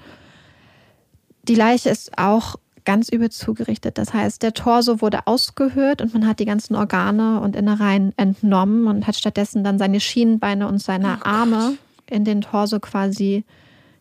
Die 1.44 1.56
Leiche 1.56 1.90
ist 1.90 2.18
auch 2.18 2.56
ganz 2.86 3.10
übel 3.10 3.30
zugerichtet. 3.30 3.98
Das 3.98 4.14
heißt, 4.14 4.42
der 4.44 4.54
Torso 4.54 5.02
wurde 5.02 5.28
ausgehöhlt 5.28 6.02
und 6.02 6.14
man 6.14 6.28
hat 6.28 6.40
die 6.40 6.46
ganzen 6.46 6.76
Organe 6.76 7.40
und 7.42 7.56
Innereien 7.56 8.14
entnommen 8.18 8.88
und 8.88 9.08
hat 9.08 9.16
stattdessen 9.16 9.64
dann 9.64 9.78
seine 9.78 10.00
Schienenbeine 10.00 10.68
und 10.68 10.80
seine 10.80 11.26
Arme 11.26 11.78
in 12.08 12.26
den 12.26 12.42
Torso 12.42 12.80
quasi 12.80 13.44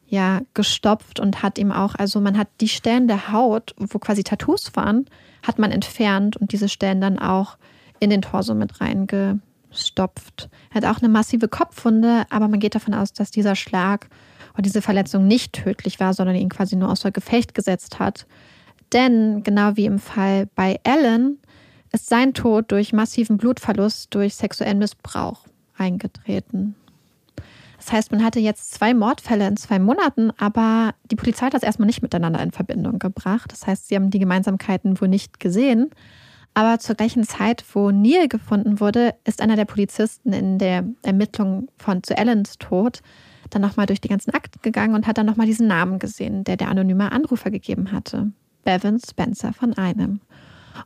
ja 0.07 0.41
gestopft 0.55 1.21
und 1.21 1.43
hat 1.43 1.59
ihm 1.59 1.71
auch, 1.71 1.95
also 1.95 2.21
man 2.21 2.39
hat 2.39 2.49
die 2.61 2.69
Stellen 2.69 3.09
der 3.09 3.33
Haut, 3.33 3.75
wo 3.77 3.99
quasi 3.99 4.25
Tattoos 4.25 4.75
waren, 4.75 5.07
hat 5.47 5.59
man 5.59 5.71
entfernt 5.71 6.37
und 6.37 6.53
diese 6.53 6.69
Stellen 6.69 7.01
dann 7.01 7.19
auch 7.19 7.59
in 8.01 8.11
den 8.11 8.23
Torso 8.23 8.55
mit 8.55 8.73
stopft. 9.71 10.49
Er 10.71 10.77
hat 10.77 10.85
auch 10.85 11.03
eine 11.03 11.11
massive 11.11 11.49
Kopfwunde, 11.49 12.25
aber 12.31 12.49
man 12.49 12.61
geht 12.61 12.75
davon 12.75 12.95
aus, 12.95 13.13
dass 13.13 13.31
dieser 13.31 13.55
Schlag 13.55 14.09
oder 14.55 14.63
diese 14.63 14.83
Verletzung 14.83 15.27
nicht 15.27 15.53
tödlich 15.53 16.01
war, 16.01 16.15
sondern 16.15 16.37
ihn 16.37 16.49
quasi 16.49 16.77
nur 16.77 16.91
außer 16.91 17.11
Gefecht 17.11 17.55
gesetzt 17.55 17.99
hat. 17.99 18.27
Denn 18.93 19.43
genau 19.43 19.77
wie 19.77 19.87
im 19.87 19.99
Fall 19.99 20.49
bei 20.55 20.81
Ellen 20.83 21.39
ist 21.93 22.09
sein 22.09 22.35
Tod 22.35 22.71
durch 22.71 22.93
massiven 22.93 23.39
Blutverlust 23.39 24.15
durch 24.15 24.35
sexuellen 24.35 24.79
Missbrauch 24.79 25.45
eingetreten. 25.77 26.75
Das 27.79 27.93
heißt, 27.93 28.13
man 28.13 28.25
hatte 28.25 28.41
jetzt 28.41 28.73
zwei 28.73 28.93
Mordfälle 28.93 29.47
in 29.47 29.57
zwei 29.57 29.79
Monaten, 29.79 30.33
aber 30.37 30.95
die 31.11 31.17
Polizei 31.17 31.47
hat 31.47 31.55
das 31.55 31.63
erstmal 31.63 31.87
nicht 31.87 32.03
miteinander 32.03 32.43
in 32.43 32.51
Verbindung 32.51 32.99
gebracht. 32.99 33.53
Das 33.53 33.67
heißt, 33.67 33.89
sie 33.89 33.95
haben 33.95 34.11
die 34.11 34.19
Gemeinsamkeiten 34.19 35.01
wohl 35.01 35.09
nicht 35.09 35.39
gesehen. 35.39 35.91
Aber 36.55 36.81
zur 36.81 36.97
gleichen 36.97 37.23
Zeit, 37.23 37.65
wo 37.73 37.93
Neil 37.93 38.27
gefunden 38.27 38.81
wurde, 38.81 39.15
ist 39.25 39.41
einer 39.41 39.55
der 39.55 39.65
Polizisten 39.65 40.33
in 40.33 40.59
der 40.59 40.85
Ermittlung 41.03 41.69
von 41.77 42.03
zu 42.03 42.17
Ellens 42.17 42.59
Tod 42.59 43.01
dann 43.51 43.63
nochmal 43.63 43.87
durch 43.87 44.01
die 44.01 44.09
ganzen 44.09 44.35
Akten 44.35 44.59
gegangen 44.61 44.95
und 44.95 45.07
hat 45.07 45.17
dann 45.17 45.27
nochmal 45.27 45.47
diesen 45.47 45.69
Namen 45.69 45.99
gesehen, 45.99 46.45
der 46.45 46.57
der 46.57 46.69
anonyme 46.69 47.13
Anrufer 47.13 47.51
gegeben 47.51 47.93
hatte. 47.93 48.33
Bevan 48.65 48.99
Spencer 48.99 49.53
von 49.53 49.75
einem. 49.75 50.21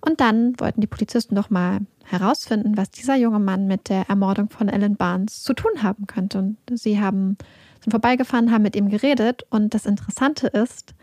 Und 0.00 0.20
dann 0.20 0.58
wollten 0.58 0.80
die 0.80 0.86
Polizisten 0.86 1.34
doch 1.34 1.50
mal 1.50 1.80
herausfinden, 2.04 2.76
was 2.76 2.90
dieser 2.90 3.16
junge 3.16 3.38
Mann 3.38 3.66
mit 3.66 3.88
der 3.88 4.08
Ermordung 4.08 4.50
von 4.50 4.68
Ellen 4.68 4.96
Barnes 4.96 5.42
zu 5.42 5.54
tun 5.54 5.82
haben 5.82 6.06
könnte. 6.06 6.38
Und 6.38 6.56
sie 6.72 7.00
haben 7.00 7.36
sind 7.82 7.90
vorbeigefahren, 7.90 8.52
haben 8.52 8.62
mit 8.62 8.76
ihm 8.76 8.88
geredet. 8.88 9.44
Und 9.50 9.74
das 9.74 9.86
Interessante 9.86 10.46
ist, 10.46 10.94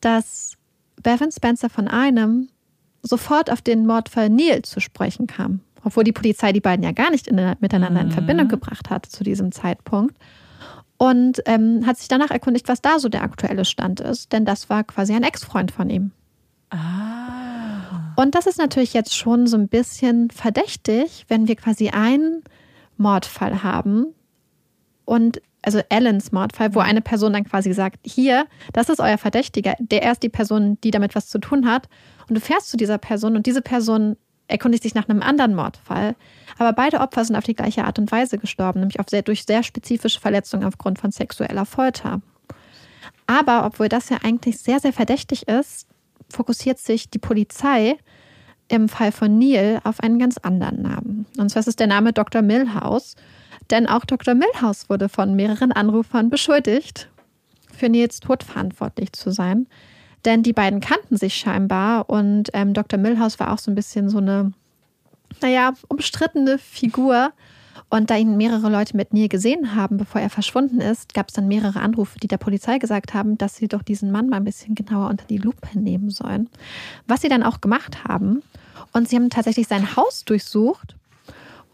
dass 0.00 0.56
Bevan 1.02 1.32
Spencer 1.32 1.68
von 1.68 1.88
einem 1.88 2.48
sofort 3.02 3.50
auf 3.50 3.62
den 3.62 3.86
Mordfall 3.86 4.30
Neil 4.30 4.62
zu 4.62 4.80
sprechen 4.80 5.26
kam. 5.26 5.60
Obwohl 5.84 6.04
die 6.04 6.12
Polizei 6.12 6.52
die 6.52 6.60
beiden 6.60 6.84
ja 6.84 6.92
gar 6.92 7.10
nicht 7.10 7.26
in, 7.28 7.36
miteinander 7.60 8.00
in 8.00 8.08
mhm. 8.08 8.12
Verbindung 8.12 8.48
gebracht 8.48 8.90
hat 8.90 9.06
zu 9.06 9.24
diesem 9.24 9.52
Zeitpunkt. 9.52 10.16
Und 10.98 11.40
ähm, 11.46 11.86
hat 11.86 11.96
sich 11.96 12.08
danach 12.08 12.30
erkundigt, 12.30 12.68
was 12.68 12.82
da 12.82 12.98
so 12.98 13.08
der 13.08 13.22
aktuelle 13.22 13.64
Stand 13.64 14.00
ist. 14.00 14.32
Denn 14.32 14.44
das 14.44 14.68
war 14.68 14.84
quasi 14.84 15.14
ein 15.14 15.22
Ex-Freund 15.22 15.70
von 15.70 15.88
ihm. 15.90 16.10
Ah. 16.70 18.14
Und 18.16 18.34
das 18.34 18.46
ist 18.46 18.58
natürlich 18.58 18.94
jetzt 18.94 19.16
schon 19.16 19.46
so 19.46 19.56
ein 19.56 19.68
bisschen 19.68 20.30
verdächtig, 20.30 21.24
wenn 21.28 21.46
wir 21.46 21.54
quasi 21.54 21.90
einen 21.90 22.42
Mordfall 22.96 23.62
haben 23.62 24.06
und 25.04 25.40
also 25.62 25.80
Allens 25.88 26.32
Mordfall, 26.32 26.74
wo 26.74 26.80
eine 26.80 27.00
Person 27.00 27.32
dann 27.32 27.44
quasi 27.44 27.72
sagt, 27.72 27.98
hier, 28.04 28.46
das 28.72 28.88
ist 28.88 29.00
euer 29.00 29.18
Verdächtiger, 29.18 29.74
der 29.78 30.10
ist 30.10 30.22
die 30.22 30.28
Person, 30.28 30.78
die 30.82 30.90
damit 30.90 31.14
was 31.14 31.28
zu 31.28 31.38
tun 31.38 31.70
hat. 31.70 31.88
Und 32.28 32.34
du 32.34 32.40
fährst 32.40 32.70
zu 32.70 32.76
dieser 32.76 32.98
Person 32.98 33.36
und 33.36 33.46
diese 33.46 33.62
Person 33.62 34.16
erkundigt 34.48 34.82
sich 34.82 34.94
nach 34.94 35.08
einem 35.08 35.22
anderen 35.22 35.54
Mordfall. 35.54 36.16
Aber 36.58 36.72
beide 36.72 37.00
Opfer 37.00 37.24
sind 37.24 37.36
auf 37.36 37.44
die 37.44 37.54
gleiche 37.54 37.84
Art 37.84 37.98
und 37.98 38.10
Weise 38.10 38.38
gestorben, 38.38 38.80
nämlich 38.80 38.96
sehr, 39.08 39.22
durch 39.22 39.44
sehr 39.44 39.62
spezifische 39.62 40.20
Verletzungen 40.20 40.64
aufgrund 40.64 40.98
von 40.98 41.12
sexueller 41.12 41.66
Folter. 41.66 42.20
Aber 43.26 43.66
obwohl 43.66 43.88
das 43.88 44.08
ja 44.08 44.18
eigentlich 44.24 44.58
sehr, 44.58 44.80
sehr 44.80 44.92
verdächtig 44.92 45.46
ist, 45.46 45.86
fokussiert 46.30 46.78
sich 46.78 47.10
die 47.10 47.18
Polizei 47.18 47.96
im 48.68 48.88
Fall 48.88 49.12
von 49.12 49.38
Neil 49.38 49.80
auf 49.84 50.00
einen 50.00 50.18
ganz 50.18 50.38
anderen 50.38 50.82
Namen. 50.82 51.26
Und 51.38 51.50
zwar 51.50 51.60
ist 51.60 51.68
es 51.68 51.76
der 51.76 51.86
Name 51.86 52.12
Dr. 52.12 52.42
Milhouse. 52.42 53.16
Denn 53.70 53.86
auch 53.86 54.04
Dr. 54.04 54.34
Milhouse 54.34 54.88
wurde 54.88 55.08
von 55.08 55.36
mehreren 55.36 55.72
Anrufern 55.72 56.30
beschuldigt, 56.30 57.10
für 57.70 57.88
Nils 57.88 58.20
Tod 58.20 58.42
verantwortlich 58.42 59.12
zu 59.12 59.30
sein. 59.30 59.66
Denn 60.28 60.42
die 60.42 60.52
beiden 60.52 60.80
kannten 60.80 61.16
sich 61.16 61.36
scheinbar 61.36 62.10
und 62.10 62.50
ähm, 62.52 62.74
Dr. 62.74 62.98
Milhouse 62.98 63.40
war 63.40 63.50
auch 63.50 63.58
so 63.58 63.70
ein 63.70 63.74
bisschen 63.74 64.10
so 64.10 64.18
eine, 64.18 64.52
naja, 65.40 65.72
umstrittene 65.88 66.58
Figur. 66.58 67.32
Und 67.88 68.10
da 68.10 68.16
ihn 68.16 68.36
mehrere 68.36 68.68
Leute 68.68 68.94
mit 68.94 69.14
Neil 69.14 69.28
gesehen 69.28 69.74
haben, 69.74 69.96
bevor 69.96 70.20
er 70.20 70.28
verschwunden 70.28 70.82
ist, 70.82 71.14
gab 71.14 71.28
es 71.28 71.34
dann 71.34 71.48
mehrere 71.48 71.80
Anrufe, 71.80 72.18
die 72.18 72.28
der 72.28 72.36
Polizei 72.36 72.76
gesagt 72.76 73.14
haben, 73.14 73.38
dass 73.38 73.56
sie 73.56 73.68
doch 73.68 73.80
diesen 73.80 74.12
Mann 74.12 74.28
mal 74.28 74.36
ein 74.36 74.44
bisschen 74.44 74.74
genauer 74.74 75.08
unter 75.08 75.24
die 75.24 75.38
Lupe 75.38 75.66
nehmen 75.72 76.10
sollen. 76.10 76.50
Was 77.06 77.22
sie 77.22 77.30
dann 77.30 77.42
auch 77.42 77.62
gemacht 77.62 78.04
haben. 78.04 78.42
Und 78.92 79.08
sie 79.08 79.16
haben 79.16 79.30
tatsächlich 79.30 79.66
sein 79.66 79.96
Haus 79.96 80.26
durchsucht 80.26 80.94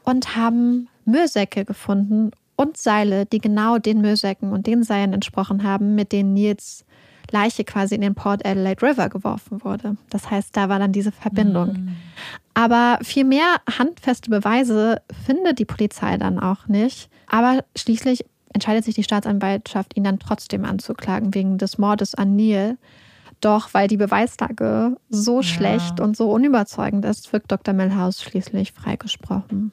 und 0.04 0.36
haben 0.36 0.86
Müllsäcke 1.04 1.64
gefunden 1.64 2.30
und 2.54 2.76
Seile, 2.76 3.26
die 3.26 3.40
genau 3.40 3.78
den 3.78 4.00
Müllsäcken 4.00 4.52
und 4.52 4.68
den 4.68 4.84
Seilen 4.84 5.12
entsprochen 5.12 5.64
haben, 5.64 5.96
mit 5.96 6.12
denen 6.12 6.34
Nils 6.34 6.84
Leiche 7.34 7.64
quasi 7.64 7.96
in 7.96 8.00
den 8.00 8.14
Port 8.14 8.46
Adelaide 8.46 8.80
River 8.80 9.08
geworfen 9.08 9.64
wurde. 9.64 9.96
Das 10.08 10.30
heißt, 10.30 10.56
da 10.56 10.68
war 10.68 10.78
dann 10.78 10.92
diese 10.92 11.12
Verbindung. 11.12 11.72
Mhm. 11.72 11.96
Aber 12.54 12.98
viel 13.02 13.24
mehr 13.24 13.56
handfeste 13.78 14.30
Beweise 14.30 15.02
findet 15.26 15.58
die 15.58 15.64
Polizei 15.64 16.16
dann 16.16 16.38
auch 16.38 16.68
nicht. 16.68 17.10
Aber 17.26 17.64
schließlich 17.76 18.24
entscheidet 18.52 18.84
sich 18.84 18.94
die 18.94 19.02
Staatsanwaltschaft, 19.02 19.96
ihn 19.96 20.04
dann 20.04 20.20
trotzdem 20.20 20.64
anzuklagen 20.64 21.34
wegen 21.34 21.58
des 21.58 21.76
Mordes 21.76 22.14
an 22.14 22.36
Neil. 22.36 22.78
Doch 23.40 23.74
weil 23.74 23.88
die 23.88 23.96
Beweislage 23.96 24.96
so 25.10 25.40
ja. 25.40 25.42
schlecht 25.42 26.00
und 26.00 26.16
so 26.16 26.30
unüberzeugend 26.30 27.04
ist, 27.04 27.32
wird 27.32 27.50
Dr. 27.50 27.74
Milhouse 27.74 28.22
schließlich 28.22 28.72
freigesprochen. 28.72 29.72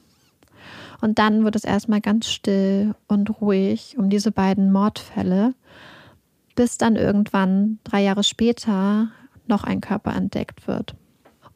Und 1.00 1.20
dann 1.20 1.44
wird 1.44 1.56
es 1.56 1.64
erstmal 1.64 2.02
ganz 2.02 2.28
still 2.30 2.96
und 3.08 3.42
ruhig 3.42 3.96
um 3.98 4.10
diese 4.10 4.32
beiden 4.32 4.72
Mordfälle 4.72 5.54
bis 6.56 6.78
dann 6.78 6.96
irgendwann 6.96 7.80
drei 7.84 8.04
Jahre 8.04 8.24
später 8.24 9.10
noch 9.48 9.64
ein 9.64 9.82
Körper 9.82 10.16
entdeckt 10.16 10.68
wird. 10.68 10.96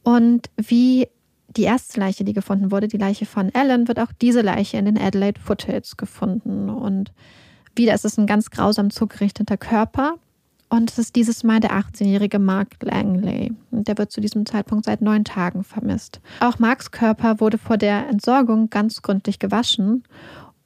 Und 0.03 0.49
wie 0.57 1.07
die 1.55 1.63
erste 1.63 1.99
Leiche, 1.99 2.23
die 2.23 2.33
gefunden 2.33 2.71
wurde, 2.71 2.87
die 2.87 2.97
Leiche 2.97 3.25
von 3.25 3.53
Ellen, 3.53 3.87
wird 3.87 3.99
auch 3.99 4.11
diese 4.21 4.41
Leiche 4.41 4.77
in 4.77 4.85
den 4.85 4.97
Adelaide 4.97 5.39
Foothills 5.39 5.97
gefunden. 5.97 6.69
Und 6.69 7.11
wieder 7.75 7.93
ist 7.93 8.05
es 8.05 8.17
ein 8.17 8.27
ganz 8.27 8.49
grausam 8.49 8.89
zugerichteter 8.89 9.57
Körper. 9.57 10.15
Und 10.67 10.91
es 10.91 10.97
ist 10.97 11.15
dieses 11.15 11.43
Mal 11.43 11.59
der 11.59 11.71
18-jährige 11.71 12.39
Mark 12.39 12.75
Langley. 12.81 13.53
Und 13.71 13.87
der 13.87 13.97
wird 13.97 14.11
zu 14.11 14.19
diesem 14.19 14.45
Zeitpunkt 14.45 14.85
seit 14.85 15.01
neun 15.01 15.23
Tagen 15.23 15.63
vermisst. 15.63 16.19
Auch 16.39 16.59
Marks 16.59 16.91
Körper 16.91 17.39
wurde 17.39 17.57
vor 17.57 17.77
der 17.77 18.09
Entsorgung 18.09 18.69
ganz 18.69 19.01
gründlich 19.01 19.39
gewaschen. 19.39 20.03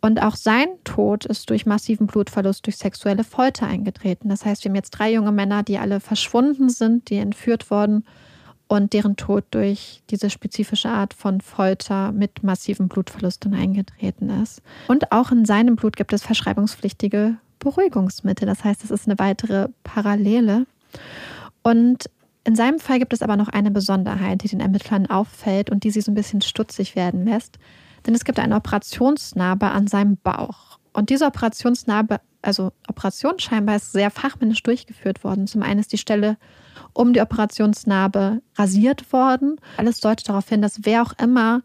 Und 0.01 0.21
auch 0.21 0.35
sein 0.35 0.67
Tod 0.85 1.25
ist 1.25 1.49
durch 1.49 1.65
massiven 1.65 2.07
Blutverlust 2.07 2.65
durch 2.65 2.77
sexuelle 2.77 3.23
Folter 3.23 3.67
eingetreten. 3.67 4.29
Das 4.29 4.45
heißt, 4.45 4.63
wir 4.63 4.69
haben 4.69 4.75
jetzt 4.75 4.91
drei 4.91 5.11
junge 5.11 5.31
Männer, 5.31 5.63
die 5.63 5.77
alle 5.77 5.99
verschwunden 5.99 6.69
sind, 6.69 7.09
die 7.09 7.17
entführt 7.17 7.69
wurden 7.69 8.05
und 8.69 8.93
deren 8.93 9.15
Tod 9.17 9.43
durch 9.51 10.03
diese 10.09 10.29
spezifische 10.29 10.89
Art 10.89 11.13
von 11.13 11.41
Folter 11.41 12.11
mit 12.11 12.43
massiven 12.43 12.87
Blutverlusten 12.87 13.53
eingetreten 13.53 14.29
ist. 14.29 14.61
Und 14.87 15.11
auch 15.11 15.31
in 15.31 15.43
seinem 15.43 15.75
Blut 15.75 15.97
gibt 15.97 16.13
es 16.13 16.23
verschreibungspflichtige 16.23 17.37
Beruhigungsmittel. 17.57 18.45
Das 18.45 18.63
heißt, 18.63 18.83
es 18.83 18.91
ist 18.91 19.07
eine 19.07 19.19
weitere 19.19 19.69
Parallele. 19.83 20.65
Und 21.63 22.09
in 22.45 22.55
seinem 22.55 22.79
Fall 22.79 22.99
gibt 22.99 23.11
es 23.11 23.21
aber 23.21 23.37
noch 23.37 23.49
eine 23.49 23.71
Besonderheit, 23.71 24.43
die 24.43 24.47
den 24.47 24.61
Ermittlern 24.61 25.07
auffällt 25.07 25.69
und 25.69 25.83
die 25.83 25.91
sie 25.91 26.01
so 26.01 26.11
ein 26.11 26.15
bisschen 26.15 26.41
stutzig 26.41 26.95
werden 26.95 27.25
lässt. 27.25 27.57
Denn 28.05 28.15
es 28.15 28.25
gibt 28.25 28.39
eine 28.39 28.55
Operationsnarbe 28.55 29.67
an 29.67 29.87
seinem 29.87 30.17
Bauch. 30.17 30.79
Und 30.93 31.09
diese 31.09 31.25
Operationsnarbe, 31.25 32.19
also 32.41 32.71
Operation 32.87 33.39
scheinbar 33.39 33.77
ist 33.77 33.91
sehr 33.91 34.11
fachmännisch 34.11 34.63
durchgeführt 34.63 35.23
worden. 35.23 35.47
Zum 35.47 35.63
einen 35.63 35.79
ist 35.79 35.93
die 35.93 35.97
Stelle 35.97 36.37
um 36.93 37.13
die 37.13 37.21
Operationsnarbe 37.21 38.41
rasiert 38.55 39.11
worden. 39.13 39.57
Alles 39.77 39.99
deutet 39.99 40.29
darauf 40.29 40.49
hin, 40.49 40.61
dass 40.61 40.85
wer 40.85 41.03
auch 41.03 41.13
immer 41.21 41.61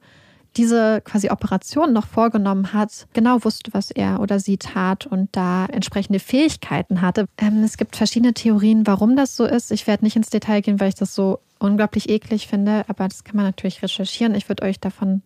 diese 0.56 1.00
quasi 1.00 1.30
Operation 1.30 1.92
noch 1.92 2.06
vorgenommen 2.06 2.72
hat, 2.72 3.06
genau 3.12 3.44
wusste, 3.44 3.72
was 3.74 3.90
er 3.90 4.20
oder 4.20 4.38
sie 4.38 4.56
tat 4.56 5.06
und 5.06 5.28
da 5.32 5.66
entsprechende 5.66 6.20
Fähigkeiten 6.20 7.00
hatte. 7.00 7.26
Ähm, 7.38 7.62
es 7.64 7.76
gibt 7.76 7.96
verschiedene 7.96 8.34
Theorien, 8.34 8.86
warum 8.86 9.16
das 9.16 9.36
so 9.36 9.44
ist. 9.44 9.72
Ich 9.72 9.86
werde 9.86 10.04
nicht 10.04 10.16
ins 10.16 10.30
Detail 10.30 10.60
gehen, 10.60 10.80
weil 10.80 10.88
ich 10.90 10.94
das 10.94 11.14
so 11.14 11.40
unglaublich 11.58 12.08
eklig 12.08 12.46
finde, 12.46 12.84
aber 12.88 13.08
das 13.08 13.24
kann 13.24 13.36
man 13.36 13.46
natürlich 13.46 13.82
recherchieren. 13.82 14.34
Ich 14.34 14.48
würde 14.48 14.64
euch 14.64 14.78
davon 14.78 15.22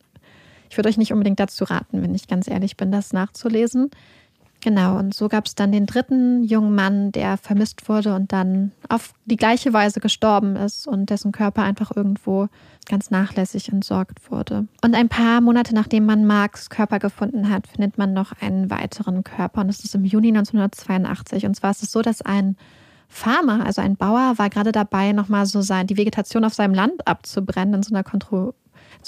ich 0.69 0.77
würde 0.77 0.89
euch 0.89 0.99
nicht 0.99 1.13
unbedingt 1.13 1.41
dazu 1.41 1.65
raten, 1.65 2.03
wenn 2.03 2.15
ich 2.15 2.29
ganz 2.29 2.49
ehrlich 2.49 2.77
bin, 2.77 2.93
das 2.93 3.13
nachzulesen. 3.13 3.91
Genau, 4.61 4.99
und 4.99 5.15
so 5.15 5.29
gab 5.29 5.47
es 5.47 5.55
dann 5.55 5.71
den 5.71 5.87
dritten 5.87 6.43
jungen 6.43 6.75
Mann, 6.75 7.13
der 7.13 7.37
vermisst 7.37 7.89
wurde 7.89 8.15
und 8.15 8.33
dann 8.33 8.73
auf 8.89 9.15
die 9.25 9.37
gleiche 9.37 9.73
Weise 9.73 10.01
gestorben 10.01 10.57
ist 10.57 10.89
und 10.89 11.11
dessen 11.11 11.31
Körper 11.31 11.63
einfach 11.63 11.95
irgendwo 11.95 12.49
ganz 12.87 13.11
nachlässig 13.11 13.69
entsorgt 13.69 14.31
wurde. 14.33 14.67
Und 14.83 14.97
ein 14.97 15.09
paar 15.09 15.41
Monate 15.41 15.75
nachdem 15.75 16.07
man 16.07 16.27
Marks 16.27 16.71
Körper 16.71 16.99
gefunden 16.99 17.51
hat, 17.51 17.69
findet 17.69 17.99
man 17.99 18.13
noch 18.13 18.33
einen 18.41 18.69
weiteren 18.69 19.23
Körper 19.23 19.61
und 19.61 19.69
das 19.69 19.85
ist 19.85 19.95
im 19.95 20.05
Juni 20.05 20.29
1982. 20.29 21.47
Und 21.47 21.55
zwar 21.55 21.71
ist 21.71 21.85
es 21.85 21.93
so, 21.93 22.03
dass 22.03 22.23
ein 22.23 22.57
Farmer, 23.09 23.65
also 23.65 23.81
ein 23.81 23.97
Bauer, 23.97 24.39
war 24.39 24.51
gerade 24.51 24.73
dabei, 24.73 25.13
nochmal 25.13 25.47
so 25.47 25.63
sein, 25.63 25.87
die 25.87 25.97
Vegetation 25.97 26.45
auf 26.45 26.55
seinem 26.55 26.75
Land 26.75 27.07
abzubrennen 27.07 27.75
in 27.75 27.83
so 27.83 27.95
einer 27.95 28.05
Kontro 28.05 28.55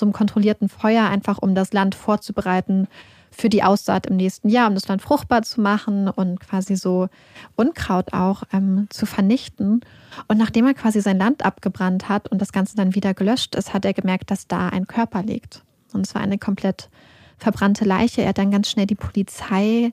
einem 0.03 0.13
kontrollierten 0.13 0.69
Feuer, 0.69 1.05
einfach 1.05 1.39
um 1.39 1.55
das 1.55 1.73
Land 1.73 1.95
vorzubereiten 1.95 2.89
für 3.31 3.49
die 3.49 3.63
Aussaat 3.63 4.07
im 4.07 4.17
nächsten 4.17 4.49
Jahr, 4.49 4.69
um 4.69 4.75
das 4.75 4.89
Land 4.89 5.03
fruchtbar 5.03 5.43
zu 5.43 5.61
machen 5.61 6.09
und 6.09 6.41
quasi 6.41 6.77
so 6.77 7.09
Unkraut 7.57 8.13
auch 8.13 8.43
ähm, 8.53 8.87
zu 8.91 9.07
vernichten. 9.07 9.81
Und 10.27 10.39
nachdem 10.39 10.67
er 10.67 10.75
quasi 10.75 11.01
sein 11.01 11.19
Land 11.19 11.45
abgebrannt 11.45 12.09
hat 12.09 12.29
und 12.29 12.41
das 12.41 12.53
Ganze 12.53 12.77
dann 12.77 12.95
wieder 12.95 13.15
gelöscht 13.15 13.55
ist, 13.55 13.73
hat 13.73 13.85
er 13.85 13.95
gemerkt, 13.95 14.31
dass 14.31 14.49
da 14.49 14.69
ein 14.69 14.87
Körper 14.87 15.23
liegt. 15.23 15.63
Und 15.93 16.07
es 16.07 16.15
war 16.15 16.23
eine 16.23 16.39
komplett 16.39 16.91
verbrannte 17.39 17.85
Leiche. 17.85 18.23
Er 18.23 18.31
hat 18.31 18.39
dann 18.39 18.51
ganz 18.51 18.69
schnell 18.69 18.87
die 18.87 18.97
Polizei 18.97 19.93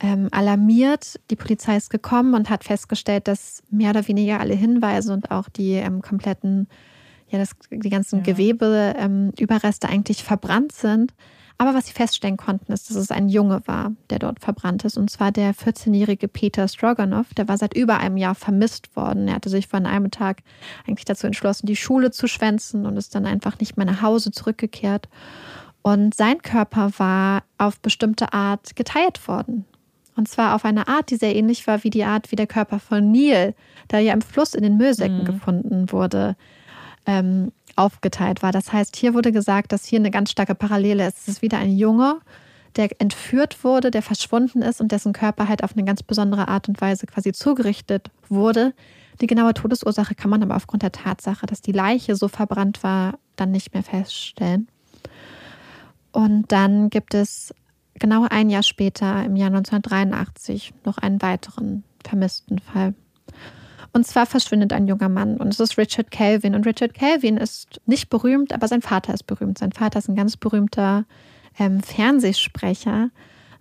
ähm, 0.00 0.28
alarmiert. 0.32 1.20
Die 1.30 1.36
Polizei 1.36 1.76
ist 1.76 1.90
gekommen 1.90 2.34
und 2.34 2.50
hat 2.50 2.64
festgestellt, 2.64 3.28
dass 3.28 3.62
mehr 3.70 3.90
oder 3.90 4.06
weniger 4.08 4.40
alle 4.40 4.54
Hinweise 4.54 5.12
und 5.12 5.30
auch 5.30 5.48
die 5.48 5.72
ähm, 5.72 6.02
kompletten, 6.02 6.68
ja, 7.34 7.40
das, 7.40 7.50
die 7.70 7.90
ganzen 7.90 8.18
ja. 8.18 8.22
Gewebeüberreste 8.22 9.86
ähm, 9.86 9.92
eigentlich 9.92 10.22
verbrannt 10.22 10.72
sind. 10.72 11.12
Aber 11.56 11.74
was 11.74 11.86
sie 11.86 11.92
feststellen 11.92 12.36
konnten, 12.36 12.72
ist, 12.72 12.90
dass 12.90 12.96
es 12.96 13.10
ein 13.12 13.28
Junge 13.28 13.62
war, 13.66 13.92
der 14.10 14.18
dort 14.18 14.40
verbrannt 14.40 14.84
ist. 14.84 14.98
Und 14.98 15.08
zwar 15.08 15.30
der 15.30 15.54
14-jährige 15.54 16.26
Peter 16.26 16.66
Stroganoff. 16.66 17.32
Der 17.34 17.46
war 17.46 17.56
seit 17.58 17.74
über 17.74 17.98
einem 17.98 18.16
Jahr 18.16 18.34
vermisst 18.34 18.96
worden. 18.96 19.28
Er 19.28 19.34
hatte 19.34 19.48
sich 19.48 19.68
vor 19.68 19.78
einem 19.78 20.10
Tag 20.10 20.42
eigentlich 20.86 21.04
dazu 21.04 21.26
entschlossen, 21.26 21.66
die 21.66 21.76
Schule 21.76 22.10
zu 22.10 22.26
schwänzen 22.26 22.86
und 22.86 22.96
ist 22.96 23.14
dann 23.14 23.24
einfach 23.24 23.60
nicht 23.60 23.76
mehr 23.76 23.86
nach 23.86 24.02
Hause 24.02 24.32
zurückgekehrt. 24.32 25.08
Und 25.82 26.14
sein 26.14 26.42
Körper 26.42 26.90
war 26.98 27.44
auf 27.58 27.78
bestimmte 27.80 28.32
Art 28.32 28.74
geteilt 28.74 29.28
worden. 29.28 29.64
Und 30.16 30.28
zwar 30.28 30.54
auf 30.54 30.64
eine 30.64 30.88
Art, 30.88 31.10
die 31.10 31.16
sehr 31.16 31.34
ähnlich 31.34 31.66
war 31.66 31.84
wie 31.84 31.90
die 31.90 32.04
Art, 32.04 32.30
wie 32.30 32.36
der 32.36 32.46
Körper 32.46 32.78
von 32.78 33.10
Neil, 33.10 33.54
der 33.90 34.00
ja 34.00 34.12
im 34.12 34.22
Fluss 34.22 34.54
in 34.54 34.62
den 34.62 34.76
Müllsäcken 34.76 35.20
mhm. 35.20 35.24
gefunden 35.24 35.92
wurde, 35.92 36.36
ähm, 37.06 37.52
aufgeteilt 37.76 38.42
war. 38.42 38.52
Das 38.52 38.72
heißt, 38.72 38.96
hier 38.96 39.14
wurde 39.14 39.32
gesagt, 39.32 39.72
dass 39.72 39.84
hier 39.84 39.98
eine 39.98 40.10
ganz 40.10 40.30
starke 40.30 40.54
Parallele 40.54 41.06
ist. 41.06 41.18
Es 41.18 41.28
ist 41.28 41.42
wieder 41.42 41.58
ein 41.58 41.76
Junge, 41.76 42.20
der 42.76 42.88
entführt 43.00 43.64
wurde, 43.64 43.90
der 43.90 44.02
verschwunden 44.02 44.62
ist 44.62 44.80
und 44.80 44.92
dessen 44.92 45.12
Körper 45.12 45.48
halt 45.48 45.62
auf 45.62 45.72
eine 45.72 45.84
ganz 45.84 46.02
besondere 46.02 46.48
Art 46.48 46.68
und 46.68 46.80
Weise 46.80 47.06
quasi 47.06 47.32
zugerichtet 47.32 48.10
wurde. 48.28 48.74
Die 49.20 49.26
genaue 49.26 49.54
Todesursache 49.54 50.14
kann 50.14 50.30
man 50.30 50.42
aber 50.42 50.56
aufgrund 50.56 50.82
der 50.82 50.92
Tatsache, 50.92 51.46
dass 51.46 51.62
die 51.62 51.72
Leiche 51.72 52.16
so 52.16 52.28
verbrannt 52.28 52.82
war, 52.82 53.18
dann 53.36 53.52
nicht 53.52 53.72
mehr 53.74 53.84
feststellen. 53.84 54.68
Und 56.10 56.50
dann 56.52 56.90
gibt 56.90 57.14
es 57.14 57.54
genau 57.94 58.26
ein 58.28 58.50
Jahr 58.50 58.62
später, 58.62 59.24
im 59.24 59.36
Jahr 59.36 59.48
1983, 59.48 60.74
noch 60.84 60.98
einen 60.98 61.22
weiteren 61.22 61.84
vermissten 62.04 62.58
Fall. 62.58 62.94
Und 63.94 64.04
zwar 64.04 64.26
verschwindet 64.26 64.72
ein 64.72 64.88
junger 64.88 65.08
Mann 65.08 65.36
und 65.36 65.52
es 65.52 65.60
ist 65.60 65.78
Richard 65.78 66.10
Calvin. 66.10 66.56
Und 66.56 66.66
Richard 66.66 66.94
Calvin 66.94 67.36
ist 67.36 67.80
nicht 67.86 68.10
berühmt, 68.10 68.52
aber 68.52 68.66
sein 68.66 68.82
Vater 68.82 69.14
ist 69.14 69.22
berühmt. 69.22 69.56
Sein 69.56 69.70
Vater 69.70 70.00
ist 70.00 70.08
ein 70.08 70.16
ganz 70.16 70.36
berühmter 70.36 71.04
ähm, 71.60 71.80
Fernsehsprecher 71.80 73.10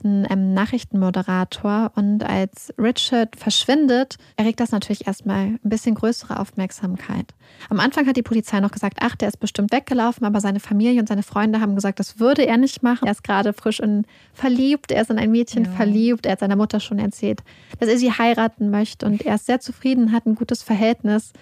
ein 0.03 0.27
ähm, 0.29 0.53
Nachrichtenmoderator. 0.53 1.91
Und 1.95 2.23
als 2.23 2.73
Richard 2.77 3.35
verschwindet, 3.35 4.17
erregt 4.35 4.59
das 4.59 4.71
natürlich 4.71 5.07
erstmal 5.07 5.45
ein 5.45 5.59
bisschen 5.63 5.95
größere 5.95 6.39
Aufmerksamkeit. 6.39 7.33
Am 7.69 7.79
Anfang 7.79 8.07
hat 8.07 8.17
die 8.17 8.23
Polizei 8.23 8.59
noch 8.59 8.71
gesagt, 8.71 8.97
ach, 9.01 9.15
der 9.15 9.29
ist 9.29 9.39
bestimmt 9.39 9.71
weggelaufen, 9.71 10.25
aber 10.25 10.41
seine 10.41 10.59
Familie 10.59 10.99
und 10.99 11.07
seine 11.07 11.23
Freunde 11.23 11.61
haben 11.61 11.75
gesagt, 11.75 11.99
das 11.99 12.19
würde 12.19 12.45
er 12.45 12.57
nicht 12.57 12.83
machen. 12.83 13.05
Er 13.05 13.11
ist 13.11 13.23
gerade 13.23 13.53
frisch 13.53 13.79
und 13.79 14.05
verliebt, 14.33 14.91
er 14.91 15.01
ist 15.01 15.09
in 15.11 15.19
ein 15.19 15.31
Mädchen 15.31 15.65
ja. 15.65 15.71
verliebt, 15.71 16.25
er 16.25 16.33
hat 16.33 16.39
seiner 16.39 16.55
Mutter 16.55 16.79
schon 16.79 16.99
erzählt, 16.99 17.41
dass 17.79 17.89
er 17.89 17.97
sie 17.97 18.11
heiraten 18.11 18.69
möchte 18.69 19.05
und 19.05 19.21
er 19.25 19.35
ist 19.35 19.45
sehr 19.45 19.59
zufrieden, 19.59 20.11
hat 20.11 20.25
ein 20.25 20.35
gutes 20.35 20.63
Verhältnis 20.63 21.33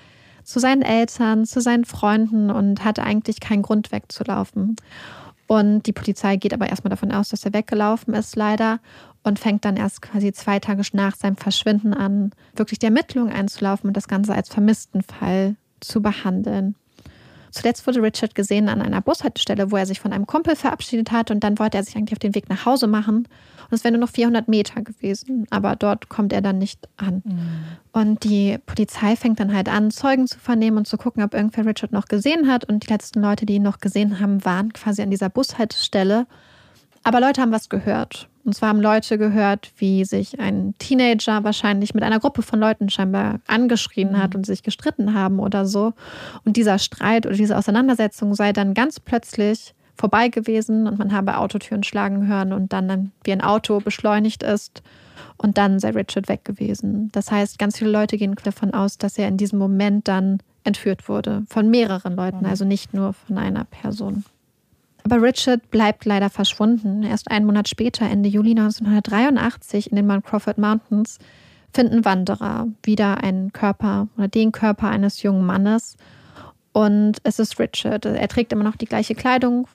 zu 0.43 0.59
seinen 0.59 0.81
Eltern, 0.81 1.45
zu 1.45 1.61
seinen 1.61 1.85
Freunden 1.85 2.49
und 2.49 2.83
hat 2.83 2.99
eigentlich 2.99 3.39
keinen 3.39 3.61
Grund 3.61 3.91
wegzulaufen. 3.91 4.75
Und 5.51 5.85
die 5.85 5.91
Polizei 5.91 6.37
geht 6.37 6.53
aber 6.53 6.69
erstmal 6.69 6.91
davon 6.91 7.11
aus, 7.11 7.27
dass 7.27 7.43
er 7.43 7.53
weggelaufen 7.53 8.13
ist, 8.13 8.37
leider, 8.37 8.79
und 9.21 9.37
fängt 9.37 9.65
dann 9.65 9.75
erst 9.75 10.01
quasi 10.01 10.31
zwei 10.31 10.59
Tage 10.59 10.81
nach 10.93 11.13
seinem 11.13 11.35
Verschwinden 11.35 11.93
an, 11.93 12.31
wirklich 12.55 12.79
die 12.79 12.85
Ermittlungen 12.85 13.33
einzulaufen 13.33 13.89
und 13.89 13.97
das 13.97 14.07
Ganze 14.07 14.33
als 14.33 14.47
vermissten 14.47 15.03
Fall 15.03 15.57
zu 15.81 16.01
behandeln. 16.01 16.75
Zuletzt 17.51 17.85
wurde 17.85 18.01
Richard 18.01 18.33
gesehen 18.33 18.69
an 18.69 18.81
einer 18.81 19.01
Bushaltestelle, 19.01 19.71
wo 19.71 19.77
er 19.77 19.85
sich 19.85 19.99
von 19.99 20.13
einem 20.13 20.25
Kumpel 20.25 20.55
verabschiedet 20.55 21.11
hat 21.11 21.31
und 21.31 21.43
dann 21.43 21.59
wollte 21.59 21.77
er 21.77 21.83
sich 21.83 21.95
eigentlich 21.95 22.13
auf 22.13 22.19
den 22.19 22.33
Weg 22.33 22.49
nach 22.49 22.65
Hause 22.65 22.87
machen. 22.87 23.27
Und 23.71 23.75
es 23.77 23.83
wären 23.83 23.93
nur 23.93 24.01
noch 24.01 24.09
400 24.09 24.47
Meter 24.47 24.81
gewesen, 24.81 25.45
aber 25.49 25.75
dort 25.75 26.09
kommt 26.09 26.33
er 26.33 26.41
dann 26.41 26.57
nicht 26.57 26.87
an. 26.97 27.21
Mhm. 27.25 27.39
Und 27.91 28.23
die 28.23 28.57
Polizei 28.65 29.15
fängt 29.15 29.39
dann 29.39 29.53
halt 29.53 29.69
an, 29.69 29.91
Zeugen 29.91 30.27
zu 30.27 30.39
vernehmen 30.39 30.77
und 30.77 30.87
zu 30.87 30.97
gucken, 30.97 31.23
ob 31.23 31.33
irgendwer 31.33 31.65
Richard 31.65 31.91
noch 31.91 32.05
gesehen 32.05 32.47
hat. 32.47 32.65
Und 32.65 32.85
die 32.85 32.91
letzten 32.91 33.21
Leute, 33.21 33.45
die 33.45 33.55
ihn 33.55 33.63
noch 33.63 33.79
gesehen 33.79 34.19
haben, 34.19 34.43
waren 34.45 34.73
quasi 34.73 35.01
an 35.01 35.11
dieser 35.11 35.29
Bushaltestelle. 35.29 36.27
Aber 37.03 37.19
Leute 37.19 37.41
haben 37.41 37.51
was 37.51 37.69
gehört. 37.69 38.29
Und 38.43 38.55
zwar 38.55 38.69
haben 38.69 38.81
Leute 38.81 39.17
gehört, 39.17 39.71
wie 39.77 40.03
sich 40.05 40.39
ein 40.39 40.73
Teenager 40.79 41.43
wahrscheinlich 41.43 41.93
mit 41.93 42.03
einer 42.03 42.19
Gruppe 42.19 42.41
von 42.41 42.59
Leuten 42.59 42.89
scheinbar 42.89 43.39
angeschrien 43.47 44.17
hat 44.21 44.31
mhm. 44.31 44.37
und 44.37 44.45
sich 44.45 44.63
gestritten 44.63 45.13
haben 45.13 45.39
oder 45.39 45.65
so. 45.65 45.93
Und 46.43 46.57
dieser 46.57 46.79
Streit 46.79 47.25
oder 47.25 47.35
diese 47.35 47.57
Auseinandersetzung 47.57 48.33
sei 48.33 48.53
dann 48.53 48.73
ganz 48.73 48.99
plötzlich 48.99 49.73
vorbei 49.95 50.29
gewesen 50.29 50.87
und 50.87 50.97
man 50.97 51.13
habe 51.13 51.37
Autotüren 51.37 51.83
schlagen 51.83 52.27
hören 52.27 52.53
und 52.53 52.73
dann, 52.73 53.11
wie 53.23 53.31
ein 53.31 53.41
Auto 53.41 53.79
beschleunigt 53.79 54.41
ist 54.41 54.81
und 55.37 55.57
dann 55.57 55.79
sei 55.79 55.91
Richard 55.91 56.27
weg 56.27 56.43
gewesen. 56.43 57.09
Das 57.11 57.31
heißt, 57.31 57.59
ganz 57.59 57.77
viele 57.77 57.91
Leute 57.91 58.17
gehen 58.17 58.35
davon 58.43 58.73
aus, 58.73 58.97
dass 58.97 59.17
er 59.17 59.27
in 59.27 59.37
diesem 59.37 59.59
Moment 59.59 60.07
dann 60.07 60.39
entführt 60.63 61.07
wurde 61.07 61.43
von 61.49 61.69
mehreren 61.69 62.15
Leuten, 62.15 62.39
mhm. 62.39 62.45
also 62.45 62.65
nicht 62.65 62.93
nur 62.93 63.13
von 63.13 63.37
einer 63.37 63.65
Person. 63.65 64.23
Aber 65.03 65.21
Richard 65.21 65.71
bleibt 65.71 66.05
leider 66.05 66.29
verschwunden. 66.29 67.03
Erst 67.03 67.31
einen 67.31 67.45
Monat 67.45 67.67
später, 67.67 68.05
Ende 68.05 68.29
Juli 68.29 68.51
1983, 68.51 69.89
in 69.89 69.95
den 69.95 70.07
Mount 70.07 70.25
Crawford 70.25 70.57
Mountains, 70.57 71.17
finden 71.73 72.05
Wanderer 72.05 72.67
wieder 72.83 73.23
einen 73.23 73.51
Körper 73.53 74.07
oder 74.17 74.27
den 74.27 74.51
Körper 74.51 74.89
eines 74.89 75.23
jungen 75.23 75.45
Mannes. 75.45 75.97
Und 76.73 77.17
es 77.23 77.39
ist 77.39 77.59
Richard. 77.59 78.05
Er 78.05 78.27
trägt 78.27 78.53
immer 78.53 78.63
noch 78.63 78.75
die 78.75 78.85
gleiche 78.85 79.15
Kleidung, 79.15 79.67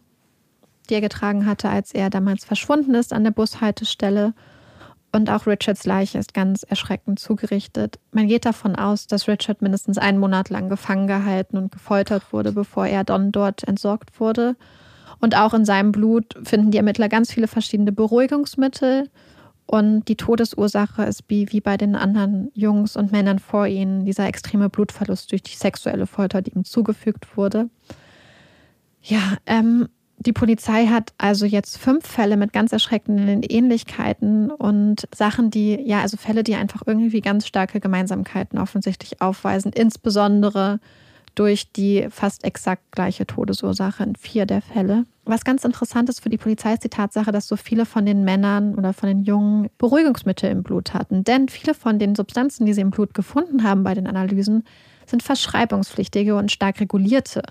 die 0.88 0.94
er 0.94 1.00
getragen 1.00 1.46
hatte, 1.46 1.68
als 1.68 1.92
er 1.92 2.10
damals 2.10 2.44
verschwunden 2.44 2.94
ist 2.94 3.12
an 3.12 3.24
der 3.24 3.32
Bushaltestelle. 3.32 4.34
Und 5.12 5.30
auch 5.30 5.46
Richards 5.46 5.86
Leiche 5.86 6.18
ist 6.18 6.34
ganz 6.34 6.62
erschreckend 6.62 7.18
zugerichtet. 7.18 7.98
Man 8.12 8.28
geht 8.28 8.44
davon 8.44 8.76
aus, 8.76 9.06
dass 9.06 9.28
Richard 9.28 9.62
mindestens 9.62 9.98
einen 9.98 10.18
Monat 10.18 10.50
lang 10.50 10.68
gefangen 10.68 11.06
gehalten 11.06 11.56
und 11.56 11.72
gefoltert 11.72 12.32
wurde, 12.32 12.52
bevor 12.52 12.86
er 12.86 13.02
dann 13.02 13.32
dort 13.32 13.64
entsorgt 13.64 14.20
wurde. 14.20 14.56
Und 15.20 15.36
auch 15.36 15.54
in 15.54 15.64
seinem 15.64 15.92
Blut 15.92 16.34
finden 16.44 16.70
die 16.70 16.78
Ermittler 16.78 17.08
ganz 17.08 17.32
viele 17.32 17.48
verschiedene 17.48 17.92
Beruhigungsmittel. 17.92 19.08
Und 19.66 20.04
die 20.06 20.16
Todesursache 20.16 21.04
ist 21.04 21.24
wie, 21.28 21.60
bei 21.60 21.76
den 21.76 21.96
anderen 21.96 22.50
Jungs 22.54 22.96
und 22.96 23.10
Männern 23.10 23.40
vor 23.40 23.66
ihnen 23.66 24.04
dieser 24.04 24.26
extreme 24.26 24.70
Blutverlust 24.70 25.32
durch 25.32 25.42
die 25.42 25.56
sexuelle 25.56 26.06
Folter, 26.06 26.40
die 26.40 26.52
ihm 26.52 26.64
zugefügt 26.64 27.36
wurde. 27.36 27.68
Ja, 29.02 29.36
ähm, 29.46 29.88
die 30.18 30.32
Polizei 30.32 30.86
hat 30.86 31.12
also 31.18 31.46
jetzt 31.46 31.78
fünf 31.78 32.06
Fälle 32.06 32.36
mit 32.36 32.52
ganz 32.52 32.72
erschreckenden 32.72 33.42
Ähnlichkeiten 33.42 34.50
und 34.50 35.06
Sachen, 35.14 35.50
die, 35.50 35.78
ja, 35.84 36.00
also 36.00 36.16
Fälle, 36.16 36.42
die 36.42 36.54
einfach 36.54 36.82
irgendwie 36.86 37.20
ganz 37.20 37.46
starke 37.46 37.80
Gemeinsamkeiten 37.80 38.58
offensichtlich 38.58 39.20
aufweisen, 39.20 39.72
insbesondere 39.72 40.80
durch 41.36 41.70
die 41.70 42.08
fast 42.10 42.44
exakt 42.44 42.90
gleiche 42.90 43.26
Todesursache 43.26 44.02
in 44.02 44.16
vier 44.16 44.46
der 44.46 44.62
Fälle. 44.62 45.04
Was 45.24 45.44
ganz 45.44 45.64
interessant 45.64 46.08
ist 46.08 46.20
für 46.20 46.30
die 46.30 46.38
Polizei 46.38 46.72
ist 46.72 46.82
die 46.82 46.88
Tatsache, 46.88 47.30
dass 47.30 47.46
so 47.46 47.56
viele 47.56 47.84
von 47.84 48.06
den 48.06 48.24
Männern 48.24 48.74
oder 48.74 48.92
von 48.92 49.08
den 49.08 49.22
Jungen 49.22 49.68
Beruhigungsmittel 49.78 50.50
im 50.50 50.62
Blut 50.62 50.94
hatten. 50.94 51.24
Denn 51.24 51.48
viele 51.48 51.74
von 51.74 51.98
den 51.98 52.14
Substanzen, 52.14 52.64
die 52.64 52.72
sie 52.72 52.80
im 52.80 52.90
Blut 52.90 53.12
gefunden 53.12 53.62
haben 53.62 53.84
bei 53.84 53.94
den 53.94 54.06
Analysen, 54.06 54.64
sind 55.04 55.22
verschreibungspflichtige 55.22 56.36
und 56.36 56.50
stark 56.50 56.80
regulierte 56.80 57.42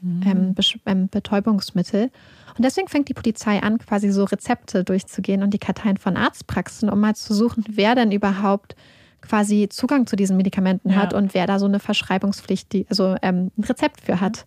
mhm. 0.00 0.22
ähm, 0.24 0.54
ähm 0.86 1.08
Betäubungsmittel. 1.08 2.10
Und 2.56 2.64
deswegen 2.64 2.88
fängt 2.88 3.08
die 3.08 3.14
Polizei 3.14 3.62
an, 3.62 3.78
quasi 3.78 4.10
so 4.10 4.24
Rezepte 4.24 4.84
durchzugehen 4.84 5.42
und 5.42 5.52
die 5.52 5.58
Karteien 5.58 5.98
von 5.98 6.16
Arztpraxen, 6.16 6.88
um 6.88 6.98
mal 6.98 7.14
zu 7.14 7.34
suchen, 7.34 7.64
wer 7.68 7.94
denn 7.94 8.10
überhaupt 8.10 8.74
quasi 9.20 9.68
Zugang 9.68 10.06
zu 10.06 10.16
diesen 10.16 10.36
Medikamenten 10.36 10.90
ja. 10.90 10.96
hat 10.96 11.14
und 11.14 11.34
wer 11.34 11.46
da 11.46 11.58
so 11.58 11.66
eine 11.66 11.80
Verschreibungspflicht, 11.80 12.72
die, 12.72 12.86
also 12.88 13.16
ähm, 13.22 13.50
ein 13.56 13.64
Rezept 13.64 14.00
für 14.00 14.20
hat. 14.20 14.46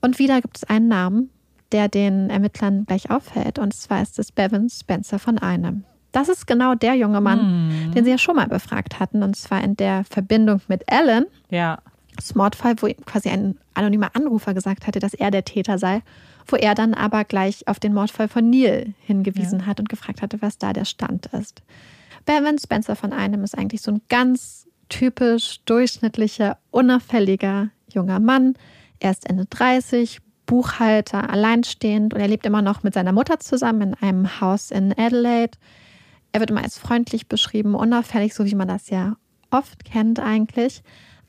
Und 0.00 0.18
wieder 0.18 0.40
gibt 0.40 0.58
es 0.58 0.64
einen 0.64 0.88
Namen, 0.88 1.30
der 1.72 1.88
den 1.88 2.30
Ermittlern 2.30 2.84
gleich 2.86 3.10
auffällt. 3.10 3.58
Und 3.58 3.74
zwar 3.74 4.02
ist 4.02 4.18
es 4.18 4.32
Bevan 4.32 4.68
Spencer 4.68 5.18
von 5.18 5.38
einem. 5.38 5.84
Das 6.12 6.28
ist 6.28 6.46
genau 6.46 6.76
der 6.76 6.94
junge 6.94 7.20
Mann, 7.20 7.88
mhm. 7.88 7.92
den 7.92 8.04
sie 8.04 8.10
ja 8.12 8.18
schon 8.18 8.36
mal 8.36 8.46
befragt 8.46 9.00
hatten. 9.00 9.22
Und 9.22 9.34
zwar 9.34 9.64
in 9.64 9.76
der 9.76 10.04
Verbindung 10.04 10.60
mit 10.68 10.84
Alan. 10.92 11.24
Ja. 11.50 11.78
Das 12.14 12.36
Mordfall, 12.36 12.76
wo 12.78 12.88
quasi 13.04 13.28
ein 13.28 13.58
anonymer 13.74 14.10
Anrufer 14.14 14.54
gesagt 14.54 14.86
hatte, 14.86 15.00
dass 15.00 15.14
er 15.14 15.32
der 15.32 15.44
Täter 15.44 15.78
sei. 15.78 16.02
Wo 16.46 16.54
er 16.54 16.76
dann 16.76 16.94
aber 16.94 17.24
gleich 17.24 17.66
auf 17.66 17.80
den 17.80 17.92
Mordfall 17.94 18.28
von 18.28 18.48
Neil 18.48 18.94
hingewiesen 19.00 19.60
ja. 19.60 19.66
hat 19.66 19.80
und 19.80 19.88
gefragt 19.88 20.22
hatte, 20.22 20.40
was 20.40 20.58
da 20.58 20.72
der 20.72 20.84
Stand 20.84 21.26
ist. 21.32 21.62
Bevan 22.24 22.58
Spencer 22.58 22.96
von 22.96 23.12
einem 23.12 23.44
ist 23.44 23.56
eigentlich 23.56 23.82
so 23.82 23.92
ein 23.92 24.00
ganz 24.08 24.66
typisch 24.88 25.60
durchschnittlicher, 25.64 26.58
unauffälliger 26.70 27.70
junger 27.88 28.20
Mann. 28.20 28.54
Er 29.00 29.10
ist 29.10 29.28
Ende 29.28 29.46
30, 29.46 30.20
Buchhalter, 30.46 31.30
alleinstehend 31.30 32.14
und 32.14 32.20
er 32.20 32.28
lebt 32.28 32.46
immer 32.46 32.62
noch 32.62 32.82
mit 32.82 32.94
seiner 32.94 33.12
Mutter 33.12 33.40
zusammen 33.40 33.82
in 33.82 33.94
einem 33.94 34.40
Haus 34.40 34.70
in 34.70 34.92
Adelaide. 34.92 35.58
Er 36.32 36.40
wird 36.40 36.50
immer 36.50 36.62
als 36.62 36.78
freundlich 36.78 37.28
beschrieben, 37.28 37.74
unauffällig, 37.74 38.34
so 38.34 38.44
wie 38.44 38.54
man 38.54 38.68
das 38.68 38.90
ja 38.90 39.16
oft 39.50 39.84
kennt 39.84 40.18
eigentlich. 40.18 40.82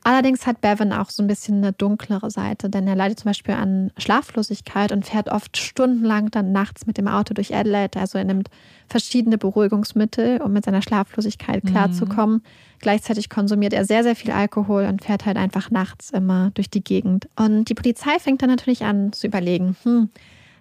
Allerdings 0.06 0.46
hat 0.46 0.60
Bevan 0.60 0.92
auch 0.92 1.10
so 1.10 1.20
ein 1.20 1.26
bisschen 1.26 1.56
eine 1.56 1.72
dunklere 1.72 2.30
Seite, 2.30 2.70
denn 2.70 2.86
er 2.86 2.94
leidet 2.94 3.18
zum 3.18 3.30
Beispiel 3.30 3.54
an 3.54 3.90
Schlaflosigkeit 3.98 4.92
und 4.92 5.04
fährt 5.04 5.28
oft 5.28 5.56
stundenlang 5.56 6.30
dann 6.30 6.52
nachts 6.52 6.86
mit 6.86 6.96
dem 6.96 7.08
Auto 7.08 7.34
durch 7.34 7.52
Adelaide. 7.52 7.98
Also 7.98 8.16
er 8.16 8.22
nimmt 8.22 8.48
verschiedene 8.88 9.36
Beruhigungsmittel, 9.36 10.40
um 10.42 10.52
mit 10.52 10.64
seiner 10.64 10.80
Schlaflosigkeit 10.80 11.64
klarzukommen. 11.66 12.36
Mhm. 12.36 12.42
Gleichzeitig 12.78 13.30
konsumiert 13.30 13.72
er 13.72 13.84
sehr, 13.84 14.04
sehr 14.04 14.14
viel 14.14 14.30
Alkohol 14.30 14.84
und 14.84 15.02
fährt 15.02 15.26
halt 15.26 15.38
einfach 15.38 15.72
nachts 15.72 16.10
immer 16.10 16.52
durch 16.54 16.70
die 16.70 16.84
Gegend. 16.84 17.28
Und 17.34 17.68
die 17.68 17.74
Polizei 17.74 18.20
fängt 18.20 18.42
dann 18.42 18.50
natürlich 18.50 18.84
an 18.84 19.12
zu 19.12 19.26
überlegen, 19.26 19.74
hm, 19.82 20.10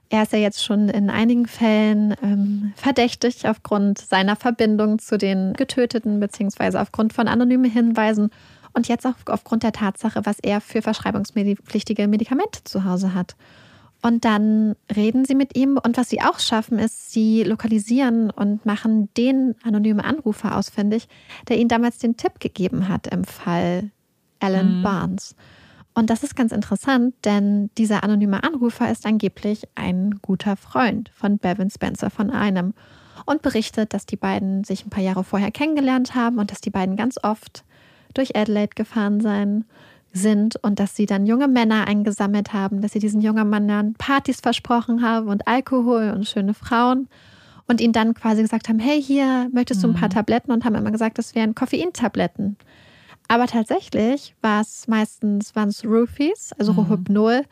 er 0.10 0.24
ist 0.24 0.34
ja 0.34 0.40
jetzt 0.40 0.64
schon 0.64 0.90
in 0.90 1.10
einigen 1.10 1.48
Fällen 1.48 2.16
ähm, 2.24 2.74
verdächtig 2.76 3.48
aufgrund 3.48 4.00
seiner 4.00 4.36
Verbindung 4.36 5.00
zu 5.00 5.18
den 5.18 5.54
Getöteten, 5.54 6.20
beziehungsweise 6.20 6.80
aufgrund 6.80 7.14
von 7.14 7.28
anonymen 7.28 7.70
Hinweisen 7.70 8.30
und 8.76 8.88
jetzt 8.88 9.06
auch 9.06 9.16
aufgrund 9.28 9.64
der 9.64 9.72
Tatsache, 9.72 10.26
was 10.26 10.40
er 10.40 10.62
für 10.62 10.82
verschreibungspflichtige 10.82 12.08
Medikamente 12.08 12.64
zu 12.64 12.84
Hause 12.84 13.14
hat. 13.14 13.36
Und 14.02 14.24
dann 14.24 14.76
reden 14.96 15.26
sie 15.26 15.34
mit 15.34 15.58
ihm 15.58 15.80
und 15.84 15.98
was 15.98 16.10
sie 16.10 16.22
auch 16.22 16.40
schaffen, 16.40 16.78
ist, 16.78 17.12
sie 17.12 17.44
lokalisieren 17.44 18.30
und 18.30 18.66
machen 18.66 19.10
den 19.18 19.56
anonymen 19.64 20.02
Anrufer 20.02 20.58
ausfindig, 20.58 21.08
der 21.48 21.58
ihnen 21.58 21.70
damals 21.70 21.98
den 21.98 22.16
Tipp 22.16 22.40
gegeben 22.40 22.88
hat 22.88 23.08
im 23.08 23.24
Fall 23.24 23.90
Alan 24.40 24.80
mhm. 24.80 24.84
Barnes. 24.84 25.36
Und 25.96 26.10
das 26.10 26.24
ist 26.24 26.36
ganz 26.36 26.52
interessant, 26.52 27.16
denn 27.24 27.72
dieser 27.78 28.04
anonyme 28.04 28.44
Anrufer 28.44 28.92
ist 28.92 29.06
angeblich 29.06 29.64
ein 29.76 30.20
guter 30.22 30.58
Freund 30.58 31.10
von 31.16 31.40
Bevan 31.40 31.70
Spencer 31.70 32.10
von 32.10 32.30
einem 32.30 32.74
und 33.26 33.42
berichtet, 33.42 33.94
dass 33.94 34.06
die 34.06 34.18
beiden 34.18 34.66
sich 34.66 34.86
ein 34.86 34.90
paar 34.90 35.02
Jahre 35.02 35.24
vorher 35.24 35.52
kennengelernt 35.52 36.14
haben 36.14 36.38
und 36.38 36.52
dass 36.52 36.62
die 36.62 36.70
beiden 36.70 36.98
ganz 36.98 37.18
oft 37.24 37.64
durch 38.18 38.36
Adelaide 38.36 38.76
gefahren 38.76 39.22
sein 39.22 39.66
sind 40.12 40.56
und 40.64 40.80
dass 40.80 40.96
sie 40.96 41.06
dann 41.06 41.26
junge 41.26 41.48
Männer 41.48 41.88
eingesammelt 41.88 42.54
haben, 42.54 42.82
dass 42.82 42.94
sie 42.94 43.00
diesen 43.00 43.22
jungen 43.22 43.50
Männern 43.50 43.94
Partys 43.96 44.40
versprochen 44.40 45.02
haben 45.02 45.28
und 45.28 45.48
Alkohol 45.48 46.12
und 46.16 46.26
schöne 46.26 46.54
Frauen 46.54 47.08
und 47.68 47.82
ihnen 47.82 47.94
dann 47.94 48.14
quasi 48.14 48.42
gesagt 48.42 48.70
haben, 48.70 48.80
hey, 48.80 49.02
hier 49.02 49.50
möchtest 49.52 49.84
du 49.84 49.88
ein 49.88 49.94
paar 49.94 50.10
mhm. 50.10 50.14
Tabletten 50.14 50.52
und 50.52 50.66
haben 50.66 50.76
immer 50.76 50.92
gesagt, 50.92 51.18
das 51.18 51.36
wären 51.36 51.56
Koffeintabletten. 51.56 52.58
Aber 53.28 53.48
tatsächlich 53.48 54.36
war 54.42 54.62
es 54.62 54.88
meistens 54.88 55.56
waren 55.56 55.70
es 55.70 55.84
Roofies, 55.84 56.54
also 56.58 56.74
mhm. 56.74 56.80
Rohypnol 56.80 57.44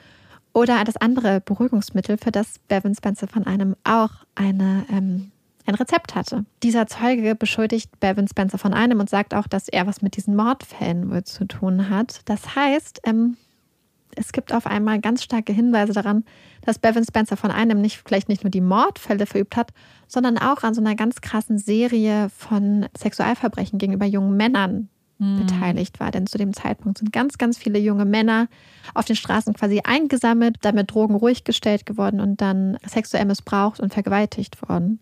oder 0.54 0.84
das 0.84 0.98
andere 0.98 1.42
Beruhigungsmittel, 1.42 2.18
für 2.18 2.32
das 2.32 2.60
Bevan 2.68 2.96
Spencer 2.96 3.28
von 3.28 3.46
einem 3.46 3.76
auch 3.84 4.12
eine 4.36 4.86
ähm, 4.90 5.32
ein 5.66 5.76
Rezept 5.76 6.16
hatte. 6.16 6.46
Dieser 6.62 6.88
Zeuge 6.88 7.36
beschuldigt 7.36 8.00
Bevan 8.00 8.28
Spencer 8.28 8.58
von 8.58 8.74
einem 8.74 9.00
und 9.00 9.10
sagt 9.10 9.34
auch, 9.34 9.48
dass 9.48 9.70
er 9.70 9.88
was 9.88 10.02
mit 10.02 10.18
diesen 10.18 10.36
Mordfällen 10.36 11.10
wohl 11.10 11.24
zu 11.24 11.46
tun 11.46 11.90
hat. 11.90 12.22
Das 12.26 12.56
heißt, 12.56 13.02
ähm, 13.06 13.38
es 14.16 14.32
gibt 14.32 14.54
auf 14.54 14.68
einmal 14.68 15.00
ganz 15.00 15.24
starke 15.24 15.54
Hinweise 15.54 15.94
daran, 15.94 16.24
dass 16.62 16.80
Bevan 16.80 17.04
Spencer 17.04 17.38
von 17.38 17.52
einem 17.52 17.82
nicht 17.82 18.02
vielleicht 18.06 18.30
nicht 18.30 18.44
nur 18.44 18.52
die 18.52 18.62
Mordfälle 18.62 19.26
verübt 19.26 19.56
hat, 19.56 19.72
sondern 20.08 20.38
auch 20.38 20.64
an 20.64 20.74
so 20.74 20.82
einer 20.82 20.96
ganz 20.96 21.22
krassen 21.22 21.58
Serie 21.58 22.30
von 22.30 22.88
Sexualverbrechen 22.98 23.80
gegenüber 23.80 24.06
jungen 24.06 24.38
Männern 24.38 24.90
mhm. 25.18 25.46
beteiligt 25.46 26.00
war. 26.00 26.12
Denn 26.12 26.28
zu 26.28 26.38
dem 26.38 26.54
Zeitpunkt 26.54 27.00
sind 27.00 27.12
ganz, 27.12 27.38
ganz 27.38 27.58
viele 27.58 27.80
junge 27.80 28.06
Männer 28.06 28.48
auf 28.94 29.06
den 29.06 29.16
Straßen 29.16 29.54
quasi 29.54 29.82
eingesammelt, 29.84 30.58
damit 30.62 30.92
Drogen 30.92 31.16
ruhig 31.16 31.44
gestellt 31.44 31.86
geworden 31.86 32.20
und 32.20 32.42
dann 32.42 32.78
sexuell 32.86 33.26
missbraucht 33.26 33.80
und 33.80 33.94
vergewaltigt 33.94 34.68
worden. 34.68 35.00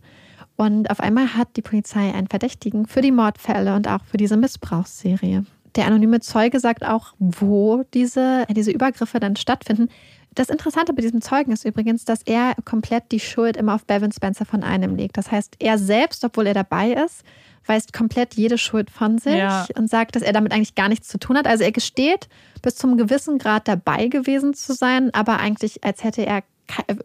Und 0.57 0.89
auf 0.89 0.99
einmal 0.99 1.35
hat 1.35 1.55
die 1.55 1.61
Polizei 1.61 2.13
einen 2.13 2.27
Verdächtigen 2.27 2.85
für 2.85 3.01
die 3.01 3.11
Mordfälle 3.11 3.75
und 3.75 3.87
auch 3.87 4.03
für 4.03 4.17
diese 4.17 4.37
Missbrauchsserie. 4.37 5.45
Der 5.75 5.87
anonyme 5.87 6.19
Zeuge 6.19 6.59
sagt 6.59 6.85
auch, 6.85 7.13
wo 7.19 7.83
diese, 7.93 8.45
diese 8.49 8.71
Übergriffe 8.71 9.19
dann 9.19 9.35
stattfinden. 9.35 9.87
Das 10.33 10.49
Interessante 10.49 10.93
bei 10.93 11.01
diesem 11.01 11.21
Zeugen 11.21 11.51
ist 11.51 11.65
übrigens, 11.65 12.05
dass 12.05 12.21
er 12.23 12.55
komplett 12.63 13.11
die 13.11 13.19
Schuld 13.19 13.57
immer 13.57 13.75
auf 13.75 13.85
Bevan 13.85 14.11
Spencer 14.11 14.45
von 14.45 14.63
einem 14.63 14.95
legt. 14.95 15.17
Das 15.17 15.31
heißt, 15.31 15.55
er 15.59 15.77
selbst, 15.77 16.23
obwohl 16.23 16.47
er 16.47 16.53
dabei 16.53 16.91
ist, 16.91 17.23
weist 17.65 17.93
komplett 17.93 18.35
jede 18.35 18.57
Schuld 18.57 18.89
von 18.89 19.17
sich 19.17 19.35
ja. 19.35 19.65
und 19.75 19.89
sagt, 19.89 20.15
dass 20.15 20.23
er 20.23 20.33
damit 20.33 20.51
eigentlich 20.53 20.75
gar 20.75 20.89
nichts 20.89 21.07
zu 21.07 21.19
tun 21.19 21.37
hat. 21.37 21.47
Also 21.47 21.63
er 21.63 21.71
gesteht, 21.71 22.27
bis 22.61 22.75
zum 22.75 22.97
gewissen 22.97 23.37
Grad 23.39 23.67
dabei 23.67 24.07
gewesen 24.07 24.53
zu 24.53 24.73
sein, 24.73 25.13
aber 25.13 25.39
eigentlich, 25.39 25.83
als 25.83 26.03
hätte 26.03 26.25
er 26.25 26.43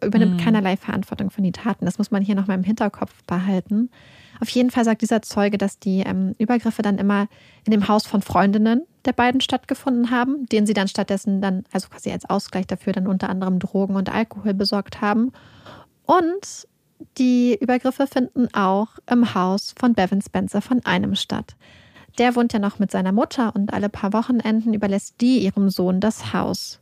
übernimmt 0.03 0.33
mhm. 0.33 0.43
keinerlei 0.43 0.77
Verantwortung 0.77 1.29
für 1.29 1.41
die 1.41 1.51
Taten. 1.51 1.85
Das 1.85 1.97
muss 1.97 2.11
man 2.11 2.21
hier 2.21 2.35
nochmal 2.35 2.57
im 2.57 2.63
Hinterkopf 2.63 3.23
behalten. 3.25 3.89
Auf 4.39 4.49
jeden 4.49 4.69
Fall 4.69 4.85
sagt 4.85 5.01
dieser 5.01 5.21
Zeuge, 5.21 5.57
dass 5.57 5.79
die 5.79 6.01
ähm, 6.01 6.35
Übergriffe 6.37 6.81
dann 6.81 6.97
immer 6.97 7.27
in 7.65 7.71
dem 7.71 7.87
Haus 7.87 8.05
von 8.05 8.21
Freundinnen 8.21 8.83
der 9.05 9.13
beiden 9.13 9.41
stattgefunden 9.41 10.11
haben, 10.11 10.45
denen 10.47 10.67
sie 10.67 10.73
dann 10.73 10.87
stattdessen 10.87 11.41
dann, 11.41 11.63
also 11.71 11.87
quasi 11.89 12.11
als 12.11 12.29
Ausgleich 12.29 12.67
dafür, 12.67 12.93
dann 12.93 13.07
unter 13.07 13.29
anderem 13.29 13.59
Drogen 13.59 13.95
und 13.95 14.13
Alkohol 14.13 14.53
besorgt 14.53 15.01
haben. 15.01 15.31
Und 16.05 16.67
die 17.17 17.57
Übergriffe 17.59 18.07
finden 18.07 18.47
auch 18.53 18.89
im 19.09 19.33
Haus 19.33 19.73
von 19.77 19.93
Bevan 19.93 20.21
Spencer 20.21 20.61
von 20.61 20.85
einem 20.85 21.15
statt. 21.15 21.55
Der 22.17 22.35
wohnt 22.35 22.53
ja 22.53 22.59
noch 22.59 22.79
mit 22.79 22.91
seiner 22.91 23.11
Mutter 23.11 23.55
und 23.55 23.73
alle 23.73 23.89
paar 23.89 24.13
Wochenenden 24.13 24.73
überlässt 24.73 25.21
die 25.21 25.39
ihrem 25.39 25.69
Sohn 25.69 25.99
das 25.99 26.33
Haus. 26.33 26.79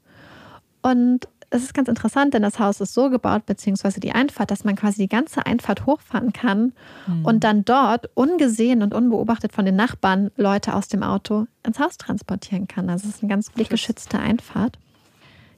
Und 0.81 1.27
es 1.55 1.63
ist 1.63 1.73
ganz 1.73 1.87
interessant, 1.87 2.33
denn 2.33 2.41
das 2.41 2.59
Haus 2.59 2.81
ist 2.81 2.93
so 2.93 3.09
gebaut, 3.09 3.45
beziehungsweise 3.45 3.99
die 3.99 4.11
Einfahrt, 4.11 4.51
dass 4.51 4.63
man 4.63 4.75
quasi 4.75 5.03
die 5.03 5.09
ganze 5.09 5.45
Einfahrt 5.45 5.85
hochfahren 5.85 6.33
kann 6.33 6.73
mhm. 7.07 7.25
und 7.25 7.43
dann 7.43 7.65
dort 7.65 8.09
ungesehen 8.13 8.81
und 8.81 8.93
unbeobachtet 8.93 9.53
von 9.53 9.65
den 9.65 9.75
Nachbarn 9.75 10.31
Leute 10.35 10.75
aus 10.75 10.87
dem 10.87 11.03
Auto 11.03 11.47
ins 11.65 11.79
Haus 11.79 11.97
transportieren 11.97 12.67
kann. 12.67 12.89
Also 12.89 13.07
es 13.07 13.15
ist 13.15 13.23
eine 13.23 13.29
ganz 13.29 13.49
blickgeschützte 13.49 14.19
Einfahrt. 14.19 14.77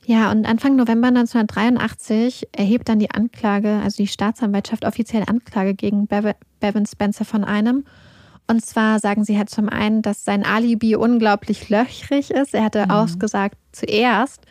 Ja, 0.05 0.31
und 0.31 0.45
Anfang 0.45 0.77
November 0.77 1.09
1983 1.09 2.47
erhebt 2.53 2.87
dann 2.87 2.97
die 2.97 3.11
Anklage, 3.11 3.81
also 3.83 3.97
die 3.97 4.07
Staatsanwaltschaft 4.07 4.85
offiziell 4.85 5.23
Anklage 5.27 5.73
gegen 5.73 6.07
Bevan 6.07 6.85
Spencer 6.85 7.25
von 7.25 7.43
einem. 7.43 7.83
Und 8.47 8.65
zwar 8.65 8.99
sagen 8.99 9.25
sie 9.25 9.37
halt 9.37 9.49
zum 9.49 9.67
einen, 9.67 10.01
dass 10.01 10.23
sein 10.23 10.45
Alibi 10.45 10.95
unglaublich 10.95 11.67
löchrig 11.67 12.31
ist. 12.31 12.53
Er 12.53 12.63
hatte 12.63 12.85
mhm. 12.85 12.91
ausgesagt 12.91 13.57
zuerst, 13.73 14.45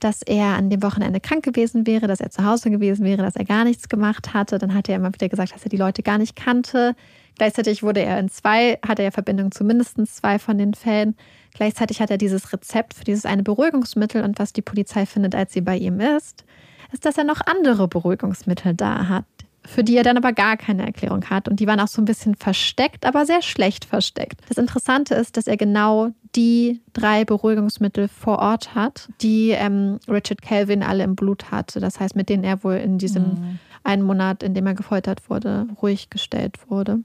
dass 0.00 0.22
er 0.22 0.56
an 0.56 0.70
dem 0.70 0.82
Wochenende 0.82 1.20
krank 1.20 1.44
gewesen 1.44 1.86
wäre, 1.86 2.06
dass 2.06 2.20
er 2.20 2.30
zu 2.30 2.44
Hause 2.44 2.70
gewesen 2.70 3.04
wäre, 3.04 3.22
dass 3.22 3.36
er 3.36 3.44
gar 3.44 3.64
nichts 3.64 3.88
gemacht 3.88 4.34
hatte. 4.34 4.58
Dann 4.58 4.74
hat 4.74 4.88
er 4.88 4.96
immer 4.96 5.12
wieder 5.12 5.28
gesagt, 5.28 5.54
dass 5.54 5.64
er 5.64 5.70
die 5.70 5.76
Leute 5.76 6.02
gar 6.02 6.18
nicht 6.18 6.36
kannte. 6.36 6.94
Gleichzeitig 7.36 7.82
wurde 7.82 8.00
er 8.00 8.18
in 8.18 8.28
zwei, 8.28 8.78
hatte 8.86 9.02
er 9.02 9.12
Verbindung 9.12 9.52
zu 9.52 9.64
mindestens 9.64 10.16
zwei 10.16 10.38
von 10.38 10.58
den 10.58 10.74
Fällen. 10.74 11.16
Gleichzeitig 11.54 12.00
hat 12.00 12.10
er 12.10 12.18
dieses 12.18 12.52
Rezept 12.52 12.94
für 12.94 13.04
dieses 13.04 13.26
eine 13.26 13.42
Beruhigungsmittel 13.42 14.22
und 14.22 14.38
was 14.38 14.52
die 14.52 14.62
Polizei 14.62 15.06
findet, 15.06 15.34
als 15.34 15.52
sie 15.52 15.60
bei 15.60 15.76
ihm 15.76 16.00
ist, 16.00 16.44
ist, 16.92 17.04
dass 17.04 17.18
er 17.18 17.24
noch 17.24 17.40
andere 17.46 17.88
Beruhigungsmittel 17.88 18.74
da 18.74 19.08
hat, 19.08 19.24
für 19.64 19.84
die 19.84 19.96
er 19.96 20.02
dann 20.02 20.16
aber 20.16 20.32
gar 20.32 20.56
keine 20.56 20.84
Erklärung 20.84 21.24
hat. 21.30 21.48
Und 21.48 21.60
die 21.60 21.66
waren 21.66 21.80
auch 21.80 21.88
so 21.88 22.02
ein 22.02 22.06
bisschen 22.06 22.34
versteckt, 22.34 23.06
aber 23.06 23.26
sehr 23.26 23.42
schlecht 23.42 23.84
versteckt. 23.84 24.40
Das 24.48 24.58
Interessante 24.58 25.14
ist, 25.14 25.36
dass 25.36 25.46
er 25.46 25.56
genau 25.56 26.10
die 26.36 26.80
drei 26.92 27.24
Beruhigungsmittel 27.24 28.08
vor 28.08 28.38
Ort 28.38 28.74
hat, 28.74 29.08
die 29.20 29.50
ähm, 29.50 29.98
Richard 30.08 30.42
Kelvin 30.42 30.82
alle 30.82 31.04
im 31.04 31.16
Blut 31.16 31.50
hatte. 31.50 31.80
Das 31.80 31.98
heißt, 31.98 32.16
mit 32.16 32.28
denen 32.28 32.44
er 32.44 32.62
wohl 32.62 32.74
in 32.74 32.98
diesem 32.98 33.22
mhm. 33.22 33.58
einen 33.82 34.02
Monat, 34.02 34.42
in 34.42 34.54
dem 34.54 34.66
er 34.66 34.74
gefoltert 34.74 35.28
wurde, 35.28 35.66
ruhig 35.82 36.10
gestellt 36.10 36.56
wurde. 36.68 37.00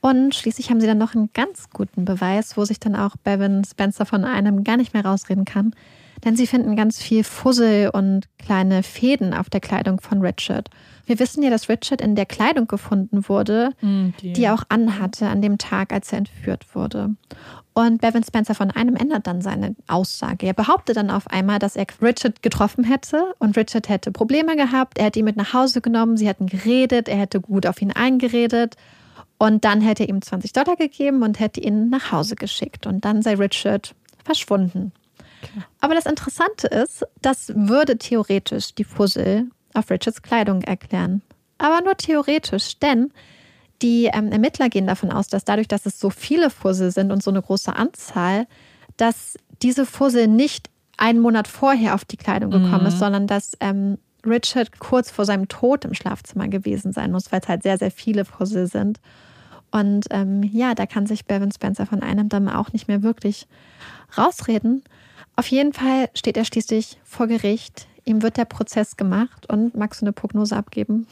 Und 0.00 0.34
schließlich 0.34 0.70
haben 0.70 0.80
sie 0.80 0.86
dann 0.86 0.98
noch 0.98 1.14
einen 1.14 1.30
ganz 1.34 1.70
guten 1.70 2.04
Beweis, 2.04 2.56
wo 2.56 2.64
sich 2.64 2.78
dann 2.78 2.94
auch 2.94 3.16
Bevan 3.16 3.64
Spencer 3.64 4.06
von 4.06 4.24
einem 4.24 4.62
gar 4.62 4.76
nicht 4.76 4.94
mehr 4.94 5.04
rausreden 5.04 5.44
kann. 5.44 5.74
Denn 6.24 6.36
sie 6.36 6.46
finden 6.46 6.76
ganz 6.76 7.00
viel 7.00 7.24
Fussel 7.24 7.90
und 7.90 8.28
kleine 8.38 8.82
Fäden 8.82 9.34
auf 9.34 9.50
der 9.50 9.60
Kleidung 9.60 10.00
von 10.00 10.20
Richard. 10.20 10.68
Wir 11.06 11.18
wissen 11.18 11.42
ja, 11.42 11.50
dass 11.50 11.68
Richard 11.68 12.00
in 12.00 12.14
der 12.16 12.26
Kleidung 12.26 12.66
gefunden 12.66 13.28
wurde, 13.28 13.70
mm, 13.80 14.08
die. 14.20 14.32
die 14.32 14.44
er 14.44 14.54
auch 14.54 14.64
anhatte 14.68 15.28
an 15.28 15.40
dem 15.40 15.58
Tag, 15.58 15.92
als 15.92 16.12
er 16.12 16.18
entführt 16.18 16.74
wurde. 16.74 17.14
Und 17.72 18.00
Bevan 18.00 18.24
Spencer 18.24 18.56
von 18.56 18.72
einem 18.72 18.96
ändert 18.96 19.28
dann 19.28 19.40
seine 19.40 19.76
Aussage. 19.86 20.46
Er 20.46 20.52
behauptet 20.52 20.96
dann 20.96 21.10
auf 21.10 21.28
einmal, 21.28 21.60
dass 21.60 21.76
er 21.76 21.86
Richard 22.02 22.42
getroffen 22.42 22.82
hätte 22.82 23.34
und 23.38 23.56
Richard 23.56 23.88
hätte 23.88 24.10
Probleme 24.10 24.56
gehabt. 24.56 24.98
Er 24.98 25.04
hätte 25.04 25.20
ihn 25.20 25.24
mit 25.24 25.36
nach 25.36 25.52
Hause 25.54 25.80
genommen, 25.80 26.16
sie 26.16 26.26
hätten 26.26 26.46
geredet, 26.46 27.08
er 27.08 27.16
hätte 27.16 27.40
gut 27.40 27.66
auf 27.66 27.80
ihn 27.80 27.92
eingeredet. 27.92 28.74
Und 29.38 29.64
dann 29.64 29.80
hätte 29.80 30.02
er 30.02 30.08
ihm 30.08 30.20
20 30.20 30.52
Dollar 30.52 30.74
gegeben 30.74 31.22
und 31.22 31.38
hätte 31.38 31.60
ihn 31.60 31.88
nach 31.88 32.10
Hause 32.10 32.34
geschickt. 32.34 32.88
Und 32.88 33.04
dann 33.04 33.22
sei 33.22 33.36
Richard 33.36 33.94
verschwunden. 34.24 34.90
Okay. 35.42 35.62
Aber 35.80 35.94
das 35.94 36.06
Interessante 36.06 36.66
ist, 36.68 37.04
das 37.22 37.52
würde 37.54 37.98
theoretisch 37.98 38.74
die 38.74 38.84
Fussel 38.84 39.50
auf 39.74 39.90
Richards 39.90 40.22
Kleidung 40.22 40.62
erklären. 40.62 41.22
Aber 41.58 41.80
nur 41.82 41.96
theoretisch, 41.96 42.78
denn 42.78 43.12
die 43.82 44.06
ähm, 44.12 44.32
Ermittler 44.32 44.68
gehen 44.68 44.86
davon 44.86 45.12
aus, 45.12 45.28
dass 45.28 45.44
dadurch, 45.44 45.68
dass 45.68 45.86
es 45.86 46.00
so 46.00 46.10
viele 46.10 46.50
Fussel 46.50 46.90
sind 46.90 47.12
und 47.12 47.22
so 47.22 47.30
eine 47.30 47.42
große 47.42 47.74
Anzahl, 47.74 48.46
dass 48.96 49.36
diese 49.62 49.86
Fussel 49.86 50.26
nicht 50.26 50.70
einen 50.96 51.20
Monat 51.20 51.46
vorher 51.46 51.94
auf 51.94 52.04
die 52.04 52.16
Kleidung 52.16 52.50
gekommen 52.50 52.82
mhm. 52.82 52.88
ist, 52.88 52.98
sondern 52.98 53.26
dass 53.26 53.52
ähm, 53.60 53.98
Richard 54.26 54.80
kurz 54.80 55.10
vor 55.10 55.24
seinem 55.24 55.46
Tod 55.48 55.84
im 55.84 55.94
Schlafzimmer 55.94 56.48
gewesen 56.48 56.92
sein 56.92 57.12
muss, 57.12 57.30
weil 57.30 57.40
es 57.40 57.48
halt 57.48 57.62
sehr, 57.62 57.78
sehr 57.78 57.92
viele 57.92 58.24
Fussel 58.24 58.66
sind. 58.66 59.00
Und 59.70 60.06
ähm, 60.10 60.42
ja, 60.42 60.74
da 60.74 60.86
kann 60.86 61.06
sich 61.06 61.26
Bevan 61.26 61.52
Spencer 61.52 61.86
von 61.86 62.02
einem 62.02 62.28
dann 62.28 62.48
auch 62.48 62.72
nicht 62.72 62.88
mehr 62.88 63.02
wirklich 63.02 63.46
rausreden. 64.16 64.82
Auf 65.38 65.46
jeden 65.46 65.72
Fall 65.72 66.10
steht 66.14 66.36
er 66.36 66.44
schließlich 66.44 66.98
vor 67.04 67.28
Gericht. 67.28 67.86
Ihm 68.04 68.22
wird 68.24 68.36
der 68.38 68.44
Prozess 68.44 68.96
gemacht 68.96 69.48
und 69.48 69.76
magst 69.76 70.02
du 70.02 70.06
eine 70.06 70.12
Prognose 70.12 70.56
abgeben? 70.56 71.06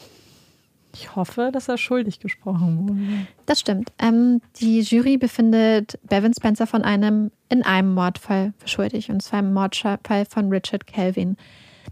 Ich 0.93 1.15
hoffe, 1.15 1.51
dass 1.53 1.69
er 1.69 1.79
schuldig 1.79 2.19
gesprochen 2.19 2.89
wurde. 2.89 3.27
Das 3.47 3.61
stimmt. 3.61 3.93
Ähm, 4.01 4.41
die 4.57 4.81
Jury 4.81 5.17
befindet 5.17 6.01
Bevan 6.09 6.35
Spencer 6.35 6.67
von 6.67 6.83
einem 6.83 7.31
in 7.49 7.63
einem 7.63 7.95
Mordfall 7.95 8.53
für 8.59 8.67
schuldig, 8.67 9.11
und 9.11 9.23
zwar 9.23 9.39
im 9.39 9.55
Mordfall 9.55 10.25
von 10.29 10.49
Richard 10.49 10.89
Kelvin. 10.89 11.37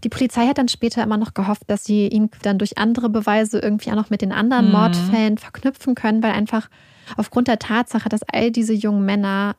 Die 0.03 0.09
Polizei 0.09 0.45
hat 0.45 0.57
dann 0.57 0.67
später 0.67 1.01
immer 1.03 1.15
noch 1.15 1.35
gehofft, 1.35 1.63
dass 1.67 1.85
sie 1.85 2.09
ihn 2.09 2.29
dann 2.41 2.57
durch 2.57 2.77
andere 2.77 3.07
Beweise 3.07 3.59
irgendwie 3.59 3.91
auch 3.91 3.95
noch 3.95 4.09
mit 4.09 4.21
den 4.21 4.33
anderen 4.33 4.65
mhm. 4.65 4.71
Mordfällen 4.73 5.37
verknüpfen 5.37 5.95
können, 5.95 6.21
weil 6.21 6.33
einfach 6.33 6.69
aufgrund 7.15 7.47
der 7.47 7.59
Tatsache, 7.59 8.09
dass 8.09 8.23
all 8.23 8.51
diese 8.51 8.73
jungen 8.73 9.05
Männer 9.05 9.55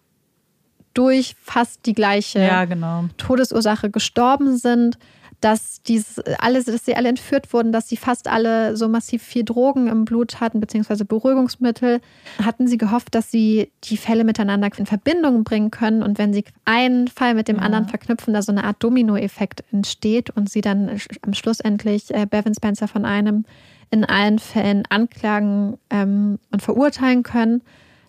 durch 0.96 1.36
fast 1.42 1.86
die 1.86 1.92
gleiche 1.92 2.40
ja, 2.40 2.64
genau. 2.64 3.04
Todesursache 3.16 3.90
gestorben 3.90 4.56
sind, 4.56 4.98
dass 5.40 5.82
dieses 5.82 6.18
alle, 6.38 6.62
dass 6.62 6.84
sie 6.84 6.96
alle 6.96 7.08
entführt 7.08 7.52
wurden, 7.52 7.70
dass 7.72 7.88
sie 7.88 7.96
fast 7.96 8.28
alle 8.28 8.76
so 8.76 8.88
massiv 8.88 9.22
viel 9.22 9.44
Drogen 9.44 9.88
im 9.88 10.04
Blut 10.04 10.40
hatten, 10.40 10.60
beziehungsweise 10.60 11.04
Beruhigungsmittel, 11.04 12.00
hatten 12.42 12.66
sie 12.66 12.78
gehofft, 12.78 13.14
dass 13.14 13.30
sie 13.30 13.70
die 13.84 13.96
Fälle 13.96 14.24
miteinander 14.24 14.70
in 14.76 14.86
Verbindung 14.86 15.44
bringen 15.44 15.70
können. 15.70 16.02
Und 16.02 16.18
wenn 16.18 16.32
sie 16.32 16.44
einen 16.64 17.08
Fall 17.08 17.34
mit 17.34 17.48
dem 17.48 17.56
ja. 17.56 17.62
anderen 17.62 17.86
verknüpfen, 17.88 18.32
da 18.32 18.42
so 18.42 18.52
eine 18.52 18.64
Art 18.64 18.82
Dominoeffekt 18.82 19.64
entsteht 19.72 20.30
und 20.30 20.48
sie 20.48 20.62
dann 20.62 20.98
am 21.22 21.34
Schluss 21.34 21.60
endlich 21.60 22.14
äh, 22.14 22.26
Bevan 22.28 22.54
Spencer 22.54 22.88
von 22.88 23.04
einem 23.04 23.44
in 23.90 24.04
allen 24.04 24.38
Fällen 24.38 24.84
anklagen 24.88 25.78
ähm, 25.90 26.38
und 26.50 26.62
verurteilen 26.62 27.22
können. 27.22 27.62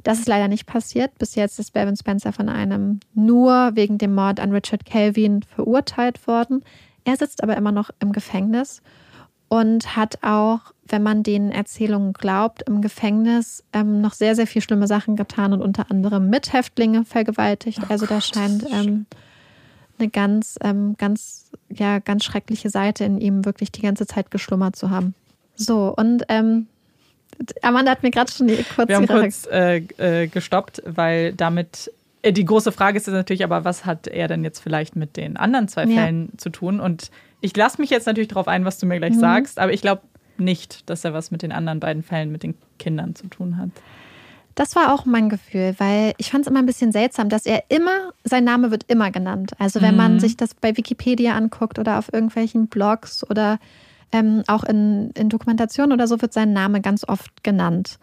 Das 0.08 0.20
ist 0.20 0.28
leider 0.30 0.48
nicht 0.48 0.66
passiert. 0.66 1.20
Bis 1.20 1.36
jetzt 1.36 1.60
ist 1.60 1.74
Bevan 1.74 1.98
Spencer 1.98 2.32
von 2.32 2.48
einem 2.48 3.02
nur 3.14 3.72
wegen 3.74 3.98
dem 3.98 4.16
Mord 4.16 4.40
an 4.40 4.54
Richard 4.54 4.86
Kelvin 4.86 5.44
verurteilt 5.44 6.26
worden. 6.28 6.64
Er 7.04 7.18
sitzt 7.18 7.44
aber 7.44 7.58
immer 7.58 7.74
noch 7.74 7.90
im 8.00 8.14
Gefängnis 8.14 8.82
und 9.50 9.98
hat 9.98 10.20
auch, 10.22 10.62
wenn 10.88 11.04
man 11.04 11.24
den 11.24 11.52
Erzählungen 11.52 12.14
glaubt, 12.14 12.64
im 12.70 12.80
Gefängnis 12.80 13.66
ähm, 13.74 14.00
noch 14.00 14.14
sehr, 14.14 14.34
sehr 14.38 14.48
viel 14.48 14.62
schlimme 14.62 14.88
Sachen 14.88 15.18
getan 15.18 15.52
und 15.52 15.62
unter 15.62 15.92
anderem 15.92 16.30
Mithäftlinge 16.30 17.04
vergewaltigt. 17.04 17.80
Oh 17.84 17.88
also 17.90 18.06
da 18.06 18.22
scheint 18.22 18.66
ähm, 18.72 19.08
eine 20.00 20.08
ganz, 20.08 20.58
ähm, 20.64 20.96
ganz, 20.98 21.52
ja, 21.68 22.00
ganz 22.00 22.24
schreckliche 22.24 22.70
Seite 22.70 23.04
in 23.04 23.20
ihm 23.20 23.44
wirklich 23.44 23.74
die 23.74 23.82
ganze 23.82 24.08
Zeit 24.08 24.32
geschlummert 24.32 24.78
zu 24.78 24.90
haben. 24.90 25.16
So, 25.58 25.94
und 25.94 26.24
ähm, 26.30 26.68
Amanda 27.62 27.92
hat 27.92 28.04
mir 28.04 28.12
gerade 28.12 28.32
schon 28.32 28.48
die 28.48 28.64
kurz, 28.76 28.90
Wir 28.90 28.96
haben 28.96 29.08
kurz 29.08 29.48
äh, 29.52 29.78
äh, 29.98 30.28
gestoppt, 30.28 30.82
weil 30.86 31.34
damit 31.34 31.92
äh, 32.22 32.34
die 32.34 32.46
große 32.46 32.72
Frage 32.72 32.98
ist 32.98 33.08
natürlich 33.08 33.44
aber, 33.44 33.64
was 33.64 33.86
hat 33.86 34.08
er 34.08 34.28
denn 34.28 34.44
jetzt 34.44 34.60
vielleicht 34.60 34.96
mit 34.96 35.18
den 35.18 35.38
anderen 35.38 35.68
zwei 35.68 35.88
Fällen 35.88 36.30
ja. 36.32 36.38
zu 36.38 36.50
tun? 36.50 36.80
Und 36.80 37.12
ich 37.42 37.56
lasse 37.56 37.80
mich 37.80 37.90
jetzt 37.90 38.08
natürlich 38.08 38.30
darauf 38.30 38.48
ein, 38.48 38.66
was 38.66 38.80
du 38.80 38.86
mir 38.86 38.98
gleich 38.98 39.16
mhm. 39.16 39.20
sagst, 39.20 39.60
aber 39.60 39.74
ich 39.74 39.82
glaube 39.82 40.02
nicht, 40.38 40.90
dass 40.90 41.04
er 41.04 41.14
was 41.14 41.32
mit 41.32 41.42
den 41.42 41.52
anderen 41.52 41.80
beiden 41.80 42.04
Fällen 42.04 42.32
mit 42.32 42.44
den 42.44 42.56
Kindern 42.80 43.16
zu 43.16 43.28
tun 43.28 43.58
hat. 43.58 43.70
Das 44.56 44.76
war 44.76 44.92
auch 44.92 45.06
mein 45.06 45.30
Gefühl, 45.30 45.76
weil 45.78 46.14
ich 46.18 46.32
fand 46.32 46.46
es 46.46 46.48
immer 46.50 46.60
ein 46.60 46.66
bisschen 46.66 46.92
seltsam, 46.92 47.30
dass 47.30 47.46
er 47.46 47.66
immer, 47.70 48.12
sein 48.24 48.44
Name 48.44 48.72
wird 48.72 48.86
immer 48.88 49.12
genannt. 49.12 49.52
Also 49.60 49.82
wenn 49.84 49.92
mhm. 49.92 49.98
man 49.98 50.20
sich 50.20 50.36
das 50.36 50.56
bei 50.56 50.76
Wikipedia 50.76 51.36
anguckt 51.36 51.78
oder 51.78 52.00
auf 52.00 52.12
irgendwelchen 52.12 52.68
Blogs 52.68 53.24
oder 53.30 53.60
ähm, 54.12 54.44
auch 54.48 54.64
in, 54.64 55.12
in 55.12 55.30
Dokumentationen 55.30 55.94
oder 55.94 56.08
so 56.08 56.22
wird 56.22 56.34
sein 56.34 56.54
Name 56.54 56.82
ganz 56.82 57.08
oft 57.08 57.44
genannt. 57.44 58.00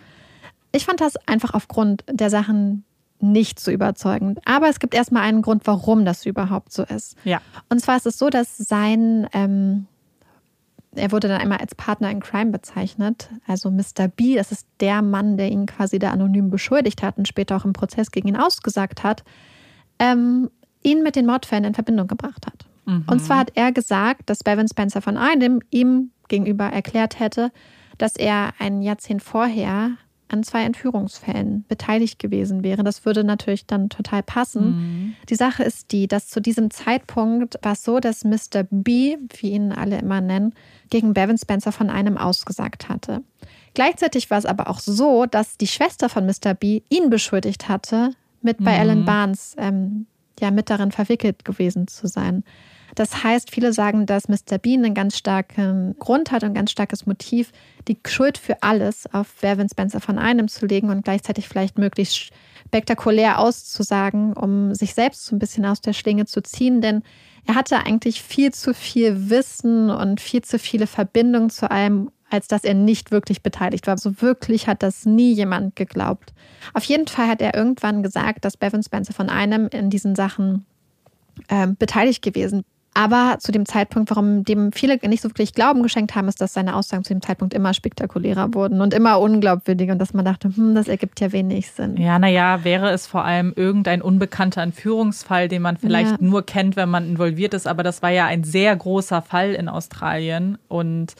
Ich 0.72 0.86
fand 0.86 1.01
das 1.01 1.16
einfach 1.26 1.55
aufgrund 1.55 2.05
der 2.10 2.31
Sachen, 2.31 2.85
nicht 3.20 3.59
so 3.59 3.70
überzeugend. 3.70 4.40
Aber 4.44 4.68
es 4.68 4.78
gibt 4.78 4.94
erstmal 4.94 5.22
einen 5.22 5.43
Grund, 5.43 5.66
warum 5.66 6.05
das 6.05 6.26
überhaupt 6.26 6.72
so 6.72 6.82
ist. 6.82 7.16
Ja. 7.24 7.40
Und 7.68 7.81
zwar 7.81 7.97
ist 7.97 8.06
es 8.06 8.18
so, 8.18 8.28
dass 8.28 8.56
sein, 8.56 9.28
ähm, 9.32 9.86
er 10.94 11.10
wurde 11.10 11.28
dann 11.28 11.40
einmal 11.40 11.59
als 11.59 11.74
Partner 11.74 12.10
in 12.10 12.20
Crime 12.20 12.51
bezeichnet. 12.51 13.31
Also 13.47 13.70
Mr. 13.70 14.09
B, 14.14 14.36
das 14.36 14.52
ist 14.52 14.66
der 14.81 15.02
Mann, 15.02 15.36
der 15.36 15.51
ihn 15.51 15.66
quasi 15.66 15.98
da 15.98 16.10
anonym 16.10 16.51
beschuldigt 16.51 17.02
hat 17.02 17.16
und 17.18 17.26
später 17.26 17.56
auch 17.56 17.64
im 17.64 17.72
Prozess 17.72 18.10
gegen 18.10 18.28
ihn 18.28 18.36
ausgesagt 18.36 19.02
hat, 19.02 19.24
ähm, 19.98 20.51
ihn 20.82 21.02
mit 21.02 21.16
den 21.16 21.26
Mordfällen 21.26 21.64
in 21.64 21.74
Verbindung 21.74 22.06
gebracht 22.06 22.47
hat. 22.47 22.66
Mhm. 22.86 23.05
Und 23.06 23.20
zwar 23.20 23.39
hat 23.39 23.52
er 23.55 23.73
gesagt, 23.73 24.31
dass 24.31 24.44
Bevan 24.44 24.69
Spencer 24.69 25.02
von 25.02 25.16
einem 25.16 25.61
ihm 25.70 26.11
gegenüber 26.28 26.65
erklärt 26.65 27.20
hätte, 27.20 27.52
dass 27.98 28.16
er 28.16 28.55
ein 28.59 28.82
Jahrzehnt 28.82 29.23
vorher 29.23 29.93
an 30.28 30.43
zwei 30.43 30.65
Entführungsfällen 30.65 31.65
beteiligt 31.69 32.19
gewesen 32.19 32.65
wäre. 32.65 32.82
Das 32.82 33.05
würde 33.05 33.24
natürlich 33.24 33.66
dann 33.66 33.89
total 33.89 34.23
passen. 34.23 34.65
Mhm. 34.65 35.15
Die 35.28 35.35
Sache 35.35 35.62
ist 35.62 35.93
die, 35.93 36.09
dass 36.09 36.28
zu 36.28 36.40
diesem 36.40 36.70
Zeitpunkt 36.70 37.59
war 37.62 37.73
es 37.73 37.85
so, 37.85 38.01
dass 38.01 38.24
Mr. 38.24 38.65
B, 38.70 39.16
wie 39.39 39.51
ihn 39.51 39.70
alle 39.70 39.98
immer 39.98 40.20
nennen, 40.20 40.55
gegen 40.90 41.15
Bevan 41.15 41.39
Spencer 41.39 41.73
von 41.73 41.90
einem 41.90 42.16
ausgesagt 42.16 42.89
hatte. 42.89 43.23
Gleichzeitig 43.74 44.31
war 44.31 44.39
es 44.39 44.47
aber 44.47 44.69
auch 44.69 44.81
so, 44.81 45.27
dass 45.27 45.56
die 45.56 45.66
Schwester 45.66 46.09
von 46.09 46.27
Mr. 46.27 46.55
B 46.55 46.82
ihn 46.89 47.11
beschuldigt 47.11 47.69
hatte, 47.69 48.11
mit 48.40 48.59
bei 48.59 48.74
mhm. 48.74 48.81
Alan 48.81 49.05
Barnes 49.05 49.55
ähm, 49.59 50.06
ja 50.40 50.51
mit 50.51 50.70
darin 50.70 50.90
verwickelt 50.90 51.44
gewesen 51.44 51.86
zu 51.86 52.06
sein. 52.06 52.44
Das 52.95 53.25
heißt, 53.25 53.51
viele 53.51 53.73
sagen, 53.73 54.07
dass 54.07 54.29
Mr. 54.29 54.59
Bean 54.59 54.85
einen 54.85 54.95
ganz 54.95 55.16
starken 55.16 55.97
Grund 55.99 56.31
hat 56.31 56.43
und 56.43 56.51
ein 56.51 56.55
ganz 56.55 56.71
starkes 56.71 57.07
Motiv, 57.07 57.51
die 57.89 57.99
Schuld 58.07 58.39
für 58.39 58.62
alles 58.62 59.12
auf 59.12 59.27
Vervin 59.27 59.69
Spencer 59.69 60.01
von 60.01 60.19
einem 60.19 60.49
zu 60.49 60.66
legen 60.66 60.91
und 60.91 61.05
gleichzeitig 61.05 61.49
vielleicht 61.49 61.79
möglichst 61.79 62.31
spektakulär 62.66 63.39
auszusagen, 63.41 64.33
um 64.33 64.75
sich 64.75 64.95
selbst 64.95 65.27
so 65.27 65.35
ein 65.35 65.39
bisschen 65.39 65.66
aus 65.66 65.81
der 65.81 65.93
Schlinge 65.93 66.27
zu 66.27 66.43
ziehen. 66.43 66.81
Denn 66.81 67.03
er 67.47 67.57
hatte 67.57 67.79
eigentlich 67.79 68.23
viel 68.23 68.53
zu 68.53 68.73
viel 68.75 69.29
Wissen 69.29 69.91
und 69.91 70.21
viel 70.21 70.43
zu 70.43 70.59
viele 70.59 70.87
Verbindungen 70.87 71.51
zu 71.51 71.71
allem, 71.71 72.11
als 72.31 72.49
dass 72.49 72.65
er 72.65 72.75
nicht 72.75 73.11
wirklich 73.11 73.43
beteiligt 73.43 73.87
war. 73.87 73.99
So 73.99 74.11
also 74.11 74.23
wirklich 74.23 74.66
hat 74.66 74.83
das 74.83 75.05
nie 75.05 75.33
jemand 75.33 75.77
geglaubt. 75.77 76.33
Auf 76.73 76.85
jeden 76.85 77.07
Fall 77.07 77.29
hat 77.29 77.43
er 77.43 77.55
irgendwann 77.55 78.03
gesagt, 78.03 78.45
dass 78.45 78.57
Bevan 78.57 78.83
Spencer 78.83 79.12
von 79.12 79.29
einem 79.29 79.69
in 79.69 79.91
diesen 79.91 80.15
Sachen 80.15 80.65
äh, 81.49 81.66
beteiligt 81.66 82.23
gewesen 82.23 82.65
aber 82.95 83.39
zu 83.41 83.51
dem 83.51 83.66
Zeitpunkt, 83.66 84.09
warum 84.11 84.45
dem 84.45 84.71
viele 84.71 84.97
nicht 85.09 85.21
so 85.21 85.29
wirklich 85.29 85.53
Glauben 85.53 85.83
geschenkt 85.83 86.15
haben, 86.15 86.29
ist, 86.29 86.41
dass 86.41 86.55
seine 86.55 86.77
Aussagen 86.77 87.03
zu 87.03 87.12
dem 87.12 87.21
Zeitpunkt 87.21 87.53
immer 87.53 87.75
spektakulärer 87.75 88.55
wurden 88.55 88.81
und 88.81 88.95
immer 88.95 89.19
unglaubwürdiger 89.19 89.93
und 89.93 89.99
dass 89.99 90.15
man 90.15 90.25
dachte, 90.25 90.55
hm, 90.55 90.77
das 90.77 90.87
ergibt 90.87 91.21
ja 91.21 91.33
wenig 91.33 91.73
Sinn. 91.73 91.97
Ja, 91.97 92.21
naja, 92.21 92.62
wäre 92.62 92.91
es 92.91 93.09
vor 93.09 93.25
allem 93.25 93.53
irgendein 93.57 94.01
unbekannter 94.01 94.62
Entführungsfall, 94.62 95.49
den 95.49 95.62
man 95.62 95.77
vielleicht 95.77 96.12
ja. 96.12 96.16
nur 96.21 96.47
kennt, 96.47 96.77
wenn 96.77 96.89
man 96.89 97.09
involviert 97.09 97.53
ist. 97.53 97.66
Aber 97.66 97.83
das 97.83 98.01
war 98.01 98.11
ja 98.11 98.27
ein 98.27 98.45
sehr 98.45 98.75
großer 98.77 99.23
Fall 99.23 99.55
in 99.55 99.69
Australien 99.69 100.57
und 100.69 101.16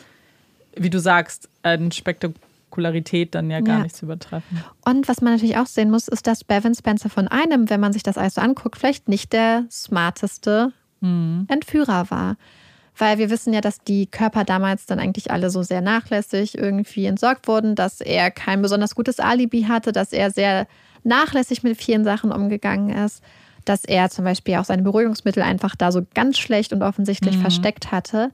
wie 0.77 0.91
du 0.91 1.01
sagst, 1.01 1.49
eine 1.63 1.91
Spektakularität 1.91 3.35
dann 3.35 3.51
ja 3.51 3.61
gar 3.61 3.79
ja. 3.79 3.83
nicht 3.83 3.97
zu 3.97 4.07
übertreffen. 4.07 4.63
Und 4.85 5.09
was 5.09 5.21
man 5.21 5.33
natürlich 5.33 5.57
auch 5.57 5.67
sehen 5.67 5.91
muss, 5.91 6.07
ist, 6.07 6.29
dass 6.29 6.45
Bevan 6.45 6.75
Spencer 6.75 7.11
von 7.11 7.27
einem, 7.27 7.69
wenn 7.69 7.81
man 7.81 7.93
sich 7.93 8.05
das 8.05 8.17
alles 8.17 8.35
so 8.35 8.41
anguckt, 8.41 8.79
vielleicht 8.79 9.09
nicht 9.09 9.33
der 9.33 9.65
smarteste 9.71 10.73
mhm. 11.05 11.47
Entführer 11.49 12.11
war. 12.11 12.37
Weil 12.97 13.19
wir 13.19 13.29
wissen 13.29 13.53
ja, 13.53 13.61
dass 13.61 13.81
die 13.81 14.07
Körper 14.07 14.45
damals 14.45 14.87
dann 14.87 15.01
eigentlich 15.01 15.31
alle 15.33 15.51
so 15.51 15.63
sehr 15.63 15.81
nachlässig 15.81 16.57
irgendwie 16.57 17.07
entsorgt 17.07 17.49
wurden, 17.49 17.75
dass 17.75 18.01
er 18.01 18.31
kein 18.31 18.63
besonders 18.63 18.95
gutes 18.95 19.19
Alibi 19.19 19.63
hatte, 19.63 19.91
dass 19.91 20.13
er 20.13 20.31
sehr 20.31 20.69
nachlässig 21.03 21.63
mit 21.65 21.77
vielen 21.77 22.05
Sachen 22.05 22.31
umgegangen 22.31 22.91
ist, 22.91 23.23
dass 23.65 23.85
er 23.85 24.11
zum 24.11 24.25
Beispiel 24.25 24.57
auch 24.57 24.65
seine 24.65 24.83
Beruhigungsmittel 24.83 25.43
einfach 25.43 25.75
da 25.75 25.91
so 25.91 26.03
ganz 26.15 26.39
schlecht 26.39 26.73
und 26.73 26.83
offensichtlich 26.83 27.37
mhm. 27.37 27.41
versteckt 27.41 27.91
hatte. 27.91 28.31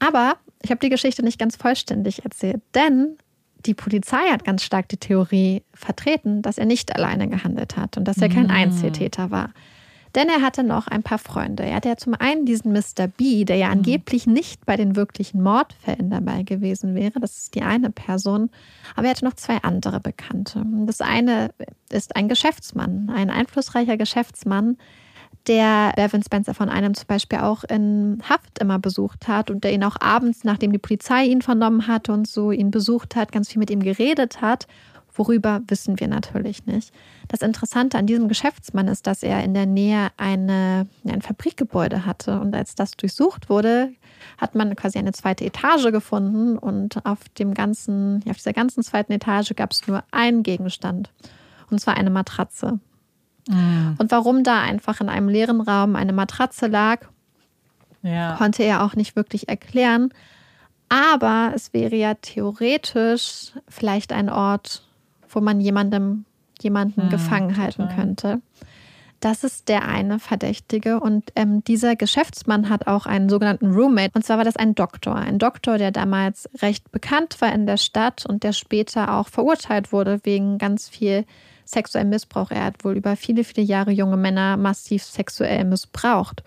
Aber 0.00 0.36
ich 0.62 0.70
habe 0.70 0.80
die 0.80 0.90
Geschichte 0.90 1.22
nicht 1.22 1.38
ganz 1.38 1.56
vollständig 1.56 2.24
erzählt, 2.24 2.62
denn 2.74 3.16
die 3.66 3.74
Polizei 3.74 4.28
hat 4.30 4.44
ganz 4.44 4.62
stark 4.62 4.88
die 4.88 4.96
Theorie 4.96 5.62
vertreten, 5.74 6.42
dass 6.42 6.58
er 6.58 6.66
nicht 6.66 6.94
alleine 6.94 7.28
gehandelt 7.28 7.76
hat 7.76 7.96
und 7.96 8.04
dass 8.04 8.18
er 8.18 8.28
kein 8.28 8.44
mhm. 8.44 8.50
Einzeltäter 8.50 9.30
war. 9.30 9.50
Denn 10.14 10.28
er 10.28 10.42
hatte 10.42 10.62
noch 10.62 10.86
ein 10.86 11.02
paar 11.02 11.18
Freunde. 11.18 11.64
Er 11.64 11.76
hatte 11.76 11.88
ja 11.88 11.96
zum 11.96 12.14
einen 12.14 12.46
diesen 12.46 12.72
Mr. 12.72 13.08
B, 13.08 13.44
der 13.44 13.56
ja 13.56 13.66
mhm. 13.66 13.72
angeblich 13.72 14.26
nicht 14.26 14.64
bei 14.66 14.76
den 14.76 14.96
wirklichen 14.96 15.42
Mordfällen 15.42 16.10
dabei 16.10 16.42
gewesen 16.42 16.94
wäre. 16.94 17.20
Das 17.20 17.36
ist 17.38 17.54
die 17.54 17.62
eine 17.62 17.90
Person. 17.90 18.50
Aber 18.96 19.06
er 19.06 19.10
hatte 19.10 19.24
noch 19.24 19.34
zwei 19.34 19.58
andere 19.58 20.00
Bekannte. 20.00 20.64
Das 20.86 21.00
eine 21.00 21.50
ist 21.90 22.16
ein 22.16 22.28
Geschäftsmann, 22.28 23.10
ein 23.14 23.30
einflussreicher 23.30 23.96
Geschäftsmann, 23.96 24.76
der 25.46 25.92
Bevan 25.96 26.22
Spencer 26.22 26.54
von 26.54 26.68
einem 26.68 26.94
zum 26.94 27.06
Beispiel 27.06 27.38
auch 27.38 27.64
in 27.64 28.22
Haft 28.28 28.58
immer 28.60 28.78
besucht 28.78 29.28
hat 29.28 29.50
und 29.50 29.64
der 29.64 29.72
ihn 29.72 29.84
auch 29.84 29.96
abends, 30.00 30.44
nachdem 30.44 30.72
die 30.72 30.78
Polizei 30.78 31.24
ihn 31.24 31.42
vernommen 31.42 31.86
hatte 31.86 32.12
und 32.12 32.28
so 32.28 32.52
ihn 32.52 32.70
besucht 32.70 33.16
hat, 33.16 33.32
ganz 33.32 33.48
viel 33.48 33.58
mit 33.58 33.70
ihm 33.70 33.82
geredet 33.82 34.40
hat 34.42 34.66
Worüber 35.18 35.60
wissen 35.66 35.98
wir 35.98 36.06
natürlich 36.06 36.64
nicht. 36.64 36.94
Das 37.26 37.42
Interessante 37.42 37.98
an 37.98 38.06
diesem 38.06 38.28
Geschäftsmann 38.28 38.86
ist, 38.86 39.08
dass 39.08 39.24
er 39.24 39.42
in 39.42 39.52
der 39.52 39.66
Nähe 39.66 40.10
eine, 40.16 40.86
ein 41.04 41.22
Fabrikgebäude 41.22 42.06
hatte. 42.06 42.38
Und 42.38 42.54
als 42.54 42.76
das 42.76 42.92
durchsucht 42.92 43.50
wurde, 43.50 43.92
hat 44.40 44.54
man 44.54 44.76
quasi 44.76 44.96
eine 44.96 45.10
zweite 45.10 45.44
Etage 45.44 45.90
gefunden. 45.90 46.56
Und 46.56 47.04
auf, 47.04 47.28
dem 47.30 47.52
ganzen, 47.52 48.22
auf 48.30 48.36
dieser 48.36 48.52
ganzen 48.52 48.84
zweiten 48.84 49.10
Etage 49.10 49.56
gab 49.56 49.72
es 49.72 49.88
nur 49.88 50.04
einen 50.12 50.44
Gegenstand. 50.44 51.10
Und 51.68 51.80
zwar 51.80 51.96
eine 51.96 52.10
Matratze. 52.10 52.78
Mhm. 53.48 53.96
Und 53.98 54.12
warum 54.12 54.44
da 54.44 54.62
einfach 54.62 55.00
in 55.00 55.08
einem 55.08 55.28
leeren 55.28 55.60
Raum 55.60 55.96
eine 55.96 56.12
Matratze 56.12 56.68
lag, 56.68 57.00
ja. 58.02 58.36
konnte 58.36 58.62
er 58.62 58.84
auch 58.84 58.94
nicht 58.94 59.16
wirklich 59.16 59.48
erklären. 59.48 60.14
Aber 60.88 61.50
es 61.56 61.72
wäre 61.72 61.96
ja 61.96 62.14
theoretisch 62.14 63.50
vielleicht 63.68 64.12
ein 64.12 64.30
Ort, 64.30 64.84
wo 65.38 65.40
man 65.40 65.60
jemandem, 65.60 66.24
jemanden 66.60 67.04
hm, 67.04 67.10
gefangen 67.10 67.56
halten 67.56 67.82
total. 67.82 67.96
könnte. 67.96 68.42
Das 69.20 69.44
ist 69.44 69.68
der 69.68 69.86
eine 69.86 70.18
Verdächtige. 70.18 70.98
Und 70.98 71.30
ähm, 71.36 71.62
dieser 71.62 71.94
Geschäftsmann 71.94 72.68
hat 72.68 72.88
auch 72.88 73.06
einen 73.06 73.28
sogenannten 73.28 73.72
Roommate. 73.72 74.12
Und 74.14 74.24
zwar 74.24 74.38
war 74.38 74.44
das 74.44 74.56
ein 74.56 74.74
Doktor. 74.74 75.14
Ein 75.14 75.38
Doktor, 75.38 75.78
der 75.78 75.92
damals 75.92 76.48
recht 76.60 76.90
bekannt 76.90 77.40
war 77.40 77.52
in 77.52 77.66
der 77.66 77.76
Stadt 77.76 78.26
und 78.26 78.42
der 78.42 78.52
später 78.52 79.14
auch 79.14 79.28
verurteilt 79.28 79.92
wurde 79.92 80.20
wegen 80.24 80.58
ganz 80.58 80.88
viel 80.88 81.24
sexuellem 81.64 82.10
Missbrauch. 82.10 82.50
Er 82.50 82.64
hat 82.64 82.84
wohl 82.84 82.96
über 82.96 83.14
viele, 83.14 83.44
viele 83.44 83.64
Jahre 83.64 83.92
junge 83.92 84.16
Männer 84.16 84.56
massiv 84.56 85.04
sexuell 85.04 85.64
missbraucht. 85.64 86.42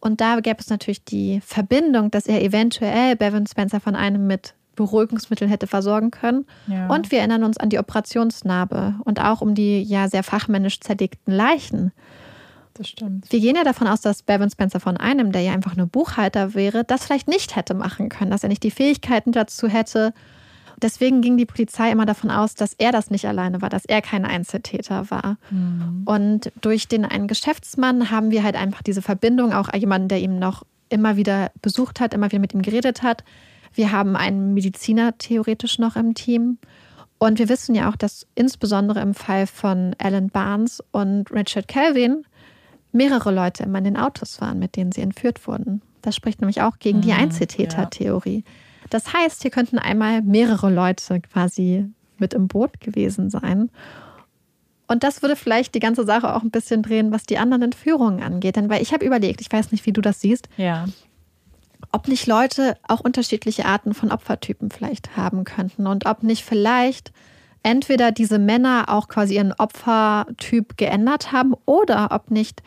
Und 0.00 0.20
da 0.20 0.40
gäbe 0.40 0.58
es 0.58 0.68
natürlich 0.68 1.04
die 1.04 1.40
Verbindung, 1.44 2.10
dass 2.10 2.26
er 2.26 2.42
eventuell 2.42 3.14
Bevan 3.16 3.46
Spencer 3.46 3.80
von 3.80 3.94
einem 3.94 4.26
mit 4.26 4.54
Beruhigungsmitteln 4.76 5.50
hätte 5.50 5.66
versorgen 5.66 6.10
können. 6.10 6.46
Ja. 6.66 6.86
Und 6.88 7.10
wir 7.10 7.18
erinnern 7.18 7.42
uns 7.42 7.56
an 7.56 7.70
die 7.70 7.78
Operationsnarbe 7.78 8.94
und 9.04 9.20
auch 9.20 9.40
um 9.40 9.54
die 9.54 9.82
ja 9.82 10.08
sehr 10.08 10.22
fachmännisch 10.22 10.80
zerlegten 10.80 11.32
Leichen. 11.32 11.92
Das 12.74 12.88
stimmt. 12.88 13.30
Wir 13.32 13.40
gehen 13.40 13.56
ja 13.56 13.64
davon 13.64 13.88
aus, 13.88 14.00
dass 14.00 14.22
Bevan 14.22 14.50
Spencer 14.50 14.80
von 14.80 14.96
einem, 14.96 15.32
der 15.32 15.42
ja 15.42 15.52
einfach 15.52 15.76
nur 15.76 15.86
Buchhalter 15.86 16.54
wäre, 16.54 16.84
das 16.84 17.04
vielleicht 17.04 17.28
nicht 17.28 17.56
hätte 17.56 17.74
machen 17.74 18.08
können, 18.08 18.30
dass 18.30 18.42
er 18.42 18.48
nicht 18.48 18.62
die 18.62 18.70
Fähigkeiten 18.70 19.32
dazu 19.32 19.66
hätte. 19.66 20.12
Deswegen 20.82 21.22
ging 21.22 21.38
die 21.38 21.46
Polizei 21.46 21.90
immer 21.90 22.04
davon 22.04 22.30
aus, 22.30 22.54
dass 22.54 22.74
er 22.74 22.92
das 22.92 23.10
nicht 23.10 23.26
alleine 23.26 23.62
war, 23.62 23.70
dass 23.70 23.86
er 23.86 24.02
kein 24.02 24.26
Einzeltäter 24.26 25.10
war. 25.10 25.38
Mhm. 25.50 26.02
Und 26.04 26.52
durch 26.60 26.86
den 26.86 27.06
einen 27.06 27.28
Geschäftsmann 27.28 28.10
haben 28.10 28.30
wir 28.30 28.42
halt 28.42 28.56
einfach 28.56 28.82
diese 28.82 29.00
Verbindung, 29.00 29.54
auch 29.54 29.72
jemanden, 29.72 30.08
der 30.08 30.20
ihm 30.20 30.38
noch 30.38 30.64
immer 30.90 31.16
wieder 31.16 31.50
besucht 31.62 31.98
hat, 31.98 32.12
immer 32.12 32.26
wieder 32.26 32.40
mit 32.40 32.52
ihm 32.52 32.62
geredet 32.62 33.02
hat, 33.02 33.24
wir 33.76 33.92
haben 33.92 34.16
einen 34.16 34.54
Mediziner 34.54 35.16
theoretisch 35.18 35.78
noch 35.78 35.96
im 35.96 36.14
Team. 36.14 36.58
Und 37.18 37.38
wir 37.38 37.48
wissen 37.48 37.74
ja 37.74 37.88
auch, 37.90 37.96
dass 37.96 38.26
insbesondere 38.34 39.00
im 39.00 39.14
Fall 39.14 39.46
von 39.46 39.94
Alan 39.98 40.28
Barnes 40.28 40.82
und 40.92 41.30
Richard 41.30 41.68
Kelvin 41.68 42.24
mehrere 42.92 43.32
Leute 43.32 43.62
immer 43.62 43.78
in 43.78 43.84
den 43.84 43.96
Autos 43.96 44.40
waren, 44.40 44.58
mit 44.58 44.76
denen 44.76 44.92
sie 44.92 45.00
entführt 45.02 45.46
wurden. 45.46 45.82
Das 46.02 46.14
spricht 46.14 46.40
nämlich 46.40 46.62
auch 46.62 46.78
gegen 46.78 47.00
die 47.00 47.12
mhm, 47.12 47.20
Einzeltäter-Theorie. 47.20 48.44
Das 48.90 49.12
heißt, 49.12 49.42
hier 49.42 49.50
könnten 49.50 49.78
einmal 49.78 50.22
mehrere 50.22 50.70
Leute 50.70 51.20
quasi 51.20 51.86
mit 52.18 52.32
im 52.32 52.48
Boot 52.48 52.80
gewesen 52.80 53.30
sein. 53.30 53.70
Und 54.86 55.02
das 55.02 55.20
würde 55.22 55.36
vielleicht 55.36 55.74
die 55.74 55.80
ganze 55.80 56.04
Sache 56.04 56.34
auch 56.34 56.42
ein 56.42 56.50
bisschen 56.50 56.82
drehen, 56.82 57.12
was 57.12 57.24
die 57.24 57.38
anderen 57.38 57.62
Entführungen 57.62 58.22
angeht. 58.22 58.56
Denn 58.56 58.70
weil 58.70 58.82
ich 58.82 58.92
habe 58.92 59.04
überlegt, 59.04 59.40
ich 59.40 59.50
weiß 59.50 59.72
nicht, 59.72 59.84
wie 59.84 59.92
du 59.92 60.00
das 60.00 60.20
siehst. 60.20 60.48
Ja 60.56 60.86
ob 61.92 62.08
nicht 62.08 62.26
Leute 62.26 62.76
auch 62.86 63.00
unterschiedliche 63.00 63.64
Arten 63.64 63.94
von 63.94 64.12
Opfertypen 64.12 64.70
vielleicht 64.70 65.16
haben 65.16 65.44
könnten 65.44 65.86
und 65.86 66.06
ob 66.06 66.22
nicht 66.22 66.44
vielleicht 66.44 67.12
entweder 67.62 68.12
diese 68.12 68.38
Männer 68.38 68.84
auch 68.88 69.08
quasi 69.08 69.34
ihren 69.36 69.52
Opfertyp 69.52 70.76
geändert 70.76 71.32
haben 71.32 71.54
oder 71.64 72.08
ob 72.12 72.30
nicht 72.30 72.62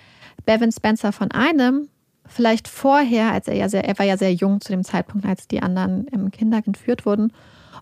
Bevan 0.46 0.72
Spencer 0.72 1.12
von 1.12 1.32
einem 1.32 1.88
vielleicht 2.26 2.68
vorher, 2.68 3.32
als 3.32 3.48
er 3.48 3.56
ja 3.56 3.70
sehr, 3.70 3.86
er 3.86 3.98
war 3.98 4.06
ja 4.06 4.18
sehr 4.18 4.34
jung 4.34 4.62
zu 4.62 4.72
dem 4.72 4.84
Zeitpunkt, 4.84 5.26
als 5.26 5.48
die 5.48 5.62
anderen 5.62 6.08
im 6.08 6.32
Kinder 6.32 6.62
entführt 6.64 7.06
wurden, 7.06 7.34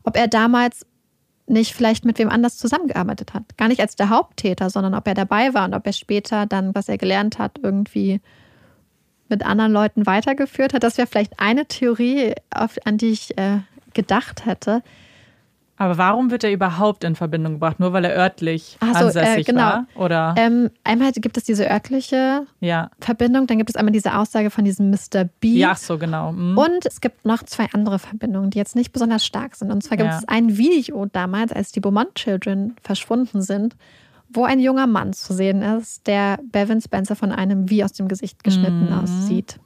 ob 0.03 0.15
er 0.15 0.27
damals 0.27 0.85
nicht 1.47 1.73
vielleicht 1.73 2.05
mit 2.05 2.19
wem 2.19 2.29
anders 2.29 2.57
zusammengearbeitet 2.57 3.33
hat. 3.33 3.57
Gar 3.57 3.69
nicht 3.69 3.81
als 3.81 3.95
der 3.95 4.09
Haupttäter, 4.09 4.69
sondern 4.69 4.93
ob 4.93 5.07
er 5.07 5.13
dabei 5.13 5.53
war 5.53 5.65
und 5.65 5.73
ob 5.73 5.85
er 5.85 5.93
später 5.93 6.45
dann, 6.45 6.75
was 6.75 6.89
er 6.89 6.97
gelernt 6.97 7.39
hat, 7.39 7.59
irgendwie 7.61 8.21
mit 9.29 9.45
anderen 9.45 9.71
Leuten 9.71 10.05
weitergeführt 10.05 10.73
hat. 10.73 10.83
Das 10.83 10.97
wäre 10.97 11.07
vielleicht 11.07 11.39
eine 11.39 11.65
Theorie, 11.65 12.33
auf, 12.49 12.75
an 12.85 12.97
die 12.97 13.09
ich 13.09 13.37
äh, 13.37 13.59
gedacht 13.93 14.45
hätte. 14.45 14.83
Aber 15.79 15.97
warum 15.99 16.31
wird 16.31 16.43
er 16.43 16.51
überhaupt 16.51 17.03
in 17.03 17.15
Verbindung 17.15 17.53
gebracht? 17.53 17.79
Nur 17.79 17.93
weil 17.93 18.03
er 18.03 18.15
örtlich 18.17 18.77
so, 18.81 18.87
äh, 18.87 18.95
ansässig 18.95 19.47
äh, 19.47 19.51
genau. 19.51 19.61
war? 19.61 19.87
Oder? 19.95 20.33
Ähm, 20.35 20.71
einmal 20.83 21.11
gibt 21.11 21.37
es 21.37 21.43
diese 21.43 21.69
örtliche 21.69 22.47
ja. 22.59 22.89
Verbindung, 22.99 23.45
dann 23.45 23.59
gibt 23.59 23.69
es 23.69 23.75
einmal 23.75 23.91
diese 23.91 24.17
Aussage 24.17 24.49
von 24.49 24.65
diesem 24.65 24.89
Mr. 24.89 25.25
B. 25.39 25.49
Ja, 25.49 25.75
so 25.75 25.99
genau. 25.99 26.31
Mhm. 26.31 26.57
Und 26.57 26.85
es 26.85 26.99
gibt 26.99 27.25
noch 27.25 27.43
zwei 27.43 27.67
andere 27.73 27.99
Verbindungen, 27.99 28.49
die 28.49 28.57
jetzt 28.57 28.75
nicht 28.75 28.91
besonders 28.91 29.23
stark 29.23 29.55
sind. 29.55 29.71
Und 29.71 29.83
zwar 29.83 29.97
gibt 29.97 30.09
ja. 30.09 30.17
es 30.17 30.27
ein 30.27 30.57
Video 30.57 31.05
damals, 31.05 31.51
als 31.51 31.71
die 31.71 31.79
Beaumont 31.79 32.15
Children 32.15 32.75
verschwunden 32.81 33.41
sind, 33.43 33.75
wo 34.29 34.43
ein 34.43 34.59
junger 34.59 34.87
Mann 34.87 35.13
zu 35.13 35.33
sehen 35.33 35.61
ist, 35.61 36.07
der 36.07 36.39
Bevan 36.51 36.81
Spencer 36.81 37.15
von 37.15 37.31
einem 37.31 37.69
wie 37.69 37.83
aus 37.83 37.93
dem 37.93 38.07
Gesicht 38.07 38.43
geschnitten 38.43 38.87
mhm. 38.87 38.93
aussieht. 38.93 39.59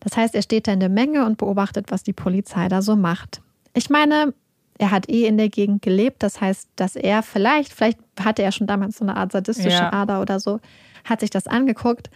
Das 0.00 0.16
heißt, 0.16 0.34
er 0.34 0.42
steht 0.42 0.66
da 0.66 0.72
in 0.72 0.80
der 0.80 0.88
Menge 0.88 1.24
und 1.26 1.38
beobachtet, 1.38 1.90
was 1.90 2.02
die 2.02 2.12
Polizei 2.12 2.68
da 2.68 2.82
so 2.82 2.96
macht. 2.96 3.40
Ich 3.74 3.88
meine, 3.88 4.34
er 4.78 4.90
hat 4.90 5.08
eh 5.08 5.26
in 5.26 5.36
der 5.36 5.48
Gegend 5.48 5.82
gelebt, 5.82 6.22
das 6.22 6.40
heißt, 6.40 6.68
dass 6.76 6.96
er 6.96 7.22
vielleicht, 7.22 7.72
vielleicht 7.72 7.98
hatte 8.18 8.42
er 8.42 8.52
schon 8.52 8.66
damals 8.66 8.98
so 8.98 9.04
eine 9.04 9.16
Art 9.16 9.32
sadistische 9.32 9.70
ja. 9.70 9.92
Ader 9.92 10.20
oder 10.20 10.40
so, 10.40 10.60
hat 11.04 11.20
sich 11.20 11.30
das 11.30 11.46
angeguckt. 11.46 12.10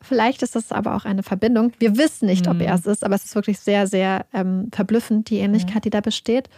Vielleicht 0.00 0.42
ist 0.42 0.56
das 0.56 0.72
aber 0.72 0.96
auch 0.96 1.04
eine 1.04 1.22
Verbindung. 1.22 1.72
Wir 1.78 1.96
wissen 1.96 2.26
nicht, 2.26 2.48
ob 2.48 2.54
mhm. 2.54 2.62
er 2.62 2.74
es 2.74 2.86
ist, 2.86 3.04
aber 3.04 3.14
es 3.14 3.24
ist 3.24 3.34
wirklich 3.34 3.60
sehr, 3.60 3.86
sehr 3.86 4.26
ähm, 4.32 4.68
verblüffend, 4.72 5.30
die 5.30 5.38
Ähnlichkeit, 5.38 5.84
die 5.84 5.90
da 5.90 6.00
besteht. 6.00 6.48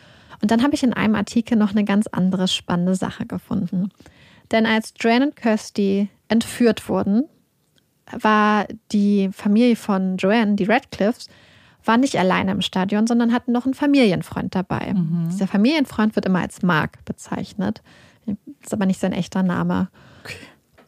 Und 0.43 0.51
dann 0.51 0.63
habe 0.63 0.75
ich 0.75 0.83
in 0.83 0.93
einem 0.93 1.15
Artikel 1.15 1.57
noch 1.57 1.71
eine 1.71 1.85
ganz 1.85 2.07
andere 2.09 2.49
spannende 2.49 2.95
Sache 2.95 3.27
gefunden. 3.27 3.91
Denn 4.51 4.67
als 4.67 4.95
Joanne 4.99 5.27
und 5.27 5.37
Kirsty 5.37 6.09
entführt 6.29 6.89
wurden, 6.89 7.25
war 8.11 8.67
die 8.93 9.31
Familie 9.33 9.77
von 9.77 10.17
Joanne, 10.17 10.57
die 10.57 10.65
Radcliffes, 10.65 11.29
war 11.85 11.97
nicht 11.97 12.17
alleine 12.19 12.53
im 12.53 12.63
Stadion, 12.63 13.07
sondern 13.07 13.33
hatten 13.33 13.53
noch 13.53 13.65
einen 13.65 13.75
Familienfreund 13.75 14.55
dabei. 14.55 14.95
Mhm. 14.95 15.29
Dieser 15.31 15.47
Familienfreund 15.47 16.17
wird 16.17 16.27
immer 16.27 16.41
als 16.41 16.63
Mark 16.63 17.05
bezeichnet. 17.05 17.83
Ist 18.63 18.73
aber 18.73 18.87
nicht 18.87 19.01
sein 19.01 19.13
echter 19.13 19.43
Name. 19.43 19.89
Okay. 20.25 20.37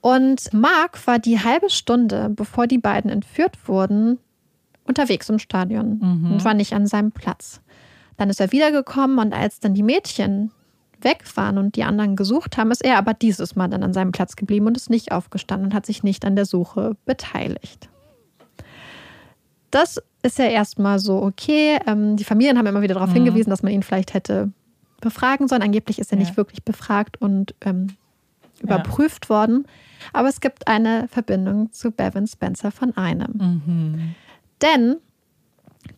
Und 0.01 0.53
Mark 0.55 1.07
war 1.07 1.19
die 1.19 1.41
halbe 1.41 1.69
Stunde, 1.69 2.31
bevor 2.31 2.67
die 2.67 2.79
beiden 2.79 3.11
entführt 3.11 3.69
wurden, 3.69 4.19
unterwegs 4.85 5.29
im 5.29 5.39
Stadion 5.39 5.99
mhm. 5.99 6.33
und 6.33 6.45
war 6.45 6.55
nicht 6.55 6.73
an 6.73 6.87
seinem 6.87 7.13
Platz. 7.13 7.61
Dann 8.17 8.31
ist 8.31 8.41
er 8.41 8.53
wiedergekommen 8.53 9.19
und 9.19 9.35
als 9.35 9.61
dann 9.61 9.75
die 9.75 9.83
Mädchen 9.83 10.51
weg 11.01 11.25
waren 11.37 11.59
und 11.59 11.77
die 11.77 11.85
anderen 11.85 12.17
gesucht 12.17 12.57
haben, 12.57 12.71
ist 12.71 12.85
er 12.85 12.99
aber 12.99 13.15
dieses 13.15 13.57
Mal 13.57 13.69
dann 13.69 13.83
an 13.83 13.93
seinem 13.93 14.13
Platz 14.13 14.37
geblieben 14.37 14.67
und 14.67 14.77
ist 14.77 14.91
nicht 14.91 15.13
aufgestanden 15.13 15.69
und 15.69 15.75
hat 15.75 15.87
sich 15.87 16.03
nicht 16.03 16.25
an 16.25 16.37
der 16.37 16.47
Suche 16.47 16.97
beteiligt. 17.05 17.89
Das 19.71 20.01
ist 20.23 20.39
ja 20.39 20.47
erstmal 20.47 20.99
so 20.99 21.23
okay. 21.23 21.79
Ähm, 21.87 22.17
die 22.17 22.25
Familien 22.25 22.59
haben 22.59 22.67
immer 22.67 22.83
wieder 22.83 22.95
darauf 22.95 23.11
mhm. 23.11 23.15
hingewiesen, 23.15 23.51
dass 23.51 23.63
man 23.63 23.73
ihn 23.73 23.83
vielleicht 23.83 24.15
hätte 24.15 24.51
befragen 25.01 25.49
sollen. 25.49 25.63
Angeblich 25.63 25.99
ist 25.99 26.13
er 26.13 26.19
ja. 26.19 26.25
nicht 26.25 26.37
wirklich 26.37 26.63
befragt 26.63 27.21
und 27.21 27.55
ähm, 27.61 27.89
überprüft 28.63 29.27
ja. 29.27 29.29
worden. 29.31 29.67
Aber 30.13 30.29
es 30.29 30.41
gibt 30.41 30.67
eine 30.69 31.09
Verbindung 31.09 31.73
zu 31.73 31.91
Bevan 31.91 32.27
Spencer 32.27 32.71
von 32.71 32.97
einem. 32.97 33.33
Mhm. 33.35 34.15
Denn 34.63 34.97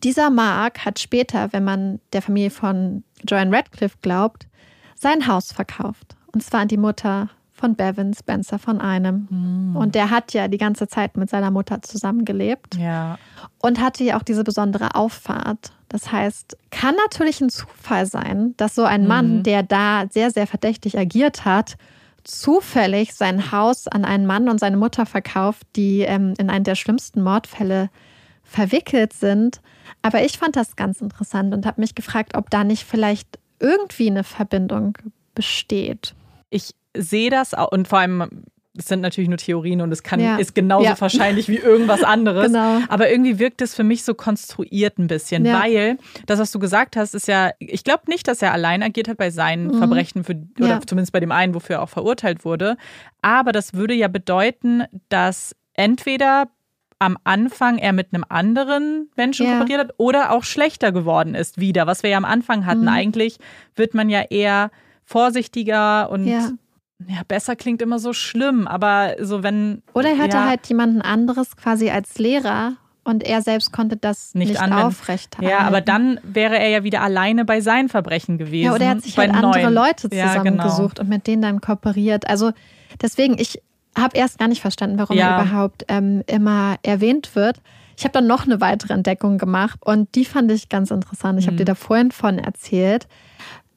dieser 0.03 0.29
Mark 0.29 0.85
hat 0.85 0.99
später, 0.99 1.51
wenn 1.53 1.63
man 1.63 1.99
der 2.13 2.21
Familie 2.21 2.49
von 2.49 3.03
Joanne 3.27 3.55
Radcliffe 3.55 3.97
glaubt, 4.01 4.47
sein 4.99 5.27
Haus 5.27 5.51
verkauft. 5.51 6.15
Und 6.31 6.43
zwar 6.43 6.61
an 6.61 6.67
die 6.67 6.77
Mutter 6.77 7.29
von 7.53 7.75
Bevan 7.75 8.13
Spencer 8.13 8.57
von 8.59 8.79
einem. 8.79 9.27
Mhm. 9.29 9.75
Und 9.75 9.95
der 9.95 10.09
hat 10.09 10.33
ja 10.33 10.47
die 10.47 10.57
ganze 10.57 10.87
Zeit 10.87 11.17
mit 11.17 11.29
seiner 11.29 11.51
Mutter 11.51 11.81
zusammengelebt. 11.81 12.75
Ja. 12.75 13.17
Und 13.59 13.81
hatte 13.81 14.03
ja 14.03 14.17
auch 14.17 14.23
diese 14.23 14.43
besondere 14.43 14.95
Auffahrt. 14.95 15.73
Das 15.89 16.11
heißt, 16.11 16.57
kann 16.69 16.95
natürlich 16.95 17.41
ein 17.41 17.49
Zufall 17.49 18.05
sein, 18.05 18.53
dass 18.57 18.75
so 18.75 18.83
ein 18.83 19.07
Mann, 19.07 19.37
mhm. 19.37 19.43
der 19.43 19.63
da 19.63 20.05
sehr, 20.09 20.31
sehr 20.31 20.47
verdächtig 20.47 20.97
agiert 20.97 21.45
hat, 21.45 21.77
zufällig 22.23 23.13
sein 23.13 23.51
Haus 23.51 23.87
an 23.87 24.05
einen 24.05 24.25
Mann 24.25 24.49
und 24.49 24.59
seine 24.59 24.77
Mutter 24.77 25.05
verkauft, 25.05 25.65
die 25.75 26.01
ähm, 26.01 26.35
in 26.37 26.49
einen 26.49 26.63
der 26.63 26.75
schlimmsten 26.75 27.21
Mordfälle 27.21 27.89
verwickelt 28.43 29.13
sind. 29.13 29.61
Aber 30.01 30.23
ich 30.23 30.37
fand 30.37 30.55
das 30.55 30.75
ganz 30.75 31.01
interessant 31.01 31.53
und 31.53 31.65
habe 31.65 31.81
mich 31.81 31.95
gefragt, 31.95 32.37
ob 32.37 32.49
da 32.49 32.63
nicht 32.63 32.83
vielleicht 32.83 33.38
irgendwie 33.59 34.07
eine 34.09 34.23
Verbindung 34.23 34.97
besteht. 35.35 36.13
Ich 36.49 36.71
sehe 36.95 37.29
das 37.29 37.53
auch 37.53 37.71
und 37.71 37.87
vor 37.87 37.99
allem 37.99 38.43
es 38.77 38.85
sind 38.85 39.01
natürlich 39.01 39.27
nur 39.27 39.37
Theorien 39.39 39.81
und 39.81 39.91
es 39.91 40.03
kann, 40.03 40.21
Ja. 40.21 40.37
ist 40.37 40.55
genauso 40.55 40.85
Ja. 40.85 41.01
wahrscheinlich 41.01 41.49
wie 41.49 41.57
irgendwas 41.57 42.01
anderes. 42.01 42.45
Genau. 42.47 42.79
Aber 42.87 43.09
irgendwie 43.09 43.37
wirkt 43.37 43.61
es 43.61 43.75
für 43.75 43.83
mich 43.83 44.03
so 44.03 44.13
konstruiert 44.13 44.97
ein 44.99 45.07
bisschen, 45.07 45.43
Ja. 45.43 45.61
weil 45.61 45.97
das, 46.27 46.39
was 46.39 46.51
du 46.51 46.59
gesagt 46.59 46.95
hast, 46.95 47.13
ist 47.13 47.27
ja, 47.27 47.51
ich 47.59 47.83
glaube 47.83 48.03
nicht, 48.07 48.25
dass 48.29 48.41
er 48.41 48.53
allein 48.53 48.81
agiert 48.81 49.09
hat 49.09 49.17
bei 49.17 49.31
seinen 49.31 49.73
Verbrechen, 49.77 50.23
für, 50.23 50.35
oder 50.61 50.77
Mhm. 50.77 50.87
Zumindest 50.87 51.11
bei 51.11 51.19
dem 51.19 51.31
einen, 51.33 51.55
wofür 51.55 51.77
er 51.77 51.81
auch 51.81 51.89
verurteilt 51.89 52.45
wurde. 52.45 52.77
Aber 53.21 53.51
das 53.51 53.73
würde 53.73 53.95
ja 53.95 54.07
bedeuten, 54.07 54.83
dass 55.09 55.53
entweder 55.73 56.47
am 56.99 57.17
Anfang 57.23 57.77
er 57.77 57.93
mit 57.93 58.13
einem 58.13 58.25
anderen 58.27 59.09
Menschen 59.15 59.45
Ja. 59.45 59.53
kooperiert 59.57 59.79
hat 59.79 59.93
oder 59.97 60.31
auch 60.31 60.43
schlechter 60.43 60.91
geworden 60.91 61.33
ist 61.33 61.57
wieder, 61.59 61.87
was 61.87 62.03
wir 62.03 62.09
ja 62.09 62.17
am 62.17 62.25
Anfang 62.25 62.65
hatten. 62.65 62.81
Mhm. 62.81 62.87
Eigentlich 62.89 63.37
wird 63.75 63.93
man 63.93 64.09
ja 64.09 64.21
eher 64.29 64.69
vorsichtiger 65.05 66.09
und 66.09 66.25
Ja. 66.27 66.49
ja, 67.07 67.21
besser 67.27 67.55
klingt 67.55 67.81
immer 67.81 67.99
so 67.99 68.13
schlimm, 68.13 68.67
aber 68.67 69.15
so 69.19 69.43
wenn. 69.43 69.81
Oder 69.93 70.09
er 70.11 70.17
hatte 70.17 70.37
ja, 70.37 70.47
halt 70.47 70.67
jemanden 70.67 71.01
anderes 71.01 71.55
quasi 71.55 71.89
als 71.89 72.17
Lehrer 72.19 72.73
und 73.03 73.23
er 73.23 73.41
selbst 73.41 73.71
konnte 73.71 73.95
das 73.97 74.33
Nicht 74.35 74.49
nicht, 74.49 74.61
anwenden. 74.61 74.83
aufrechthalten. 74.85 75.49
Ja, 75.49 75.59
aber 75.59 75.81
dann 75.81 76.19
wäre 76.23 76.59
er 76.59 76.69
ja 76.69 76.83
wieder 76.83 77.01
alleine 77.01 77.45
bei 77.45 77.61
seinen 77.61 77.89
Verbrechen 77.89 78.37
gewesen. 78.37 78.65
Ja, 78.65 78.73
oder 78.75 78.85
er 78.85 78.89
hat 78.91 79.01
sich 79.03 79.17
halt 79.17 79.33
andere 79.33 79.61
neuen. 79.63 79.73
Leute 79.73 80.09
Ja, 80.13 80.27
zusammengesucht 80.27 80.95
genau. 80.97 81.01
und 81.01 81.09
mit 81.09 81.27
denen 81.27 81.41
dann 81.41 81.61
kooperiert. 81.61 82.29
Also 82.29 82.51
deswegen, 83.01 83.37
ich 83.39 83.61
habe 83.97 84.17
erst 84.17 84.39
gar 84.39 84.47
nicht 84.47 84.61
verstanden, 84.61 84.97
warum 84.97 85.17
Ja. 85.17 85.37
er 85.37 85.43
überhaupt 85.43 85.85
ähm, 85.87 86.23
immer 86.27 86.77
erwähnt 86.83 87.35
wird. 87.35 87.61
Ich 87.97 88.03
habe 88.05 88.13
dann 88.13 88.27
noch 88.27 88.45
eine 88.45 88.61
weitere 88.61 88.93
Entdeckung 88.93 89.37
gemacht 89.37 89.79
und 89.83 90.13
die 90.15 90.25
fand 90.25 90.51
ich 90.51 90.69
ganz 90.69 90.89
interessant. 90.91 91.39
Ich 91.39 91.45
habe 91.47 91.53
Mhm. 91.55 91.57
dir 91.57 91.65
da 91.65 91.75
vorhin 91.75 92.11
von 92.11 92.37
erzählt. 92.39 93.07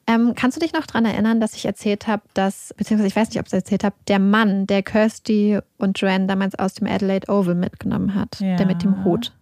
Ähm, 0.05 0.33
kannst 0.35 0.57
du 0.57 0.61
dich 0.61 0.73
noch 0.73 0.85
daran 0.85 1.05
erinnern, 1.05 1.39
dass 1.39 1.53
ich 1.55 1.65
erzählt 1.65 2.07
habe, 2.07 2.23
dass, 2.33 2.73
beziehungsweise 2.77 3.07
ich 3.07 3.15
weiß 3.15 3.29
nicht, 3.29 3.39
ob 3.39 3.45
ich 3.47 3.53
es 3.53 3.59
erzählt 3.59 3.83
habe, 3.85 3.95
der 4.07 4.19
Mann, 4.19 4.67
der 4.67 4.83
Kirsty 4.83 5.59
und 5.77 5.99
Joanne 5.99 6.27
damals 6.27 6.55
aus 6.55 6.73
dem 6.73 6.87
Adelaide 6.87 7.29
Oval 7.31 7.55
mitgenommen 7.55 8.13
hat, 8.15 8.39
Ja. 8.41 8.55
der 8.57 8.65
mit 8.65 8.83
dem 8.83 9.03
Hut. 9.05 9.33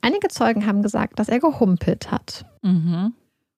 Einige 0.00 0.28
Zeugen 0.28 0.66
haben 0.66 0.82
gesagt, 0.82 1.18
dass 1.18 1.28
er 1.28 1.38
gehumpelt 1.38 2.10
hat 2.10 2.44
Mhm. 2.62 3.12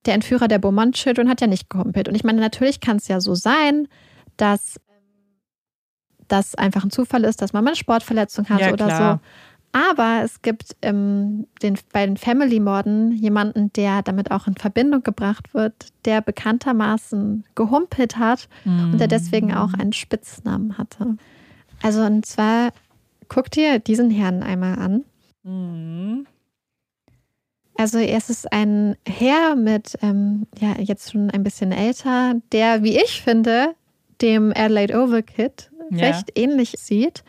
der 0.04 0.14
Entführer 0.14 0.46
der 0.48 0.58
Beaumont 0.60 0.94
Children 0.94 1.28
hat 1.28 1.40
ja 1.40 1.46
nicht 1.48 1.68
gehumpelt. 1.70 2.08
Und 2.08 2.14
ich 2.14 2.22
meine, 2.24 2.40
natürlich 2.40 2.80
kann 2.80 2.96
es 2.98 3.08
ja 3.08 3.20
so 3.20 3.34
sein, 3.34 3.88
dass 4.36 4.80
das 6.28 6.54
einfach 6.54 6.84
ein 6.84 6.90
Zufall 6.90 7.24
ist, 7.24 7.42
dass 7.42 7.52
man 7.52 7.64
mal 7.64 7.70
eine 7.70 7.76
Sportverletzung 7.76 8.48
hat 8.48 8.60
Ja, 8.60 8.72
oder 8.72 8.86
klar. 8.86 9.20
so. 9.72 9.78
Aber 9.78 10.22
es 10.24 10.40
gibt 10.40 10.74
ähm, 10.80 11.46
den, 11.62 11.78
bei 11.92 12.06
den 12.06 12.16
Family-Morden 12.16 13.12
jemanden, 13.12 13.70
der 13.74 14.00
damit 14.02 14.30
auch 14.30 14.46
in 14.46 14.56
Verbindung 14.56 15.02
gebracht 15.02 15.52
wird, 15.52 15.74
der 16.06 16.22
bekanntermaßen 16.22 17.44
gehumpelt 17.54 18.16
hat 18.16 18.48
und 18.64 18.98
der 18.98 19.08
deswegen 19.08 19.52
auch 19.54 19.74
einen 19.74 19.92
Spitznamen 19.92 20.78
hatte. 20.78 21.16
Also 21.82 22.00
und 22.02 22.24
zwar, 22.24 22.70
guck 23.28 23.50
dir 23.50 23.78
diesen 23.78 24.08
Herrn 24.10 24.42
einmal 24.42 24.78
an. 24.78 25.04
Mhm. 25.42 26.26
Also 27.76 27.98
es 27.98 28.30
ist 28.30 28.50
ein 28.50 28.96
Herr 29.06 29.54
mit, 29.56 29.98
ähm, 30.00 30.46
ja, 30.58 30.76
jetzt 30.78 31.12
schon 31.12 31.30
ein 31.30 31.42
bisschen 31.42 31.72
älter, 31.72 32.36
der, 32.52 32.82
wie 32.82 32.96
ich 32.96 33.20
finde, 33.20 33.74
dem 34.22 34.52
Adelaide 34.56 34.98
Oval 34.98 35.22
Kid 35.22 35.70
Ja. 35.90 36.06
recht 36.08 36.30
ähnlich 36.36 36.74
sieht. 36.78 37.24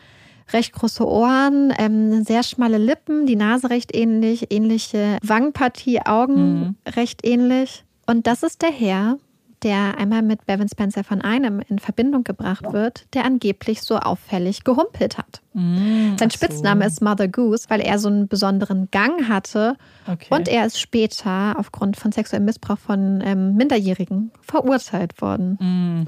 Recht 0.52 0.72
große 0.72 1.06
Ohren, 1.06 1.74
ähm, 1.78 2.24
sehr 2.24 2.42
schmale 2.42 2.78
Lippen, 2.78 3.26
die 3.26 3.36
Nase 3.36 3.68
recht 3.68 3.94
ähnlich, 3.94 4.46
ähnliche 4.50 5.18
Wangenpartie, 5.22 6.00
Augen 6.06 6.60
Mhm. 6.60 6.74
recht 6.96 7.26
ähnlich. 7.26 7.84
Und 8.06 8.26
das 8.26 8.42
ist 8.42 8.62
der 8.62 8.70
Herr, 8.72 9.18
der 9.62 9.98
einmal 9.98 10.22
mit 10.22 10.46
Bevan 10.46 10.68
Spencer 10.68 11.04
von 11.04 11.20
einem 11.20 11.60
in 11.68 11.78
Verbindung 11.80 12.24
gebracht 12.24 12.72
wird, 12.72 13.06
der 13.12 13.24
angeblich 13.26 13.82
so 13.82 13.96
auffällig 13.98 14.64
gehumpelt 14.64 15.18
hat. 15.18 15.42
Mhm. 15.52 16.14
Sein 16.16 16.30
so. 16.30 16.36
Spitzname 16.38 16.86
ist 16.86 17.02
Mother 17.02 17.28
Goose, 17.28 17.66
weil 17.68 17.80
er 17.80 17.98
so 17.98 18.08
einen 18.08 18.28
besonderen 18.28 18.88
Gang 18.90 19.28
hatte 19.28 19.76
Okay. 20.10 20.28
und 20.30 20.48
er 20.48 20.64
ist 20.64 20.80
später 20.80 21.56
aufgrund 21.58 21.96
von 21.98 22.12
sexuellem 22.12 22.46
Missbrauch 22.46 22.78
von 22.78 23.20
ähm, 23.22 23.54
Minderjährigen 23.56 24.30
verurteilt 24.40 25.20
worden. 25.20 25.58
Mhm. 25.60 26.06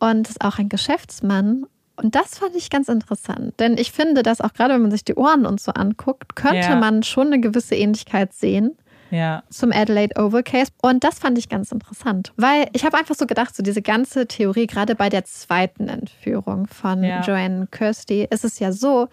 Und 0.00 0.28
ist 0.28 0.42
auch 0.44 0.58
ein 0.58 0.68
Geschäftsmann. 0.68 1.66
Und 1.96 2.14
das 2.14 2.38
fand 2.38 2.56
ich 2.56 2.70
ganz 2.70 2.88
interessant. 2.88 3.54
Denn 3.60 3.76
ich 3.76 3.92
finde, 3.92 4.22
dass 4.22 4.40
auch 4.40 4.52
gerade 4.54 4.74
wenn 4.74 4.82
man 4.82 4.90
sich 4.90 5.04
die 5.04 5.14
Ohren 5.14 5.44
und 5.46 5.60
so 5.60 5.72
anguckt, 5.72 6.34
könnte 6.34 6.56
Ja. 6.70 6.76
man 6.76 7.02
schon 7.02 7.26
eine 7.28 7.40
gewisse 7.40 7.74
Ähnlichkeit 7.76 8.32
sehen 8.32 8.78
Ja. 9.10 9.42
zum 9.50 9.70
Adelaide 9.70 10.18
Oval 10.18 10.42
Case. 10.42 10.72
Und 10.80 11.04
das 11.04 11.18
fand 11.18 11.36
ich 11.36 11.50
ganz 11.50 11.70
interessant. 11.72 12.32
Weil 12.36 12.68
ich 12.72 12.84
habe 12.86 12.96
einfach 12.96 13.14
so 13.14 13.26
gedacht, 13.26 13.54
so 13.54 13.62
diese 13.62 13.82
ganze 13.82 14.26
Theorie, 14.26 14.66
gerade 14.66 14.94
bei 14.94 15.10
der 15.10 15.26
zweiten 15.26 15.88
Entführung 15.88 16.66
von 16.66 17.02
Ja. 17.04 17.20
Joanne 17.20 17.66
Kirsty, 17.70 18.26
ist 18.30 18.44
es 18.46 18.58
ja 18.58 18.72
so, 18.72 19.08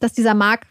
dass 0.00 0.12
dieser 0.12 0.34
Mark 0.34 0.66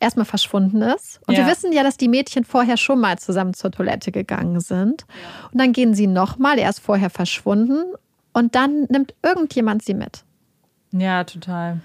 erstmal 0.00 0.24
verschwunden 0.26 0.80
ist. 0.80 1.20
Und 1.26 1.36
Ja. 1.36 1.44
wir 1.44 1.52
wissen 1.52 1.70
ja, 1.72 1.82
dass 1.82 1.98
die 1.98 2.08
Mädchen 2.08 2.44
vorher 2.44 2.78
schon 2.78 2.98
mal 2.98 3.18
zusammen 3.18 3.52
zur 3.52 3.70
Toilette 3.70 4.10
gegangen 4.10 4.60
sind. 4.60 5.04
Und 5.52 5.60
dann 5.60 5.72
gehen 5.74 5.92
sie 5.94 6.06
nochmal, 6.06 6.58
er 6.58 6.70
ist 6.70 6.80
vorher 6.80 7.10
verschwunden. 7.10 7.84
Und 8.32 8.54
dann 8.54 8.84
nimmt 8.90 9.14
irgendjemand 9.22 9.82
sie 9.84 9.94
mit. 9.94 10.24
ja, 10.92 11.24
total. 11.24 11.80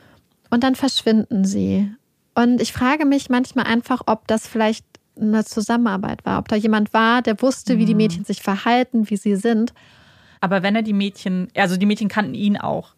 Und 0.50 0.64
dann 0.64 0.76
verschwinden 0.76 1.44
sie. 1.44 1.92
Und 2.34 2.62
ich 2.62 2.72
frage 2.72 3.06
mich 3.06 3.30
manchmal 3.30 3.66
einfach, 3.66 4.02
ob 4.06 4.28
das 4.28 4.48
vielleicht 4.48 4.86
eine 5.20 5.44
Zusammenarbeit 5.44 6.26
war, 6.26 6.40
ob 6.40 6.48
da 6.48 6.56
jemand 6.56 6.94
war, 6.94 7.22
der 7.22 7.42
wusste, 7.42 7.78
wie 7.78 7.86
die 7.86 7.96
Mädchen 7.96 8.24
sich 8.24 8.42
verhalten, 8.42 9.10
wie 9.10 9.18
sie 9.18 9.36
sind. 9.36 9.74
Aber 10.40 10.64
wenn 10.64 10.76
er 10.76 10.84
die 10.84 10.94
Mädchen, 10.94 11.50
also 11.56 11.76
die 11.76 11.86
Mädchen 11.86 12.08
kannten 12.08 12.34
ihn 12.36 12.56
auch. 12.58 12.94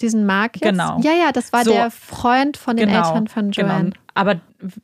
Diesen 0.00 0.26
Mark 0.26 0.56
jetzt? 0.56 0.64
Genau. 0.64 0.98
Ja, 1.02 1.12
ja, 1.12 1.30
das 1.30 1.52
war 1.52 1.62
So. 1.64 1.70
der 1.72 1.90
Freund 1.90 2.56
von 2.56 2.76
den 2.76 2.88
genau. 2.88 3.06
Eltern 3.06 3.28
von 3.28 3.50
Joanne. 3.52 3.90
Genau. 3.90 3.96
Aber 4.20 4.40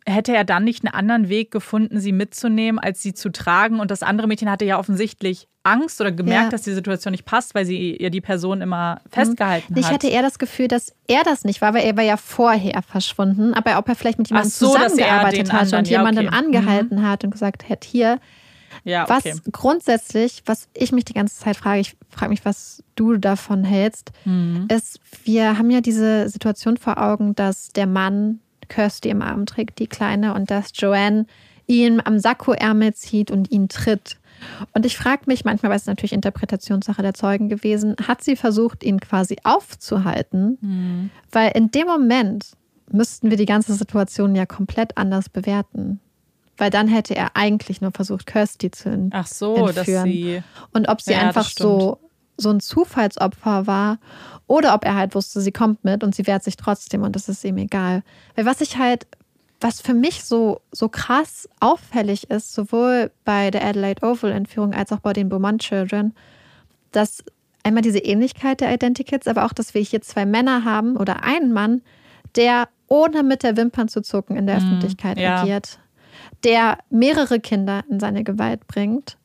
hätte 0.07 0.35
er 0.35 0.45
dann 0.45 0.65
nicht 0.65 0.85
einen 0.85 0.95
anderen 0.95 1.29
Weg 1.29 1.51
gefunden, 1.51 2.01
sie 2.01 2.13
mitzunehmen, 2.13 2.79
als 2.79 3.03
sie 3.03 3.13
zu 3.15 3.31
tragen? 3.31 3.81
Und 3.81 3.91
das 3.91 4.03
andere 4.03 4.27
Mädchen 4.27 4.51
hatte 4.51 4.65
ja 4.65 4.79
offensichtlich 4.79 5.47
Angst 5.63 6.01
oder 6.01 6.13
gemerkt, 6.13 6.45
Ja. 6.45 6.51
dass 6.51 6.63
die 6.63 6.73
Situation 6.73 7.11
nicht 7.13 7.25
passt, 7.25 7.55
weil 7.55 7.67
sie 7.67 7.97
ja 8.01 8.09
die 8.09 8.21
Person 8.21 8.61
immer 8.63 9.01
festgehalten 9.11 9.77
Ich 9.77 9.87
hat. 9.87 9.95
hatte 9.95 10.09
eher 10.09 10.23
das 10.23 10.39
Gefühl, 10.39 10.69
dass 10.69 10.93
er 11.09 11.23
das 11.25 11.43
nicht 11.45 11.61
war, 11.61 11.75
weil 11.75 11.85
er 11.85 11.97
war 11.97 12.05
ja 12.05 12.17
vorher 12.17 12.83
verschwunden, 12.83 13.53
aber 13.53 13.77
ob 13.79 13.89
er 13.89 13.97
vielleicht 13.97 14.19
mit 14.19 14.29
jemandem 14.29 14.51
so, 14.51 14.69
zusammengearbeitet 14.69 15.53
hat 15.53 15.73
und 15.73 15.89
ja, 15.89 15.99
jemandem 15.99 16.29
okay. 16.29 16.37
Mhm. 16.41 16.47
angehalten 16.47 17.03
hat 17.09 17.25
und 17.25 17.31
gesagt 17.33 17.69
hat, 17.69 17.85
hier, 17.85 18.19
ja, 18.85 19.09
Was 19.09 19.27
okay. 19.27 19.35
grundsätzlich, 19.51 20.43
was 20.47 20.69
ich 20.75 20.93
mich 20.93 21.05
die 21.05 21.15
ganze 21.15 21.37
Zeit 21.41 21.57
frage, 21.57 21.81
ich 21.81 21.97
frage 22.11 22.31
mich, 22.31 22.45
was 22.45 22.85
du 22.95 23.17
davon 23.17 23.65
hältst, 23.65 24.13
Mhm. 24.25 24.69
ist, 24.73 25.01
wir 25.25 25.59
haben 25.59 25.71
ja 25.71 25.81
diese 25.81 26.29
Situation 26.29 26.77
vor 26.77 27.03
Augen, 27.03 27.35
dass 27.35 27.69
der 27.71 27.87
Mann 27.89 28.39
Kirsty 28.69 29.09
im 29.11 29.23
Arm 29.23 29.47
trägt, 29.47 29.79
die 29.79 29.87
Kleine, 29.87 30.35
und 30.35 30.51
dass 30.51 30.71
Joanne 30.75 31.27
ihn 31.67 32.01
am 32.05 32.19
Sakkoärmel 32.19 32.95
zieht 32.95 33.31
und 33.31 33.51
ihn 33.51 33.69
tritt. 33.69 34.19
Und 34.75 34.85
ich 34.87 34.97
frage 34.97 35.23
mich 35.27 35.45
manchmal, 35.45 35.71
weil 35.71 35.79
es 35.79 35.87
natürlich 35.87 36.13
Interpretationssache 36.13 37.03
der 37.03 37.15
Zeugen 37.15 37.49
gewesen, 37.49 37.97
hat 38.07 38.23
sie 38.23 38.37
versucht, 38.37 38.85
ihn 38.85 39.01
quasi 39.01 39.37
aufzuhalten? 39.45 40.59
Mhm. 40.61 41.11
Weil 41.33 41.53
in 41.55 41.71
dem 41.71 41.87
Moment 41.87 42.51
müssten 42.93 43.31
wir 43.31 43.37
die 43.37 43.47
ganze 43.47 43.75
Situation 43.75 44.35
ja 44.37 44.47
komplett 44.47 44.97
anders 44.97 45.29
bewerten. 45.29 46.01
Weil 46.59 46.71
dann 46.71 46.89
hätte 46.89 47.15
er 47.17 47.31
eigentlich 47.37 47.81
nur 47.81 47.91
versucht, 47.93 48.27
Kirsty 48.27 48.71
zu 48.71 48.89
ent- 48.91 49.13
Ach 49.15 49.27
so, 49.27 49.67
dass 49.67 49.77
entführen. 49.79 50.05
sie. 50.05 50.43
und 50.73 50.89
ob 50.89 51.01
sie 51.03 51.13
Ja, 51.13 51.21
einfach 51.21 51.49
so, 51.51 51.99
so 52.37 52.51
ein 52.51 52.61
Zufallsopfer 52.61 53.67
war 53.67 53.99
oder 54.47 54.75
ob 54.75 54.85
er 54.85 54.95
halt 54.95 55.15
wusste, 55.15 55.41
sie 55.41 55.53
kommt 55.53 55.85
mit 55.85 56.05
und 56.05 56.15
sie 56.15 56.27
wehrt 56.27 56.45
sich 56.45 56.57
trotzdem 56.57 57.03
und 57.03 57.17
das 57.17 57.29
ist 57.29 57.45
ihm 57.45 57.57
egal. 57.59 58.03
Weil 58.35 58.47
was 58.47 58.61
ich 58.61 58.77
halt, 58.79 59.07
was 59.61 59.81
für 59.81 59.95
mich 59.95 60.25
so, 60.25 60.61
so 60.71 60.89
krass 60.89 61.49
auffällig 61.61 62.31
ist, 62.31 62.53
sowohl 62.53 63.11
bei 63.25 63.51
der 63.51 63.65
Adelaide 63.65 64.07
Oval 64.07 64.33
Entführung 64.33 64.75
als 64.75 64.93
auch 64.93 65.01
bei 65.01 65.13
den 65.13 65.29
Beaumont 65.29 65.63
Children, 65.63 66.15
dass 66.93 67.25
einmal 67.63 67.83
diese 67.83 67.99
Ähnlichkeit 67.99 68.61
der 68.61 68.73
Identikits, 68.73 69.27
aber 69.27 69.45
auch, 69.47 69.53
dass 69.53 69.75
wir 69.75 69.81
hier 69.83 70.03
zwei 70.03 70.27
Männer 70.27 70.65
haben 70.65 70.97
oder 70.97 71.25
einen 71.25 71.53
Mann, 71.53 71.83
der 72.37 72.69
ohne 72.89 73.23
mit 73.23 73.43
der 73.43 73.57
Wimpern 73.57 73.89
zu 73.89 74.03
zucken 74.03 74.37
in 74.37 74.47
der 74.47 74.59
Öffentlichkeit 74.59 75.17
Mhm. 75.17 75.23
ja. 75.23 75.41
agiert, 75.41 75.79
der 76.45 76.79
mehrere 76.91 77.41
Kinder 77.41 77.83
in 77.91 77.99
seine 77.99 78.23
Gewalt 78.25 78.67
bringt, 78.69 79.17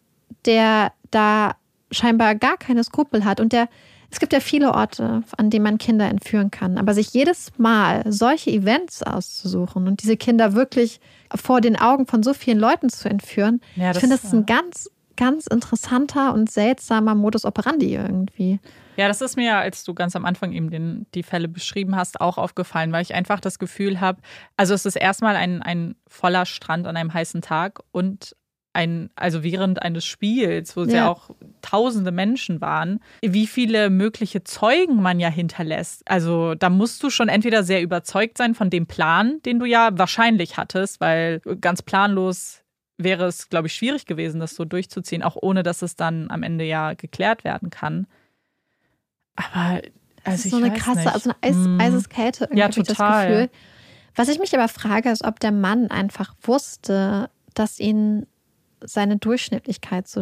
der 0.46 0.94
da 1.12 1.52
scheinbar 1.92 2.36
gar 2.36 2.58
keine 2.58 2.84
Skrupel 2.84 3.26
hat. 3.26 3.40
Und 3.40 3.54
der 3.54 3.68
es 4.12 4.20
gibt 4.20 4.34
ja 4.34 4.42
viele 4.42 4.74
Orte, 4.74 5.24
an 5.38 5.50
denen 5.50 5.64
man 5.64 5.78
Kinder 5.78 6.08
entführen 6.10 6.52
kann, 6.52 6.78
aber 6.78 6.94
sich 6.94 7.14
jedes 7.14 7.58
Mal 7.58 8.04
solche 8.06 8.52
Events 8.52 9.04
auszusuchen 9.04 9.88
und 9.88 10.04
diese 10.04 10.18
Kinder 10.18 10.54
wirklich 10.54 11.00
vor 11.34 11.62
den 11.62 11.78
Augen 11.78 12.06
von 12.06 12.22
so 12.22 12.34
vielen 12.34 12.60
Leuten 12.60 12.90
zu 12.90 13.10
entführen, 13.10 13.62
Ja, 13.78 13.92
ich 13.92 14.00
finde, 14.00 14.18
das 14.18 14.26
ist 14.26 14.34
ein 14.34 14.46
ganz, 14.46 14.90
ganz 15.16 15.48
interessanter 15.48 16.34
und 16.34 16.52
seltsamer 16.52 17.16
Modus 17.16 17.46
operandi 17.46 17.96
irgendwie. 17.96 18.60
Ja, 18.98 19.08
das 19.08 19.22
ist 19.22 19.38
mir, 19.38 19.56
als 19.56 19.86
du 19.86 19.94
ganz 19.94 20.16
am 20.18 20.26
Anfang 20.26 20.52
eben 20.52 20.70
den, 20.70 21.06
die 21.16 21.24
Fälle 21.24 21.48
beschrieben 21.48 21.96
hast, 21.96 22.20
auch 22.20 22.38
aufgefallen, 22.38 22.92
weil 22.92 23.04
ich 23.04 23.16
einfach 23.16 23.40
das 23.40 23.60
Gefühl 23.60 24.02
habe, 24.02 24.22
also 24.58 24.74
es 24.74 24.86
ist 24.86 24.98
erstmal 24.98 25.38
ein, 25.38 25.62
ein 25.62 25.96
voller 26.08 26.46
Strand 26.46 26.86
an 26.86 26.98
einem 26.98 27.14
heißen 27.14 27.42
Tag 27.42 27.80
und 27.92 28.36
ein, 28.73 29.10
also 29.15 29.43
während 29.43 29.81
eines 29.81 30.06
Spiels, 30.06 30.77
wo 30.77 30.84
es 30.84 30.91
ja. 30.91 30.99
ja 30.99 31.10
auch 31.10 31.31
tausende 31.61 32.11
Menschen 32.11 32.61
waren, 32.61 33.02
wie 33.22 33.48
viele 33.48 33.89
mögliche 33.89 34.43
Zeugen 34.43 35.02
man 35.02 35.19
ja 35.19 35.30
hinterlässt. 35.30 36.03
Also 36.10 36.56
da 36.56 36.69
musst 36.69 37.03
du 37.03 37.10
schon 37.10 37.27
entweder 37.27 37.64
sehr 37.64 37.81
überzeugt 37.81 38.38
sein 38.38 38.56
von 38.56 38.69
dem 38.69 38.88
Plan, 38.88 39.41
den 39.45 39.60
du 39.60 39.65
ja 39.65 39.89
wahrscheinlich 39.93 40.57
hattest, 40.57 41.02
weil 41.02 41.41
ganz 41.60 41.81
planlos 41.81 42.61
wäre 42.98 43.26
es, 43.26 43.49
glaube 43.49 43.68
ich, 43.68 43.73
schwierig 43.73 44.06
gewesen, 44.06 44.39
das 44.39 44.56
so 44.56 44.64
durchzuziehen, 44.64 45.23
auch 45.23 45.35
ohne 45.39 45.64
dass 45.64 45.81
es 45.81 45.95
dann 45.95 46.30
am 46.30 46.43
Ende 46.43 46.65
ja 46.65 46.93
geklärt 46.93 47.43
werden 47.43 47.69
kann. 47.69 48.07
Aber 49.35 49.81
also 50.23 50.35
das 50.43 50.45
ist 50.45 50.52
so 50.52 50.57
eine 50.57 50.73
krasse, 50.73 50.99
nicht. 50.99 51.14
also 51.14 51.31
eine 51.31 51.38
Eis, 51.41 51.56
mm. 51.56 51.81
Eiseskälte 51.81 52.43
irgendwie 52.45 52.60
ja, 52.60 52.69
total. 52.69 52.85
das 52.85 53.27
Gefühl. 53.27 53.49
Was 54.15 54.27
ich 54.27 54.39
mich 54.39 54.53
aber 54.53 54.68
frage, 54.68 55.10
ist, 55.10 55.23
ob 55.23 55.39
der 55.39 55.52
Mann 55.52 55.89
einfach 55.89 56.35
wusste, 56.41 57.30
dass 57.53 57.80
ihn 57.80 58.27
seine 58.84 59.18
Durchschnittlichkeit 59.18 60.08
so 60.08 60.22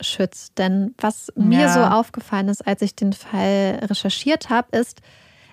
schützt. 0.00 0.58
Denn 0.58 0.94
was 0.98 1.32
ja. 1.34 1.42
mir 1.42 1.68
so 1.68 1.80
aufgefallen 1.80 2.48
ist, 2.48 2.66
als 2.66 2.82
ich 2.82 2.94
den 2.94 3.12
Fall 3.12 3.80
recherchiert 3.82 4.50
habe, 4.50 4.76
ist, 4.76 5.00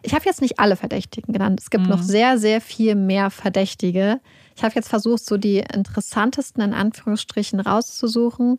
ich 0.04 0.14
habe 0.14 0.26
jetzt 0.26 0.42
nicht 0.42 0.60
alle 0.60 0.76
Verdächtigen 0.76 1.34
genannt. 1.34 1.60
Es 1.60 1.70
gibt 1.70 1.86
mhm. 1.86 1.90
noch 1.90 2.02
sehr, 2.02 2.38
sehr 2.38 2.62
viel 2.62 2.96
mehr 2.96 3.30
Verdächtige. 3.30 4.20
Ich 4.56 4.64
habe 4.64 4.76
jetzt 4.76 4.90
versucht, 4.90 5.26
so 5.26 5.38
die 5.38 5.58
interessantesten 5.58 6.64
in 6.64 6.74
Anführungsstrichen 6.74 7.60
rauszusuchen. 7.60 8.58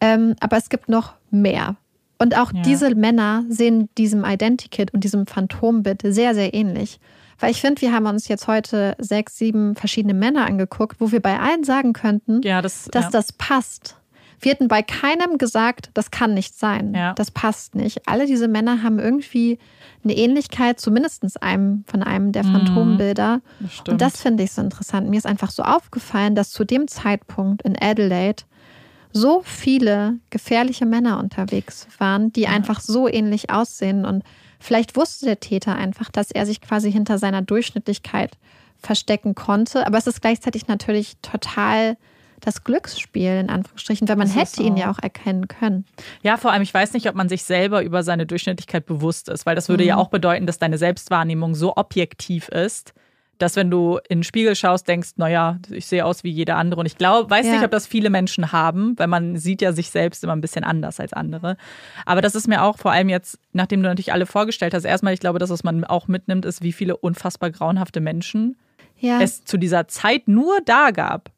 Ähm, 0.00 0.34
aber 0.40 0.56
es 0.56 0.68
gibt 0.68 0.88
noch 0.88 1.14
mehr. 1.30 1.76
Und 2.18 2.36
auch 2.36 2.52
ja. 2.52 2.62
diese 2.62 2.94
Männer 2.94 3.44
sehen 3.48 3.88
diesem 3.96 4.24
Identikit 4.24 4.92
und 4.92 5.04
diesem 5.04 5.26
Phantombild 5.26 6.02
sehr, 6.04 6.34
sehr 6.34 6.54
ähnlich. 6.54 6.98
Weil 7.38 7.50
ich 7.50 7.60
finde, 7.60 7.80
wir 7.82 7.92
haben 7.92 8.06
uns 8.06 8.28
jetzt 8.28 8.48
heute 8.48 8.94
sechs, 8.98 9.38
sieben 9.38 9.76
verschiedene 9.76 10.14
Männer 10.14 10.46
angeguckt, 10.46 11.00
wo 11.00 11.12
wir 11.12 11.20
bei 11.20 11.38
allen 11.38 11.64
sagen 11.64 11.92
könnten, 11.92 12.42
ja, 12.42 12.60
das, 12.62 12.88
dass 12.90 13.04
ja. 13.06 13.10
das 13.10 13.32
passt. 13.32 13.96
Wir 14.40 14.52
hätten 14.52 14.68
bei 14.68 14.82
keinem 14.82 15.38
gesagt, 15.38 15.90
das 15.94 16.10
kann 16.10 16.34
nicht 16.34 16.56
sein. 16.56 16.94
Ja. 16.94 17.12
Das 17.14 17.30
passt 17.30 17.74
nicht. 17.74 18.06
Alle 18.06 18.26
diese 18.26 18.46
Männer 18.46 18.82
haben 18.82 18.98
irgendwie 18.98 19.58
eine 20.04 20.16
Ähnlichkeit, 20.16 20.78
zumindest 20.78 21.42
einem 21.42 21.84
von 21.88 22.02
einem 22.02 22.30
der 22.30 22.44
mhm. 22.44 22.52
Phantombilder. 22.52 23.40
Das 23.58 23.88
und 23.88 24.00
das 24.00 24.20
finde 24.20 24.44
ich 24.44 24.52
so 24.52 24.62
interessant. 24.62 25.08
Mir 25.10 25.16
ist 25.18 25.26
einfach 25.26 25.50
so 25.50 25.64
aufgefallen, 25.64 26.34
dass 26.36 26.50
zu 26.50 26.64
dem 26.64 26.86
Zeitpunkt 26.86 27.62
in 27.62 27.76
Adelaide 27.80 28.44
so 29.12 29.42
viele 29.44 30.18
gefährliche 30.30 30.86
Männer 30.86 31.18
unterwegs 31.18 31.88
waren, 31.98 32.32
die 32.32 32.42
ja. 32.42 32.50
einfach 32.50 32.80
so 32.80 33.08
ähnlich 33.08 33.50
aussehen. 33.50 34.04
Und 34.04 34.22
vielleicht 34.58 34.96
wusste 34.96 35.26
der 35.26 35.40
Täter 35.40 35.76
einfach, 35.76 36.10
dass 36.10 36.30
er 36.30 36.46
sich 36.46 36.60
quasi 36.60 36.90
hinter 36.90 37.18
seiner 37.18 37.42
Durchschnittlichkeit 37.42 38.36
verstecken 38.78 39.34
konnte. 39.34 39.86
Aber 39.86 39.98
es 39.98 40.06
ist 40.06 40.20
gleichzeitig 40.20 40.68
natürlich 40.68 41.16
total 41.22 41.96
das 42.40 42.62
Glücksspiel, 42.64 43.32
in 43.32 43.50
Anführungsstrichen, 43.50 44.08
weil 44.08 44.16
man 44.16 44.28
hätte 44.28 44.62
ihn 44.62 44.76
ja 44.76 44.90
auch 44.90 44.98
erkennen 45.00 45.48
können. 45.48 45.84
Ja, 46.22 46.36
vor 46.36 46.52
allem, 46.52 46.62
ich 46.62 46.72
weiß 46.72 46.92
nicht, 46.92 47.08
ob 47.08 47.14
man 47.14 47.28
sich 47.28 47.42
selber 47.42 47.82
über 47.82 48.02
seine 48.02 48.26
Durchschnittlichkeit 48.26 48.86
bewusst 48.86 49.28
ist, 49.28 49.44
weil 49.44 49.56
das 49.56 49.68
würde 49.68 49.82
mhm. 49.82 49.88
ja 49.88 49.96
auch 49.96 50.08
bedeuten, 50.08 50.46
dass 50.46 50.58
deine 50.58 50.78
Selbstwahrnehmung 50.78 51.54
so 51.54 51.76
objektiv 51.76 52.48
ist, 52.48 52.94
dass 53.38 53.56
wenn 53.56 53.70
du 53.70 53.98
in 54.08 54.18
den 54.18 54.24
Spiegel 54.24 54.54
schaust, 54.54 54.86
denkst, 54.88 55.10
naja, 55.16 55.58
ich 55.70 55.86
sehe 55.86 56.04
aus 56.04 56.24
wie 56.24 56.30
jeder 56.30 56.56
andere. 56.56 56.80
Und 56.80 56.86
ich 56.86 56.98
glaube, 56.98 57.30
weiß 57.30 57.46
ja. 57.46 57.52
nicht, 57.52 57.64
ob 57.64 57.70
das 57.70 57.86
viele 57.86 58.10
Menschen 58.10 58.52
haben, 58.52 58.98
weil 58.98 59.06
man 59.06 59.36
sieht 59.36 59.62
ja 59.62 59.72
sich 59.72 59.90
selbst 59.90 60.24
immer 60.24 60.34
ein 60.34 60.40
bisschen 60.40 60.64
anders 60.64 61.00
als 61.00 61.12
andere. 61.12 61.56
Aber 62.04 62.20
das 62.20 62.34
ist 62.34 62.48
mir 62.48 62.62
auch 62.62 62.78
vor 62.78 62.92
allem 62.92 63.08
jetzt, 63.08 63.38
nachdem 63.52 63.82
du 63.82 63.88
natürlich 63.88 64.12
alle 64.12 64.26
vorgestellt 64.26 64.74
hast, 64.74 64.84
erstmal, 64.84 65.14
ich 65.14 65.20
glaube, 65.20 65.38
das, 65.38 65.50
was 65.50 65.64
man 65.64 65.84
auch 65.84 66.08
mitnimmt, 66.08 66.44
ist, 66.44 66.62
wie 66.62 66.72
viele 66.72 66.96
unfassbar 66.96 67.50
grauenhafte 67.50 68.00
Menschen 68.00 68.56
ja. 68.98 69.20
es 69.20 69.44
zu 69.44 69.56
dieser 69.56 69.88
Zeit 69.88 70.28
nur 70.28 70.60
da 70.64 70.90
gab. 70.90 71.30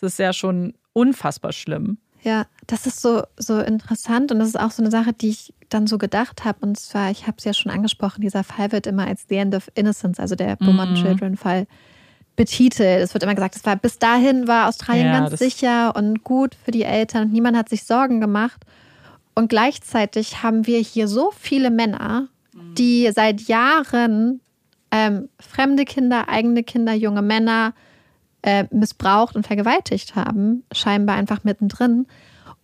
Das 0.00 0.12
ist 0.12 0.18
ja 0.18 0.32
schon 0.32 0.74
unfassbar 0.92 1.52
schlimm. 1.52 1.98
Ja, 2.22 2.46
das 2.66 2.86
ist 2.86 3.00
so, 3.00 3.22
so 3.36 3.58
interessant 3.58 4.30
und 4.30 4.38
das 4.38 4.48
ist 4.48 4.60
auch 4.60 4.70
so 4.70 4.82
eine 4.82 4.90
Sache, 4.90 5.12
die 5.12 5.30
ich 5.30 5.54
dann 5.70 5.86
so 5.86 5.96
gedacht 5.96 6.44
habe. 6.44 6.58
Und 6.60 6.78
zwar, 6.78 7.10
ich 7.10 7.26
habe 7.26 7.36
es 7.38 7.44
ja 7.44 7.54
schon 7.54 7.72
angesprochen, 7.72 8.20
dieser 8.20 8.44
Fall 8.44 8.72
wird 8.72 8.86
immer 8.86 9.06
als 9.06 9.24
The 9.28 9.36
End 9.36 9.54
of 9.54 9.70
Innocence, 9.74 10.20
also 10.20 10.34
der 10.34 10.56
Beaumont 10.56 10.92
mhm. 10.92 10.96
Children 10.96 11.36
Fall, 11.36 11.66
betitelt. 12.36 13.02
Es 13.02 13.12
wird 13.14 13.22
immer 13.22 13.34
gesagt, 13.34 13.56
es 13.56 13.66
war 13.66 13.76
bis 13.76 13.98
dahin 13.98 14.48
war 14.48 14.68
Australien 14.68 15.06
ja, 15.06 15.20
ganz 15.20 15.38
sicher 15.38 15.94
und 15.94 16.24
gut 16.24 16.54
für 16.54 16.70
die 16.70 16.84
Eltern 16.84 17.24
und 17.24 17.32
niemand 17.32 17.56
hat 17.56 17.68
sich 17.68 17.84
Sorgen 17.84 18.20
gemacht. 18.20 18.64
Und 19.34 19.48
gleichzeitig 19.48 20.42
haben 20.42 20.66
wir 20.66 20.78
hier 20.78 21.06
so 21.06 21.32
viele 21.38 21.70
Männer, 21.70 22.28
mhm. 22.54 22.74
die 22.76 23.10
seit 23.14 23.42
Jahren 23.42 24.40
ähm, 24.90 25.28
fremde 25.38 25.84
Kinder, 25.84 26.28
eigene 26.28 26.62
Kinder, 26.62 26.94
junge 26.94 27.22
Männer 27.22 27.74
äh, 28.42 28.64
missbraucht 28.70 29.36
und 29.36 29.46
vergewaltigt 29.46 30.16
haben, 30.16 30.64
scheinbar 30.72 31.16
einfach 31.16 31.44
mittendrin 31.44 32.06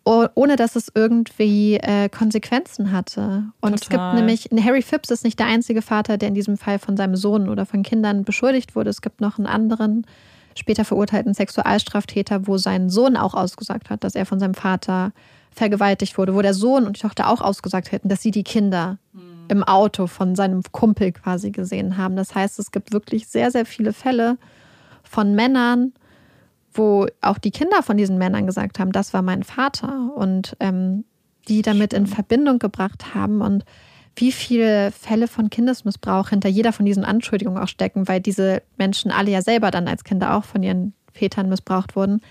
ohne 0.06 0.54
dass 0.54 0.76
es 0.76 0.90
irgendwie 0.94 1.74
äh, 1.78 2.08
Konsequenzen 2.08 2.92
hatte. 2.92 3.44
Und 3.60 3.72
Total. 3.72 3.74
es 3.74 3.88
gibt 3.88 4.14
nämlich, 4.14 4.64
Harry 4.64 4.82
Phipps 4.82 5.10
ist 5.10 5.24
nicht 5.24 5.38
der 5.40 5.46
einzige 5.46 5.82
Vater, 5.82 6.16
der 6.16 6.28
in 6.28 6.34
diesem 6.34 6.56
Fall 6.56 6.78
von 6.78 6.96
seinem 6.96 7.16
Sohn 7.16 7.48
oder 7.48 7.66
von 7.66 7.82
Kindern 7.82 8.22
beschuldigt 8.22 8.76
wurde. 8.76 8.90
Es 8.90 9.02
gibt 9.02 9.20
noch 9.20 9.38
einen 9.38 9.48
anderen, 9.48 10.06
später 10.54 10.84
verurteilten 10.84 11.34
Sexualstraftäter, 11.34 12.46
wo 12.46 12.56
sein 12.56 12.88
Sohn 12.88 13.16
auch 13.16 13.34
ausgesagt 13.34 13.90
hat, 13.90 14.04
dass 14.04 14.14
er 14.14 14.26
von 14.26 14.38
seinem 14.38 14.54
Vater 14.54 15.12
vergewaltigt 15.50 16.16
wurde, 16.18 16.34
wo 16.34 16.42
der 16.42 16.54
Sohn 16.54 16.86
und 16.86 16.96
die 16.96 17.02
Tochter 17.02 17.28
auch 17.28 17.40
ausgesagt 17.40 17.90
hätten, 17.90 18.08
dass 18.08 18.22
sie 18.22 18.30
die 18.30 18.44
Kinder 18.44 18.98
mhm. 19.12 19.46
im 19.48 19.64
Auto 19.64 20.06
von 20.06 20.36
seinem 20.36 20.62
Kumpel 20.70 21.10
quasi 21.12 21.50
gesehen 21.50 21.96
haben. 21.96 22.14
Das 22.14 22.32
heißt, 22.32 22.60
es 22.60 22.70
gibt 22.70 22.92
wirklich 22.92 23.26
sehr, 23.26 23.50
sehr 23.50 23.66
viele 23.66 23.92
Fälle 23.92 24.38
von 25.08 25.34
Männern, 25.34 25.92
wo 26.72 27.06
auch 27.20 27.38
die 27.38 27.50
Kinder 27.50 27.82
von 27.82 27.96
diesen 27.96 28.18
Männern 28.18 28.46
gesagt 28.46 28.78
haben, 28.78 28.92
das 28.92 29.12
war 29.14 29.22
mein 29.22 29.42
Vater 29.42 30.12
und 30.14 30.56
ähm, 30.60 31.04
die 31.48 31.62
damit 31.62 31.92
in 31.92 32.06
Verbindung 32.06 32.58
gebracht 32.58 33.14
haben 33.14 33.40
und 33.40 33.64
wie 34.16 34.32
viele 34.32 34.92
Fälle 34.92 35.28
von 35.28 35.50
Kindesmissbrauch 35.50 36.30
hinter 36.30 36.48
jeder 36.48 36.72
von 36.72 36.86
diesen 36.86 37.04
Anschuldigungen 37.04 37.62
auch 37.62 37.68
stecken, 37.68 38.08
weil 38.08 38.20
diese 38.20 38.62
Menschen 38.78 39.10
alle 39.10 39.30
ja 39.30 39.42
selber 39.42 39.70
dann 39.70 39.88
als 39.88 40.04
Kinder 40.04 40.34
auch 40.34 40.44
von 40.44 40.62
ihren 40.62 40.94
Vätern 41.12 41.48
missbraucht 41.48 41.96
wurden. 41.96 42.22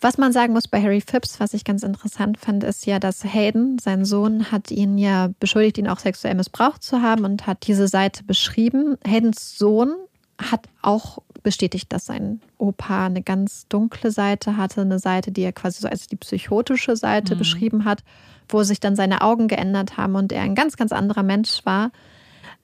Was 0.00 0.18
man 0.18 0.32
sagen 0.32 0.52
muss 0.52 0.68
bei 0.68 0.82
Harry 0.82 1.00
Phipps, 1.00 1.40
was 1.40 1.54
ich 1.54 1.64
ganz 1.64 1.82
interessant 1.82 2.38
fand, 2.38 2.62
ist 2.64 2.86
ja, 2.86 2.98
dass 2.98 3.24
Hayden, 3.24 3.78
sein 3.78 4.04
Sohn, 4.04 4.50
hat 4.50 4.70
ihn 4.70 4.98
ja 4.98 5.30
beschuldigt, 5.40 5.78
ihn 5.78 5.88
auch 5.88 5.98
sexuell 5.98 6.34
missbraucht 6.34 6.82
zu 6.82 7.02
haben 7.02 7.24
und 7.24 7.46
hat 7.46 7.66
diese 7.66 7.88
Seite 7.88 8.24
beschrieben. 8.24 8.96
Haydens 9.06 9.58
Sohn 9.58 9.94
hat 10.38 10.68
auch 10.82 11.18
bestätigt, 11.44 11.92
dass 11.92 12.06
sein 12.06 12.40
Opa 12.58 13.06
eine 13.06 13.22
ganz 13.22 13.68
dunkle 13.68 14.10
Seite 14.10 14.56
hatte, 14.56 14.80
eine 14.80 14.98
Seite, 14.98 15.30
die 15.30 15.42
er 15.42 15.52
quasi 15.52 15.80
so 15.80 15.88
als 15.88 16.08
die 16.08 16.16
psychotische 16.16 16.96
Seite 16.96 17.36
mhm. 17.36 17.38
beschrieben 17.38 17.84
hat, 17.84 18.02
wo 18.48 18.64
sich 18.64 18.80
dann 18.80 18.96
seine 18.96 19.20
Augen 19.20 19.46
geändert 19.46 19.96
haben 19.96 20.16
und 20.16 20.32
er 20.32 20.42
ein 20.42 20.56
ganz, 20.56 20.76
ganz 20.76 20.90
anderer 20.90 21.22
Mensch 21.22 21.60
war. 21.64 21.92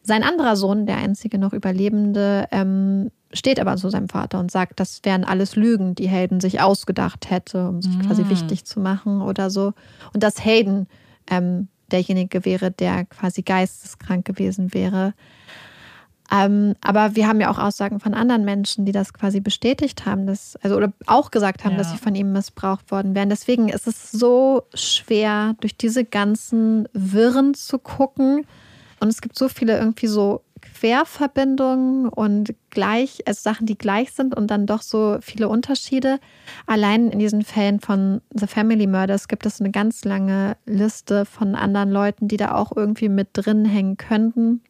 Sein 0.03 0.25
anderer 0.25 0.57
Sohn, 0.57 0.87
der 0.87 0.97
einzige 0.97 1.39
noch 1.39 1.53
Überlebende, 1.53 2.49
ähm, 2.51 3.11
steht 3.33 3.61
aber 3.61 3.77
zu 3.77 3.91
seinem 3.91 4.09
Vater 4.09 4.41
und 4.41 4.51
sagt, 4.51 4.81
das 4.81 5.01
wären 5.05 5.25
alles 5.25 5.55
Lügen, 5.55 5.95
die 5.95 6.09
Hayden 6.09 6.41
sich 6.41 6.61
ausgedacht 6.61 7.31
hätte, 7.31 7.69
um 7.69 7.81
sich 7.83 7.97
mhm. 7.97 8.03
quasi 8.03 8.29
wichtig 8.29 8.65
zu 8.65 8.81
machen 8.81 9.23
oder 9.23 9.51
so. 9.51 9.75
Und 10.13 10.23
dass 10.23 10.45
Hayden 10.45 10.89
ähm, 11.31 11.69
derjenige 11.93 12.45
wäre, 12.45 12.71
der 12.71 13.05
quasi 13.05 13.43
geisteskrank 13.43 14.25
gewesen 14.25 14.73
wäre. 14.75 15.13
Ähm, 16.33 16.75
aber 16.81 17.17
wir 17.17 17.27
haben 17.27 17.41
ja 17.41 17.51
auch 17.51 17.59
Aussagen 17.59 17.99
von 17.99 18.15
anderen 18.15 18.45
Menschen, 18.45 18.85
die 18.85 18.93
das 18.93 19.13
quasi 19.13 19.41
bestätigt 19.41 20.07
haben, 20.07 20.27
dass, 20.27 20.57
also 20.63 20.77
oder 20.77 20.93
auch 21.07 21.31
gesagt 21.31 21.65
haben, 21.65 21.73
ja. 21.73 21.79
dass 21.79 21.91
sie 21.91 21.99
von 21.99 22.15
ihm 22.15 22.33
missbraucht 22.33 22.91
worden 22.91 23.15
wären. 23.15 23.29
Deswegen 23.29 23.69
ist 23.69 23.87
es 23.87 24.13
so 24.13 24.63
schwer, 24.75 25.57
durch 25.61 25.77
diese 25.77 26.05
ganzen 26.05 26.89
Wirren 26.93 27.55
zu 27.55 27.79
gucken. 27.79 28.47
Und 29.01 29.09
es 29.09 29.21
gibt 29.21 29.37
so 29.37 29.49
viele 29.49 29.77
irgendwie 29.79 30.07
so 30.07 30.43
Querverbindungen 30.61 32.09
und 32.09 32.55
gleich, 32.71 33.27
also 33.27 33.41
Sachen, 33.43 33.67
die 33.67 33.77
gleich 33.77 34.13
sind 34.13 34.37
und 34.37 34.51
dann 34.51 34.67
doch 34.67 34.83
so 34.83 35.19
viele 35.21 35.49
Unterschiede. 35.49 36.21
Allein 36.67 37.11
in 37.11 37.19
diesen 37.19 37.43
Fällen 37.43 37.81
von 37.81 38.21
The 38.35 38.47
Family 38.47 38.87
Murders 38.87 39.27
gibt 39.27 39.47
es 39.47 39.61
eine 39.61 39.71
ganz 39.71 40.05
lange 40.05 40.57
Liste 40.67 41.25
von 41.25 41.55
anderen 41.55 41.91
Leuten, 41.91 42.29
die 42.29 42.37
da 42.37 42.55
auch 42.55 42.77
irgendwie 42.77 43.09
mit 43.09 43.31
drin 43.33 43.65
hängen 43.65 43.97
könnten. 43.97 44.63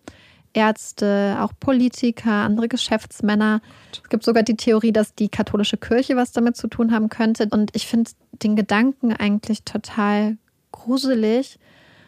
Ärzte, 0.53 1.37
auch 1.41 1.53
Politiker, 1.59 2.33
andere 2.33 2.69
Geschäftsmänner. 2.69 3.61
Es 3.93 4.09
gibt 4.09 4.25
sogar 4.25 4.43
die 4.43 4.57
Theorie, 4.57 4.93
dass 4.93 5.15
die 5.15 5.29
katholische 5.29 5.77
Kirche 5.77 6.17
was 6.17 6.33
damit 6.33 6.57
zu 6.57 6.69
tun 6.69 6.93
haben 6.93 7.09
könnte. 7.09 7.49
Und 7.51 7.71
ich 7.75 7.87
finde 7.87 8.11
den 8.33 8.57
Gedanken 8.57 9.13
eigentlich 9.13 9.65
total 9.65 10.37
gruselig, 10.73 11.59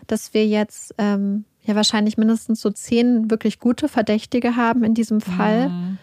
dass 0.07 0.35
wir 0.35 0.47
jetzt 0.47 0.95
ähm, 0.99 1.45
ja 1.63 1.77
wahrscheinlich 1.77 2.19
mindestens 2.19 2.61
so 2.61 2.71
zehn 2.71 3.31
wirklich 3.31 3.61
gute 3.61 3.89
Verdächtige 3.89 4.57
haben 4.57 4.83
in 4.83 4.95
diesem 4.95 5.21
Fall. 5.21 5.69
Mhm. 5.69 5.99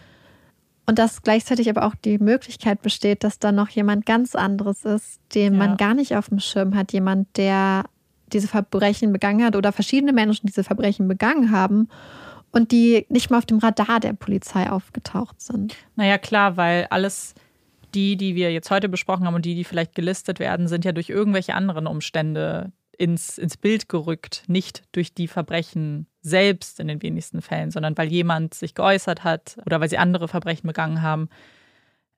Und 0.86 0.98
dass 0.98 1.22
gleichzeitig 1.22 1.68
aber 1.68 1.84
auch 1.84 1.94
die 1.94 2.18
Möglichkeit 2.18 2.82
besteht, 2.82 3.22
dass 3.22 3.38
da 3.38 3.52
noch 3.52 3.68
jemand 3.68 4.06
ganz 4.06 4.34
anderes 4.34 4.84
ist, 4.84 5.20
den 5.34 5.52
ja. 5.52 5.58
man 5.58 5.76
gar 5.76 5.94
nicht 5.94 6.16
auf 6.16 6.30
dem 6.30 6.40
Schirm 6.40 6.74
hat. 6.74 6.92
Jemand, 6.92 7.28
der 7.36 7.84
diese 8.32 8.48
Verbrechen 8.48 9.12
begangen 9.12 9.44
hat 9.44 9.56
oder 9.56 9.72
verschiedene 9.72 10.12
Menschen 10.12 10.46
diese 10.46 10.64
Verbrechen 10.64 11.06
begangen 11.06 11.50
haben 11.50 11.88
und 12.52 12.72
die 12.72 13.06
nicht 13.08 13.30
mal 13.30 13.38
auf 13.38 13.46
dem 13.46 13.58
Radar 13.58 14.00
der 14.00 14.12
Polizei 14.12 14.70
aufgetaucht 14.70 15.40
sind. 15.40 15.76
Naja, 15.96 16.18
klar, 16.18 16.56
weil 16.56 16.86
alles 16.90 17.34
die, 17.94 18.16
die 18.16 18.34
wir 18.34 18.52
jetzt 18.52 18.70
heute 18.70 18.88
besprochen 18.88 19.26
haben 19.26 19.34
und 19.34 19.44
die, 19.44 19.54
die 19.54 19.64
vielleicht 19.64 19.94
gelistet 19.94 20.38
werden, 20.38 20.68
sind 20.68 20.84
ja 20.84 20.92
durch 20.92 21.08
irgendwelche 21.08 21.54
anderen 21.54 21.86
Umstände 21.86 22.72
ins, 22.96 23.38
ins 23.38 23.56
Bild 23.56 23.88
gerückt. 23.88 24.44
Nicht 24.46 24.82
durch 24.92 25.14
die 25.14 25.28
Verbrechen 25.28 26.06
selbst 26.20 26.80
in 26.80 26.88
den 26.88 27.02
wenigsten 27.02 27.42
Fällen, 27.42 27.70
sondern 27.70 27.96
weil 27.96 28.08
jemand 28.08 28.54
sich 28.54 28.74
geäußert 28.74 29.24
hat 29.24 29.56
oder 29.66 29.80
weil 29.80 29.88
sie 29.88 29.98
andere 29.98 30.28
Verbrechen 30.28 30.66
begangen 30.66 31.02
haben. 31.02 31.28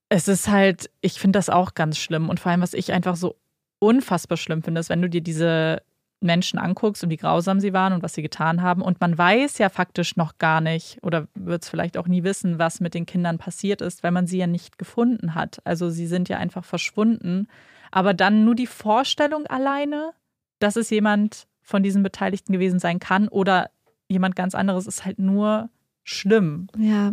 Es 0.08 0.28
ist 0.28 0.48
halt, 0.48 0.90
ich 1.00 1.14
finde 1.14 1.38
das 1.38 1.48
auch 1.48 1.74
ganz 1.74 1.98
schlimm. 1.98 2.28
Und 2.28 2.40
vor 2.40 2.50
allem, 2.52 2.60
was 2.60 2.74
ich 2.74 2.92
einfach 2.92 3.16
so 3.16 3.36
unfassbar 3.78 4.36
schlimm 4.36 4.62
finde, 4.62 4.80
ist, 4.80 4.90
wenn 4.90 5.02
du 5.02 5.08
dir 5.08 5.22
diese 5.22 5.82
Menschen 6.22 6.58
anguckst 6.58 7.02
und 7.04 7.10
wie 7.10 7.16
grausam 7.16 7.60
sie 7.60 7.72
waren 7.72 7.92
und 7.92 8.02
was 8.02 8.14
sie 8.14 8.22
getan 8.22 8.62
haben. 8.62 8.82
Und 8.82 9.00
man 9.00 9.16
weiß 9.16 9.58
ja 9.58 9.68
faktisch 9.68 10.16
noch 10.16 10.38
gar 10.38 10.60
nicht 10.60 10.98
oder 11.02 11.28
wird 11.34 11.62
es 11.62 11.68
vielleicht 11.68 11.96
auch 11.96 12.06
nie 12.06 12.24
wissen, 12.24 12.58
was 12.58 12.80
mit 12.80 12.94
den 12.94 13.06
Kindern 13.06 13.38
passiert 13.38 13.80
ist, 13.80 14.02
weil 14.02 14.10
man 14.10 14.26
sie 14.26 14.38
ja 14.38 14.46
nicht 14.46 14.78
gefunden 14.78 15.34
hat. 15.34 15.60
Also 15.64 15.90
sie 15.90 16.06
sind 16.06 16.28
ja 16.28 16.38
einfach 16.38 16.64
verschwunden. 16.64 17.48
Aber 17.90 18.14
dann 18.14 18.44
nur 18.44 18.54
die 18.54 18.66
Vorstellung 18.66 19.46
alleine, 19.46 20.12
dass 20.58 20.76
es 20.76 20.90
jemand 20.90 21.46
von 21.62 21.82
diesen 21.82 22.02
Beteiligten 22.02 22.52
gewesen 22.52 22.78
sein 22.78 22.98
kann 22.98 23.28
oder 23.28 23.70
jemand 24.08 24.36
ganz 24.36 24.54
anderes, 24.54 24.86
ist 24.86 25.04
halt 25.04 25.18
nur 25.18 25.68
schlimm. 26.04 26.68
Ja. 26.76 27.12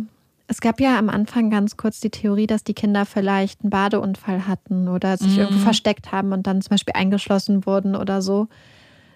Es 0.50 0.60
gab 0.60 0.80
ja 0.80 0.98
am 0.98 1.10
Anfang 1.10 1.48
ganz 1.48 1.76
kurz 1.76 2.00
die 2.00 2.10
Theorie, 2.10 2.48
dass 2.48 2.64
die 2.64 2.74
Kinder 2.74 3.06
vielleicht 3.06 3.60
einen 3.62 3.70
Badeunfall 3.70 4.48
hatten 4.48 4.88
oder 4.88 5.16
sich 5.16 5.34
mhm. 5.34 5.38
irgendwo 5.38 5.60
versteckt 5.62 6.10
haben 6.10 6.32
und 6.32 6.44
dann 6.48 6.60
zum 6.60 6.70
Beispiel 6.70 6.94
eingeschlossen 6.96 7.66
wurden 7.66 7.94
oder 7.94 8.20
so. 8.20 8.48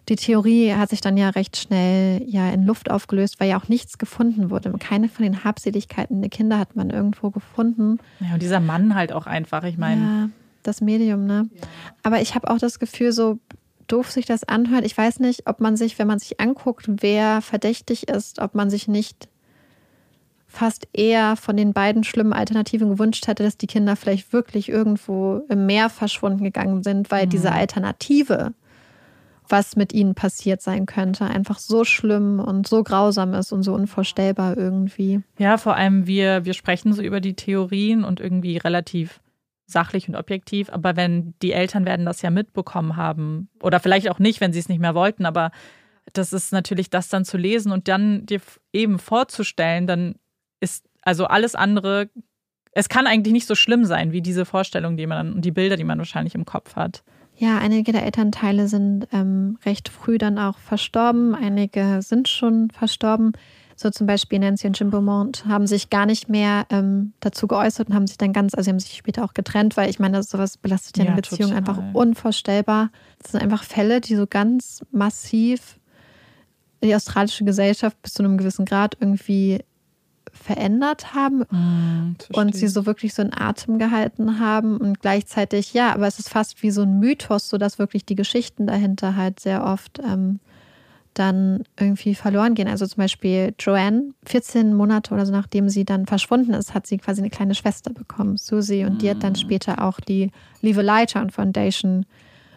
Die 0.08 0.16
Theorie 0.16 0.74
hat 0.74 0.90
sich 0.90 1.00
dann 1.00 1.16
ja 1.16 1.30
recht 1.30 1.56
schnell 1.56 2.22
ja 2.26 2.50
in 2.50 2.64
Luft 2.64 2.90
aufgelöst, 2.90 3.40
weil 3.40 3.48
ja 3.48 3.58
auch 3.58 3.68
nichts 3.68 3.96
gefunden 3.96 4.50
wurde. 4.50 4.72
Keine 4.78 5.08
von 5.08 5.22
den 5.22 5.44
Habseligkeiten 5.44 6.20
der 6.20 6.30
Kinder 6.30 6.58
hat 6.58 6.76
man 6.76 6.90
irgendwo 6.90 7.30
gefunden. 7.30 7.98
Ja, 8.20 8.34
und 8.34 8.42
dieser 8.42 8.60
Mann 8.60 8.94
halt 8.94 9.12
auch 9.12 9.26
einfach, 9.26 9.64
ich 9.64 9.78
meine. 9.78 10.00
Ja, 10.00 10.28
das 10.62 10.80
Medium, 10.80 11.26
ne? 11.26 11.48
Ja. 11.54 11.66
Aber 12.02 12.20
ich 12.20 12.34
habe 12.34 12.50
auch 12.50 12.58
das 12.58 12.78
Gefühl, 12.78 13.12
so 13.12 13.38
doof 13.86 14.10
sich 14.10 14.26
das 14.26 14.44
anhört. 14.44 14.84
Ich 14.84 14.96
weiß 14.96 15.20
nicht, 15.20 15.46
ob 15.46 15.60
man 15.60 15.76
sich, 15.76 15.98
wenn 15.98 16.06
man 16.06 16.18
sich 16.18 16.40
anguckt, 16.40 16.84
wer 16.88 17.40
verdächtig 17.40 18.08
ist, 18.08 18.40
ob 18.40 18.54
man 18.54 18.70
sich 18.70 18.88
nicht 18.88 19.28
fast 20.46 20.86
eher 20.92 21.36
von 21.36 21.56
den 21.56 21.72
beiden 21.72 22.04
schlimmen 22.04 22.32
Alternativen 22.32 22.90
gewünscht 22.90 23.26
hätte, 23.26 23.42
dass 23.42 23.56
die 23.56 23.66
Kinder 23.66 23.96
vielleicht 23.96 24.32
wirklich 24.32 24.68
irgendwo 24.68 25.42
im 25.48 25.66
Meer 25.66 25.90
verschwunden 25.90 26.44
gegangen 26.44 26.82
sind, 26.82 27.10
weil 27.10 27.26
mhm. 27.26 27.30
diese 27.30 27.52
Alternative 27.52 28.54
was 29.48 29.76
mit 29.76 29.92
ihnen 29.92 30.14
passiert 30.14 30.62
sein 30.62 30.86
könnte, 30.86 31.24
einfach 31.24 31.58
so 31.58 31.84
schlimm 31.84 32.40
und 32.40 32.66
so 32.66 32.82
grausam 32.82 33.34
ist 33.34 33.52
und 33.52 33.62
so 33.62 33.74
unvorstellbar 33.74 34.56
irgendwie. 34.56 35.22
Ja, 35.38 35.58
vor 35.58 35.76
allem 35.76 36.06
wir, 36.06 36.44
wir 36.44 36.54
sprechen 36.54 36.92
so 36.92 37.02
über 37.02 37.20
die 37.20 37.34
Theorien 37.34 38.04
und 38.04 38.20
irgendwie 38.20 38.56
relativ 38.56 39.20
sachlich 39.66 40.08
und 40.08 40.14
objektiv, 40.14 40.70
aber 40.70 40.96
wenn 40.96 41.34
die 41.42 41.52
Eltern 41.52 41.86
werden 41.86 42.06
das 42.06 42.22
ja 42.22 42.30
mitbekommen 42.30 42.96
haben 42.96 43.48
oder 43.62 43.80
vielleicht 43.80 44.10
auch 44.10 44.18
nicht, 44.18 44.40
wenn 44.40 44.52
sie 44.52 44.58
es 44.58 44.68
nicht 44.68 44.80
mehr 44.80 44.94
wollten, 44.94 45.24
aber 45.24 45.50
das 46.12 46.32
ist 46.32 46.52
natürlich 46.52 46.90
das 46.90 47.08
dann 47.08 47.24
zu 47.24 47.38
lesen 47.38 47.72
und 47.72 47.88
dann 47.88 48.26
dir 48.26 48.40
eben 48.72 48.98
vorzustellen, 48.98 49.86
dann 49.86 50.16
ist 50.60 50.86
also 51.02 51.26
alles 51.26 51.54
andere, 51.54 52.10
es 52.72 52.88
kann 52.88 53.06
eigentlich 53.06 53.32
nicht 53.32 53.46
so 53.46 53.54
schlimm 53.54 53.84
sein 53.84 54.12
wie 54.12 54.22
diese 54.22 54.44
Vorstellung, 54.44 54.96
die 54.96 55.06
man 55.06 55.34
und 55.34 55.44
die 55.44 55.50
Bilder, 55.50 55.76
die 55.76 55.84
man 55.84 55.98
wahrscheinlich 55.98 56.34
im 56.34 56.44
Kopf 56.44 56.76
hat. 56.76 57.02
Ja, 57.36 57.58
einige 57.58 57.92
der 57.92 58.04
Elternteile 58.04 58.68
sind 58.68 59.08
ähm, 59.12 59.58
recht 59.64 59.88
früh 59.88 60.18
dann 60.18 60.38
auch 60.38 60.58
verstorben, 60.58 61.34
einige 61.34 62.00
sind 62.00 62.28
schon 62.28 62.70
verstorben. 62.70 63.32
So 63.76 63.90
zum 63.90 64.06
Beispiel 64.06 64.38
Nancy 64.38 64.68
und 64.68 64.78
Jim 64.78 64.90
Beaumont 64.90 65.46
haben 65.46 65.66
sich 65.66 65.90
gar 65.90 66.06
nicht 66.06 66.28
mehr 66.28 66.64
ähm, 66.70 67.12
dazu 67.18 67.48
geäußert 67.48 67.88
und 67.88 67.94
haben 67.94 68.06
sich 68.06 68.18
dann 68.18 68.32
ganz, 68.32 68.54
also 68.54 68.64
sie 68.64 68.70
haben 68.70 68.78
sich 68.78 68.96
später 68.96 69.24
auch 69.24 69.34
getrennt, 69.34 69.76
weil 69.76 69.90
ich 69.90 69.98
meine, 69.98 70.22
sowas 70.22 70.56
belastet 70.56 70.96
ja, 70.98 71.04
ja 71.04 71.10
eine 71.10 71.20
Beziehung 71.20 71.50
total. 71.50 71.56
einfach 71.56 71.82
unvorstellbar. 71.92 72.90
Das 73.20 73.32
sind 73.32 73.42
einfach 73.42 73.64
Fälle, 73.64 74.00
die 74.00 74.14
so 74.14 74.28
ganz 74.28 74.84
massiv 74.92 75.80
die 76.84 76.94
australische 76.94 77.44
Gesellschaft 77.44 78.00
bis 78.02 78.12
zu 78.12 78.22
einem 78.22 78.38
gewissen 78.38 78.64
Grad 78.64 78.96
irgendwie 79.00 79.64
verändert 80.34 81.14
haben 81.14 81.44
mm, 81.50 82.16
und 82.32 82.54
sie 82.54 82.68
so 82.68 82.86
wirklich 82.86 83.14
so 83.14 83.22
einen 83.22 83.32
Atem 83.32 83.78
gehalten 83.78 84.38
haben 84.38 84.76
und 84.76 85.00
gleichzeitig, 85.00 85.72
ja, 85.72 85.94
aber 85.94 86.06
es 86.06 86.18
ist 86.18 86.28
fast 86.28 86.62
wie 86.62 86.70
so 86.70 86.82
ein 86.82 86.98
Mythos, 86.98 87.48
so 87.48 87.56
dass 87.56 87.78
wirklich 87.78 88.04
die 88.04 88.16
Geschichten 88.16 88.66
dahinter 88.66 89.16
halt 89.16 89.40
sehr 89.40 89.64
oft 89.64 90.00
ähm, 90.00 90.40
dann 91.14 91.62
irgendwie 91.78 92.14
verloren 92.14 92.54
gehen. 92.54 92.68
Also 92.68 92.86
zum 92.86 92.98
Beispiel 92.98 93.54
Joanne, 93.58 94.12
14 94.26 94.74
Monate 94.74 95.14
oder 95.14 95.24
so 95.24 95.32
nachdem 95.32 95.68
sie 95.68 95.84
dann 95.84 96.06
verschwunden 96.06 96.52
ist, 96.52 96.74
hat 96.74 96.86
sie 96.86 96.98
quasi 96.98 97.20
eine 97.20 97.30
kleine 97.30 97.54
Schwester 97.54 97.92
bekommen, 97.92 98.36
Susie, 98.36 98.84
und 98.84 99.00
die 99.00 99.10
hat 99.10 99.22
dann 99.22 99.34
mm. 99.34 99.36
später 99.36 99.82
auch 99.82 100.00
die 100.00 100.30
Live 100.60 100.82
Lighter 100.82 101.26
Foundation 101.30 102.04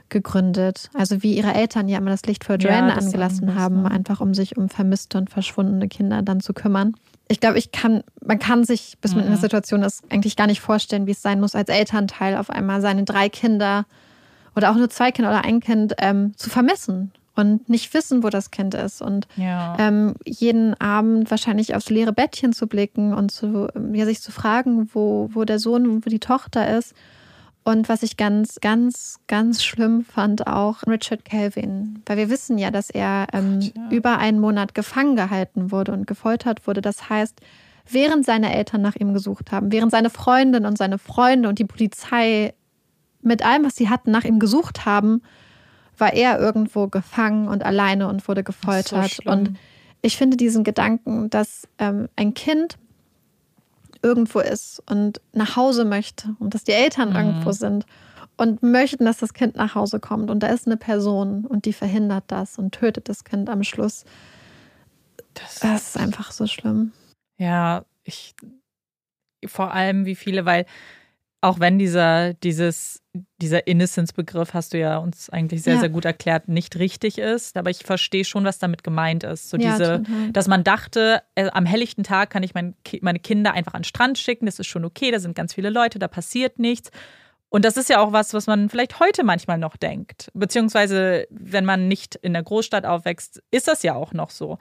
gegründet. 0.10 0.90
Also 0.94 1.22
wie 1.22 1.38
ihre 1.38 1.54
Eltern 1.54 1.88
ja 1.88 1.98
immer 1.98 2.10
das 2.10 2.24
Licht 2.24 2.46
für 2.46 2.56
Joanne 2.56 2.90
ja, 2.90 2.96
angelassen 2.96 3.56
haben, 3.56 3.86
einfach 3.86 4.22
um 4.22 4.34
sich 4.34 4.58
um 4.58 4.70
vermisste 4.70 5.18
und 5.18 5.30
verschwundene 5.30 5.88
Kinder 5.88 6.22
dann 6.22 6.40
zu 6.40 6.54
kümmern 6.54 6.96
ich 7.30 7.40
glaube, 7.40 7.58
ich 7.58 7.72
kann, 7.72 8.04
man 8.26 8.40
kann 8.40 8.64
sich, 8.64 8.98
bis 9.02 9.12
man 9.12 9.24
in 9.24 9.30
der 9.30 9.38
mhm. 9.38 9.42
Situation 9.42 9.84
ist, 9.84 10.04
eigentlich 10.10 10.36
gar 10.36 10.48
nicht 10.48 10.62
vorstellen, 10.62 11.08
wie 11.08 11.12
es 11.12 11.22
sein 11.22 11.40
muss, 11.40 11.56
als 11.56 11.70
Elternteil 11.70 12.38
auf 12.38 12.50
einmal 12.50 12.82
seine 12.82 13.04
drei 13.04 13.30
Kinder 13.30 13.86
oder 14.56 14.72
auch 14.72 14.76
nur 14.76 14.90
zwei 14.90 15.12
Kinder 15.12 15.30
oder 15.30 15.46
ein 15.46 15.60
Kind 15.60 15.94
ähm, 16.00 16.34
zu 16.36 16.50
vermissen 16.50 17.12
und 17.36 17.70
nicht 17.70 17.94
wissen, 17.94 18.24
wo 18.24 18.30
das 18.30 18.50
Kind 18.52 18.74
ist 18.74 19.02
und 19.02 19.28
ja. 19.36 19.76
ähm, 19.80 20.16
jeden 20.26 20.74
Abend 20.82 21.30
wahrscheinlich 21.30 21.76
aufs 21.76 21.90
leere 21.90 22.14
Bettchen 22.14 22.54
zu 22.54 22.68
blicken 22.68 23.14
und 23.14 23.32
zu, 23.32 23.68
ja, 23.94 24.06
sich 24.06 24.22
zu 24.22 24.32
fragen, 24.32 24.90
wo, 24.94 25.30
wo 25.34 25.44
der 25.44 25.60
Sohn 25.60 25.88
und 25.88 26.06
wo 26.06 26.10
die 26.10 26.20
Tochter 26.20 26.78
ist 26.78 26.96
und 27.68 27.90
was 27.90 28.02
ich 28.02 28.16
ganz, 28.16 28.62
ganz, 28.62 29.20
ganz 29.28 29.62
schlimm 29.62 30.06
fand, 30.06 30.48
auch 30.48 30.84
Richard 30.88 31.26
Kelvin. 31.26 32.02
Weil 32.06 32.16
wir 32.16 32.30
wissen 32.30 32.58
ja, 32.58 32.72
dass 32.72 32.90
er 32.90 33.28
ähm, 33.34 33.60
Gott, 33.60 33.74
ja. 33.76 33.90
über 33.90 34.18
einen 34.20 34.40
Monat 34.40 34.74
gefangen 34.74 35.18
gehalten 35.18 35.70
wurde 35.70 35.92
und 35.92 36.08
gefoltert 36.08 36.66
wurde. 36.66 36.80
Das 36.80 37.10
heißt, 37.10 37.42
während 37.90 38.26
seine 38.26 38.56
Eltern 38.56 38.82
nach 38.82 38.96
ihm 38.96 39.14
gesucht 39.14 39.52
haben, 39.52 39.70
während 39.70 39.92
seine 39.92 40.10
Freundin 40.10 40.66
und 40.66 40.78
seine 40.78 40.98
Freunde 40.98 41.50
und 41.50 41.60
die 41.60 41.66
Polizei 41.66 42.54
mit 43.22 43.46
allem, 43.46 43.66
was 43.66 43.76
sie 43.76 43.90
hatten, 43.90 44.12
nach 44.12 44.24
ihm 44.24 44.40
gesucht 44.40 44.86
haben, 44.86 45.22
war 45.98 46.14
er 46.14 46.40
irgendwo 46.40 46.88
gefangen 46.88 47.50
und 47.50 47.66
alleine 47.66 48.08
und 48.08 48.26
wurde 48.30 48.46
gefoltert. 48.46 49.20
So 49.26 49.30
und 49.30 49.58
ich 50.02 50.16
finde 50.16 50.38
diesen 50.38 50.64
Gedanken, 50.64 51.30
dass 51.30 51.68
ähm, 51.80 52.08
ein 52.16 52.34
Kind 52.34 52.78
irgendwo 54.04 54.40
ist 54.40 54.82
und 54.90 55.22
nach 55.34 55.56
Hause 55.56 55.86
möchte 55.86 56.36
und 56.40 56.54
dass 56.54 56.64
die 56.64 56.74
Eltern 56.74 57.12
mhm. 57.12 57.16
irgendwo 57.16 57.52
sind 57.52 57.86
und 58.38 58.62
möchten, 58.64 59.06
dass 59.06 59.18
das 59.18 59.34
Kind 59.34 59.56
nach 59.56 59.76
Hause 59.76 60.00
kommt 60.00 60.30
und 60.30 60.42
da 60.42 60.48
ist 60.48 60.68
eine 60.68 60.78
Person 60.78 61.46
und 61.46 61.66
die 61.66 61.74
verhindert 61.74 62.26
das 62.28 62.58
und 62.58 62.72
tötet 62.72 63.10
das 63.10 63.24
Kind 63.24 63.50
am 63.50 63.64
Schluss. 63.64 64.06
Das, 65.34 65.60
das 65.60 65.88
ist 65.90 65.98
einfach 65.98 66.32
so 66.32 66.48
schlimm. 66.48 66.92
Ja, 67.38 67.86
ich 68.04 68.36
vor 69.46 69.74
allem 69.74 70.06
wie 70.06 70.16
viele, 70.16 70.46
weil 70.46 70.66
auch 71.48 71.62
wenn 71.62 71.80
dieser, 71.80 72.34
dieses, 72.34 73.02
dieser 73.42 73.68
Innocence-Begriff, 73.68 74.54
hast 74.54 74.74
du 74.74 74.80
ja 74.80 74.98
uns 74.98 75.30
eigentlich 75.30 75.64
sehr, 75.64 75.76
ja. 75.76 75.80
sehr 75.80 75.90
gut 75.90 76.04
erklärt, 76.04 76.50
nicht 76.50 76.78
richtig 76.78 77.18
ist. 77.18 77.56
Aber 77.56 77.70
ich 77.70 77.80
verstehe 77.80 78.26
schon, 78.26 78.44
was 78.44 78.60
damit 78.60 78.84
gemeint 78.84 79.24
ist. 79.24 79.50
So 79.50 79.58
ja, 79.58 79.72
diese, 79.72 80.04
dass 80.34 80.48
man 80.48 80.66
dachte, 80.66 81.24
äh, 81.36 81.50
am 81.52 81.66
helllichten 81.66 82.04
Tag 82.04 82.30
kann 82.30 82.44
ich 82.44 82.54
mein, 82.54 82.76
meine 83.02 83.20
Kinder 83.20 83.54
einfach 83.54 83.74
an 83.74 83.82
den 83.82 83.86
Strand 83.86 84.18
schicken, 84.18 84.46
das 84.46 84.60
ist 84.60 84.68
schon 84.68 84.84
okay, 84.84 85.10
da 85.10 85.20
sind 85.20 85.36
ganz 85.36 85.54
viele 85.54 85.70
Leute, 85.70 86.00
da 86.00 86.10
passiert 86.10 86.60
nichts. 86.60 86.92
Und 87.50 87.64
das 87.64 87.78
ist 87.78 87.90
ja 87.90 88.00
auch 88.00 88.12
was, 88.12 88.34
was 88.34 88.46
man 88.46 88.70
vielleicht 88.70 89.00
heute 89.00 89.24
manchmal 89.24 89.58
noch 89.58 89.78
denkt. 89.78 90.30
Beziehungsweise, 90.34 91.28
wenn 91.30 91.64
man 91.64 91.88
nicht 91.88 92.16
in 92.16 92.34
der 92.34 92.44
Großstadt 92.44 92.86
aufwächst, 92.86 93.42
ist 93.52 93.70
das 93.70 93.84
ja 93.84 93.96
auch 93.96 94.12
noch 94.12 94.32
so. 94.32 94.58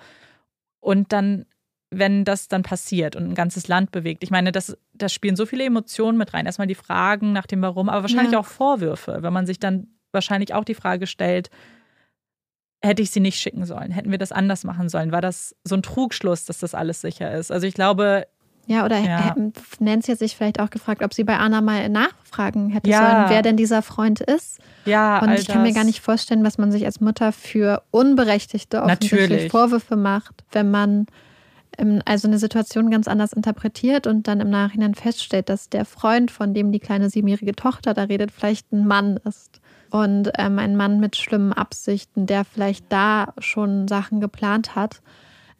Und 0.78 1.12
dann 1.12 1.46
wenn 1.90 2.24
das 2.24 2.48
dann 2.48 2.62
passiert 2.62 3.16
und 3.16 3.24
ein 3.24 3.34
ganzes 3.34 3.68
Land 3.68 3.92
bewegt. 3.92 4.22
Ich 4.22 4.30
meine, 4.30 4.52
das, 4.52 4.76
das 4.94 5.12
spielen 5.12 5.36
so 5.36 5.46
viele 5.46 5.64
Emotionen 5.64 6.18
mit 6.18 6.34
rein. 6.34 6.46
Erstmal 6.46 6.66
die 6.66 6.74
Fragen 6.74 7.32
nach 7.32 7.46
dem 7.46 7.62
Warum, 7.62 7.88
aber 7.88 8.02
wahrscheinlich 8.02 8.32
ja. 8.32 8.40
auch 8.40 8.46
Vorwürfe, 8.46 9.18
wenn 9.20 9.32
man 9.32 9.46
sich 9.46 9.60
dann 9.60 9.88
wahrscheinlich 10.12 10.52
auch 10.54 10.64
die 10.64 10.74
Frage 10.74 11.06
stellt, 11.06 11.50
hätte 12.82 13.02
ich 13.02 13.10
sie 13.10 13.20
nicht 13.20 13.38
schicken 13.38 13.64
sollen? 13.64 13.90
Hätten 13.90 14.10
wir 14.10 14.18
das 14.18 14.32
anders 14.32 14.64
machen 14.64 14.88
sollen? 14.88 15.12
War 15.12 15.20
das 15.20 15.54
so 15.64 15.76
ein 15.76 15.82
Trugschluss, 15.82 16.44
dass 16.44 16.58
das 16.58 16.74
alles 16.74 17.00
sicher 17.00 17.32
ist? 17.32 17.52
Also 17.52 17.66
ich 17.66 17.74
glaube. 17.74 18.26
Ja, 18.68 18.84
oder 18.84 18.98
ja. 18.98 19.36
Nancy 19.78 20.10
hat 20.10 20.18
sich 20.18 20.34
vielleicht 20.34 20.58
auch 20.58 20.70
gefragt, 20.70 21.04
ob 21.04 21.14
sie 21.14 21.22
bei 21.22 21.36
Anna 21.36 21.60
mal 21.60 21.88
nachfragen 21.88 22.70
hätte 22.70 22.90
ja. 22.90 22.98
sollen, 22.98 23.30
wer 23.30 23.42
denn 23.42 23.56
dieser 23.56 23.80
Freund 23.80 24.20
ist. 24.20 24.58
Ja, 24.84 25.22
und 25.22 25.32
ich 25.34 25.46
kann 25.46 25.62
mir 25.62 25.72
gar 25.72 25.84
nicht 25.84 26.00
vorstellen, 26.00 26.42
was 26.42 26.58
man 26.58 26.72
sich 26.72 26.84
als 26.84 27.00
Mutter 27.00 27.30
für 27.30 27.84
unberechtigte 27.92 28.82
offensichtlich 28.82 29.52
Vorwürfe 29.52 29.94
macht, 29.94 30.44
wenn 30.50 30.72
man 30.72 31.06
also 32.04 32.28
eine 32.28 32.38
Situation 32.38 32.90
ganz 32.90 33.08
anders 33.08 33.32
interpretiert 33.32 34.06
und 34.06 34.28
dann 34.28 34.40
im 34.40 34.50
Nachhinein 34.50 34.94
feststellt, 34.94 35.48
dass 35.48 35.68
der 35.68 35.84
Freund, 35.84 36.30
von 36.30 36.54
dem 36.54 36.72
die 36.72 36.80
kleine 36.80 37.10
siebenjährige 37.10 37.54
Tochter 37.54 37.94
da 37.94 38.04
redet, 38.04 38.32
vielleicht 38.32 38.72
ein 38.72 38.86
Mann 38.86 39.18
ist. 39.24 39.60
Und 39.90 40.30
ähm, 40.36 40.58
ein 40.58 40.76
Mann 40.76 40.98
mit 40.98 41.16
schlimmen 41.16 41.52
Absichten, 41.52 42.26
der 42.26 42.44
vielleicht 42.44 42.86
da 42.88 43.32
schon 43.38 43.86
Sachen 43.88 44.20
geplant 44.20 44.74
hat. 44.74 45.00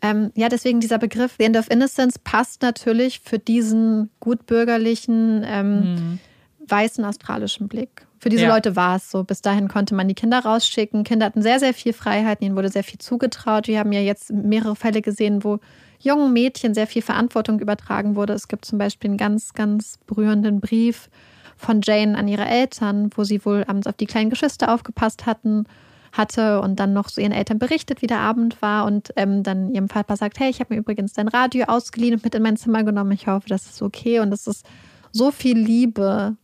Ähm, 0.03 0.33
ja, 0.35 0.49
deswegen 0.49 0.81
dieser 0.81 0.99
Begriff 0.99 1.37
The 1.39 1.45
End 1.45 1.57
of 1.57 1.71
Innocence 1.71 2.19
passt 2.19 2.63
natürlich 2.63 3.21
für 3.21 3.39
diesen 3.39 4.11
gutbürgerlichen, 4.21 5.45
ähm, 5.47 5.81
mhm. 5.81 6.19
weißen 6.67 7.05
australischen 7.05 7.69
Blick. 7.69 8.07
Für 8.19 8.29
diese 8.29 8.43
Ja. 8.43 8.55
Leute 8.55 8.75
war 8.75 8.97
es 8.97 9.11
so. 9.11 9.23
Bis 9.23 9.43
dahin 9.43 9.69
konnte 9.69 9.95
man 9.95 10.09
die 10.09 10.15
Kinder 10.15 10.41
rausschicken. 10.41 11.05
Kinder 11.05 11.27
hatten 11.27 11.43
sehr, 11.43 11.61
sehr 11.61 11.75
viel 11.75 11.93
Freiheit, 11.93 12.43
ihnen 12.43 12.57
wurde 12.57 12.71
sehr 12.71 12.85
viel 12.85 12.99
zugetraut. 12.99 13.69
Wir 13.69 13.79
haben 13.79 13.93
ja 13.93 14.01
jetzt 14.01 14.33
mehrere 14.33 14.77
Fälle 14.77 15.03
gesehen, 15.03 15.45
wo 15.45 15.61
jungen 15.99 16.33
Mädchen 16.33 16.75
sehr 16.75 16.87
viel 16.87 17.03
Verantwortung 17.03 17.61
übertragen 17.61 18.17
wurde. 18.17 18.33
Es 18.33 18.49
gibt 18.49 18.65
zum 18.65 18.79
Beispiel 18.79 19.11
einen 19.11 19.19
ganz, 19.19 19.55
ganz 19.55 19.99
berührenden 20.07 20.61
Brief 20.61 21.09
von 21.57 21.81
Jane 21.83 22.17
an 22.17 22.29
ihre 22.29 22.45
Eltern, 22.45 23.11
wo 23.15 23.25
sie 23.25 23.45
wohl 23.45 23.65
abends 23.67 23.87
auf 23.87 23.97
die 23.97 24.07
kleinen 24.07 24.31
Geschwister 24.31 24.73
aufgepasst 24.73 25.27
hatten, 25.27 25.65
hatte 26.13 26.61
und 26.61 26.81
dann 26.81 26.93
noch 26.93 27.09
so 27.09 27.21
ihren 27.21 27.33
Eltern 27.33 27.59
berichtet, 27.59 28.03
wie 28.03 28.07
der 28.07 28.21
Abend 28.21 28.61
war 28.63 28.87
und 28.87 29.13
ähm, 29.17 29.43
dann 29.43 29.71
ihrem 29.75 29.89
Vater 29.89 30.17
sagt, 30.17 30.39
hey, 30.41 30.51
ich 30.51 30.61
habe 30.61 30.75
mir 30.75 30.81
übrigens 30.81 31.13
dein 31.13 31.29
Radio 31.29 31.67
ausgeliehen 31.67 32.15
und 32.15 32.25
mit 32.25 32.35
in 32.35 32.43
mein 32.43 32.57
Zimmer 32.57 32.85
genommen. 32.85 33.13
Ich 33.13 33.27
hoffe, 33.27 33.49
das 33.49 33.67
ist 33.67 33.83
okay 33.83 34.21
und 34.21 34.33
es 34.33 34.47
ist 34.47 34.67
so 35.13 35.31
viel 35.31 35.59
Liebe 35.59 36.37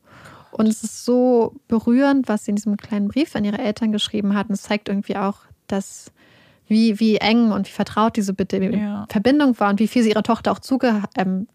und 0.50 0.66
es 0.66 0.84
ist 0.84 1.04
so 1.04 1.54
berührend, 1.68 2.28
was 2.28 2.44
sie 2.44 2.50
in 2.50 2.56
diesem 2.56 2.76
kleinen 2.76 3.08
Brief 3.08 3.34
an 3.34 3.44
ihre 3.44 3.58
Eltern 3.58 3.92
geschrieben 3.92 4.34
hat. 4.34 4.48
Und 4.48 4.54
es 4.54 4.62
zeigt 4.62 4.88
irgendwie 4.88 5.16
auch, 5.16 5.38
dass 5.66 6.12
wie, 6.72 6.98
wie 6.98 7.16
eng 7.18 7.52
und 7.52 7.66
wie 7.68 7.72
vertraut 7.72 8.16
diese 8.16 8.32
bitte 8.34 8.56
Ja. 8.64 9.06
Verbindung 9.08 9.58
war 9.60 9.70
und 9.70 9.78
wie 9.78 9.88
viel 9.88 10.02
sie 10.02 10.10
ihrer 10.10 10.22
Tochter 10.22 10.50
auch 10.52 10.58
zugetraut 10.58 11.06
ähm, 11.16 11.46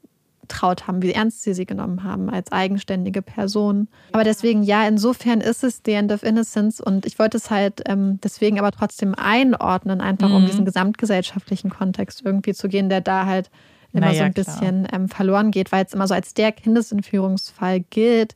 haben, 0.88 1.02
wie 1.02 1.12
ernst 1.12 1.42
sie 1.44 1.54
sie 1.54 1.66
genommen 1.66 2.04
haben 2.04 2.30
als 2.30 2.52
eigenständige 2.52 3.22
Person. 3.22 3.88
Aber 4.14 4.24
deswegen, 4.24 4.64
ja, 4.64 4.88
insofern 4.88 5.42
ist 5.42 5.64
es 5.64 5.82
The 5.86 5.94
End 5.94 6.12
of 6.12 6.24
Innocence 6.24 6.80
und 6.80 7.06
ich 7.06 7.20
wollte 7.20 7.38
es 7.38 7.50
halt 7.52 7.82
ähm, 7.88 8.20
deswegen 8.24 8.58
aber 8.60 8.72
trotzdem 8.72 9.14
einordnen, 9.16 10.00
einfach 10.02 10.30
um 10.32 10.44
Mhm. 10.44 10.46
diesen 10.46 10.66
gesamtgesellschaftlichen 10.66 11.70
Kontext 11.70 12.22
irgendwie 12.24 12.54
zu 12.54 12.70
gehen, 12.70 12.88
der 12.90 13.02
da 13.02 13.26
halt 13.26 13.50
immer 13.94 14.08
Na 14.08 14.14
so 14.14 14.24
ein 14.24 14.34
bisschen 14.34 14.88
ähm, 14.94 15.10
verloren 15.10 15.50
geht, 15.52 15.72
weil 15.72 15.84
es 15.86 15.94
immer 15.94 16.08
so 16.08 16.14
als 16.14 16.34
der 16.34 16.52
Kindesentführungsfall 16.52 17.82
gilt, 17.90 18.36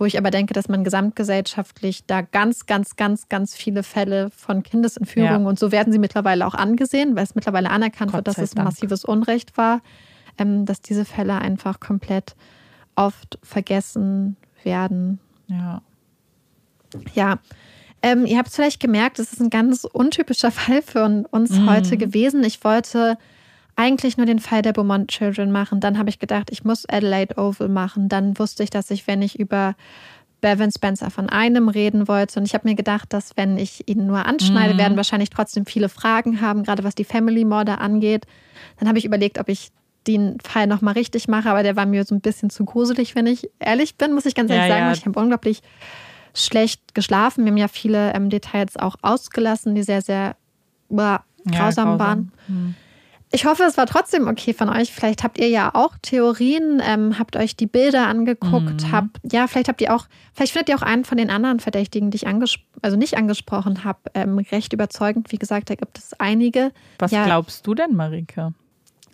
wo 0.00 0.06
ich 0.06 0.16
aber 0.18 0.30
denke, 0.30 0.54
dass 0.54 0.68
man 0.68 0.82
gesamtgesellschaftlich 0.82 2.06
da 2.06 2.22
ganz, 2.22 2.66
ganz, 2.66 2.96
ganz, 2.96 3.28
ganz 3.28 3.54
viele 3.54 3.82
Fälle 3.82 4.30
von 4.30 4.62
Kindesentführung 4.62 5.42
Ja. 5.42 5.48
und 5.48 5.58
so 5.58 5.70
werden 5.70 5.92
sie 5.92 5.98
mittlerweile 5.98 6.46
auch 6.46 6.54
angesehen, 6.54 7.14
weil 7.16 7.24
es 7.24 7.34
mittlerweile 7.34 7.70
anerkannt 7.70 8.12
Gott 8.12 8.18
wird, 8.18 8.28
dass 8.28 8.38
es 8.38 8.52
ein 8.54 8.56
Dank. 8.56 8.68
massives 8.68 9.04
Unrecht 9.04 9.56
war, 9.58 9.82
ähm, 10.38 10.64
dass 10.64 10.80
diese 10.80 11.04
Fälle 11.04 11.34
einfach 11.38 11.78
komplett 11.80 12.34
oft 12.96 13.38
vergessen 13.42 14.36
werden. 14.64 15.20
Ja. 15.48 15.82
Ja, 17.14 17.38
ähm, 18.02 18.24
ihr 18.26 18.38
habt 18.38 18.48
es 18.48 18.56
vielleicht 18.56 18.80
gemerkt, 18.80 19.18
es 19.18 19.32
ist 19.32 19.40
ein 19.40 19.50
ganz 19.50 19.84
untypischer 19.84 20.50
Fall 20.50 20.82
für 20.82 21.04
uns 21.30 21.50
Mhm. 21.50 21.70
heute 21.70 21.96
gewesen. 21.96 22.42
Ich 22.42 22.64
wollte 22.64 23.18
eigentlich 23.80 24.16
nur 24.18 24.26
den 24.26 24.38
Fall 24.40 24.60
der 24.62 24.72
Beaumont 24.74 25.08
Children 25.10 25.50
machen. 25.50 25.80
Dann 25.80 25.96
habe 25.98 26.10
ich 26.10 26.18
gedacht, 26.18 26.50
ich 26.50 26.64
muss 26.64 26.86
Adelaide 26.88 27.36
Oval 27.38 27.68
machen. 27.68 28.08
Dann 28.08 28.38
wusste 28.38 28.62
ich, 28.62 28.70
dass 28.70 28.90
ich, 28.90 29.06
wenn 29.06 29.22
ich 29.22 29.38
über 29.38 29.74
Bevan 30.42 30.70
Spencer 30.70 31.10
von 31.10 31.28
einem 31.28 31.68
reden 31.68 32.06
wollte. 32.08 32.38
Und 32.40 32.46
ich 32.46 32.54
habe 32.54 32.68
mir 32.68 32.74
gedacht, 32.74 33.12
dass 33.12 33.36
wenn 33.36 33.56
ich 33.58 33.88
ihn 33.88 34.06
nur 34.06 34.26
anschneide, 34.26 34.74
Mhm. 34.74 34.78
werden 34.78 34.96
wahrscheinlich 34.96 35.30
trotzdem 35.30 35.64
viele 35.66 35.88
Fragen 35.88 36.40
haben, 36.40 36.62
gerade 36.62 36.84
was 36.84 36.94
die 36.94 37.04
Family-Morde 37.04 37.78
angeht. 37.78 38.26
Dann 38.78 38.88
habe 38.88 38.98
ich 38.98 39.04
überlegt, 39.04 39.38
ob 39.38 39.48
ich 39.48 39.70
den 40.06 40.38
Fall 40.40 40.66
nochmal 40.66 40.94
richtig 40.94 41.28
mache, 41.28 41.50
aber 41.50 41.62
der 41.62 41.76
war 41.76 41.84
mir 41.86 42.04
so 42.04 42.14
ein 42.14 42.20
bisschen 42.22 42.48
zu 42.50 42.64
gruselig, 42.64 43.14
wenn 43.14 43.26
ich 43.26 43.50
ehrlich 43.58 43.96
bin, 43.96 44.14
muss 44.14 44.24
ich 44.26 44.34
ganz 44.34 44.50
Ja, 44.50 44.56
ehrlich 44.56 44.72
sagen. 44.72 44.86
ja. 44.86 44.92
Ich 44.92 45.04
habe 45.06 45.18
unglaublich 45.20 45.60
schlecht 46.34 46.94
geschlafen. 46.94 47.44
Wir 47.44 47.50
haben 47.52 47.58
ja 47.58 47.68
viele 47.68 48.12
ähm, 48.14 48.30
Details 48.30 48.76
auch 48.76 48.96
ausgelassen, 49.02 49.74
die 49.74 49.82
sehr, 49.82 50.00
sehr 50.00 50.36
uah, 50.88 51.22
Ja, 51.44 51.52
grausam 51.52 51.84
grausam. 51.84 51.98
waren. 51.98 52.32
Hm. 52.46 52.74
Ich 53.32 53.44
hoffe, 53.44 53.62
es 53.62 53.76
war 53.76 53.86
trotzdem 53.86 54.26
okay 54.26 54.52
von 54.52 54.68
euch. 54.68 54.92
Vielleicht 54.92 55.22
habt 55.22 55.38
ihr 55.38 55.48
ja 55.48 55.70
auch 55.74 55.94
Theorien, 56.02 56.82
ähm, 56.84 57.16
habt 57.18 57.36
euch 57.36 57.54
die 57.54 57.68
Bilder 57.68 58.08
angeguckt, 58.08 58.82
Mhm. 58.82 58.92
habt, 58.92 59.18
ja, 59.30 59.46
vielleicht 59.46 59.68
habt 59.68 59.80
ihr 59.80 59.94
auch, 59.94 60.06
vielleicht 60.34 60.52
findet 60.52 60.68
ihr 60.70 60.76
auch 60.76 60.82
einen 60.82 61.04
von 61.04 61.16
den 61.16 61.30
anderen 61.30 61.60
Verdächtigen, 61.60 62.10
die 62.10 62.16
ich 62.16 62.26
also 62.26 62.96
nicht 62.96 63.16
angesprochen 63.16 63.84
habe, 63.84 64.00
ähm, 64.14 64.38
recht 64.38 64.72
überzeugend. 64.72 65.30
Wie 65.30 65.38
gesagt, 65.38 65.70
da 65.70 65.76
gibt 65.76 65.96
es 65.98 66.18
einige. 66.18 66.72
Was 66.98 67.12
Ja. 67.12 67.24
glaubst 67.24 67.64
du 67.68 67.74
denn, 67.76 67.94
Marike? 67.94 68.52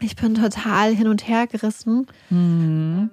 Ich 0.00 0.16
bin 0.16 0.34
total 0.34 0.94
hin 0.94 1.08
und 1.08 1.28
her 1.28 1.46
gerissen. 1.46 2.06
Mhm. 2.30 3.10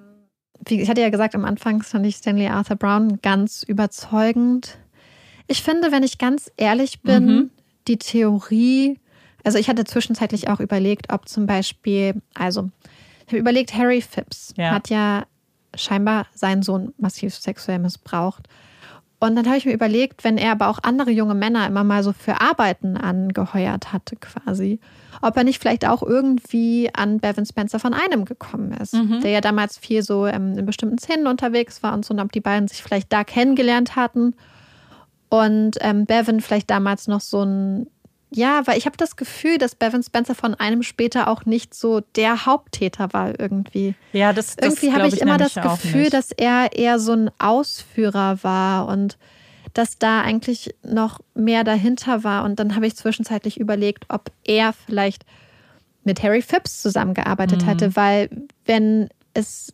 Wie, 0.66 0.80
ich 0.80 0.88
hatte 0.88 1.02
ja 1.02 1.10
gesagt, 1.10 1.34
am 1.34 1.44
Anfang 1.44 1.82
fand 1.82 2.06
ich 2.06 2.16
Stanley 2.16 2.48
Arthur 2.48 2.76
Brown 2.76 3.18
ganz 3.20 3.62
überzeugend. 3.62 4.78
Ich 5.48 5.62
finde, 5.62 5.92
wenn 5.92 6.02
ich 6.02 6.16
ganz 6.16 6.50
ehrlich 6.56 7.02
bin, 7.02 7.26
Mhm. 7.26 7.50
die 7.88 7.98
Theorie, 7.98 8.98
also 9.44 9.58
ich 9.58 9.68
hatte 9.68 9.84
zwischenzeitlich 9.84 10.48
auch 10.48 10.60
überlegt, 10.60 11.12
ob 11.12 11.28
zum 11.28 11.46
Beispiel, 11.46 12.20
also 12.34 12.70
ich 13.26 13.28
habe 13.28 13.38
überlegt, 13.38 13.74
Harry 13.74 14.00
Phipps 14.02 14.52
Ja. 14.56 14.72
hat 14.72 14.88
ja 14.90 15.24
scheinbar 15.74 16.26
seinen 16.34 16.62
Sohn 16.62 16.92
massiv 16.98 17.34
sexuell 17.34 17.78
missbraucht. 17.78 18.48
Und 19.20 19.36
dann 19.36 19.46
habe 19.46 19.56
ich 19.56 19.64
mir 19.64 19.72
überlegt, 19.72 20.22
wenn 20.22 20.36
er 20.36 20.52
aber 20.52 20.68
auch 20.68 20.80
andere 20.82 21.10
junge 21.10 21.34
Männer 21.34 21.66
immer 21.66 21.82
mal 21.82 22.02
so 22.02 22.12
für 22.12 22.42
Arbeiten 22.42 22.96
angeheuert 22.98 23.92
hatte, 23.92 24.16
quasi, 24.16 24.80
ob 25.22 25.34
er 25.36 25.44
nicht 25.44 25.60
vielleicht 25.62 25.86
auch 25.86 26.02
irgendwie 26.02 26.90
an 26.92 27.20
Bevan 27.20 27.46
Spencer 27.46 27.78
von 27.78 27.94
einem 27.94 28.26
gekommen 28.26 28.72
ist, 28.72 28.92
Mhm. 28.92 29.22
der 29.22 29.30
ja 29.30 29.40
damals 29.40 29.78
viel 29.78 30.02
so 30.02 30.26
ähm, 30.26 30.58
in 30.58 30.66
bestimmten 30.66 30.98
Szenen 30.98 31.26
unterwegs 31.26 31.82
war 31.82 31.94
und 31.94 32.04
so, 32.04 32.12
und 32.12 32.20
ob 32.20 32.32
die 32.32 32.40
beiden 32.42 32.68
sich 32.68 32.82
vielleicht 32.82 33.10
da 33.12 33.24
kennengelernt 33.24 33.96
hatten. 33.96 34.34
Und 35.30 35.78
ähm, 35.80 36.04
Bevan 36.06 36.40
vielleicht 36.40 36.70
damals 36.70 37.08
noch 37.08 37.20
so 37.20 37.42
ein, 37.42 37.86
ja, 38.34 38.66
weil 38.66 38.76
ich 38.78 38.86
habe 38.86 38.96
das 38.96 39.16
Gefühl, 39.16 39.58
dass 39.58 39.74
Bevan 39.74 40.02
Spencer 40.02 40.34
von 40.34 40.54
einem 40.54 40.82
später 40.82 41.28
auch 41.28 41.44
nicht 41.44 41.74
so 41.74 42.00
der 42.16 42.46
Haupttäter 42.46 43.12
war 43.12 43.38
irgendwie. 43.38 43.94
Ja, 44.12 44.32
das, 44.32 44.56
das 44.56 44.66
Irgendwie 44.74 44.92
habe 44.92 45.02
glaub 45.08 45.12
ich, 45.14 45.20
immer 45.20 45.38
das 45.38 45.54
Gefühl, 45.54 46.10
dass 46.10 46.32
er 46.32 46.76
eher 46.76 46.98
so 46.98 47.12
ein 47.12 47.30
Ausführer 47.38 48.42
war 48.42 48.88
und 48.88 49.18
dass 49.72 49.98
da 49.98 50.20
eigentlich 50.22 50.74
noch 50.82 51.20
mehr 51.34 51.64
dahinter 51.64 52.24
war. 52.24 52.44
Und 52.44 52.58
dann 52.58 52.74
habe 52.76 52.86
ich 52.86 52.96
zwischenzeitlich 52.96 53.58
überlegt, 53.58 54.04
ob 54.08 54.30
er 54.44 54.72
vielleicht 54.72 55.24
mit 56.04 56.22
Harry 56.22 56.42
Phipps 56.42 56.82
zusammengearbeitet 56.82 57.62
Mhm. 57.62 57.66
hätte, 57.66 57.96
weil 57.96 58.28
wenn 58.66 59.08
es 59.32 59.72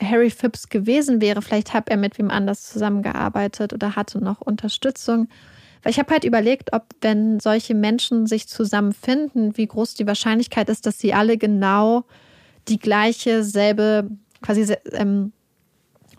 Harry 0.00 0.30
Phipps 0.30 0.68
gewesen 0.68 1.20
wäre, 1.20 1.40
vielleicht 1.40 1.72
hat 1.72 1.88
er 1.88 1.96
mit 1.96 2.18
wem 2.18 2.30
anders 2.30 2.70
zusammengearbeitet 2.70 3.72
oder 3.72 3.96
hatte 3.96 4.22
noch 4.22 4.40
Unterstützung. 4.40 5.28
Weil 5.84 5.90
ich 5.90 5.98
habe 5.98 6.12
halt 6.12 6.24
überlegt, 6.24 6.72
ob 6.72 6.86
wenn 7.02 7.38
solche 7.38 7.74
Menschen 7.74 8.26
sich 8.26 8.48
zusammenfinden, 8.48 9.56
wie 9.56 9.66
groß 9.66 9.94
die 9.94 10.06
Wahrscheinlichkeit 10.06 10.68
ist, 10.70 10.86
dass 10.86 10.98
sie 10.98 11.14
alle 11.14 11.36
genau 11.36 12.04
die 12.68 12.78
gleiche, 12.78 13.44
selbe, 13.44 14.10
quasi 14.42 14.74
ähm, 14.92 15.32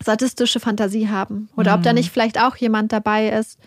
sadistische 0.02 0.60
Fantasie 0.60 1.08
haben. 1.08 1.48
Oder 1.56 1.74
ob 1.74 1.82
da 1.82 1.92
nicht 1.92 2.10
vielleicht 2.10 2.40
auch 2.40 2.56
jemand 2.56 2.92
dabei 2.92 3.28
ist, 3.28 3.58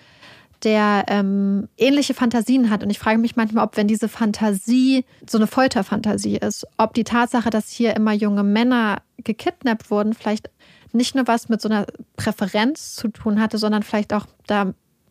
der 0.64 1.06
ähm, 1.08 1.68
ähnliche 1.78 2.14
Fantasien 2.14 2.70
hat. 2.70 2.84
Und 2.84 2.90
ich 2.90 3.00
frage 3.00 3.18
mich 3.18 3.36
manchmal, 3.36 3.66
ob 3.66 3.78
wenn 3.78 3.88
diese 3.88 4.08
Fantasie 4.08 5.06
so 5.30 5.38
eine 5.38 5.48
Folterfantasie 5.48 6.38
ist, 6.38 6.66
ob 6.78 6.94
die 6.94 7.04
Tatsache, 7.04 7.50
dass 7.50 7.70
hier 7.70 7.96
immer 7.96 8.14
junge 8.14 8.44
Männer 8.44 9.02
gekidnappt 9.24 9.92
wurden, 9.92 10.14
vielleicht 10.14 10.50
nicht 10.92 11.16
nur 11.16 11.28
was 11.28 11.50
mit 11.50 11.62
so 11.62 11.70
einer 11.70 11.86
Präferenz 12.16 12.96
zu 12.96 13.10
tun 13.10 13.40
hatte, 13.40 13.58
sondern 13.58 13.84
vielleicht 13.84 14.14
auch 14.14 14.26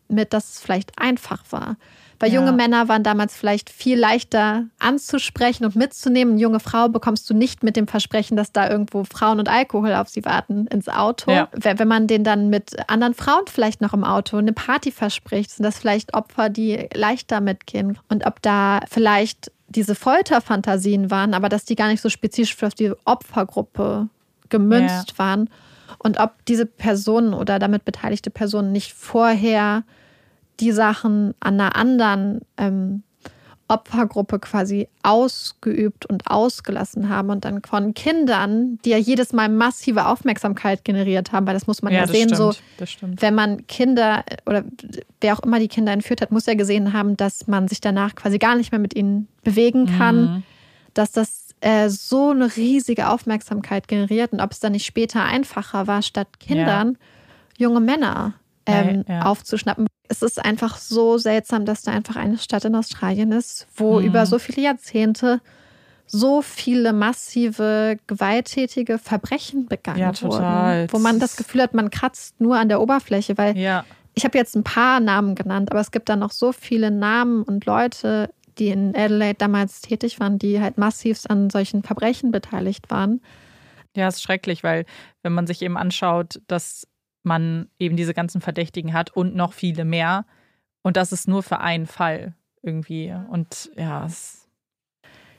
damit, 0.09 0.33
dass 0.33 0.49
es 0.49 0.59
vielleicht 0.59 0.99
einfach 0.99 1.43
war. 1.51 1.77
Weil 2.21 2.33
Ja. 2.33 2.41
junge 2.41 2.51
Männer 2.51 2.89
waren 2.89 3.01
damals 3.01 3.33
vielleicht 3.33 3.69
viel 3.69 3.97
leichter 3.97 4.65
anzusprechen 4.77 5.63
und 5.63 5.77
mitzunehmen. 5.77 6.33
Eine 6.33 6.41
junge 6.41 6.59
Frau 6.59 6.89
bekommst 6.89 7.29
du 7.29 7.33
nicht 7.33 7.63
mit 7.63 7.77
dem 7.77 7.87
Versprechen, 7.87 8.35
dass 8.35 8.51
da 8.51 8.69
irgendwo 8.69 9.05
Frauen 9.05 9.39
und 9.39 9.47
Alkohol 9.47 9.93
auf 9.93 10.09
sie 10.09 10.25
warten, 10.25 10.67
ins 10.67 10.89
Auto. 10.89 11.31
Ja. 11.31 11.47
Wenn 11.53 11.87
man 11.87 12.07
den 12.07 12.25
dann 12.25 12.49
mit 12.49 12.75
anderen 12.89 13.13
Frauen 13.13 13.45
vielleicht 13.47 13.79
noch 13.79 13.93
im 13.93 14.03
Auto 14.03 14.35
eine 14.35 14.51
Party 14.51 14.91
verspricht, 14.91 15.51
sind 15.51 15.63
das 15.63 15.77
vielleicht 15.77 16.13
Opfer, 16.13 16.49
die 16.49 16.89
leichter 16.93 17.39
mitgehen. 17.39 17.97
Und 18.09 18.25
ob 18.25 18.41
da 18.41 18.81
vielleicht 18.89 19.51
diese 19.69 19.95
Folterfantasien 19.95 21.11
waren, 21.11 21.33
aber 21.33 21.47
dass 21.47 21.63
die 21.63 21.75
gar 21.75 21.87
nicht 21.87 22.01
so 22.01 22.09
spezifisch 22.09 22.61
auf 22.63 22.73
die 22.73 22.91
Opfergruppe 23.05 24.09
gemünzt 24.49 25.17
waren. 25.19 25.49
Und 25.99 26.19
ob 26.19 26.33
diese 26.47 26.65
Personen 26.65 27.33
oder 27.33 27.59
damit 27.59 27.85
beteiligte 27.85 28.29
Personen 28.29 28.71
nicht 28.73 28.93
vorher 28.93 29.83
die 30.59 30.71
Sachen 30.71 31.33
an 31.39 31.59
einer 31.59 31.75
anderen 31.75 32.41
ähm, 32.57 33.03
Opfergruppe 33.67 34.39
quasi 34.39 34.87
ausgeübt 35.03 36.07
und 36.07 36.25
ausgelassen 36.25 37.07
haben 37.07 37.29
und 37.29 37.45
dann 37.45 37.61
von 37.61 37.93
Kindern, 37.93 38.79
die 38.83 38.89
ja 38.89 38.97
jedes 38.97 39.31
Mal 39.31 39.47
massive 39.47 40.07
Aufmerksamkeit 40.07 40.83
generiert 40.83 41.31
haben, 41.31 41.45
weil 41.45 41.53
das 41.53 41.67
muss 41.67 41.83
man 41.83 41.93
ja, 41.93 41.99
ja, 41.99 42.07
sehen, 42.07 42.33
stimmt, 42.33 42.35
so 42.37 42.53
wenn 43.21 43.35
man 43.35 43.67
Kinder 43.67 44.23
oder 44.47 44.63
wer 45.21 45.35
auch 45.37 45.41
immer 45.41 45.59
die 45.59 45.67
Kinder 45.67 45.91
entführt 45.91 46.21
hat, 46.21 46.31
muss 46.31 46.47
ja 46.47 46.55
gesehen 46.55 46.93
haben, 46.93 47.15
dass 47.15 47.45
man 47.45 47.67
sich 47.67 47.79
danach 47.79 48.15
quasi 48.15 48.39
gar 48.39 48.55
nicht 48.55 48.71
mehr 48.71 48.79
mit 48.79 48.95
ihnen 48.95 49.27
bewegen 49.43 49.85
kann, 49.85 50.19
Mhm. 50.19 50.43
dass 50.95 51.11
das 51.11 51.49
äh, 51.61 51.89
so 51.89 52.31
eine 52.31 52.55
riesige 52.55 53.09
Aufmerksamkeit 53.09 53.87
generiert 53.87 54.33
und 54.33 54.39
ob 54.39 54.51
es 54.51 54.59
dann 54.59 54.71
nicht 54.71 54.85
später 54.85 55.23
einfacher 55.23 55.85
war, 55.85 56.01
statt 56.01 56.39
Kindern 56.39 56.97
junge 57.57 57.81
Männer 57.81 58.33
ähm, 58.65 59.03
Ja, 59.07 59.15
ja. 59.15 59.25
aufzuschnappen. 59.25 59.85
Es 60.09 60.21
ist 60.21 60.43
einfach 60.43 60.77
so 60.77 61.17
seltsam, 61.17 61.65
dass 61.65 61.83
da 61.83 61.91
einfach 61.91 62.15
eine 62.17 62.37
Stadt 62.37 62.65
in 62.65 62.75
Australien 62.75 63.31
ist, 63.31 63.67
wo 63.75 63.99
Mhm. 63.99 64.07
über 64.07 64.25
so 64.25 64.37
viele 64.39 64.63
Jahrzehnte 64.63 65.39
so 66.07 66.41
viele 66.41 66.91
massive, 66.91 67.97
gewalttätige 68.07 68.97
Verbrechen 68.97 69.67
begangen 69.67 69.99
Ja, 69.99 70.11
total. 70.11 70.81
wurden. 70.81 70.91
Wo 70.91 70.97
man 70.99 71.19
das 71.19 71.37
Gefühl 71.37 71.61
hat, 71.61 71.75
man 71.75 71.91
kratzt 71.91 72.41
nur 72.41 72.57
an 72.57 72.67
der 72.67 72.81
Oberfläche, 72.81 73.37
weil 73.37 73.55
Ja. 73.55 73.85
ich 74.15 74.25
habe 74.25 74.35
jetzt 74.37 74.55
ein 74.55 74.63
paar 74.63 74.99
Namen 74.99 75.35
genannt, 75.35 75.69
aber 75.71 75.79
es 75.79 75.91
gibt 75.91 76.09
dann 76.09 76.19
noch 76.19 76.31
so 76.31 76.51
viele 76.51 76.89
Namen 76.89 77.43
und 77.43 77.65
Leute, 77.67 78.31
die 78.57 78.69
in 78.69 78.95
Adelaide 78.95 79.37
damals 79.37 79.81
tätig 79.81 80.19
waren, 80.19 80.39
die 80.39 80.59
halt 80.59 80.79
massivst 80.79 81.29
an 81.29 81.51
solchen 81.51 81.83
Verbrechen 81.83 82.31
beteiligt 82.31 82.89
waren. 82.89 83.21
Ja, 83.95 84.07
ist 84.07 84.21
schrecklich, 84.23 84.63
weil 84.63 84.85
wenn 85.21 85.33
man 85.33 85.45
sich 85.45 85.61
eben 85.61 85.77
anschaut, 85.77 86.41
dass 86.47 86.87
man 87.23 87.67
eben 87.79 87.95
diese 87.97 88.13
ganzen 88.13 88.41
Verdächtigen 88.41 88.93
hat 88.93 89.11
und 89.15 89.35
noch 89.35 89.53
viele 89.53 89.85
mehr 89.85 90.25
und 90.81 90.97
das 90.97 91.11
ist 91.11 91.27
nur 91.27 91.43
für 91.43 91.59
einen 91.59 91.85
Fall 91.87 92.33
irgendwie 92.61 93.13
und 93.29 93.71
ja, 93.75 94.05
es 94.05 94.47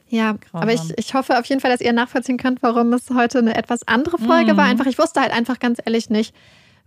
Ja, 0.08 0.32
Grausam. 0.32 0.62
aber 0.62 0.72
ich, 0.72 0.98
ich 0.98 1.14
hoffe 1.14 1.38
auf 1.38 1.44
jeden 1.46 1.60
Fall, 1.60 1.70
dass 1.70 1.80
ihr 1.80 1.92
nachvollziehen 1.92 2.36
könnt, 2.36 2.62
warum 2.62 2.92
es 2.92 3.10
heute 3.10 3.38
eine 3.38 3.54
etwas 3.56 3.86
andere 3.86 4.18
Folge 4.18 4.52
Mhm. 4.54 4.56
war. 4.56 4.64
Einfach, 4.66 4.86
ich 4.86 4.98
wusste 4.98 5.20
halt 5.20 5.32
einfach 5.32 5.58
ganz 5.58 5.78
ehrlich 5.84 6.10
nicht, 6.10 6.34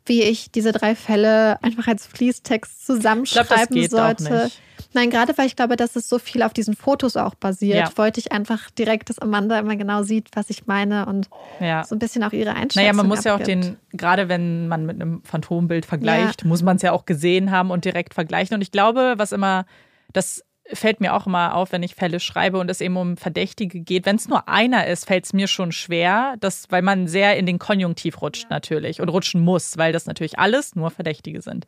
wie 0.06 0.22
ich 0.24 0.52
diese 0.52 0.72
drei 0.72 0.96
Fälle 0.96 1.62
einfach 1.64 1.88
als 1.88 2.06
Fließtext 2.08 2.72
ich 2.82 2.86
glaube, 2.86 3.00
das 3.00 3.02
zusammenschreiben 3.02 3.78
auch 3.86 3.90
sollte. 3.90 4.44
nicht. 4.46 4.60
Nein, 4.96 5.10
gerade 5.10 5.36
weil 5.38 5.48
ich 5.48 5.56
glaube, 5.56 5.76
dass 5.76 5.96
es 5.96 6.08
so 6.08 6.20
viel 6.20 6.44
auf 6.44 6.54
diesen 6.54 6.76
Fotos 6.76 7.18
auch 7.18 7.34
basiert, 7.36 7.78
Ja. 7.90 7.98
wollte 7.98 8.20
ich 8.20 8.32
einfach 8.32 8.70
direkt, 8.72 9.10
dass 9.10 9.18
Amanda 9.18 9.58
immer 9.58 9.76
genau 9.76 10.04
sieht, 10.04 10.30
was 10.36 10.50
ich 10.52 10.68
meine 10.68 11.06
und 11.08 11.30
Ja. 11.60 11.84
so 11.84 11.96
ein 11.96 12.00
bisschen 12.00 12.24
auch 12.24 12.32
ihre 12.32 12.52
Einschätzung 12.52 12.84
Naja, 12.84 12.94
man 12.94 13.08
muss 13.08 13.24
ja 13.24 13.34
auch 13.36 13.40
abgibt. 13.40 13.64
den, 13.66 13.78
gerade 13.94 14.30
wenn 14.30 14.68
man 14.68 14.86
mit 14.86 15.02
einem 15.02 15.24
Phantombild 15.24 15.86
vergleicht, 15.86 16.46
muss 16.46 16.62
man 16.62 16.76
es 16.76 16.82
ja 16.84 16.92
auch 16.92 17.06
gesehen 17.06 17.50
haben 17.50 17.72
und 17.72 17.86
direkt 17.86 18.14
vergleichen. 18.14 18.54
Und 18.56 18.62
ich 18.62 18.72
glaube, 18.72 19.16
was 19.18 19.32
immer, 19.32 19.66
das 20.12 20.44
fällt 20.72 21.02
mir 21.02 21.14
auch 21.14 21.28
immer 21.28 21.56
auf, 21.56 21.72
wenn 21.72 21.84
ich 21.84 21.96
Fälle 21.96 22.20
schreibe 22.20 22.58
und 22.60 22.70
es 22.70 22.82
eben 22.82 22.96
um 22.98 23.18
Verdächtige 23.18 23.82
geht. 23.82 24.06
Wenn 24.06 24.16
es 24.16 24.28
nur 24.28 24.48
einer 24.48 24.88
ist, 24.88 25.06
fällt 25.06 25.26
es 25.26 25.34
mir 25.34 25.48
schon 25.48 25.72
schwer, 25.72 26.36
das, 26.40 26.68
weil 26.70 26.82
man 26.82 27.08
sehr 27.08 27.38
in 27.38 27.46
den 27.46 27.60
Konjunktiv 27.60 28.22
rutscht 28.22 28.50
natürlich 28.50 29.02
und 29.02 29.10
rutschen 29.10 29.42
muss, 29.42 29.78
weil 29.78 29.92
das 29.92 30.06
natürlich 30.06 30.40
alles 30.40 30.76
nur 30.76 30.90
Verdächtige 30.92 31.42
sind. 31.42 31.68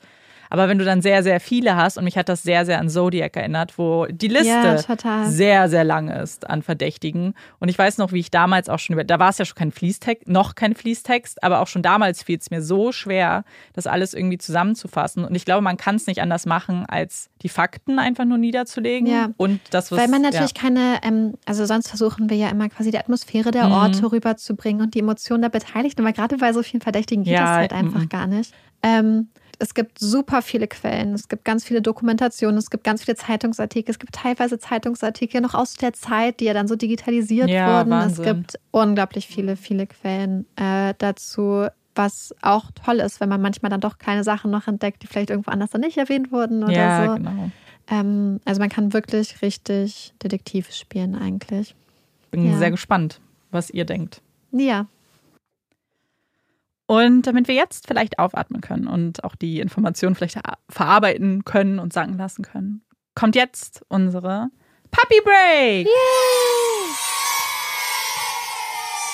Aber 0.49 0.67
wenn 0.69 0.77
du 0.77 0.85
dann 0.85 1.01
sehr, 1.01 1.23
sehr 1.23 1.39
viele 1.39 1.75
hast, 1.75 1.97
und 1.97 2.03
mich 2.03 2.17
hat 2.17 2.29
das 2.29 2.43
sehr, 2.43 2.65
sehr 2.65 2.79
an 2.79 2.89
Zodiac 2.89 3.35
erinnert, 3.35 3.77
wo 3.77 4.05
die 4.05 4.27
Liste 4.27 4.47
Ja, 4.47 5.25
sehr, 5.25 5.69
sehr 5.69 5.83
lang 5.83 6.09
ist 6.09 6.49
an 6.49 6.61
Verdächtigen. 6.61 7.33
Und 7.59 7.69
ich 7.69 7.77
weiß 7.77 7.97
noch, 7.97 8.11
wie 8.11 8.19
ich 8.19 8.31
damals 8.31 8.69
auch 8.69 8.79
schon 8.79 8.93
über, 8.93 9.03
da 9.03 9.19
war 9.19 9.29
es 9.29 9.37
ja 9.37 9.45
schon 9.45 9.55
kein 9.55 9.71
Fließtext, 9.71 10.27
noch 10.27 10.55
kein 10.55 10.75
Fließtext, 10.75 11.43
aber 11.43 11.59
auch 11.59 11.67
schon 11.67 11.81
damals 11.81 12.23
fiel 12.23 12.37
es 12.39 12.49
mir 12.49 12.61
so 12.61 12.91
schwer, 12.91 13.43
das 13.73 13.87
alles 13.87 14.13
irgendwie 14.13 14.37
zusammenzufassen. 14.37 15.25
Und 15.25 15.35
ich 15.35 15.45
glaube, 15.45 15.61
man 15.61 15.77
kann 15.77 15.95
es 15.95 16.07
nicht 16.07 16.21
anders 16.21 16.45
machen, 16.45 16.85
als 16.87 17.29
die 17.41 17.49
Fakten 17.49 17.99
einfach 17.99 18.25
nur 18.25 18.37
niederzulegen. 18.37 19.07
Ja. 19.07 19.29
Und 19.37 19.59
das, 19.71 19.91
was. 19.91 19.99
Weil 19.99 20.07
man 20.07 20.21
natürlich 20.21 20.53
ja. 20.55 20.61
keine, 20.61 20.99
ähm, 21.03 21.33
also 21.45 21.65
sonst 21.65 21.89
versuchen 21.89 22.29
wir 22.29 22.37
ja 22.37 22.49
immer 22.49 22.69
quasi 22.69 22.91
die 22.91 22.97
Atmosphäre 22.97 23.51
der 23.51 23.65
Mhm. 23.65 23.71
Orte 23.71 24.11
rüberzubringen 24.11 24.81
und 24.81 24.95
die 24.95 24.99
Emotionen 24.99 25.41
der 25.41 25.49
Beteiligten. 25.49 26.01
Aber 26.01 26.13
gerade 26.13 26.37
bei 26.37 26.53
so 26.53 26.63
vielen 26.63 26.81
Verdächtigen 26.81 27.23
geht 27.23 27.37
das 27.37 27.49
halt 27.49 27.73
einfach 27.73 28.01
mhm. 28.01 28.09
gar 28.09 28.27
nicht. 28.27 28.53
Ähm, 28.83 29.29
es 29.59 29.73
gibt 29.73 29.99
super 29.99 30.41
viele 30.41 30.67
Quellen, 30.67 31.13
es 31.13 31.27
gibt 31.27 31.45
ganz 31.45 31.63
viele 31.63 31.81
Dokumentationen, 31.81 32.57
es 32.57 32.69
gibt 32.69 32.83
ganz 32.83 33.03
viele 33.03 33.15
Zeitungsartikel, 33.15 33.91
es 33.91 33.99
gibt 33.99 34.13
teilweise 34.13 34.59
Zeitungsartikel 34.59 35.41
noch 35.41 35.53
aus 35.53 35.73
der 35.75 35.93
Zeit, 35.93 36.39
die 36.39 36.45
ja 36.45 36.53
dann 36.53 36.67
so 36.67 36.75
digitalisiert 36.75 37.49
Ja, 37.49 37.79
wurden. 37.79 37.91
Wahnsinn. 37.91 38.23
Es 38.25 38.31
gibt 38.31 38.59
unglaublich 38.71 39.27
viele, 39.27 39.55
viele 39.55 39.87
Quellen 39.87 40.45
äh, 40.55 40.93
dazu, 40.97 41.67
was 41.95 42.35
auch 42.41 42.71
toll 42.71 42.99
ist, 42.99 43.21
wenn 43.21 43.29
man 43.29 43.41
manchmal 43.41 43.69
dann 43.69 43.81
doch 43.81 43.97
kleine 43.97 44.23
Sachen 44.23 44.51
noch 44.51 44.67
entdeckt, 44.67 45.03
die 45.03 45.07
vielleicht 45.07 45.29
irgendwo 45.29 45.51
anders 45.51 45.69
dann 45.69 45.81
nicht 45.81 45.97
erwähnt 45.97 46.31
wurden 46.31 46.63
oder 46.63 46.73
ja, 46.73 47.07
so. 47.07 47.15
genau. 47.15 47.51
Ähm, 47.89 48.39
also 48.45 48.59
man 48.59 48.69
kann 48.69 48.93
wirklich 48.93 49.41
richtig 49.41 50.13
Detektiv 50.21 50.71
spielen 50.73 51.15
eigentlich. 51.15 51.75
Bin 52.31 52.43
Ja. 52.45 52.57
sehr 52.57 52.71
gespannt, 52.71 53.21
was 53.51 53.69
ihr 53.69 53.85
denkt. 53.85 54.21
Ja, 54.51 54.87
Und 56.87 57.23
damit 57.23 57.47
wir 57.47 57.55
jetzt 57.55 57.87
vielleicht 57.87 58.19
aufatmen 58.19 58.61
können 58.61 58.87
und 58.87 59.23
auch 59.23 59.35
die 59.35 59.59
Informationen 59.59 60.15
vielleicht 60.15 60.39
verarbeiten 60.69 61.43
können 61.43 61.79
und 61.79 61.93
sagen 61.93 62.17
lassen 62.17 62.43
können, 62.43 62.85
kommt 63.15 63.35
jetzt 63.35 63.83
unsere 63.87 64.49
Puppy 64.91 65.21
Break. 65.23 65.87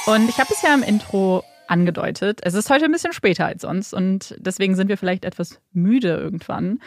Und 0.06 0.28
ich 0.30 0.40
habe 0.40 0.52
es 0.52 0.62
ja 0.62 0.74
im 0.74 0.84
Intro 0.84 1.44
angedeutet. 1.68 2.42
Es 2.44 2.54
ist 2.54 2.70
heute 2.70 2.86
ein 2.86 2.92
bisschen 2.92 3.14
später 3.14 3.46
als 3.46 3.62
sonst 3.62 3.94
und 3.94 4.36
deswegen 4.40 4.76
sind 4.76 4.90
wir 4.90 4.98
vielleicht 4.98 5.24
etwas 5.24 5.62
müde 5.72 6.10
irgendwann. 6.10 6.80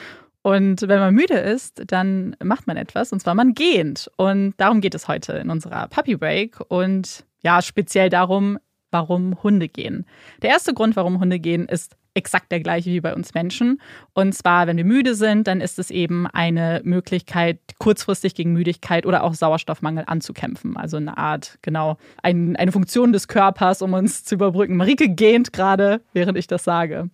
Und 0.42 0.82
wenn 0.82 0.98
man 0.98 1.14
müde 1.14 1.38
ist, 1.38 1.82
dann 1.86 2.36
macht 2.42 2.66
man 2.66 2.76
etwas 2.76 3.12
und 3.12 3.20
zwar 3.20 3.34
man 3.34 3.54
gehend. 3.54 4.10
Und 4.18 4.52
darum 4.58 4.82
geht 4.82 4.94
es 4.94 5.08
heute 5.08 5.32
in 5.34 5.48
unserer 5.48 5.88
Puppy 5.88 6.16
Break 6.16 6.60
und 6.68 7.24
ja, 7.42 7.62
speziell 7.62 8.10
darum, 8.10 8.58
warum 8.94 9.42
Hunde 9.42 9.68
gehen. 9.68 10.06
Der 10.40 10.50
erste 10.50 10.72
Grund, 10.72 10.96
warum 10.96 11.20
Hunde 11.20 11.38
gehen, 11.38 11.66
ist 11.66 11.96
exakt 12.14 12.52
der 12.52 12.60
gleiche 12.60 12.90
wie 12.90 13.00
bei 13.00 13.12
uns 13.12 13.34
Menschen. 13.34 13.80
Und 14.14 14.34
zwar, 14.34 14.66
wenn 14.66 14.76
wir 14.76 14.84
müde 14.84 15.14
sind, 15.16 15.48
dann 15.48 15.60
ist 15.60 15.78
es 15.78 15.90
eben 15.90 16.26
eine 16.28 16.80
Möglichkeit, 16.84 17.58
kurzfristig 17.78 18.34
gegen 18.36 18.52
Müdigkeit 18.52 19.04
oder 19.04 19.24
auch 19.24 19.34
Sauerstoffmangel 19.34 20.04
anzukämpfen. 20.06 20.76
Also 20.76 20.96
eine 20.96 21.18
Art, 21.18 21.58
genau, 21.60 21.98
ein, 22.22 22.56
eine 22.56 22.72
Funktion 22.72 23.12
des 23.12 23.28
Körpers, 23.28 23.82
um 23.82 23.92
uns 23.92 24.24
zu 24.24 24.36
überbrücken. 24.36 24.76
Marike 24.76 25.08
gähnt 25.08 25.52
gerade, 25.52 26.00
während 26.12 26.38
ich 26.38 26.46
das 26.46 26.62
sage. 26.64 27.10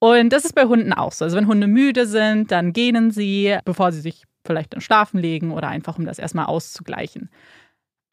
Und 0.00 0.32
das 0.32 0.44
ist 0.44 0.54
bei 0.54 0.64
Hunden 0.64 0.92
auch 0.92 1.12
so. 1.12 1.24
Also 1.24 1.36
wenn 1.36 1.46
Hunde 1.46 1.68
müde 1.68 2.06
sind, 2.06 2.50
dann 2.50 2.72
gähnen 2.72 3.12
sie, 3.12 3.56
bevor 3.64 3.92
sie 3.92 4.00
sich 4.00 4.24
vielleicht 4.44 4.74
dann 4.74 4.80
schlafen 4.80 5.18
legen 5.18 5.52
oder 5.52 5.68
einfach, 5.68 5.96
um 5.96 6.04
das 6.04 6.18
erstmal 6.18 6.46
auszugleichen. 6.46 7.30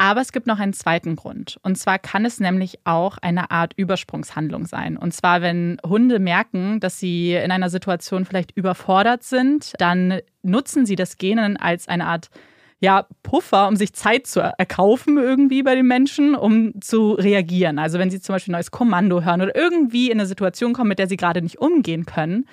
Aber 0.01 0.19
es 0.19 0.31
gibt 0.31 0.47
noch 0.47 0.57
einen 0.57 0.73
zweiten 0.73 1.15
Grund. 1.15 1.59
Und 1.61 1.77
zwar 1.77 1.99
kann 1.99 2.25
es 2.25 2.39
nämlich 2.39 2.79
auch 2.85 3.19
eine 3.19 3.51
Art 3.51 3.73
Übersprungshandlung 3.77 4.65
sein. 4.65 4.97
Und 4.97 5.13
zwar, 5.13 5.43
wenn 5.43 5.77
Hunde 5.85 6.17
merken, 6.17 6.79
dass 6.79 6.97
sie 6.97 7.35
in 7.35 7.51
einer 7.51 7.69
Situation 7.69 8.25
vielleicht 8.25 8.49
überfordert 8.57 9.21
sind, 9.21 9.73
dann 9.77 10.21
nutzen 10.41 10.87
sie 10.87 10.95
das 10.95 11.19
Genen 11.19 11.55
als 11.55 11.87
eine 11.87 12.07
Art 12.07 12.31
ja, 12.79 13.05
Puffer, 13.21 13.67
um 13.67 13.75
sich 13.75 13.93
Zeit 13.93 14.25
zu 14.25 14.39
erkaufen 14.39 15.19
irgendwie 15.19 15.61
bei 15.61 15.75
den 15.75 15.85
Menschen, 15.85 16.33
um 16.33 16.81
zu 16.81 17.11
reagieren. 17.11 17.77
Also 17.77 17.99
wenn 17.99 18.09
sie 18.09 18.19
zum 18.19 18.33
Beispiel 18.33 18.53
ein 18.53 18.57
neues 18.57 18.71
Kommando 18.71 19.23
hören 19.23 19.43
oder 19.43 19.55
irgendwie 19.55 20.09
in 20.09 20.19
eine 20.19 20.25
Situation 20.25 20.73
kommen, 20.73 20.89
mit 20.89 20.97
der 20.97 21.09
sie 21.09 21.17
gerade 21.17 21.43
nicht 21.43 21.59
umgehen 21.59 22.07
können, 22.07 22.47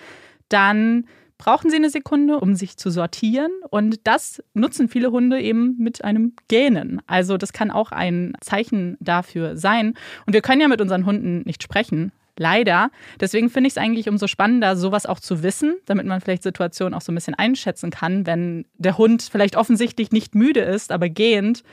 dann 0.50 1.06
brauchen 1.38 1.70
sie 1.70 1.76
eine 1.76 1.90
Sekunde, 1.90 2.40
um 2.40 2.54
sich 2.54 2.76
zu 2.76 2.90
sortieren. 2.90 3.50
Und 3.70 4.06
das 4.06 4.42
nutzen 4.54 4.88
viele 4.88 5.10
Hunde 5.10 5.40
eben 5.40 5.76
mit 5.78 6.04
einem 6.04 6.34
Gähnen. 6.48 7.00
Also 7.06 7.36
das 7.36 7.52
kann 7.52 7.70
auch 7.70 7.92
ein 7.92 8.34
Zeichen 8.40 8.96
dafür 9.00 9.56
sein. 9.56 9.94
Und 10.26 10.32
wir 10.34 10.42
können 10.42 10.60
ja 10.60 10.68
mit 10.68 10.80
unseren 10.80 11.06
Hunden 11.06 11.42
nicht 11.42 11.62
sprechen. 11.62 12.12
Leider. 12.36 12.90
Deswegen 13.20 13.50
finde 13.50 13.66
ich 13.66 13.72
es 13.72 13.78
eigentlich 13.78 14.08
umso 14.08 14.28
spannender, 14.28 14.76
sowas 14.76 15.06
auch 15.06 15.18
zu 15.18 15.42
wissen, 15.42 15.76
damit 15.86 16.06
man 16.06 16.20
vielleicht 16.20 16.44
Situationen 16.44 16.94
auch 16.94 17.00
so 17.00 17.10
ein 17.10 17.16
bisschen 17.16 17.34
einschätzen 17.34 17.90
kann. 17.90 18.26
Wenn 18.26 18.64
der 18.74 18.96
Hund 18.96 19.28
vielleicht 19.30 19.56
offensichtlich 19.56 20.12
nicht 20.12 20.36
müde 20.36 20.60
ist, 20.60 20.92
aber 20.92 21.08
gehend, 21.08 21.64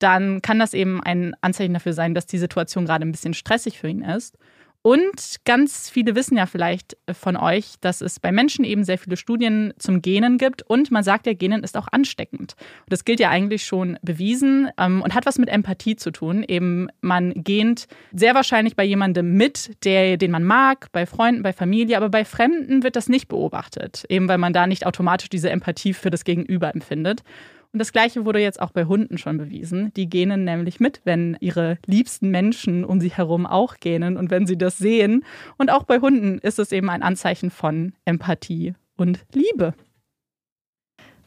dann 0.00 0.42
kann 0.42 0.58
das 0.58 0.74
eben 0.74 1.00
ein 1.02 1.34
Anzeichen 1.42 1.74
dafür 1.74 1.92
sein, 1.92 2.14
dass 2.14 2.26
die 2.26 2.38
Situation 2.38 2.86
gerade 2.86 3.06
ein 3.06 3.12
bisschen 3.12 3.34
stressig 3.34 3.78
für 3.78 3.88
ihn 3.88 4.02
ist. 4.02 4.36
Und 4.82 5.36
ganz 5.44 5.90
viele 5.90 6.14
wissen 6.14 6.38
ja 6.38 6.46
vielleicht 6.46 6.96
von 7.12 7.36
euch, 7.36 7.74
dass 7.82 8.00
es 8.00 8.18
bei 8.18 8.32
Menschen 8.32 8.64
eben 8.64 8.82
sehr 8.82 8.96
viele 8.96 9.18
Studien 9.18 9.74
zum 9.78 10.00
Genen 10.00 10.38
gibt. 10.38 10.62
Und 10.62 10.90
man 10.90 11.04
sagt 11.04 11.26
ja, 11.26 11.34
Genen 11.34 11.62
ist 11.62 11.76
auch 11.76 11.88
ansteckend. 11.92 12.54
Und 12.58 12.88
das 12.88 13.04
gilt 13.04 13.20
ja 13.20 13.28
eigentlich 13.28 13.64
schon 13.64 13.98
bewiesen 14.00 14.70
ähm, 14.78 15.02
und 15.02 15.14
hat 15.14 15.26
was 15.26 15.38
mit 15.38 15.50
Empathie 15.50 15.96
zu 15.96 16.10
tun. 16.10 16.42
Eben 16.48 16.88
man 17.02 17.34
gähnt 17.34 17.88
sehr 18.12 18.34
wahrscheinlich 18.34 18.74
bei 18.74 18.84
jemandem 18.84 19.34
mit, 19.34 19.84
der, 19.84 20.16
den 20.16 20.30
man 20.30 20.44
mag, 20.44 20.90
bei 20.92 21.04
Freunden, 21.04 21.42
bei 21.42 21.52
Familie. 21.52 21.98
Aber 21.98 22.08
bei 22.08 22.24
Fremden 22.24 22.82
wird 22.82 22.96
das 22.96 23.10
nicht 23.10 23.28
beobachtet. 23.28 24.06
Eben 24.08 24.28
weil 24.28 24.38
man 24.38 24.54
da 24.54 24.66
nicht 24.66 24.86
automatisch 24.86 25.28
diese 25.28 25.50
Empathie 25.50 25.92
für 25.92 26.08
das 26.08 26.24
Gegenüber 26.24 26.74
empfindet. 26.74 27.22
Und 27.72 27.78
das 27.78 27.92
Gleiche 27.92 28.24
wurde 28.24 28.40
jetzt 28.40 28.60
auch 28.60 28.72
bei 28.72 28.84
Hunden 28.86 29.16
schon 29.16 29.38
bewiesen. 29.38 29.92
Die 29.94 30.08
gähnen 30.08 30.42
nämlich 30.44 30.80
mit, 30.80 31.00
wenn 31.04 31.36
ihre 31.40 31.78
liebsten 31.86 32.30
Menschen 32.30 32.84
um 32.84 33.00
sie 33.00 33.10
herum 33.10 33.46
auch 33.46 33.76
gähnen 33.78 34.16
und 34.16 34.30
wenn 34.30 34.46
sie 34.46 34.58
das 34.58 34.76
sehen. 34.78 35.24
Und 35.56 35.70
auch 35.70 35.84
bei 35.84 36.00
Hunden 36.00 36.38
ist 36.38 36.58
es 36.58 36.72
eben 36.72 36.90
ein 36.90 37.02
Anzeichen 37.02 37.50
von 37.50 37.92
Empathie 38.04 38.74
und 38.96 39.20
Liebe. 39.32 39.74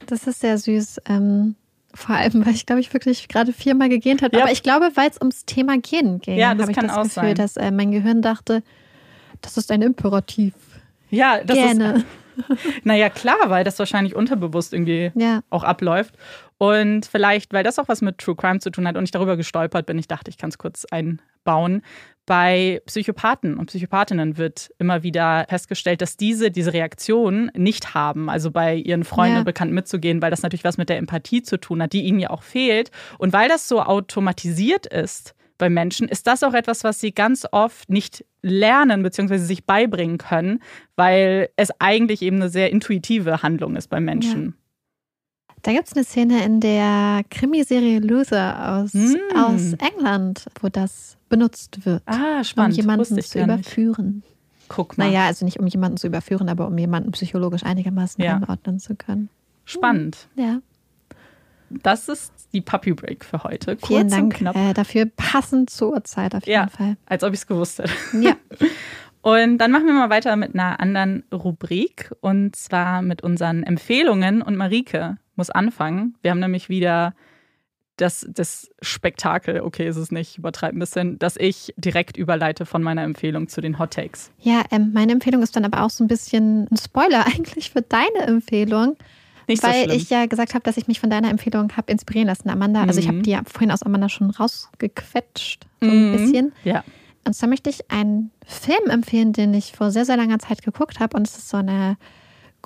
das 0.05 0.27
ist 0.27 0.41
sehr 0.41 0.57
süß. 0.57 1.01
Ähm, 1.07 1.55
vor 1.93 2.15
allem, 2.15 2.45
weil 2.45 2.53
ich 2.53 2.65
glaube, 2.65 2.81
ich 2.81 2.93
wirklich 2.93 3.27
gerade 3.29 3.53
viermal 3.53 3.87
gegähnt 3.87 4.21
habe. 4.21 4.35
Ja. 4.35 4.43
Aber 4.43 4.51
ich 4.51 4.63
glaube, 4.63 4.91
weil 4.95 5.09
es 5.09 5.17
ums 5.21 5.45
Thema 5.45 5.77
Gehen 5.77 6.19
ging, 6.19 6.37
Ja, 6.37 6.49
habe 6.49 6.63
ich 6.69 6.75
das 6.75 6.93
Gefühl, 6.93 7.09
sein. 7.09 7.35
dass 7.35 7.55
äh, 7.55 7.71
mein 7.71 7.91
Gehirn 7.91 8.21
dachte, 8.21 8.63
das 9.41 9.57
ist 9.57 9.71
ein 9.71 9.81
Imperativ. 9.81 10.53
Ja, 11.09 11.41
das 11.43 11.55
Gerne. 11.55 11.93
ist. 11.97 12.05
Naja, 12.83 13.09
klar, 13.09 13.37
weil 13.47 13.63
das 13.63 13.79
wahrscheinlich 13.79 14.15
unterbewusst 14.15 14.73
irgendwie 14.73 15.11
Ja. 15.15 15.41
auch 15.49 15.63
abläuft. 15.63 16.15
Und 16.57 17.05
vielleicht, 17.05 17.53
weil 17.53 17.63
das 17.63 17.79
auch 17.79 17.87
was 17.87 18.01
mit 18.01 18.17
True 18.19 18.35
Crime 18.35 18.59
zu 18.59 18.69
tun 18.69 18.87
hat 18.87 18.95
und 18.95 19.03
ich 19.03 19.11
darüber 19.11 19.35
gestolpert 19.37 19.85
bin, 19.85 19.97
ich 19.97 20.07
dachte, 20.07 20.29
ich 20.29 20.37
kann 20.37 20.49
es 20.49 20.57
kurz 20.57 20.85
einbauen. 20.91 21.81
Bei 22.25 22.81
Psychopathen 22.85 23.57
und 23.57 23.65
Psychopathinnen 23.65 24.37
wird 24.37 24.69
immer 24.79 25.03
wieder 25.03 25.45
festgestellt, 25.49 26.01
dass 26.01 26.15
diese 26.15 26.51
diese 26.51 26.71
Reaktion 26.71 27.51
nicht 27.53 27.93
haben, 27.95 28.29
also 28.29 28.49
bei 28.49 28.75
ihren 28.75 29.03
Freunden 29.03 29.33
ja. 29.33 29.39
und 29.39 29.45
Bekannten 29.45 29.73
mitzugehen, 29.73 30.21
weil 30.21 30.31
das 30.31 30.41
natürlich 30.41 30.63
was 30.63 30.77
mit 30.77 30.87
der 30.87 30.97
Empathie 30.99 31.43
zu 31.43 31.57
tun 31.57 31.81
hat, 31.83 31.91
die 31.91 32.03
ihnen 32.03 32.19
ja 32.19 32.29
auch 32.29 32.43
fehlt. 32.43 32.91
Und 33.17 33.33
weil 33.33 33.49
das 33.49 33.67
so 33.67 33.81
automatisiert 33.81 34.85
ist, 34.85 35.35
bei 35.63 35.69
Menschen, 35.69 36.09
ist 36.09 36.27
das 36.27 36.43
auch 36.43 36.53
etwas, 36.53 36.83
was 36.83 36.99
sie 36.99 37.13
ganz 37.13 37.47
oft 37.53 37.89
nicht 37.89 38.25
lernen 38.41 39.01
bzw. 39.01 39.37
sich 39.37 39.65
beibringen 39.65 40.17
können, 40.17 40.59
weil 40.97 41.47
es 41.55 41.69
eigentlich 41.79 42.21
eben 42.21 42.35
eine 42.35 42.49
sehr 42.49 42.69
intuitive 42.69 43.43
Handlung 43.43 43.77
ist 43.77 43.87
bei 43.87 44.01
Menschen. 44.01 44.43
Ja. 44.43 45.53
Da 45.61 45.71
gibt 45.71 45.87
es 45.87 45.93
eine 45.93 46.03
Szene 46.03 46.43
in 46.43 46.59
der 46.59 47.21
Krimiserie 47.29 47.99
Luther 47.99 48.73
aus, 48.73 48.93
mm. 48.93 49.37
aus 49.37 49.71
England, 49.79 50.47
wo 50.59 50.67
das 50.67 51.15
benutzt 51.29 51.85
wird. 51.85 52.03
Ah, 52.07 52.43
spannend. 52.43 52.73
Um 52.73 52.81
jemanden 52.81 53.21
zu 53.21 53.41
überführen. 53.41 54.15
Nicht. 54.15 54.67
Guck 54.67 54.97
mal. 54.97 55.07
Naja, 55.07 55.27
also 55.27 55.45
nicht 55.45 55.61
um 55.61 55.67
jemanden 55.67 55.95
zu 55.95 56.07
überführen, 56.07 56.49
aber 56.49 56.67
um 56.67 56.77
jemanden 56.77 57.11
psychologisch 57.11 57.63
einigermaßen 57.63 58.21
ja. 58.21 58.35
einordnen 58.35 58.81
zu 58.81 58.95
können. 58.95 59.29
Spannend. 59.63 60.27
Ja. 60.35 60.59
Das 61.81 62.07
ist 62.07 62.31
die 62.53 62.61
Puppy 62.61 62.93
Break 62.93 63.25
für 63.25 63.43
heute. 63.43 63.75
Kurz 63.75 63.87
Vielen 63.87 64.09
Dank 64.09 64.41
äh, 64.41 64.73
dafür. 64.73 65.05
Passend 65.05 65.69
zur 65.69 65.93
Uhrzeit 65.93 66.35
auf 66.35 66.45
jeden 66.45 66.61
ja, 66.61 66.67
Fall. 66.67 66.97
Als 67.05 67.23
ob 67.23 67.33
ich 67.33 67.39
es 67.39 67.47
gewusst 67.47 67.79
hätte. 67.79 67.91
Ja. 68.19 68.35
Und 69.21 69.57
dann 69.59 69.71
machen 69.71 69.85
wir 69.85 69.93
mal 69.93 70.09
weiter 70.09 70.35
mit 70.35 70.53
einer 70.53 70.81
anderen 70.81 71.23
Rubrik 71.33 72.11
und 72.19 72.57
zwar 72.57 73.01
mit 73.01 73.23
unseren 73.23 73.63
Empfehlungen. 73.63 74.41
Und 74.41 74.57
Marike 74.57 75.15
muss 75.37 75.49
anfangen. 75.49 76.17
Wir 76.21 76.31
haben 76.31 76.41
nämlich 76.41 76.67
wieder 76.67 77.13
das, 77.97 78.27
das 78.29 78.69
Spektakel, 78.81 79.61
okay, 79.61 79.87
ist 79.87 79.95
es 79.97 80.11
nicht, 80.11 80.37
übertreiben 80.37 80.77
ein 80.77 80.79
bisschen, 80.79 81.19
dass 81.19 81.37
ich 81.37 81.73
direkt 81.77 82.17
überleite 82.17 82.65
von 82.65 82.83
meiner 82.83 83.03
Empfehlung 83.03 83.47
zu 83.47 83.61
den 83.61 83.79
Hot 83.79 83.93
Takes. 83.93 84.31
Ja, 84.39 84.63
ähm, 84.71 84.91
meine 84.93 85.13
Empfehlung 85.13 85.41
ist 85.41 85.55
dann 85.55 85.65
aber 85.65 85.83
auch 85.83 85.89
so 85.89 86.03
ein 86.03 86.07
bisschen 86.07 86.67
ein 86.69 86.77
Spoiler 86.77 87.25
eigentlich 87.33 87.71
für 87.71 87.81
deine 87.81 88.27
Empfehlung. 88.27 88.97
Nicht 89.47 89.63
weil 89.63 89.89
so 89.89 89.95
ich 89.95 90.09
ja 90.09 90.25
gesagt 90.25 90.53
habe, 90.53 90.63
dass 90.63 90.77
ich 90.77 90.87
mich 90.87 90.99
von 90.99 91.09
deiner 91.09 91.29
Empfehlung 91.29 91.75
habe 91.75 91.91
inspirieren 91.91 92.27
lassen, 92.27 92.49
Amanda. 92.49 92.83
Also 92.83 92.99
ich 92.99 93.07
habe 93.07 93.17
mhm. 93.17 93.23
die 93.23 93.31
ja 93.31 93.41
vorhin 93.45 93.71
aus 93.71 93.83
Amanda 93.83 94.09
schon 94.09 94.29
rausgequetscht, 94.29 95.65
so 95.81 95.89
ein 95.89 96.11
mhm. 96.11 96.17
bisschen. 96.17 96.53
Ja. 96.63 96.83
Und 97.25 97.33
zwar 97.33 97.49
möchte 97.49 97.69
ich 97.69 97.89
einen 97.89 98.31
Film 98.45 98.89
empfehlen, 98.89 99.33
den 99.33 99.53
ich 99.53 99.71
vor 99.71 99.91
sehr, 99.91 100.05
sehr 100.05 100.17
langer 100.17 100.39
Zeit 100.39 100.61
geguckt 100.61 100.99
habe. 100.99 101.15
Und 101.15 101.27
es 101.27 101.37
ist 101.37 101.49
so 101.49 101.57
eine 101.57 101.97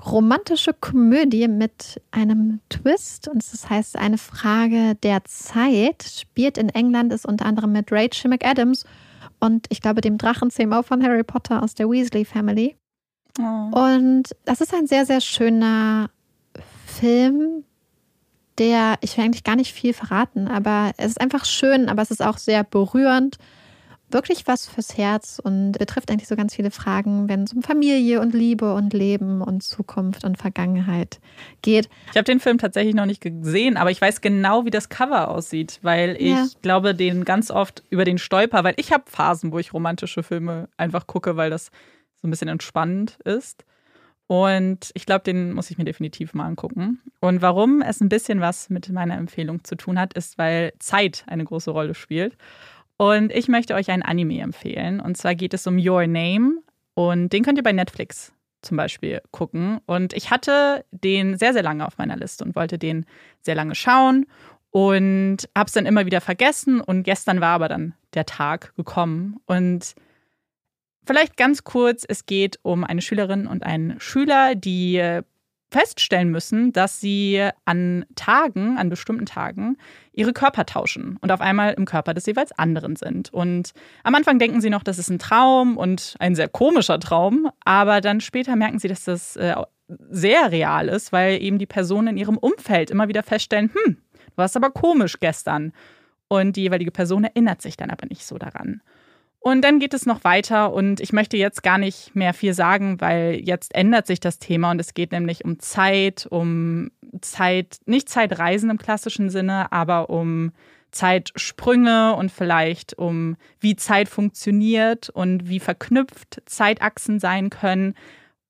romantische 0.03 0.73
Komödie 0.73 1.47
mit 1.47 2.01
einem 2.11 2.59
Twist. 2.69 3.27
Und 3.27 3.43
das 3.51 3.69
heißt, 3.69 3.97
eine 3.97 4.17
Frage 4.17 4.95
der 4.95 5.23
Zeit. 5.25 6.03
Spielt 6.03 6.57
in 6.57 6.69
England, 6.69 7.13
ist 7.13 7.25
unter 7.25 7.45
anderem 7.45 7.71
mit 7.71 7.91
Rachel 7.91 8.29
McAdams 8.29 8.85
und 9.39 9.67
ich 9.69 9.81
glaube 9.81 10.01
dem 10.01 10.17
Drachenzähmer 10.17 10.83
von 10.83 11.03
Harry 11.03 11.23
Potter 11.23 11.61
aus 11.61 11.75
der 11.75 11.89
Weasley 11.89 12.25
Family. 12.25 12.75
Oh. 13.39 13.93
Und 13.93 14.35
das 14.45 14.61
ist 14.61 14.73
ein 14.73 14.87
sehr, 14.87 15.05
sehr 15.05 15.21
schöner 15.21 16.09
Film, 16.99 17.63
der, 18.57 18.97
ich 19.01 19.17
will 19.17 19.25
eigentlich 19.25 19.43
gar 19.43 19.55
nicht 19.55 19.73
viel 19.73 19.93
verraten, 19.93 20.47
aber 20.47 20.91
es 20.97 21.07
ist 21.07 21.21
einfach 21.21 21.45
schön, 21.45 21.89
aber 21.89 22.01
es 22.01 22.11
ist 22.11 22.23
auch 22.23 22.37
sehr 22.37 22.63
berührend 22.63 23.37
wirklich 24.09 24.47
was 24.47 24.67
fürs 24.67 24.97
Herz 24.97 25.39
und 25.43 25.73
betrifft 25.73 26.09
eigentlich 26.09 26.27
so 26.27 26.35
ganz 26.35 26.55
viele 26.55 26.71
Fragen, 26.71 27.27
wenn 27.27 27.43
es 27.43 27.53
um 27.53 27.61
Familie 27.61 28.21
und 28.21 28.33
Liebe 28.33 28.73
und 28.73 28.93
Leben 28.93 29.41
und 29.41 29.63
Zukunft 29.63 30.23
und 30.23 30.37
Vergangenheit 30.37 31.19
geht. 31.61 31.89
Ich 32.11 32.15
habe 32.15 32.23
den 32.23 32.39
Film 32.39 32.57
tatsächlich 32.57 32.95
noch 32.95 33.05
nicht 33.05 33.21
gesehen, 33.21 33.75
aber 33.75 33.91
ich 33.91 33.99
weiß 33.99 34.21
genau, 34.21 34.65
wie 34.65 34.69
das 34.69 34.89
Cover 34.89 35.29
aussieht, 35.29 35.79
weil 35.81 36.15
ich 36.19 36.29
ja. 36.29 36.47
glaube, 36.61 36.95
den 36.95 37.25
ganz 37.25 37.51
oft 37.51 37.83
über 37.89 38.05
den 38.05 38.17
stolper, 38.17 38.63
weil 38.63 38.75
ich 38.77 38.93
habe 38.93 39.03
Phasen, 39.07 39.51
wo 39.51 39.59
ich 39.59 39.73
romantische 39.73 40.23
Filme 40.23 40.69
einfach 40.77 41.05
gucke, 41.05 41.35
weil 41.35 41.49
das 41.49 41.71
so 42.21 42.27
ein 42.27 42.31
bisschen 42.31 42.47
entspannend 42.47 43.19
ist. 43.25 43.65
Und 44.27 44.91
ich 44.93 45.05
glaube, 45.05 45.23
den 45.23 45.53
muss 45.53 45.71
ich 45.71 45.77
mir 45.77 45.85
definitiv 45.85 46.33
mal 46.33 46.45
angucken. 46.45 46.99
Und 47.21 47.41
warum 47.41 47.81
es 47.81 48.01
ein 48.01 48.09
bisschen 48.09 48.41
was 48.41 48.69
mit 48.69 48.89
meiner 48.89 49.15
Empfehlung 49.17 49.63
zu 49.63 49.75
tun 49.75 49.97
hat, 49.97 50.13
ist, 50.13 50.37
weil 50.37 50.73
Zeit 50.79 51.23
eine 51.27 51.45
große 51.45 51.71
Rolle 51.71 51.95
spielt. 51.95 52.35
Und 52.97 53.31
ich 53.31 53.47
möchte 53.47 53.73
euch 53.73 53.89
ein 53.89 54.03
Anime 54.03 54.41
empfehlen. 54.41 54.99
Und 54.99 55.15
zwar 55.17 55.33
geht 55.33 55.53
es 55.53 55.65
um 55.65 55.77
Your 55.77 56.07
Name. 56.07 56.61
Und 56.93 57.31
den 57.31 57.43
könnt 57.43 57.57
ihr 57.57 57.63
bei 57.63 57.71
Netflix 57.71 58.33
zum 58.61 58.75
Beispiel 58.75 59.21
gucken. 59.31 59.79
Und 59.85 60.13
ich 60.13 60.29
hatte 60.29 60.83
den 60.91 61.37
sehr, 61.37 61.53
sehr 61.53 61.63
lange 61.63 61.85
auf 61.87 61.97
meiner 61.97 62.17
Liste 62.17 62.43
und 62.43 62.55
wollte 62.55 62.77
den 62.77 63.05
sehr 63.41 63.55
lange 63.55 63.75
schauen 63.75 64.25
und 64.71 65.47
habe 65.55 65.67
es 65.67 65.73
dann 65.73 65.85
immer 65.85 66.05
wieder 66.05 66.21
vergessen. 66.21 66.81
Und 66.81 67.03
gestern 67.03 67.39
war 67.39 67.55
aber 67.55 67.69
dann 67.69 67.93
der 68.13 68.25
Tag 68.25 68.75
gekommen. 68.75 69.37
Und 69.45 69.95
vielleicht 71.07 71.38
ganz 71.38 71.63
kurz, 71.63 72.05
es 72.07 72.25
geht 72.25 72.59
um 72.61 72.84
eine 72.84 73.01
Schülerin 73.01 73.47
und 73.47 73.63
einen 73.63 73.99
Schüler, 73.99 74.55
die 74.55 75.23
feststellen 75.69 76.29
müssen, 76.29 76.71
dass 76.71 77.01
sie 77.01 77.49
an 77.65 78.05
Tagen, 78.15 78.77
an 78.77 78.89
bestimmten 78.89 79.25
Tagen, 79.25 79.77
ihre 80.13 80.31
Körper 80.31 80.65
tauschen 80.65 81.17
und 81.21 81.31
auf 81.31 81.41
einmal 81.41 81.73
im 81.73 81.85
Körper 81.85 82.13
des 82.13 82.25
jeweils 82.25 82.51
anderen 82.53 82.95
sind. 82.95 83.34
Und 83.34 83.73
am 84.03 84.15
Anfang 84.15 84.39
denken 84.39 84.61
sie 84.61 84.69
noch, 84.69 84.84
das 84.84 84.97
ist 84.97 85.09
ein 85.09 85.19
Traum 85.19 85.77
und 85.77 86.15
ein 86.19 86.35
sehr 86.35 86.47
komischer 86.47 86.99
Traum, 86.99 87.49
aber 87.65 87.99
dann 87.99 88.21
später 88.21 88.55
merken 88.55 88.79
sie, 88.79 88.88
dass 88.88 89.03
das 89.03 89.35
äh, 89.35 89.55
sehr 90.09 90.51
real 90.51 90.88
ist, 90.88 91.11
weil 91.11 91.41
eben 91.41 91.59
die 91.59 91.65
Personen 91.65 92.09
in 92.09 92.17
ihrem 92.17 92.38
Umfeld 92.38 92.89
immer 92.89 93.09
wieder 93.09 93.23
feststellen, 93.23 93.69
hm, 93.73 93.97
du 94.13 94.38
warst 94.38 94.55
aber 94.55 94.71
komisch 94.71 95.19
gestern. 95.19 95.73
Und 96.29 96.57
die 96.57 96.63
jeweilige 96.63 96.91
Person 96.91 97.23
erinnert 97.23 97.61
sich 97.61 97.77
dann 97.77 97.89
aber 97.89 98.05
nicht 98.05 98.25
so 98.25 98.38
daran. 98.38 98.81
Und 99.47 99.61
dann 99.61 99.79
geht 99.79 99.93
es 99.93 100.05
noch 100.05 100.25
weiter 100.25 100.73
und 100.73 100.99
ich 100.99 101.13
möchte 101.13 101.37
jetzt 101.37 101.63
gar 101.63 101.77
nicht 101.77 102.13
mehr 102.13 102.33
viel 102.33 102.53
sagen, 102.53 102.99
weil 102.99 103.39
jetzt 103.41 103.73
ändert 103.73 104.05
sich 104.05 104.19
das 104.19 104.39
Thema 104.39 104.71
und 104.71 104.81
es 104.81 104.93
geht 104.93 105.13
nämlich 105.13 105.45
um 105.45 105.57
Zeit, 105.59 106.27
um 106.29 106.91
Zeit, 107.21 107.77
nicht 107.85 108.09
Zeitreisen 108.09 108.69
im 108.69 108.77
klassischen 108.77 109.29
Sinne, 109.29 109.71
aber 109.71 110.09
um 110.09 110.51
Zeitsprünge 110.91 112.13
und 112.15 112.29
vielleicht 112.29 112.97
um 112.97 113.37
wie 113.61 113.77
Zeit 113.77 114.09
funktioniert 114.09 115.07
und 115.11 115.47
wie 115.47 115.61
verknüpft 115.61 116.41
Zeitachsen 116.45 117.21
sein 117.21 117.49
können. 117.49 117.93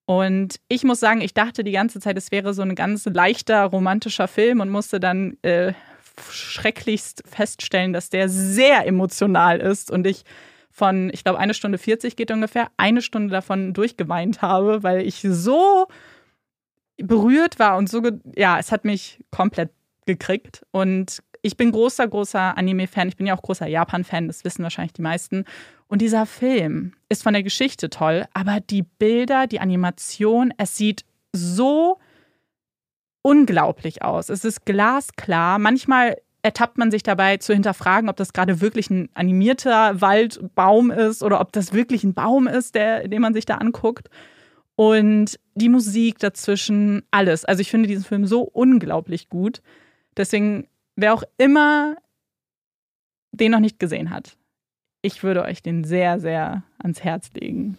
Und 0.08 0.56
ich 0.68 0.84
muss 0.84 1.00
sagen, 1.00 1.22
ich 1.22 1.36
dachte 1.36 1.64
die 1.64 1.74
ganze 1.74 2.00
Zeit, 2.00 2.18
es 2.18 2.32
wäre 2.32 2.56
so 2.56 2.64
ein 2.64 2.74
ganz 2.74 3.06
leichter 3.06 3.66
romantischer 3.66 4.28
Film 4.28 4.62
und 4.62 4.72
musste 4.72 5.00
dann 5.00 5.38
äh, 5.44 5.74
schrecklichst 6.32 7.22
feststellen, 7.30 7.94
dass 7.94 8.10
der 8.10 8.30
sehr 8.30 8.88
emotional 8.88 9.60
ist 9.60 9.92
und 9.92 10.08
ich 10.08 10.24
von, 10.78 11.10
ich 11.12 11.24
glaube, 11.24 11.40
eine 11.40 11.56
Stunde 11.56 11.80
40 11.80 12.16
geht 12.16 12.30
ungefähr, 12.30 12.68
eine 12.78 13.02
Stunde 13.02 13.32
davon 13.32 13.74
durchgeweint 13.74 14.44
habe, 14.44 14.84
weil 14.84 15.02
ich 15.02 15.26
so 15.28 15.88
berührt 16.98 17.58
war 17.58 17.78
und 17.78 17.90
so, 17.90 18.04
ja, 18.36 18.60
es 18.60 18.72
hat 18.72 18.86
mich 18.86 19.20
komplett 19.32 19.72
gekriegt. 20.06 20.68
Und 20.70 21.24
ich 21.42 21.58
bin 21.58 21.72
großer, 21.72 22.08
großer 22.08 22.56
Anime-Fan. 22.56 23.08
Ich 23.08 23.18
bin 23.18 23.26
ja 23.26 23.36
auch 23.36 23.42
großer 23.42 23.66
Japan-Fan, 23.66 24.28
das 24.28 24.46
wissen 24.46 24.62
wahrscheinlich 24.62 24.94
die 24.94 25.02
meisten. 25.02 25.46
Und 25.88 26.04
dieser 26.04 26.28
Film 26.28 26.94
ist 27.10 27.24
von 27.24 27.34
der 27.34 27.42
Geschichte 27.42 27.90
toll, 27.90 28.26
aber 28.36 28.60
die 28.60 28.84
Bilder, 28.84 29.48
die 29.48 29.60
Animation, 29.60 30.54
es 30.58 30.78
sieht 30.78 31.06
so 31.34 31.98
unglaublich 33.24 34.04
aus. 34.04 34.30
Es 34.30 34.46
ist 34.46 34.64
glasklar. 34.66 35.58
Manchmal 35.58 36.18
ertappt 36.42 36.78
man 36.78 36.92
sich 36.92 37.04
dabei 37.04 37.38
zu 37.38 37.54
hinterfragen, 37.54 38.10
ob 38.10 38.16
das 38.16 38.34
gerade 38.34 38.62
wirklich 38.62 38.90
ein 38.90 39.10
animierter 39.14 40.00
Waldbaum 40.02 40.92
ist 40.92 41.24
oder 41.24 41.42
ob 41.42 41.52
das 41.52 41.74
wirklich 41.74 42.04
ein 42.04 42.14
Baum 42.14 42.48
ist, 42.48 42.76
der, 42.76 43.08
den 43.08 43.22
man 43.22 43.34
sich 43.34 43.46
da 43.46 43.56
anguckt. 43.56 44.10
Und 44.76 45.40
die 45.56 45.70
Musik 45.70 46.20
dazwischen, 46.20 47.04
alles. 47.10 47.44
Also 47.44 47.62
ich 47.62 47.72
finde 47.72 47.88
diesen 47.88 48.06
Film 48.06 48.28
so 48.28 48.42
unglaublich 48.42 49.28
gut. 49.28 49.62
Deswegen, 50.16 50.68
wer 50.96 51.14
auch 51.14 51.24
immer 51.38 51.96
den 53.32 53.52
noch 53.52 53.60
nicht 53.60 53.80
gesehen 53.80 54.12
hat, 54.12 54.38
ich 55.02 55.24
würde 55.24 55.44
euch 55.44 55.62
den 55.62 55.84
sehr, 55.84 56.20
sehr 56.20 56.64
ans 56.80 57.04
Herz 57.04 57.32
legen. 57.34 57.78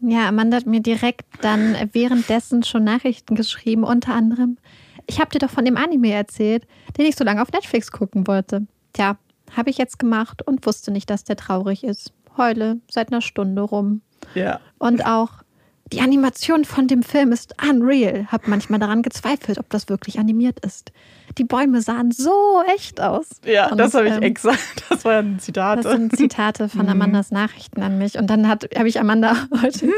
Ja, 0.00 0.28
Amanda 0.28 0.58
hat 0.58 0.66
mir 0.66 0.80
direkt 0.80 1.24
dann 1.40 1.76
währenddessen 1.92 2.62
schon 2.62 2.84
Nachrichten 2.84 3.36
geschrieben, 3.36 3.84
unter 3.84 4.12
anderem, 4.14 4.58
ich 5.06 5.20
habe 5.20 5.30
dir 5.30 5.38
doch 5.38 5.50
von 5.50 5.64
dem 5.64 5.76
Anime 5.76 6.12
erzählt, 6.12 6.66
den 6.96 7.06
ich 7.06 7.16
so 7.16 7.24
lange 7.24 7.42
auf 7.42 7.52
Netflix 7.52 7.90
gucken 7.90 8.26
wollte. 8.26 8.66
Tja, 8.92 9.16
habe 9.56 9.70
ich 9.70 9.78
jetzt 9.78 9.98
gemacht 9.98 10.46
und 10.46 10.66
wusste 10.66 10.90
nicht, 10.90 11.10
dass 11.10 11.24
der 11.24 11.36
traurig 11.36 11.84
ist. 11.84 12.12
Heule 12.36 12.80
seit 12.90 13.12
einer 13.12 13.20
Stunde 13.20 13.62
rum. 13.62 14.00
Ja. 14.34 14.60
Und 14.78 15.04
auch 15.06 15.44
die 15.92 16.00
Animation 16.00 16.64
von 16.64 16.88
dem 16.88 17.02
Film 17.02 17.32
ist 17.32 17.54
unreal. 17.62 18.26
Hab 18.32 18.48
manchmal 18.48 18.80
daran 18.80 19.02
gezweifelt, 19.02 19.58
ob 19.58 19.68
das 19.70 19.88
wirklich 19.88 20.18
animiert 20.18 20.60
ist. 20.60 20.92
Die 21.38 21.44
Bäume 21.44 21.80
sahen 21.82 22.10
so 22.12 22.62
echt 22.74 23.00
aus. 23.00 23.26
Ja, 23.44 23.70
Und, 23.70 23.78
das 23.78 23.94
habe 23.94 24.08
ich 24.08 24.14
ähm, 24.14 24.22
extra. 24.22 24.52
Das 24.90 25.04
waren 25.04 25.38
Zitate. 25.38 25.82
Das 25.82 25.92
sind 25.92 26.16
Zitate 26.16 26.68
von 26.68 26.82
Mhm. 26.86 26.88
Amandas 26.92 27.30
Nachrichten 27.30 27.82
an 27.82 27.98
mich. 27.98 28.16
Und 28.18 28.28
dann 28.28 28.48
habe 28.48 28.68
ich 28.86 29.00
Amanda 29.00 29.36
heute 29.62 29.88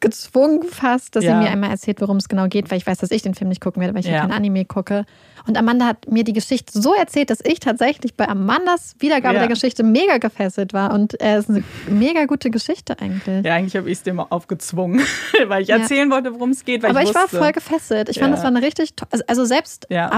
gezwungen 0.00 0.62
fast, 0.64 1.14
dass 1.16 1.24
Ja. 1.24 1.32
sie 1.38 1.44
mir 1.44 1.50
einmal 1.50 1.70
erzählt, 1.70 2.00
worum 2.00 2.16
es 2.16 2.28
genau 2.28 2.46
geht, 2.48 2.70
weil 2.70 2.78
ich 2.78 2.86
weiß, 2.86 2.98
dass 2.98 3.10
ich 3.10 3.22
den 3.22 3.34
Film 3.34 3.48
nicht 3.48 3.60
gucken 3.60 3.80
werde, 3.80 3.94
weil 3.94 4.00
ich 4.00 4.06
ja 4.10 4.20
kein 4.20 4.32
Anime 4.32 4.64
gucke. 4.64 5.04
Und 5.46 5.56
Amanda 5.56 5.86
hat 5.86 6.10
mir 6.10 6.22
die 6.24 6.32
Geschichte 6.32 6.78
so 6.80 6.94
erzählt, 6.94 7.30
dass 7.30 7.40
ich 7.44 7.60
tatsächlich 7.60 8.14
bei 8.14 8.28
Amandas 8.28 8.94
Wiedergabe 8.98 9.34
Ja. 9.34 9.40
der 9.40 9.48
Geschichte 9.48 9.82
mega 9.82 10.18
gefesselt 10.18 10.72
war. 10.72 10.92
Und 10.94 11.20
äh, 11.20 11.36
es 11.36 11.48
ist 11.48 11.50
eine 11.50 11.64
mega 11.88 12.24
gute 12.26 12.50
Geschichte 12.50 12.98
eigentlich. 13.00 13.44
ja, 13.44 13.54
eigentlich 13.54 13.76
habe 13.76 13.90
ich 13.90 13.98
es 13.98 14.02
dir 14.02 14.12
mal 14.14 14.26
aufgezwungen, 14.30 15.00
weil 15.48 15.62
ich 15.62 15.70
erzählen 15.70 16.10
wollte, 16.10 16.32
worum 16.34 16.50
es 16.50 16.64
geht. 16.64 16.84
Aber 16.84 17.02
ich, 17.02 17.08
ich, 17.10 17.14
war 17.14 17.28
voll 17.28 17.52
gefesselt. 17.52 18.08
Ich 18.10 18.18
fand, 18.20 18.32
das 18.34 18.40
war 18.40 18.48
eine 18.48 18.62
richtig, 18.62 18.94
to- 18.94 19.06
also- 19.10 19.24
also 19.26 19.44
selbst 19.44 19.86
Ja. 19.90 20.08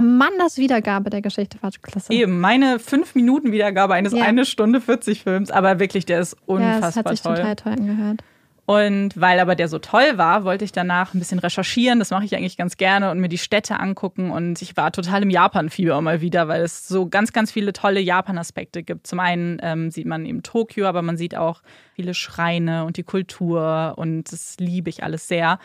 Amandas 0.52 0.58
Wiedergabe 0.58 1.10
der 1.10 1.22
Geschichte 1.22 1.58
war 1.60 1.70
klasse. 1.70 2.12
Eben, 2.12 2.40
meine 2.40 2.78
5 2.78 3.14
Minuten 3.14 3.52
Wiedergabe 3.52 3.94
eines 3.94 4.12
Ja. 4.12 4.24
eine 4.24 4.44
Stunde 4.44 4.80
40 4.80 5.22
Films, 5.22 5.50
aber 5.50 5.78
wirklich, 5.78 6.06
der 6.06 6.20
ist 6.20 6.32
ja, 6.34 6.38
unfassbar 6.46 6.80
das 6.80 6.96
hat 6.96 7.08
sich 7.08 7.22
toll. 7.22 7.36
total 7.36 7.56
toll 7.56 7.72
angehört. 7.72 8.22
Und 8.64 9.20
weil 9.20 9.40
aber 9.40 9.56
der 9.56 9.66
so 9.66 9.80
toll 9.80 10.16
war, 10.16 10.44
wollte 10.44 10.64
ich 10.64 10.70
danach 10.70 11.14
ein 11.14 11.18
bisschen 11.18 11.40
recherchieren. 11.40 11.98
Das 11.98 12.10
mache 12.10 12.24
ich 12.24 12.36
eigentlich 12.36 12.56
ganz 12.56 12.76
gerne 12.76 13.10
und 13.10 13.18
mir 13.18 13.28
die 13.28 13.36
Städte 13.36 13.80
angucken. 13.80 14.30
Und 14.30 14.62
ich 14.62 14.76
war 14.76 14.92
total 14.92 15.22
im 15.24 15.30
Japan-Fieber 15.30 16.00
mal 16.00 16.20
wieder, 16.20 16.46
weil 16.46 16.62
es 16.62 16.86
so 16.86 17.08
ganz, 17.08 17.32
ganz 17.32 17.50
viele 17.50 17.72
tolle 17.72 17.98
Japan-Aspekte 17.98 18.84
gibt. 18.84 19.08
Zum 19.08 19.18
einen 19.18 19.58
ähm, 19.62 19.90
sieht 19.90 20.06
man 20.06 20.24
eben 20.24 20.44
Tokio, 20.44 20.86
aber 20.86 21.02
man 21.02 21.16
sieht 21.16 21.36
auch 21.36 21.60
viele 21.96 22.14
Schreine 22.14 22.84
und 22.84 22.96
die 22.96 23.02
Kultur. 23.02 23.94
Und 23.96 24.30
das 24.32 24.54
liebe 24.60 24.88
ich 24.90 25.02
alles 25.02 25.26
sehr. 25.26 25.58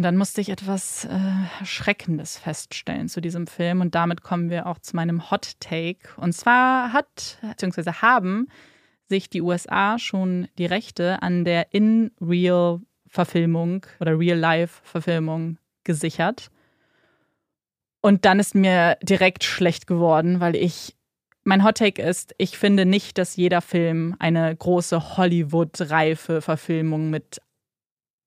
Und 0.00 0.04
dann 0.04 0.16
musste 0.16 0.40
ich 0.40 0.48
etwas 0.48 1.04
äh, 1.04 1.18
Erschreckendes 1.58 2.38
feststellen 2.38 3.10
zu 3.10 3.20
diesem 3.20 3.46
Film. 3.46 3.82
Und 3.82 3.94
damit 3.94 4.22
kommen 4.22 4.48
wir 4.48 4.66
auch 4.66 4.78
zu 4.78 4.96
meinem 4.96 5.30
Hot 5.30 5.60
Take. 5.60 6.08
Und 6.16 6.32
zwar 6.32 6.94
hat, 6.94 7.36
beziehungsweise 7.42 8.00
haben 8.00 8.48
sich 9.10 9.28
die 9.28 9.42
USA 9.42 9.98
schon 9.98 10.48
die 10.56 10.64
Rechte 10.64 11.20
an 11.20 11.44
der 11.44 11.74
In-Real-Verfilmung 11.74 13.84
oder 14.00 14.18
Real-Life-Verfilmung 14.18 15.58
gesichert. 15.84 16.50
Und 18.00 18.24
dann 18.24 18.40
ist 18.40 18.54
mir 18.54 18.96
direkt 19.02 19.44
schlecht 19.44 19.86
geworden, 19.86 20.40
weil 20.40 20.56
ich, 20.56 20.96
mein 21.44 21.62
Hot 21.62 21.76
Take 21.76 22.00
ist, 22.00 22.34
ich 22.38 22.56
finde 22.56 22.86
nicht, 22.86 23.18
dass 23.18 23.36
jeder 23.36 23.60
Film 23.60 24.16
eine 24.18 24.56
große 24.56 25.18
Hollywood-reife 25.18 26.40
Verfilmung 26.40 27.10
mit 27.10 27.42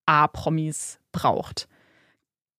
A-Promis 0.05 0.99
braucht. 1.13 1.69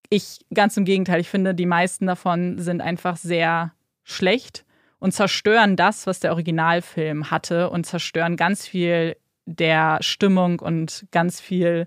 Ich, 0.08 0.46
ganz 0.54 0.78
im 0.78 0.86
Gegenteil, 0.86 1.20
ich 1.20 1.28
finde, 1.28 1.54
die 1.54 1.66
meisten 1.66 2.06
davon 2.06 2.58
sind 2.58 2.80
einfach 2.80 3.16
sehr 3.16 3.74
schlecht 4.02 4.64
und 4.98 5.12
zerstören 5.12 5.76
das, 5.76 6.06
was 6.06 6.20
der 6.20 6.32
Originalfilm 6.32 7.30
hatte 7.30 7.68
und 7.68 7.84
zerstören 7.84 8.36
ganz 8.36 8.66
viel 8.66 9.16
der 9.44 9.98
Stimmung 10.00 10.60
und 10.60 11.06
ganz 11.10 11.40
viel 11.40 11.86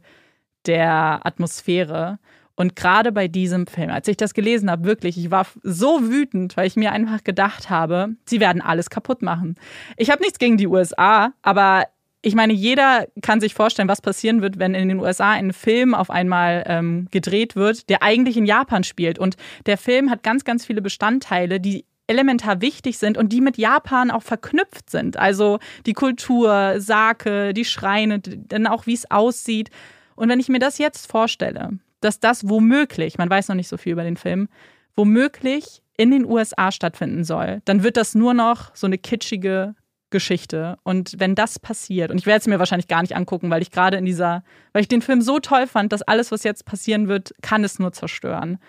der 0.67 1.25
Atmosphäre. 1.25 2.19
Und 2.55 2.75
gerade 2.75 3.11
bei 3.11 3.27
diesem 3.27 3.67
Film, 3.67 3.91
als 3.91 4.07
ich 4.07 4.17
das 4.17 4.33
gelesen 4.33 4.69
habe, 4.69 4.85
wirklich, 4.85 5.17
ich 5.17 5.29
war 5.29 5.45
so 5.61 6.09
wütend, 6.09 6.57
weil 6.57 6.67
ich 6.67 6.75
mir 6.75 6.91
einfach 6.91 7.23
gedacht 7.23 7.69
habe, 7.69 8.15
sie 8.25 8.39
werden 8.39 8.61
alles 8.61 8.89
kaputt 8.89 9.21
machen. 9.21 9.55
Ich 9.95 10.09
habe 10.09 10.23
nichts 10.23 10.39
gegen 10.39 10.57
die 10.57 10.67
USA, 10.67 11.33
aber 11.43 11.85
ich 12.27 12.35
meine, 12.35 12.51
jeder 12.51 13.07
kann 13.21 13.39
sich 13.39 13.53
vorstellen, 13.53 13.87
was 13.87 14.01
passieren 14.01 14.41
wird, 14.41 14.59
wenn 14.59 14.75
in 14.75 14.89
den 14.89 14.99
USA 14.99 15.31
ein 15.31 15.53
Film 15.53 15.95
auf 15.95 16.09
einmal 16.09 16.65
ähm, 16.67 17.07
gedreht 17.09 17.55
wird, 17.55 17.89
der 17.89 18.03
eigentlich 18.03 18.35
in 18.35 18.45
Japan 18.45 18.83
spielt. 18.83 19.17
Und 19.17 19.37
der 19.65 19.77
Film 19.77 20.09
hat 20.09 20.23
ganz, 20.23 20.43
ganz 20.43 20.65
viele 20.65 20.81
Bestandteile, 20.81 21.61
die 21.61 21.85
elementar 22.05 22.59
wichtig 22.59 22.97
sind 22.97 23.17
und 23.17 23.31
die 23.31 23.39
mit 23.39 23.57
Japan 23.57 24.11
auch 24.11 24.23
verknüpft 24.23 24.89
sind. 24.89 25.15
Also 25.15 25.59
die 25.85 25.93
Kultur, 25.93 26.75
Sake, 26.79 27.53
die 27.53 27.65
Schreine, 27.65 28.19
dann 28.19 28.67
auch 28.67 28.87
wie 28.87 28.93
es 28.93 29.09
aussieht. 29.09 29.69
Und 30.17 30.27
wenn 30.27 30.41
ich 30.41 30.49
mir 30.49 30.59
das 30.59 30.79
jetzt 30.79 31.09
vorstelle, 31.09 31.79
dass 32.01 32.19
das 32.19 32.49
womöglich, 32.49 33.17
man 33.17 33.29
weiß 33.29 33.47
noch 33.47 33.55
nicht 33.55 33.69
so 33.69 33.77
viel 33.77 33.93
über 33.93 34.03
den 34.03 34.17
Film, 34.17 34.49
womöglich 34.97 35.81
in 35.95 36.11
den 36.11 36.25
USA 36.25 36.73
stattfinden 36.73 37.23
soll, 37.23 37.61
dann 37.63 37.83
wird 37.83 37.95
das 37.95 38.15
nur 38.15 38.33
noch 38.33 38.75
so 38.75 38.85
eine 38.85 38.97
kitschige 38.97 39.75
Geschichte. 40.09 40.77
Und 40.83 41.15
wenn 41.17 41.35
das 41.35 41.59
passiert, 41.59 42.11
und 42.11 42.17
ich 42.17 42.25
werde 42.25 42.39
es 42.39 42.47
mir 42.47 42.59
wahrscheinlich 42.59 42.87
gar 42.87 43.01
nicht 43.01 43.15
angucken, 43.15 43.49
weil 43.49 43.61
ich 43.61 43.71
gerade 43.71 43.97
in 43.97 44.05
dieser, 44.05 44.43
weil 44.73 44.81
ich 44.81 44.87
den 44.87 45.01
Film 45.01 45.21
so 45.21 45.39
toll 45.39 45.67
fand, 45.67 45.91
dass 45.91 46.01
alles, 46.01 46.31
was 46.31 46.43
jetzt 46.43 46.65
passieren 46.65 47.07
wird, 47.07 47.33
kann 47.41 47.63
es 47.63 47.79
nur 47.79 47.91
zerstören. 47.93 48.59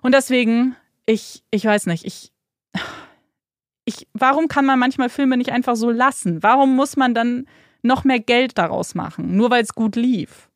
Und 0.00 0.14
deswegen, 0.14 0.76
ich, 1.06 1.42
ich 1.50 1.64
weiß 1.64 1.86
nicht, 1.86 2.04
ich, 2.04 2.32
ich, 3.84 4.08
warum 4.12 4.48
kann 4.48 4.66
man 4.66 4.78
manchmal 4.78 5.08
Filme 5.08 5.36
nicht 5.36 5.52
einfach 5.52 5.76
so 5.76 5.90
lassen? 5.90 6.42
Warum 6.42 6.74
muss 6.74 6.96
man 6.96 7.14
dann 7.14 7.46
noch 7.82 8.04
mehr 8.04 8.20
Geld 8.20 8.58
daraus 8.58 8.94
machen, 8.94 9.36
nur 9.36 9.50
weil 9.50 9.62
es 9.62 9.74
gut 9.74 9.96
lief? 9.96 10.48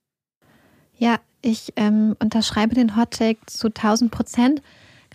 Ja, 0.96 1.18
ich 1.42 1.72
ähm, 1.76 2.16
unterschreibe 2.18 2.74
den 2.74 2.96
Hot 2.96 3.12
Take 3.12 3.40
zu 3.46 3.68
1000 3.68 4.10
Prozent. 4.10 4.62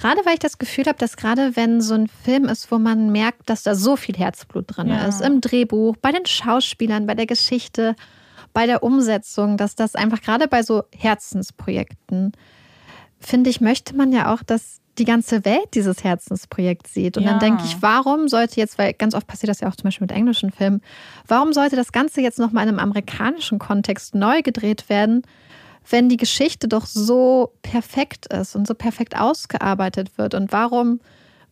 Gerade 0.01 0.21
weil 0.25 0.33
ich 0.33 0.39
das 0.39 0.57
Gefühl 0.57 0.85
habe, 0.85 0.97
dass 0.97 1.15
gerade 1.15 1.55
wenn 1.55 1.79
so 1.79 1.93
ein 1.93 2.07
Film 2.07 2.45
ist, 2.45 2.71
wo 2.71 2.79
man 2.79 3.11
merkt, 3.11 3.49
dass 3.49 3.61
da 3.63 3.75
so 3.75 3.95
viel 3.95 4.15
Herzblut 4.17 4.65
drin 4.67 4.87
Ja. 4.87 5.07
ist, 5.07 5.21
im 5.21 5.41
Drehbuch, 5.41 5.95
bei 6.01 6.11
den 6.11 6.25
Schauspielern, 6.25 7.05
bei 7.05 7.13
der 7.13 7.27
Geschichte, 7.27 7.95
bei 8.51 8.65
der 8.65 8.81
Umsetzung, 8.83 9.57
dass 9.57 9.75
das 9.75 9.95
einfach 9.95 10.21
gerade 10.21 10.47
bei 10.47 10.63
so 10.63 10.83
Herzensprojekten, 10.97 12.31
finde 13.19 13.49
ich, 13.51 13.61
möchte 13.61 13.95
man 13.95 14.11
ja 14.11 14.33
auch, 14.33 14.41
dass 14.43 14.79
die 14.97 15.05
ganze 15.05 15.45
Welt 15.45 15.69
dieses 15.75 16.03
Herzensprojekt 16.03 16.87
sieht. 16.87 17.17
Und 17.17 17.23
Ja. 17.23 17.29
dann 17.29 17.39
denke 17.39 17.65
ich, 17.65 17.81
warum 17.81 18.27
sollte 18.27 18.59
jetzt, 18.59 18.77
weil 18.77 18.93
ganz 18.93 19.13
oft 19.13 19.27
passiert 19.27 19.49
das 19.49 19.59
ja 19.61 19.69
auch 19.69 19.75
zum 19.75 19.83
Beispiel 19.85 20.05
mit 20.05 20.11
englischen 20.15 20.51
Filmen, 20.51 20.81
warum 21.27 21.53
sollte 21.53 21.75
das 21.75 21.91
Ganze 21.91 22.21
jetzt 22.21 22.39
nochmal 22.39 22.63
in 22.63 22.69
einem 22.69 22.79
amerikanischen 22.79 23.59
Kontext 23.59 24.15
neu 24.15 24.41
gedreht 24.41 24.89
werden, 24.89 25.21
wenn 25.89 26.09
die 26.09 26.17
Geschichte 26.17 26.67
doch 26.67 26.85
so 26.85 27.53
perfekt 27.61 28.27
ist 28.27 28.55
und 28.55 28.67
so 28.67 28.73
perfekt 28.73 29.17
ausgearbeitet 29.17 30.17
wird? 30.17 30.33
Und 30.33 30.51
warum, 30.51 30.99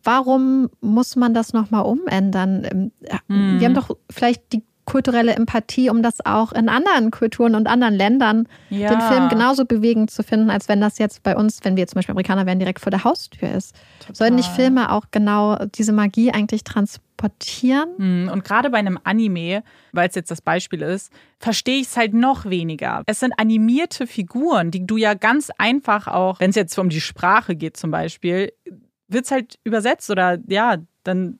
warum 0.02 0.70
muss 0.80 1.16
man 1.16 1.34
das 1.34 1.52
nochmal 1.52 1.84
umändern? 1.84 2.92
Mhm. 3.28 3.60
Wir 3.60 3.66
haben 3.66 3.74
doch 3.74 3.96
vielleicht 4.10 4.52
die 4.52 4.62
kulturelle 4.90 5.34
Empathie, 5.34 5.88
um 5.90 6.02
das 6.02 6.24
auch 6.24 6.52
in 6.52 6.68
anderen 6.68 7.10
Kulturen 7.10 7.54
und 7.54 7.66
anderen 7.66 7.94
Ländern 7.94 8.48
Ja. 8.70 8.88
den 8.88 9.00
Film 9.00 9.28
genauso 9.28 9.64
bewegend 9.64 10.10
zu 10.10 10.22
finden, 10.22 10.50
als 10.50 10.68
wenn 10.68 10.80
das 10.80 10.98
jetzt 10.98 11.22
bei 11.22 11.36
uns, 11.36 11.60
wenn 11.62 11.76
wir 11.76 11.86
zum 11.86 11.96
Beispiel 11.96 12.12
Amerikaner 12.12 12.46
wären, 12.46 12.58
direkt 12.58 12.80
vor 12.80 12.90
der 12.90 13.04
Haustür 13.04 13.50
ist. 13.52 13.74
Sollten 14.12 14.34
nicht 14.36 14.50
Filme 14.50 14.90
auch 14.92 15.06
genau 15.10 15.56
diese 15.74 15.92
Magie 15.92 16.32
eigentlich 16.32 16.64
transportieren? 16.64 17.88
Hm, 17.96 18.30
Und 18.32 18.44
gerade 18.44 18.70
bei 18.70 18.78
einem 18.78 18.98
Anime, 19.04 19.62
weil 19.92 20.08
es 20.08 20.14
jetzt 20.14 20.30
das 20.30 20.40
Beispiel 20.40 20.82
ist, 20.82 21.12
verstehe 21.38 21.80
ich 21.80 21.86
es 21.88 21.96
halt 21.96 22.14
noch 22.14 22.46
weniger. 22.46 23.02
Es 23.06 23.20
sind 23.20 23.32
animierte 23.38 24.06
Figuren, 24.06 24.70
die 24.70 24.86
du 24.86 24.96
ja 24.96 25.14
ganz 25.14 25.50
einfach 25.58 26.06
auch, 26.08 26.40
wenn 26.40 26.50
es 26.50 26.56
jetzt 26.56 26.76
um 26.78 26.88
die 26.88 27.00
Sprache 27.00 27.54
geht 27.56 27.76
zum 27.76 27.90
Beispiel, 27.90 28.52
wird 29.08 29.24
es 29.24 29.30
halt 29.30 29.58
übersetzt 29.64 30.10
oder 30.10 30.38
ja, 30.48 30.76
dann, 31.04 31.38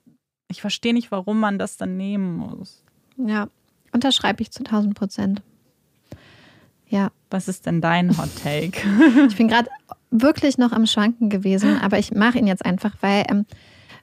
ich 0.49 0.61
verstehe 0.61 0.93
nicht, 0.93 1.11
warum 1.11 1.39
man 1.39 1.57
das 1.59 1.77
dann 1.77 1.97
nehmen 1.97 2.35
muss. 2.37 2.83
Ja, 3.17 3.47
unterschreibe 3.91 4.41
ich 4.41 4.51
zu 4.51 4.63
1000 4.63 4.95
Prozent. 4.95 5.41
Ja, 6.87 7.11
Was 7.29 7.47
ist 7.47 7.65
denn 7.65 7.79
dein 7.79 8.17
Hot 8.17 8.29
Take? 8.43 8.81
ich 9.27 9.37
bin 9.37 9.47
gerade 9.47 9.69
wirklich 10.11 10.57
noch 10.57 10.71
am 10.73 10.85
Schwanken 10.85 11.29
gewesen, 11.29 11.79
aber 11.81 11.97
ich 11.97 12.11
mache 12.11 12.37
ihn 12.37 12.47
jetzt 12.47 12.65
einfach, 12.65 12.93
weil 13.01 13.25
ähm, 13.29 13.45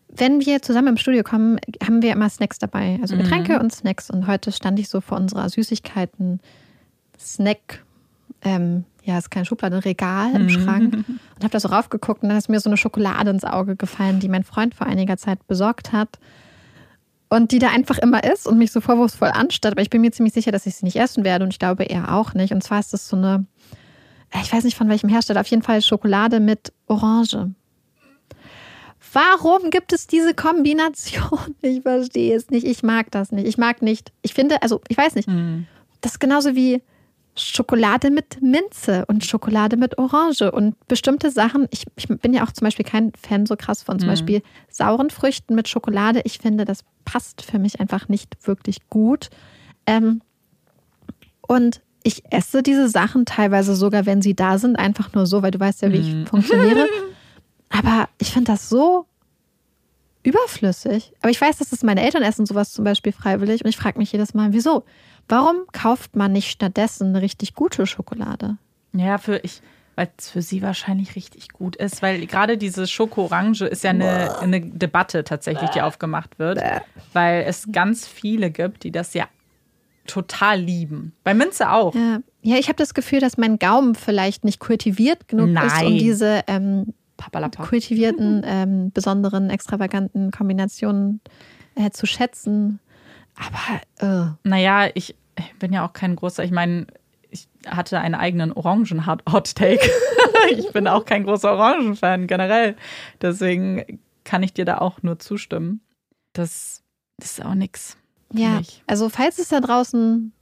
wenn 0.08 0.40
wir 0.40 0.62
zusammen 0.62 0.88
im 0.88 0.96
Studio 0.96 1.22
kommen, 1.22 1.58
haben 1.84 2.02
wir 2.02 2.12
immer 2.12 2.30
Snacks 2.30 2.58
dabei, 2.58 2.98
also 3.02 3.16
Getränke 3.16 3.60
und 3.60 3.72
Snacks. 3.72 4.10
Und 4.10 4.26
heute 4.26 4.52
stand 4.52 4.78
ich 4.78 4.88
so 4.88 5.00
vor 5.00 5.18
unserer 5.18 5.48
Süßigkeiten 5.48 6.40
Snack, 7.18 7.84
ähm, 8.42 8.84
ja, 9.04 9.18
ist 9.18 9.30
keine 9.30 9.44
Schublade, 9.44 9.84
Regal 9.84 10.34
im 10.34 10.48
Schrank 10.48 10.94
und 11.36 11.42
habe 11.42 11.50
da 11.50 11.60
so 11.60 11.68
raufgeguckt 11.68 12.22
und 12.22 12.30
dann 12.30 12.38
ist 12.38 12.48
mir 12.48 12.60
so 12.60 12.70
eine 12.70 12.76
Schokolade 12.76 13.30
ins 13.30 13.44
Auge 13.44 13.76
gefallen, 13.76 14.20
die 14.20 14.28
mein 14.28 14.44
Freund 14.44 14.74
vor 14.74 14.86
einiger 14.86 15.16
Zeit 15.16 15.46
besorgt 15.46 15.92
hat. 15.92 16.18
Und 17.30 17.52
die 17.52 17.58
da 17.58 17.68
einfach 17.68 17.98
immer 17.98 18.24
ist 18.24 18.46
und 18.46 18.56
mich 18.56 18.72
so 18.72 18.80
vorwurfsvoll 18.80 19.28
anstatt. 19.28 19.72
Aber 19.72 19.82
ich 19.82 19.90
bin 19.90 20.00
mir 20.00 20.12
ziemlich 20.12 20.32
sicher, 20.32 20.50
dass 20.50 20.66
ich 20.66 20.76
sie 20.76 20.86
nicht 20.86 20.96
essen 20.96 21.24
werde 21.24 21.44
und 21.44 21.50
ich 21.50 21.58
glaube 21.58 21.84
er 21.84 22.14
auch 22.14 22.32
nicht. 22.32 22.52
Und 22.54 22.62
zwar 22.62 22.80
ist 22.80 22.92
das 22.92 23.08
so 23.08 23.16
eine, 23.16 23.44
ich 24.42 24.52
weiß 24.52 24.64
nicht 24.64 24.76
von 24.76 24.88
welchem 24.88 25.10
Hersteller, 25.10 25.40
auf 25.40 25.46
jeden 25.48 25.62
Fall 25.62 25.82
Schokolade 25.82 26.40
mit 26.40 26.72
Orange. 26.86 27.50
Warum 29.12 29.70
gibt 29.70 29.92
es 29.92 30.06
diese 30.06 30.34
Kombination? 30.34 31.38
Ich 31.62 31.82
verstehe 31.82 32.36
es 32.36 32.50
nicht. 32.50 32.66
Ich 32.66 32.82
mag 32.82 33.10
das 33.10 33.32
nicht. 33.32 33.46
Ich 33.46 33.58
mag 33.58 33.82
nicht. 33.82 34.12
Ich 34.22 34.34
finde, 34.34 34.62
also 34.62 34.80
ich 34.88 34.96
weiß 34.96 35.14
nicht. 35.14 35.28
Das 36.00 36.12
ist 36.12 36.18
genauso 36.18 36.54
wie 36.54 36.82
Schokolade 37.38 38.10
mit 38.10 38.42
Minze 38.42 39.04
und 39.06 39.24
Schokolade 39.24 39.76
mit 39.76 39.98
Orange 39.98 40.50
und 40.50 40.74
bestimmte 40.88 41.30
Sachen. 41.30 41.66
Ich, 41.70 41.86
ich 41.96 42.08
bin 42.08 42.34
ja 42.34 42.44
auch 42.44 42.52
zum 42.52 42.64
Beispiel 42.64 42.84
kein 42.84 43.12
Fan 43.14 43.46
so 43.46 43.56
krass 43.56 43.82
von 43.82 43.98
zum 43.98 44.08
Beispiel 44.08 44.42
sauren 44.68 45.10
Früchten 45.10 45.54
mit 45.54 45.68
Schokolade. 45.68 46.20
Ich 46.24 46.38
finde, 46.38 46.64
das 46.64 46.84
passt 47.04 47.42
für 47.42 47.58
mich 47.58 47.80
einfach 47.80 48.08
nicht 48.08 48.46
wirklich 48.46 48.88
gut. 48.88 49.30
Ähm, 49.86 50.20
und 51.42 51.80
ich 52.02 52.22
esse 52.30 52.62
diese 52.62 52.88
Sachen 52.88 53.24
teilweise 53.24 53.74
sogar, 53.74 54.06
wenn 54.06 54.22
sie 54.22 54.34
da 54.34 54.58
sind, 54.58 54.76
einfach 54.76 55.12
nur 55.14 55.26
so, 55.26 55.42
weil 55.42 55.50
du 55.50 55.60
weißt 55.60 55.82
ja, 55.82 55.92
wie 55.92 55.98
ich 55.98 56.28
funktioniere. 56.28 56.86
Aber 57.70 58.08
ich 58.18 58.32
finde 58.32 58.52
das 58.52 58.68
so 58.68 59.06
überflüssig. 60.22 61.12
Aber 61.20 61.30
ich 61.30 61.40
weiß, 61.40 61.58
dass 61.58 61.70
das 61.70 61.82
meine 61.82 62.02
Eltern 62.02 62.22
essen 62.22 62.46
sowas 62.46 62.72
zum 62.72 62.84
Beispiel 62.84 63.12
freiwillig 63.12 63.64
und 63.64 63.68
ich 63.68 63.76
frage 63.76 63.98
mich 63.98 64.12
jedes 64.12 64.34
Mal, 64.34 64.52
wieso? 64.52 64.84
Warum 65.28 65.66
kauft 65.72 66.16
man 66.16 66.32
nicht 66.32 66.50
stattdessen 66.50 67.08
eine 67.08 67.22
richtig 67.22 67.54
gute 67.54 67.86
Schokolade? 67.86 68.56
Ja, 68.92 69.18
für 69.18 69.38
ich, 69.38 69.60
weil 69.94 70.08
es 70.16 70.30
für 70.30 70.42
sie 70.42 70.62
wahrscheinlich 70.62 71.16
richtig 71.16 71.50
gut 71.50 71.76
ist, 71.76 72.02
weil 72.02 72.24
gerade 72.26 72.56
diese 72.56 72.86
Schoko-Orange 72.86 73.62
ist 73.62 73.84
ja 73.84 73.90
eine, 73.90 74.38
eine 74.38 74.60
Debatte 74.60 75.24
tatsächlich, 75.24 75.70
die 75.70 75.82
aufgemacht 75.82 76.38
wird, 76.38 76.60
weil 77.12 77.44
es 77.46 77.70
ganz 77.70 78.06
viele 78.06 78.50
gibt, 78.50 78.84
die 78.84 78.92
das 78.92 79.12
ja 79.14 79.26
total 80.06 80.60
lieben. 80.60 81.12
Bei 81.22 81.34
Minze 81.34 81.70
auch. 81.70 81.94
Ja, 81.94 82.20
ja 82.42 82.56
ich 82.56 82.68
habe 82.68 82.76
das 82.76 82.94
Gefühl, 82.94 83.20
dass 83.20 83.36
mein 83.36 83.58
Gaumen 83.58 83.94
vielleicht 83.94 84.44
nicht 84.44 84.58
kultiviert 84.58 85.28
genug 85.28 85.48
ist, 85.48 85.56
um 85.62 85.66
Nein. 85.66 85.98
diese 85.98 86.42
ähm, 86.46 86.94
kultivierten, 87.68 88.42
ähm, 88.44 88.90
besonderen, 88.92 89.50
extravaganten 89.50 90.30
Kombinationen 90.30 91.20
äh, 91.74 91.90
zu 91.90 92.06
schätzen. 92.06 92.80
Aber 93.38 93.80
äh, 94.00 94.30
Naja, 94.42 94.90
ich 94.94 95.14
bin 95.58 95.72
ja 95.72 95.86
auch 95.86 95.92
kein 95.92 96.16
großer, 96.16 96.44
ich 96.44 96.50
meine, 96.50 96.86
ich 97.30 97.48
hatte 97.66 98.00
einen 98.00 98.14
eigenen 98.14 98.52
Orangen-Hot-Take. 98.52 99.90
ich 100.50 100.72
bin 100.72 100.88
auch 100.88 101.04
kein 101.04 101.24
großer 101.24 101.52
Orangen-Fan 101.52 102.26
generell. 102.26 102.76
Deswegen 103.20 104.00
kann 104.24 104.42
ich 104.42 104.52
dir 104.52 104.64
da 104.64 104.78
auch 104.78 105.02
nur 105.02 105.18
zustimmen. 105.18 105.80
Das, 106.32 106.82
das 107.18 107.32
ist 107.32 107.44
auch 107.44 107.54
nix. 107.54 107.96
für 108.30 108.38
ja, 108.38 108.58
mich. 108.58 108.82
also 108.86 109.08
falls 109.08 109.38
es 109.38 109.48
da 109.48 109.60
draußen, 109.60 110.32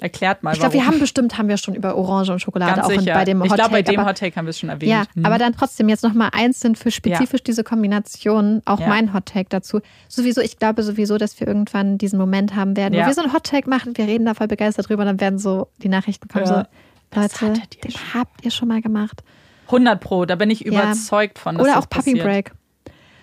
Erklärt 0.00 0.42
mal, 0.42 0.52
ich 0.52 0.58
glaube, 0.58 0.74
wir 0.74 0.86
haben 0.86 0.98
bestimmt, 0.98 1.38
haben 1.38 1.48
wir 1.48 1.56
schon 1.56 1.74
über 1.74 1.96
Orange 1.96 2.30
und 2.30 2.40
Schokolade 2.40 2.74
Ganz 2.74 2.86
auch 2.86 2.90
sicher. 2.90 3.14
bei 3.14 3.24
dem 3.24 3.42
ich 3.42 3.50
Hot 3.50 3.56
glaube, 3.56 3.70
bei 3.70 3.80
dem 3.82 4.04
Hot 4.04 4.18
Take 4.18 4.36
haben 4.36 4.44
wir 4.44 4.50
es 4.50 4.58
schon 4.58 4.68
erwähnt. 4.68 4.90
Ja, 4.90 5.04
Hm. 5.14 5.24
aber 5.24 5.38
dann 5.38 5.54
trotzdem 5.54 5.88
jetzt 5.88 6.02
nochmal 6.04 6.28
einzeln 6.32 6.76
für 6.76 6.90
spezifisch 6.90 7.42
diese 7.42 7.64
Kombinationen, 7.64 8.60
auch 8.66 8.78
Ja. 8.80 8.88
mein 8.88 9.14
Hot 9.14 9.24
Take 9.26 9.46
dazu. 9.48 9.80
Sowieso, 10.08 10.42
ich 10.42 10.58
glaube 10.58 10.82
sowieso, 10.82 11.16
dass 11.16 11.40
wir 11.40 11.46
irgendwann 11.46 11.96
diesen 11.96 12.18
Moment 12.18 12.54
haben 12.54 12.76
werden, 12.76 12.92
Ja. 12.92 13.04
wo 13.04 13.06
wir 13.06 13.14
so 13.14 13.22
einen 13.22 13.32
Hot 13.32 13.44
Take 13.44 13.70
machen, 13.70 13.96
wir 13.96 14.06
reden 14.06 14.26
da 14.26 14.34
voll 14.34 14.48
begeistert 14.48 14.88
drüber, 14.90 15.04
dann 15.06 15.18
werden 15.18 15.38
so 15.38 15.68
die 15.82 15.88
Nachrichten 15.88 16.28
kommen, 16.28 16.44
Ja. 16.44 16.54
so, 16.60 16.62
Das 17.10 17.40
Leute, 17.40 17.60
den 17.82 17.90
schon. 17.92 18.00
habt 18.14 18.44
ihr 18.44 18.50
schon 18.50 18.68
mal 18.68 18.82
gemacht. 18.82 19.22
100 19.70 19.98
Pro, 20.00 20.26
da 20.26 20.34
bin 20.36 20.50
ich 20.50 20.66
überzeugt 20.66 21.38
von. 21.38 21.56
Oder 21.56 21.66
das 21.68 21.76
auch 21.76 21.88
Puppy 21.88 22.10
passiert. 22.12 22.22
Break. 22.24 22.52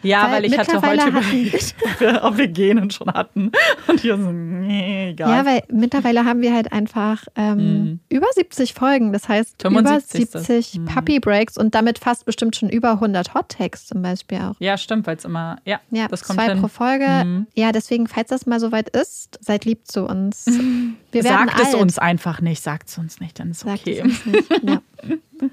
Ja, 0.04 0.24
Weil 0.26 0.32
weil, 0.34 0.46
ich 0.46 0.58
hatte 0.58 0.82
heute 0.82 1.10
überlegt, 1.10 1.76
ob 2.24 2.38
wir, 2.38 2.48
Genen 2.50 2.92
schon 2.92 3.08
hatten. 3.14 3.52
Und 3.88 4.04
ich 4.04 4.10
war 4.12 4.18
so, 4.18 4.32
nee, 4.32 5.10
egal. 5.12 5.30
Ja, 5.30 5.46
weil 5.46 5.64
mittlerweile 5.72 6.26
haben 6.26 6.42
wir 6.42 6.54
halt 6.54 6.72
einfach 6.74 7.24
ähm, 7.36 7.54
Mhm. 7.58 8.00
über 8.10 8.28
70 8.34 8.74
Folgen, 8.74 9.14
das 9.14 9.28
heißt 9.30 9.62
75. 9.62 10.22
über 10.30 10.40
70 10.42 10.80
Mhm. 10.80 10.86
Puppy 10.86 11.20
Breaks 11.20 11.58
und 11.58 11.74
damit 11.74 12.00
fast 12.00 12.26
bestimmt 12.26 12.56
schon 12.56 12.70
über 12.70 12.92
100 13.00 13.34
Hot 13.34 13.50
Takes 13.50 13.86
zum 13.88 14.02
Beispiel 14.02 14.40
auch. 14.40 14.56
ja, 14.60 14.78
stimmt, 14.78 15.08
weil 15.08 15.16
es 15.18 15.26
immer, 15.26 15.58
ja, 15.66 15.80
Ja, 15.90 16.08
das 16.10 16.24
kommt 16.24 16.40
zwei 16.40 16.50
hin. 16.50 16.60
pro 16.62 16.68
Folge. 16.68 17.08
Mhm. 17.26 17.48
Ja, 17.56 17.72
deswegen, 17.72 18.08
falls 18.08 18.30
das 18.30 18.46
mal 18.46 18.60
soweit 18.60 18.90
ist, 18.90 19.40
seid 19.42 19.66
lieb 19.66 19.88
zu 19.88 20.06
uns. 20.06 20.46
Wir 21.14 21.24
werden 21.24 21.48
Sagt 21.48 21.60
es 21.60 21.68
alt. 21.74 21.76
uns 21.76 21.98
einfach 22.00 22.42
nicht, 22.42 22.62
sagt 22.62 22.90
es 22.90 22.98
uns 22.98 23.20
nicht, 23.20 23.40
dann 23.40 23.52
ist 23.52 23.62
Sagt 23.62 23.82
okay. 23.82 24.00
es 24.00 24.04
uns 24.04 24.26
nicht. 24.26 24.50
Ja. 24.64 24.82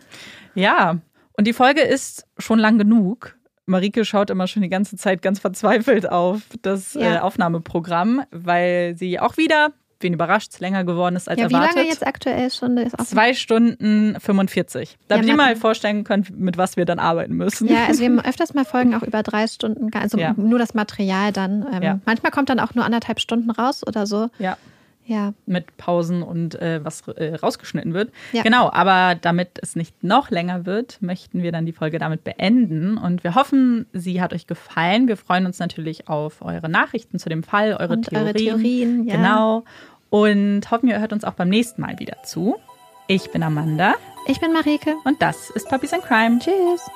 Ja, 0.54 0.98
und 1.36 1.46
die 1.46 1.52
Folge 1.52 1.80
ist 1.80 2.26
schon 2.38 2.58
lang 2.58 2.78
genug. 2.78 3.36
Marike 3.70 4.04
schaut 4.04 4.28
immer 4.30 4.46
schon 4.46 4.62
die 4.62 4.68
ganze 4.68 4.96
Zeit 4.96 5.22
ganz 5.22 5.38
verzweifelt 5.38 6.08
auf 6.10 6.42
das 6.62 6.94
Ja. 6.94 7.16
äh, 7.16 7.18
Aufnahmeprogramm, 7.20 8.22
weil 8.30 8.96
sie 8.96 9.18
auch 9.20 9.36
wieder, 9.36 9.68
wen 10.00 10.12
überrascht, 10.14 10.58
länger 10.60 10.84
geworden 10.84 11.16
ist 11.16 11.28
als 11.28 11.40
ja, 11.40 11.48
wie 11.50 11.54
erwartet. 11.54 11.76
lange 11.76 11.88
jetzt 11.88 12.06
aktuell 12.06 12.50
schon? 12.50 12.76
Ist 12.78 12.96
Zwei 13.06 13.34
Stunden 13.34 14.16
45. 14.18 14.96
Damit 15.08 15.26
Ja, 15.26 15.32
ihr 15.32 15.36
mal 15.36 15.56
vorstellen 15.56 16.04
könnt, 16.04 16.36
mit 16.38 16.56
was 16.56 16.76
wir 16.76 16.84
dann 16.84 16.98
arbeiten 16.98 17.34
müssen. 17.34 17.68
Ja, 17.68 17.86
also 17.86 18.00
wir 18.00 18.08
haben 18.10 18.20
öfters 18.20 18.54
mal 18.54 18.64
Folgen 18.64 18.94
auch 18.94 19.02
über 19.02 19.22
drei 19.22 19.46
Stunden, 19.46 19.90
also 19.94 20.18
Ja. 20.18 20.34
nur 20.36 20.58
das 20.58 20.74
Material 20.74 21.32
dann. 21.32 21.66
Ähm. 21.82 22.00
Manchmal 22.06 22.32
kommt 22.32 22.48
dann 22.48 22.60
auch 22.60 22.74
nur 22.74 22.84
anderthalb 22.84 23.20
Stunden 23.20 23.50
raus 23.50 23.82
oder 23.86 24.06
so. 24.06 24.28
Ja, 24.38 24.56
Ja, 25.10 25.34
mit 25.44 25.76
Pausen 25.76 26.22
und 26.22 26.54
äh, 26.54 26.84
was 26.84 27.00
äh, 27.08 27.34
rausgeschnitten 27.34 27.94
wird. 27.94 28.12
Ja. 28.32 28.44
Genau, 28.44 28.70
aber 28.70 29.16
damit 29.20 29.58
es 29.60 29.74
nicht 29.74 30.04
noch 30.04 30.30
länger 30.30 30.66
wird, 30.66 31.02
möchten 31.02 31.42
wir 31.42 31.50
dann 31.50 31.66
die 31.66 31.72
Folge 31.72 31.98
damit 31.98 32.22
beenden. 32.22 32.96
Und 32.96 33.24
wir 33.24 33.34
hoffen, 33.34 33.86
sie 33.92 34.22
hat 34.22 34.32
euch 34.32 34.46
gefallen. 34.46 35.08
Wir 35.08 35.16
freuen 35.16 35.46
uns 35.46 35.58
natürlich 35.58 36.06
auf 36.08 36.42
eure 36.42 36.68
Nachrichten 36.68 37.18
zu 37.18 37.28
dem 37.28 37.42
Fall, 37.42 37.72
eure 37.72 37.94
Und 37.94 38.08
Theorien. 38.08 38.24
eure 38.28 38.34
Theorien, 38.34 39.04
ja. 39.04 39.16
Genau. 39.16 39.64
Und 40.10 40.70
hoffen, 40.70 40.88
ihr 40.88 41.00
hört 41.00 41.12
uns 41.12 41.24
auch 41.24 41.34
beim 41.34 41.48
nächsten 41.48 41.82
Mal 41.82 41.98
wieder 41.98 42.22
zu. 42.22 42.56
Ich 43.08 43.32
bin 43.32 43.42
Amanda 43.42 43.94
ich 44.28 44.38
bin 44.38 44.52
Marike. 44.52 44.94
und 45.02 45.20
das 45.20 45.50
ist 45.50 45.68
Puppies 45.68 45.92
and 45.92 46.04
Crime. 46.04 46.38
Tschüss. 46.38 46.88